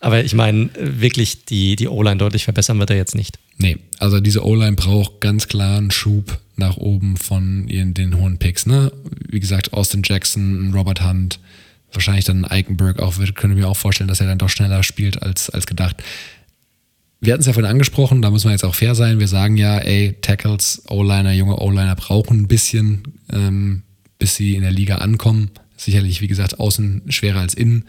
[0.00, 3.38] Aber ich meine, wirklich die, die O-Line deutlich verbessern wird er jetzt nicht.
[3.56, 8.38] Nee, also diese O-Line braucht ganz klar einen Schub nach oben von ihren, den hohen
[8.38, 8.66] Picks.
[8.66, 8.92] Ne?
[9.28, 11.38] Wie gesagt, Austin Jackson, Robert Hunt,
[11.94, 15.22] wahrscheinlich dann Eichenberg auch wird, können wir auch vorstellen, dass er dann doch schneller spielt
[15.22, 16.02] als, als gedacht.
[17.20, 19.20] Wir hatten es ja vorhin angesprochen, da muss man jetzt auch fair sein.
[19.20, 23.82] Wir sagen ja, ey, Tackles, O-Liner, junge O-Liner brauchen ein bisschen, ähm,
[24.18, 25.50] bis sie in der Liga ankommen.
[25.76, 27.84] Sicherlich, wie gesagt, außen schwerer als innen.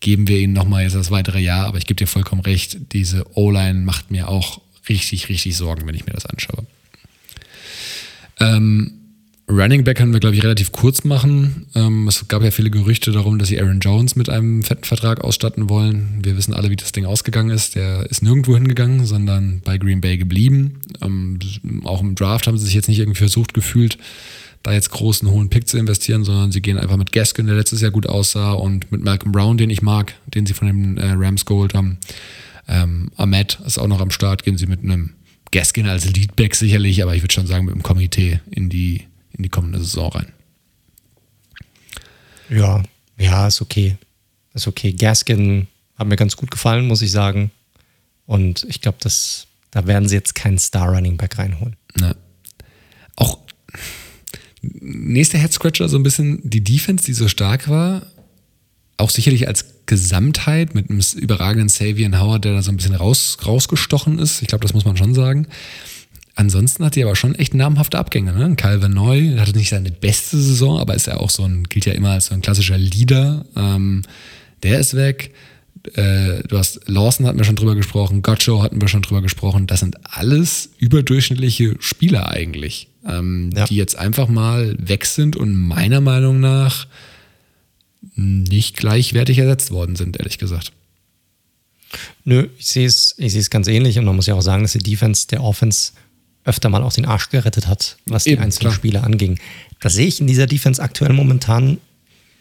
[0.00, 3.24] Geben wir ihnen nochmal jetzt das weitere Jahr, aber ich gebe dir vollkommen recht, diese
[3.36, 6.66] O-Line macht mir auch richtig, richtig Sorgen, wenn ich mir das anschaue.
[8.40, 9.01] Ähm,
[9.50, 11.66] Running Back können wir, glaube ich, relativ kurz machen.
[11.74, 15.22] Ähm, es gab ja viele Gerüchte darum, dass sie Aaron Jones mit einem fetten Vertrag
[15.22, 16.20] ausstatten wollen.
[16.22, 17.74] Wir wissen alle, wie das Ding ausgegangen ist.
[17.74, 20.80] Der ist nirgendwo hingegangen, sondern bei Green Bay geblieben.
[21.02, 21.38] Ähm,
[21.84, 23.98] auch im Draft haben sie sich jetzt nicht irgendwie versucht gefühlt,
[24.62, 27.80] da jetzt großen hohen Pick zu investieren, sondern sie gehen einfach mit Gaskin, der letztes
[27.80, 31.12] Jahr gut aussah, und mit Malcolm Brown, den ich mag, den sie von den äh,
[31.12, 31.98] Rams geholt haben.
[32.68, 35.10] Ähm, Ahmed ist auch noch am Start, gehen sie mit einem
[35.50, 39.42] Gaskin als Leadback sicherlich, aber ich würde schon sagen, mit dem Komitee in die in
[39.42, 40.32] die kommende Saison rein.
[42.48, 42.82] Ja,
[43.18, 43.96] ja, ist okay.
[44.54, 44.92] Ist okay.
[44.92, 47.50] Gaskin hat mir ganz gut gefallen, muss ich sagen.
[48.26, 48.98] Und ich glaube,
[49.70, 51.76] da werden sie jetzt keinen Star-Running Back reinholen.
[51.94, 52.14] Na.
[53.16, 53.38] Auch
[54.62, 58.06] nächster Head-Scratcher, so ein bisschen die Defense, die so stark war,
[58.96, 63.38] auch sicherlich als Gesamtheit mit einem überragenden Savian Howard, der da so ein bisschen raus,
[63.44, 64.42] rausgestochen ist.
[64.42, 65.48] Ich glaube, das muss man schon sagen.
[66.34, 68.32] Ansonsten hat die aber schon echt namhafte Abgänge.
[68.32, 68.56] Ne?
[68.56, 71.92] Calvin Neu hatte nicht seine beste Saison, aber ist ja auch so ein, gilt ja
[71.92, 73.44] immer als so ein klassischer Leader.
[73.54, 74.02] Ähm,
[74.62, 75.34] der ist weg.
[75.94, 79.66] Äh, du hast Lawson hatten wir schon drüber gesprochen, Gotcho hatten wir schon drüber gesprochen.
[79.66, 83.64] Das sind alles überdurchschnittliche Spieler eigentlich, ähm, ja.
[83.66, 86.86] die jetzt einfach mal weg sind und meiner Meinung nach
[88.14, 90.72] nicht gleichwertig ersetzt worden sind, ehrlich gesagt.
[92.24, 94.62] Nö, ich sehe es, ich sehe es ganz ähnlich und man muss ja auch sagen,
[94.62, 95.92] dass die Defense der Offense
[96.44, 98.74] öfter mal auch den Arsch gerettet hat, was Eben, die einzelnen klar.
[98.74, 99.38] Spiele anging.
[99.80, 101.78] Das sehe ich in dieser Defense aktuell momentan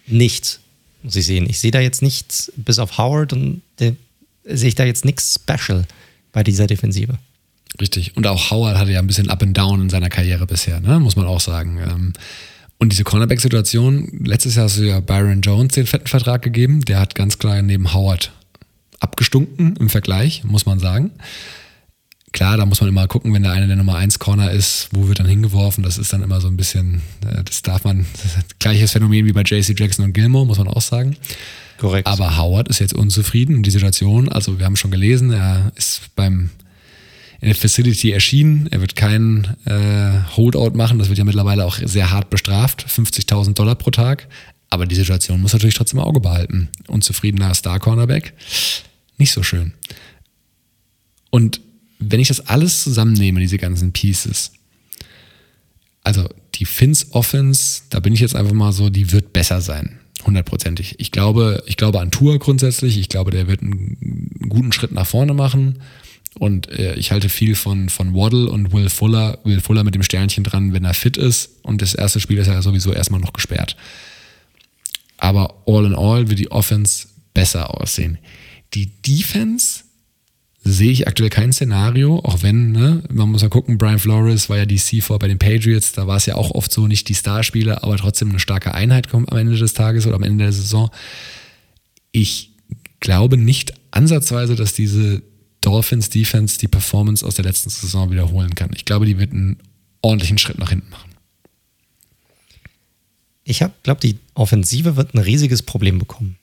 [0.07, 0.59] nicht,
[1.03, 1.47] muss ich sehen.
[1.49, 3.95] Ich sehe da jetzt nichts, bis auf Howard und sehe
[4.45, 5.85] ich da jetzt nichts special
[6.31, 7.17] bei dieser Defensive.
[7.79, 8.17] Richtig.
[8.17, 10.99] Und auch Howard hatte ja ein bisschen Up and Down in seiner Karriere bisher, ne?
[10.99, 11.79] muss man auch sagen.
[11.79, 12.13] Ähm,
[12.77, 16.99] und diese Cornerback-Situation, letztes Jahr hast du ja Byron Jones den fetten Vertrag gegeben, der
[16.99, 18.31] hat ganz klar neben Howard
[18.99, 21.11] abgestunken im Vergleich, muss man sagen.
[22.31, 25.07] Klar, da muss man immer gucken, wenn der eine der Nummer 1 Corner ist, wo
[25.07, 28.45] wird dann hingeworfen, das ist dann immer so ein bisschen, äh, das darf man, das
[28.59, 31.17] gleiches Phänomen wie bei JC Jackson und Gilmore, muss man auch sagen.
[31.77, 32.07] Korrekt.
[32.07, 36.15] Aber Howard ist jetzt unzufrieden in die Situation, also wir haben schon gelesen, er ist
[36.15, 36.51] beim
[37.41, 38.67] in der Facility erschienen.
[38.69, 40.99] Er wird keinen äh, Holdout machen.
[40.99, 42.85] Das wird ja mittlerweile auch sehr hart bestraft.
[42.87, 44.27] 50.000 Dollar pro Tag.
[44.69, 46.69] Aber die Situation muss natürlich trotzdem im Auge behalten.
[46.87, 48.33] Unzufriedener Star-Cornerback.
[49.17, 49.73] Nicht so schön.
[51.31, 51.61] Und
[52.01, 54.51] wenn ich das alles zusammennehme, diese ganzen Pieces,
[56.03, 59.99] also die Finns Offense, da bin ich jetzt einfach mal so, die wird besser sein.
[60.25, 60.99] Hundertprozentig.
[60.99, 62.97] Ich glaube, ich glaube an Tour grundsätzlich.
[62.97, 65.79] Ich glaube, der wird einen guten Schritt nach vorne machen.
[66.39, 69.39] Und äh, ich halte viel von, von Waddle und Will Fuller.
[69.43, 71.49] Will Fuller mit dem Sternchen dran, wenn er fit ist.
[71.63, 73.75] Und das erste Spiel ist ja sowieso erstmal noch gesperrt.
[75.17, 78.17] Aber all in all wird die Offense besser aussehen.
[78.73, 79.83] Die Defense
[80.63, 84.57] sehe ich aktuell kein Szenario, auch wenn, ne, man muss ja gucken, Brian Flores war
[84.57, 87.15] ja die C4 bei den Patriots, da war es ja auch oft so, nicht die
[87.15, 90.53] Starspieler, aber trotzdem eine starke Einheit kommt am Ende des Tages oder am Ende der
[90.53, 90.91] Saison.
[92.11, 92.51] Ich
[92.99, 95.23] glaube nicht ansatzweise, dass diese
[95.61, 98.71] Dolphins Defense die Performance aus der letzten Saison wiederholen kann.
[98.75, 99.57] Ich glaube, die wird einen
[100.01, 101.09] ordentlichen Schritt nach hinten machen.
[103.43, 106.37] Ich glaube, die Offensive wird ein riesiges Problem bekommen.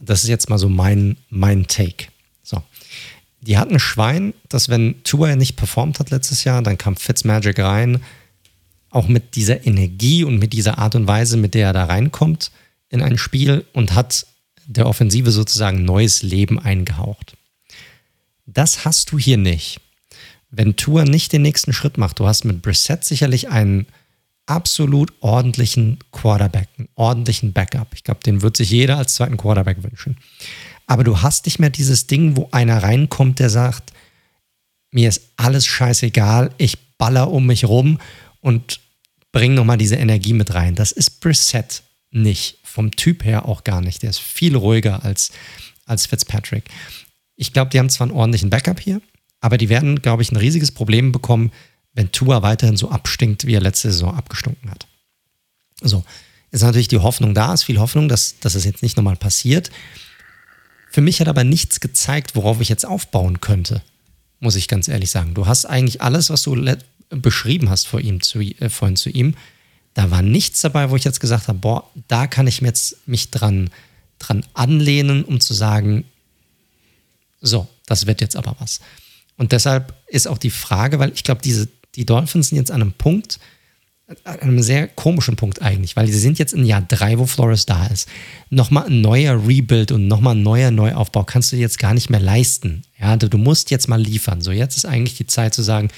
[0.00, 2.06] Das ist jetzt mal so mein, mein Take.
[3.40, 7.58] Die hatten ein Schwein, dass wenn Tua nicht performt hat letztes Jahr, dann kam Fitzmagic
[7.58, 8.02] rein,
[8.90, 12.50] auch mit dieser Energie und mit dieser Art und Weise, mit der er da reinkommt
[12.88, 14.26] in ein Spiel und hat
[14.66, 17.36] der Offensive sozusagen neues Leben eingehaucht.
[18.46, 19.80] Das hast du hier nicht.
[20.50, 23.86] Wenn Tour nicht den nächsten Schritt macht, du hast mit Brissett sicherlich einen
[24.46, 27.88] absolut ordentlichen Quarterback, einen ordentlichen Backup.
[27.94, 30.16] Ich glaube, den wird sich jeder als zweiten Quarterback wünschen.
[30.90, 33.92] Aber du hast nicht mehr dieses Ding, wo einer reinkommt, der sagt,
[34.90, 38.00] mir ist alles scheißegal, ich baller um mich rum
[38.40, 38.80] und
[39.30, 40.74] bring nochmal diese Energie mit rein.
[40.74, 42.58] Das ist Brissett nicht.
[42.64, 44.02] Vom Typ her auch gar nicht.
[44.02, 45.30] Der ist viel ruhiger als,
[45.86, 46.64] als Fitzpatrick.
[47.36, 49.00] Ich glaube, die haben zwar einen ordentlichen Backup hier,
[49.40, 51.52] aber die werden, glaube ich, ein riesiges Problem bekommen,
[51.92, 54.88] wenn Tua weiterhin so abstinkt, wie er letzte Saison abgestunken hat.
[55.82, 56.02] So,
[56.50, 59.70] ist natürlich die Hoffnung da, ist viel Hoffnung, dass, dass es jetzt nicht nochmal passiert.
[60.90, 63.82] Für mich hat aber nichts gezeigt, worauf ich jetzt aufbauen könnte,
[64.40, 65.34] muss ich ganz ehrlich sagen.
[65.34, 66.76] Du hast eigentlich alles, was du
[67.10, 69.34] beschrieben hast vor ihm, zu, äh, vorhin zu ihm.
[69.94, 73.06] Da war nichts dabei, wo ich jetzt gesagt habe, boah, da kann ich mir jetzt
[73.06, 73.70] mich dran,
[74.18, 76.04] dran anlehnen, um zu sagen,
[77.40, 78.80] so, das wird jetzt aber was.
[79.36, 82.92] Und deshalb ist auch die Frage, weil ich glaube, die Dolphins sind jetzt an einem
[82.92, 83.38] Punkt,
[84.24, 87.66] an einem sehr komischen Punkt eigentlich, weil sie sind jetzt in Jahr drei, wo Flores
[87.66, 88.08] da ist.
[88.48, 92.20] Nochmal ein neuer Rebuild und nochmal ein neuer Neuaufbau kannst du jetzt gar nicht mehr
[92.20, 92.82] leisten.
[92.98, 94.40] Ja, du, du musst jetzt mal liefern.
[94.40, 95.90] So, jetzt ist eigentlich die Zeit zu sagen,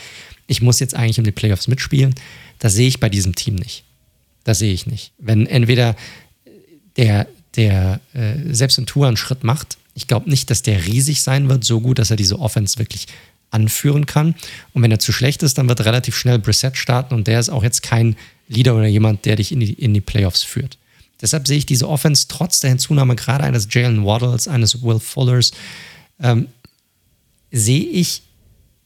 [0.46, 2.14] ich muss jetzt eigentlich um die Playoffs mitspielen.
[2.58, 3.84] Das sehe ich bei diesem Team nicht.
[4.44, 5.12] Das sehe ich nicht.
[5.18, 5.96] Wenn entweder
[6.96, 7.26] der,
[7.56, 11.48] der äh, selbst in Tour einen Schritt macht, ich glaube nicht, dass der riesig sein
[11.48, 13.06] wird, so gut, dass er diese Offense wirklich
[13.52, 14.34] anführen kann.
[14.72, 17.50] Und wenn er zu schlecht ist, dann wird relativ schnell Brissett starten und der ist
[17.50, 18.16] auch jetzt kein
[18.48, 20.78] Leader oder jemand, der dich in die, in die Playoffs führt.
[21.20, 25.52] Deshalb sehe ich diese Offense trotz der Hinzunahme gerade eines Jalen Waddles, eines Will Fullers,
[26.20, 26.48] ähm,
[27.52, 28.22] sehe ich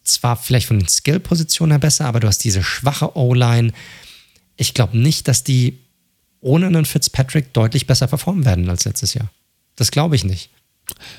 [0.05, 3.73] zwar vielleicht von den Skill-Positionen her besser, aber du hast diese schwache O-Line.
[4.57, 5.78] Ich glaube nicht, dass die
[6.41, 9.31] ohne einen Fitzpatrick deutlich besser performen werden als letztes Jahr.
[9.75, 10.51] Das glaube ich nicht.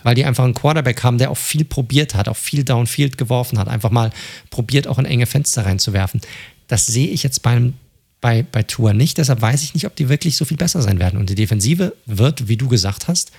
[0.04, 3.60] Weil die einfach einen Quarterback haben, der auch viel probiert hat, auch viel Downfield geworfen
[3.60, 4.12] hat, einfach mal
[4.50, 6.22] probiert, auch in enge Fenster reinzuwerfen.
[6.68, 7.74] Das sehe ich jetzt beim,
[8.22, 9.18] bei, bei Tour nicht.
[9.18, 11.20] Deshalb weiß ich nicht, ob die wirklich so viel besser sein werden.
[11.20, 13.32] Und die Defensive wird, wie du gesagt hast,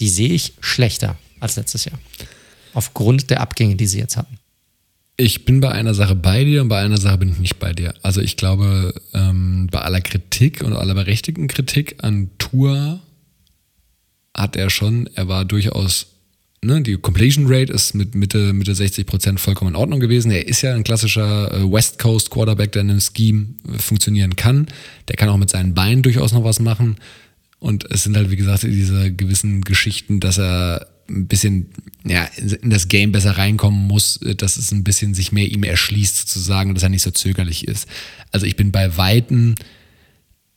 [0.00, 1.98] die sehe ich schlechter als letztes Jahr.
[2.72, 4.38] Aufgrund der Abgänge, die sie jetzt hatten.
[5.16, 7.72] Ich bin bei einer Sache bei dir und bei einer Sache bin ich nicht bei
[7.72, 7.94] dir.
[8.02, 13.00] Also ich glaube, ähm, bei aller Kritik und aller berechtigten Kritik an Tour
[14.34, 16.06] hat er schon, er war durchaus,
[16.62, 20.30] ne, die Completion Rate ist mit Mitte, Mitte 60 Prozent vollkommen in Ordnung gewesen.
[20.30, 24.36] Er ist ja ein klassischer äh, West Coast Quarterback, der in einem Scheme äh, funktionieren
[24.36, 24.66] kann.
[25.08, 26.96] Der kann auch mit seinen Beinen durchaus noch was machen.
[27.60, 31.70] Und es sind halt, wie gesagt, diese gewissen Geschichten, dass er ein bisschen
[32.04, 32.24] ja,
[32.60, 36.74] in das Game besser reinkommen muss, dass es ein bisschen sich mehr ihm erschließt, sozusagen,
[36.74, 37.86] dass er nicht so zögerlich ist.
[38.32, 39.54] Also ich bin bei Weitem,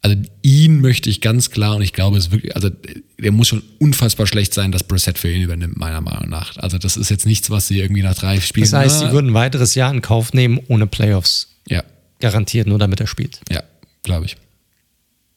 [0.02, 3.64] also ihn möchte ich ganz klar und ich glaube, es wirklich, also der muss schon
[3.80, 6.56] unfassbar schlecht sein, dass Brissett für ihn übernimmt, meiner Meinung nach.
[6.58, 8.70] Also das ist jetzt nichts, was sie irgendwie nach drei Spielen.
[8.70, 11.50] Das heißt, sie würden ein weiteres Jahr in Kauf nehmen ohne Playoffs.
[11.68, 11.84] Ja.
[12.20, 13.42] Garantiert, nur damit er spielt.
[13.50, 13.64] Ja,
[14.04, 14.38] glaube ich.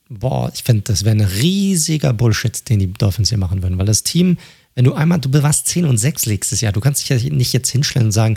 [0.08, 3.86] Boah, ich finde, das wäre ein riesiger Bullshit, den die Dolphins hier machen würden, weil
[3.86, 4.39] das Team,
[4.74, 7.52] wenn du einmal, du warst 10 und 6 nächstes Jahr, du kannst dich ja nicht
[7.52, 8.36] jetzt hinstellen und sagen,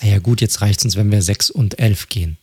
[0.00, 2.38] ah ja gut, jetzt reicht es uns, wenn wir 6 und 11 gehen.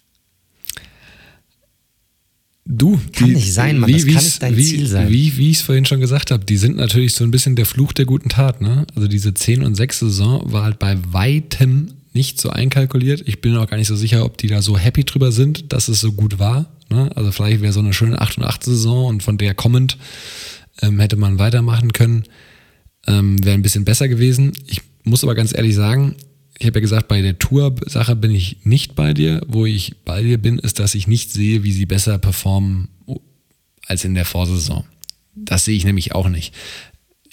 [2.69, 3.89] Du, kann die, nicht sein, Mann.
[3.89, 5.09] Wie, das kann nicht dein wie, Ziel sein.
[5.09, 7.65] Wie, wie ich es vorhin schon gesagt habe, die sind natürlich so ein bisschen der
[7.65, 8.59] Fluch der guten Tat.
[8.59, 8.85] Ne?
[8.93, 13.23] Also diese 10 und 6 Saison war halt bei weitem nicht so einkalkuliert.
[13.25, 15.87] Ich bin auch gar nicht so sicher, ob die da so happy drüber sind, dass
[15.87, 16.65] es so gut war.
[16.89, 17.09] Ne?
[17.15, 19.97] Also vielleicht wäre so eine schöne 8 und 8 Saison und von der kommend
[20.81, 22.23] ähm, hätte man weitermachen können.
[23.07, 24.51] Ähm, wäre ein bisschen besser gewesen.
[24.67, 26.15] Ich muss aber ganz ehrlich sagen,
[26.59, 29.41] ich habe ja gesagt, bei der Tour-Sache bin ich nicht bei dir.
[29.47, 32.89] Wo ich bei dir bin, ist, dass ich nicht sehe, wie sie besser performen
[33.85, 34.85] als in der Vorsaison.
[35.35, 36.53] Das sehe ich nämlich auch nicht.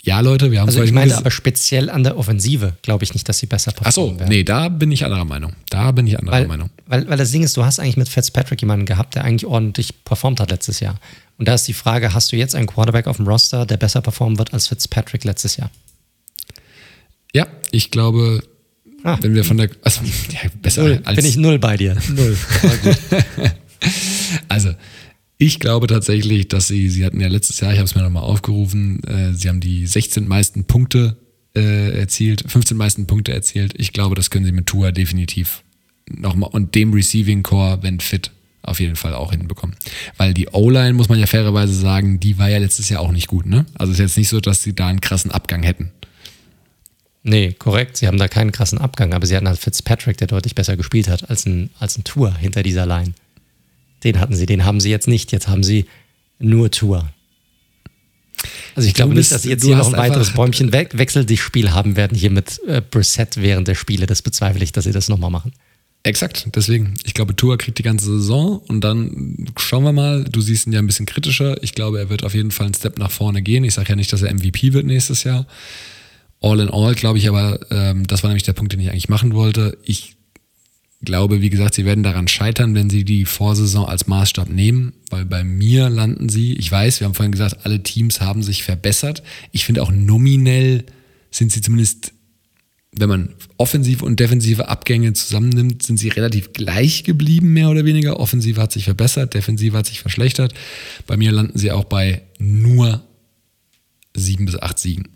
[0.03, 3.27] Ja, Leute, wir haben Also ich meine aber speziell an der Offensive glaube ich nicht,
[3.27, 5.55] dass sie besser performen Ach so, nee, da bin ich anderer Meinung.
[5.71, 6.69] Da bin ich anderer weil, Meinung.
[6.87, 10.05] Weil, weil das Ding ist, du hast eigentlich mit Fitzpatrick jemanden gehabt, der eigentlich ordentlich
[10.05, 11.01] performt hat letztes Jahr.
[11.39, 14.03] Und da ist die Frage, hast du jetzt einen Quarterback auf dem Roster, der besser
[14.03, 15.71] performen wird als Fitzpatrick letztes Jahr?
[17.33, 18.43] Ja, ich glaube,
[19.05, 19.19] Ah.
[19.21, 19.69] Wenn wir von der.
[19.83, 20.01] Also,
[20.33, 21.17] ja, besser null, als.
[21.17, 21.97] Bin ich null bei dir.
[22.17, 22.37] Null.
[24.49, 24.75] also,
[25.37, 28.23] ich glaube tatsächlich, dass sie, sie hatten ja letztes Jahr, ich habe es mir nochmal
[28.23, 31.19] aufgerufen, äh, sie haben die 16 meisten Punkte
[31.55, 33.75] äh, erzielt, 15 meisten Punkte erzielt.
[33.77, 35.63] Ich glaube, das können sie mit Tua definitiv
[36.09, 38.31] nochmal und dem Receiving Core, wenn fit,
[38.63, 39.77] auf jeden Fall auch hinbekommen.
[40.17, 43.29] Weil die O-Line, muss man ja fairerweise sagen, die war ja letztes Jahr auch nicht
[43.29, 43.67] gut, ne?
[43.75, 45.93] Also es ist jetzt nicht so, dass sie da einen krassen Abgang hätten.
[47.27, 47.97] Nee, korrekt.
[47.97, 51.09] Sie haben da keinen krassen Abgang, aber sie hatten halt Fitzpatrick, der deutlich besser gespielt
[51.09, 53.15] hat als ein, als ein Tour hinter dieser Line.
[54.05, 55.33] Den hatten sie, den haben sie jetzt nicht.
[55.33, 55.87] Jetzt haben sie
[56.39, 57.09] nur Tour.
[58.75, 60.87] Also ich du glaube bist, nicht, dass sie jetzt hier noch ein weiteres Bäumchen we
[60.93, 64.05] Wechselspiel haben werden hier mit äh, Brissett während der Spiele.
[64.05, 65.53] Das bezweifle ich, dass sie das nochmal machen.
[66.03, 66.93] Exakt, deswegen.
[67.05, 70.25] Ich glaube, Tour kriegt die ganze Saison und dann schauen wir mal.
[70.25, 71.63] Du siehst ihn ja ein bisschen kritischer.
[71.63, 73.65] Ich glaube, er wird auf jeden Fall einen Step nach vorne gehen.
[73.65, 75.47] Ich sage ja nicht, dass er MVP wird nächstes Jahr.
[76.45, 79.09] All in all glaube ich aber, ähm, das war nämlich der Punkt, den ich eigentlich
[79.09, 79.79] machen wollte.
[79.83, 80.17] Ich
[81.01, 85.25] glaube, wie gesagt, sie werden daran scheitern, wenn sie die Vorsaison als Maßstab nehmen, weil
[85.25, 89.23] bei mir landen sie, ich weiß, wir haben vorhin gesagt, alle Teams haben sich verbessert.
[89.53, 90.85] Ich finde auch nominell
[91.31, 92.13] sind sie zumindest,
[92.93, 98.21] wenn man offensive und defensive Abgänge zusammennimmt, sind sie relativ gleich geblieben, mehr oder weniger.
[98.21, 100.53] Offensive hat sich verbessert, defensive hat sich verschlechtert.
[101.07, 103.03] Bei mir landen sie auch bei nur
[104.15, 105.14] sieben bis acht Siegen.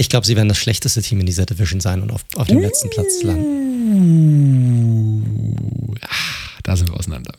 [0.00, 2.56] Ich glaube, sie werden das schlechteste Team in dieser Division sein und auf, auf dem
[2.56, 4.80] uh, letzten Platz landen.
[6.62, 7.34] Da sind wir auseinander.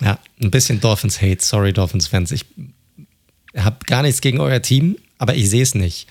[0.00, 1.44] Ja, ein bisschen Dolphins-Hate.
[1.44, 2.32] Sorry, Dolphins-Fans.
[2.32, 2.46] Ich
[3.54, 6.08] habe gar nichts gegen euer Team, aber ich sehe es nicht.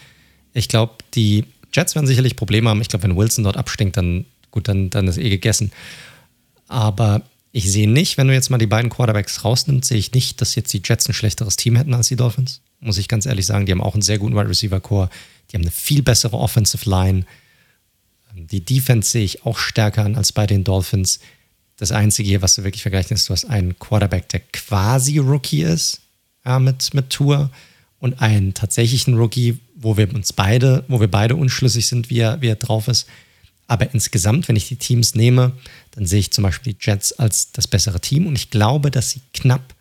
[0.53, 2.82] Ich glaube, die Jets werden sicherlich Probleme haben.
[2.82, 5.72] Ich glaube, wenn Wilson dort abstinkt, dann gut, dann, dann ist eh gegessen.
[6.68, 10.40] Aber ich sehe nicht, wenn du jetzt mal die beiden Quarterbacks rausnimmst, sehe ich nicht,
[10.40, 12.61] dass jetzt die Jets ein schlechteres Team hätten als die Dolphins.
[12.80, 13.66] Muss ich ganz ehrlich sagen.
[13.66, 15.10] Die haben auch einen sehr guten Wide Receiver Core.
[15.53, 17.25] Die haben eine viel bessere Offensive Line.
[18.35, 21.19] Die Defense sehe ich auch stärker an als bei den Dolphins.
[21.77, 25.61] Das Einzige hier, was du wirklich vergleichen ist, du hast einen Quarterback, der quasi Rookie
[25.61, 26.01] ist,
[26.43, 27.51] ja, mit, mit Tour
[27.99, 32.41] und einen tatsächlichen Rookie, wo wir uns beide, wo wir beide unschlüssig sind, wie er,
[32.41, 33.07] wie er drauf ist.
[33.67, 35.53] Aber insgesamt, wenn ich die Teams nehme,
[35.91, 39.11] dann sehe ich zum Beispiel die Jets als das bessere Team und ich glaube, dass
[39.11, 39.73] sie knapp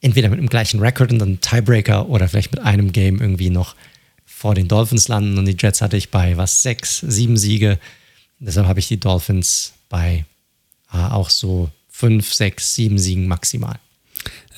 [0.00, 3.74] entweder mit dem gleichen Record und dann Tiebreaker oder vielleicht mit einem Game irgendwie noch
[4.44, 7.78] vor den Dolphins landen und die Jets hatte ich bei was, sechs, sieben Siege.
[8.38, 10.26] Deshalb habe ich die Dolphins bei
[10.92, 13.78] äh, auch so fünf, sechs, sieben Siegen maximal.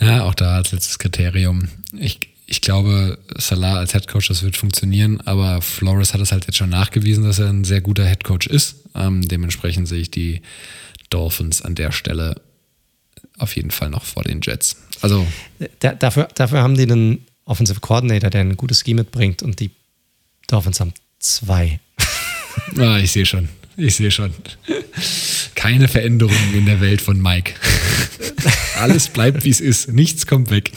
[0.01, 1.69] Ja, auch da als letztes Kriterium.
[1.97, 6.57] Ich, ich glaube, Salah als Headcoach, das wird funktionieren, aber Flores hat es halt jetzt
[6.57, 8.79] schon nachgewiesen, dass er ein sehr guter Headcoach ist.
[8.97, 10.43] Ähm, dementsprechend sehe ich die
[11.11, 12.41] Dolphins an der Stelle
[13.39, 14.79] auf jeden Fall noch vor den Jets.
[15.01, 15.25] Also
[15.79, 19.71] da, dafür, dafür haben die einen Offensive Coordinator, der ein gutes Scheme mitbringt und die
[20.49, 21.81] Dolphins haben zwei.
[22.79, 23.49] ah, ich sehe schon.
[23.77, 24.33] Ich sehe schon.
[25.55, 27.55] Keine Veränderungen in der Welt von Mike.
[28.79, 29.89] Alles bleibt, wie es ist.
[29.89, 30.73] Nichts kommt weg.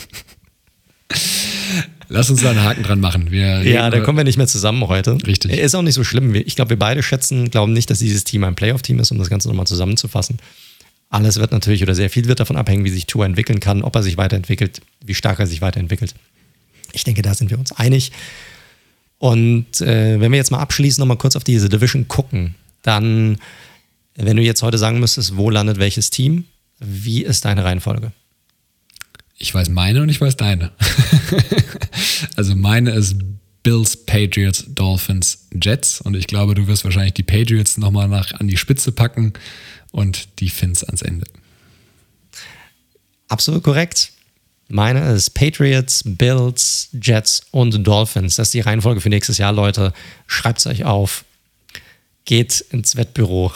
[2.07, 3.30] Lass uns da einen Haken dran machen.
[3.30, 5.17] Wir ja, da kommen wir nicht mehr zusammen heute.
[5.27, 5.51] Richtig.
[5.51, 6.33] Ist auch nicht so schlimm.
[6.33, 9.30] Ich glaube, wir beide schätzen, glauben nicht, dass dieses Team ein Playoff-Team ist, um das
[9.30, 10.38] Ganze nochmal zusammenzufassen.
[11.09, 13.95] Alles wird natürlich oder sehr viel wird davon abhängen, wie sich Tour entwickeln kann, ob
[13.95, 16.15] er sich weiterentwickelt, wie stark er sich weiterentwickelt.
[16.93, 18.11] Ich denke, da sind wir uns einig.
[19.17, 23.37] Und äh, wenn wir jetzt mal abschließend nochmal kurz auf diese Division gucken, dann,
[24.15, 26.45] wenn du jetzt heute sagen müsstest, wo landet welches Team,
[26.79, 28.13] wie ist deine Reihenfolge?
[29.37, 30.71] Ich weiß meine und ich weiß deine.
[32.35, 33.15] also meine ist
[33.63, 36.01] Bills, Patriots, Dolphins, Jets.
[36.01, 39.33] Und ich glaube, du wirst wahrscheinlich die Patriots nochmal nach an die Spitze packen
[39.91, 41.25] und die Fins ans Ende.
[43.27, 44.11] Absolut korrekt.
[44.72, 48.35] Meine ist Patriots, Bills, Jets und Dolphins.
[48.35, 49.93] Das ist die Reihenfolge für nächstes Jahr, Leute.
[50.27, 51.25] Schreibt es euch auf.
[52.25, 53.51] Geht ins Wettbüro.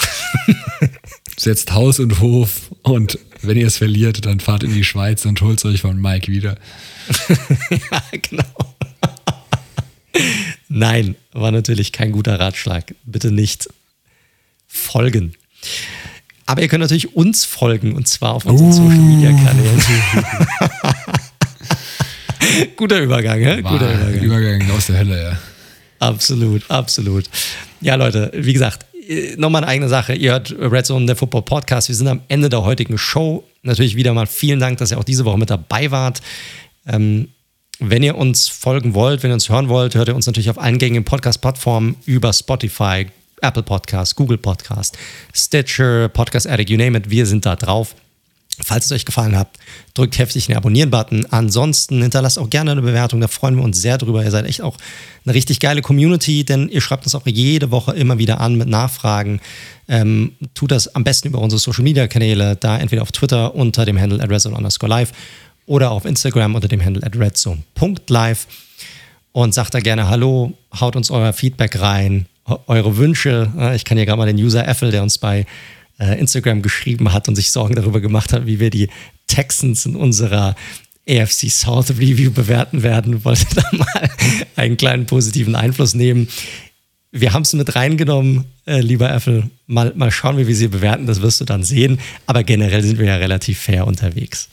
[1.37, 5.39] Setzt Haus und Hof und wenn ihr es verliert, dann fahrt in die Schweiz und
[5.41, 6.57] holt es euch von Mike wieder.
[7.69, 8.75] ja, genau.
[10.67, 12.95] Nein, war natürlich kein guter Ratschlag.
[13.05, 13.67] Bitte nicht
[14.67, 15.35] folgen.
[16.45, 18.73] Aber ihr könnt natürlich uns folgen und zwar auf unseren uh.
[18.73, 19.81] Social Media Kanälen.
[22.75, 23.61] Guter Übergang, hä?
[23.61, 24.23] Guter Übergang.
[24.23, 25.37] Übergang aus der Hölle, ja.
[25.99, 27.25] Absolut, absolut.
[27.79, 30.13] Ja, Leute, wie gesagt, äh, nochmal eine eigene Sache.
[30.13, 31.87] Ihr hört Red Zone, der Football Podcast.
[31.87, 33.43] Wir sind am Ende der heutigen Show.
[33.61, 36.21] Natürlich wieder mal vielen Dank, dass ihr auch diese Woche mit dabei wart.
[36.85, 37.29] Ähm,
[37.79, 40.59] wenn ihr uns folgen wollt, wenn ihr uns hören wollt, hört ihr uns natürlich auf
[40.59, 43.07] allen gängigen Podcast-Plattformen über Spotify,
[43.43, 44.97] Apple Podcast, Google Podcast,
[45.33, 47.09] Stitcher, Podcast Addict, you name it.
[47.09, 47.95] Wir sind da drauf.
[48.61, 49.49] Falls es euch gefallen hat,
[49.95, 51.25] drückt heftig den Abonnieren-Button.
[51.31, 54.23] Ansonsten hinterlasst auch gerne eine Bewertung, da freuen wir uns sehr drüber.
[54.23, 54.77] Ihr seid echt auch
[55.25, 58.67] eine richtig geile Community, denn ihr schreibt uns auch jede Woche immer wieder an mit
[58.67, 59.41] Nachfragen.
[59.87, 64.21] Ähm, tut das am besten über unsere Social-Media-Kanäle, da entweder auf Twitter unter dem Handle
[64.21, 64.29] at
[64.81, 65.11] live
[65.65, 68.47] oder auf Instagram unter dem Handle at redzone.live
[69.31, 73.51] und sagt da gerne Hallo, haut uns euer Feedback rein, eure Wünsche.
[73.75, 75.45] Ich kann hier gerade mal den User Effel, der uns bei
[75.99, 78.89] äh, Instagram geschrieben hat und sich Sorgen darüber gemacht hat, wie wir die
[79.27, 80.55] Texans in unserer
[81.07, 84.09] AFC South Review bewerten werden, wollte da mal
[84.55, 86.27] einen kleinen positiven Einfluss nehmen.
[87.11, 89.49] Wir haben es mit reingenommen, äh, lieber Äffel.
[89.67, 91.99] Mal, mal schauen, wie wir sie bewerten, das wirst du dann sehen.
[92.25, 94.49] Aber generell sind wir ja relativ fair unterwegs.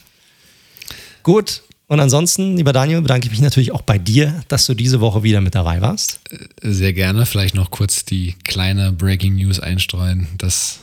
[1.23, 5.01] Gut, und ansonsten, lieber Daniel, bedanke ich mich natürlich auch bei dir, dass du diese
[5.01, 6.21] Woche wieder mit dabei warst.
[6.31, 7.27] Äh, sehr gerne.
[7.27, 10.79] Vielleicht noch kurz die kleine Breaking News einstreuen, dass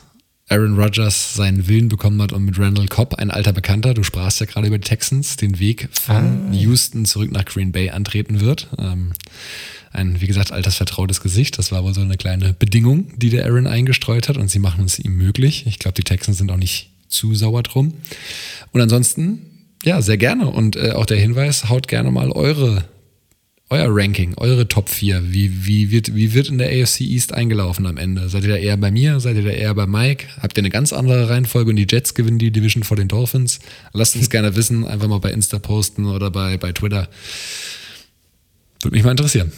[0.50, 4.42] Aaron Rodgers seinen Willen bekommen hat und mit Randall Cobb, ein alter Bekannter, du sprachst
[4.42, 6.54] ja gerade über die Texans, den Weg von ah.
[6.54, 8.68] Houston zurück nach Green Bay antreten wird.
[8.78, 9.14] Ähm,
[9.94, 11.58] ein, wie gesagt, altes vertrautes Gesicht.
[11.58, 14.84] Das war wohl so eine kleine Bedingung, die der Aaron eingestreut hat und sie machen
[14.84, 15.66] es ihm möglich.
[15.68, 17.94] Ich glaube, die Texans sind auch nicht zu sauer drum.
[18.74, 20.48] Und ansonsten, ja, sehr gerne.
[20.50, 22.86] Und äh, auch der Hinweis, haut gerne mal eure
[23.70, 27.86] euer Ranking, eure Top 4, wie, wie, wird, wie wird in der AFC East eingelaufen
[27.86, 28.30] am Ende?
[28.30, 29.20] Seid ihr da eher bei mir?
[29.20, 30.26] Seid ihr da eher bei Mike?
[30.42, 33.60] Habt ihr eine ganz andere Reihenfolge und die Jets gewinnen die Division vor den Dolphins?
[33.92, 37.10] Lasst uns gerne wissen, einfach mal bei Insta posten oder bei, bei Twitter.
[38.82, 39.52] Würde mich mal interessieren.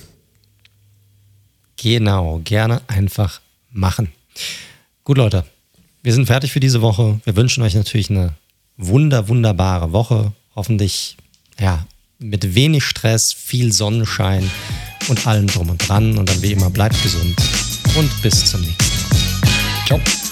[1.78, 3.42] Genau, gerne einfach
[3.72, 4.10] machen.
[5.04, 5.46] Gut, Leute,
[6.02, 7.22] wir sind fertig für diese Woche.
[7.26, 8.34] Wir wünschen euch natürlich eine
[8.80, 10.32] wunder, wunderbare Woche.
[10.56, 11.18] Hoffentlich,
[11.60, 11.86] ja,
[12.18, 14.50] mit wenig Stress, viel Sonnenschein
[15.08, 16.18] und allem drum und dran.
[16.18, 17.36] Und dann wie immer bleibt gesund
[17.96, 19.86] und bis zum nächsten Mal.
[19.86, 20.29] Ciao.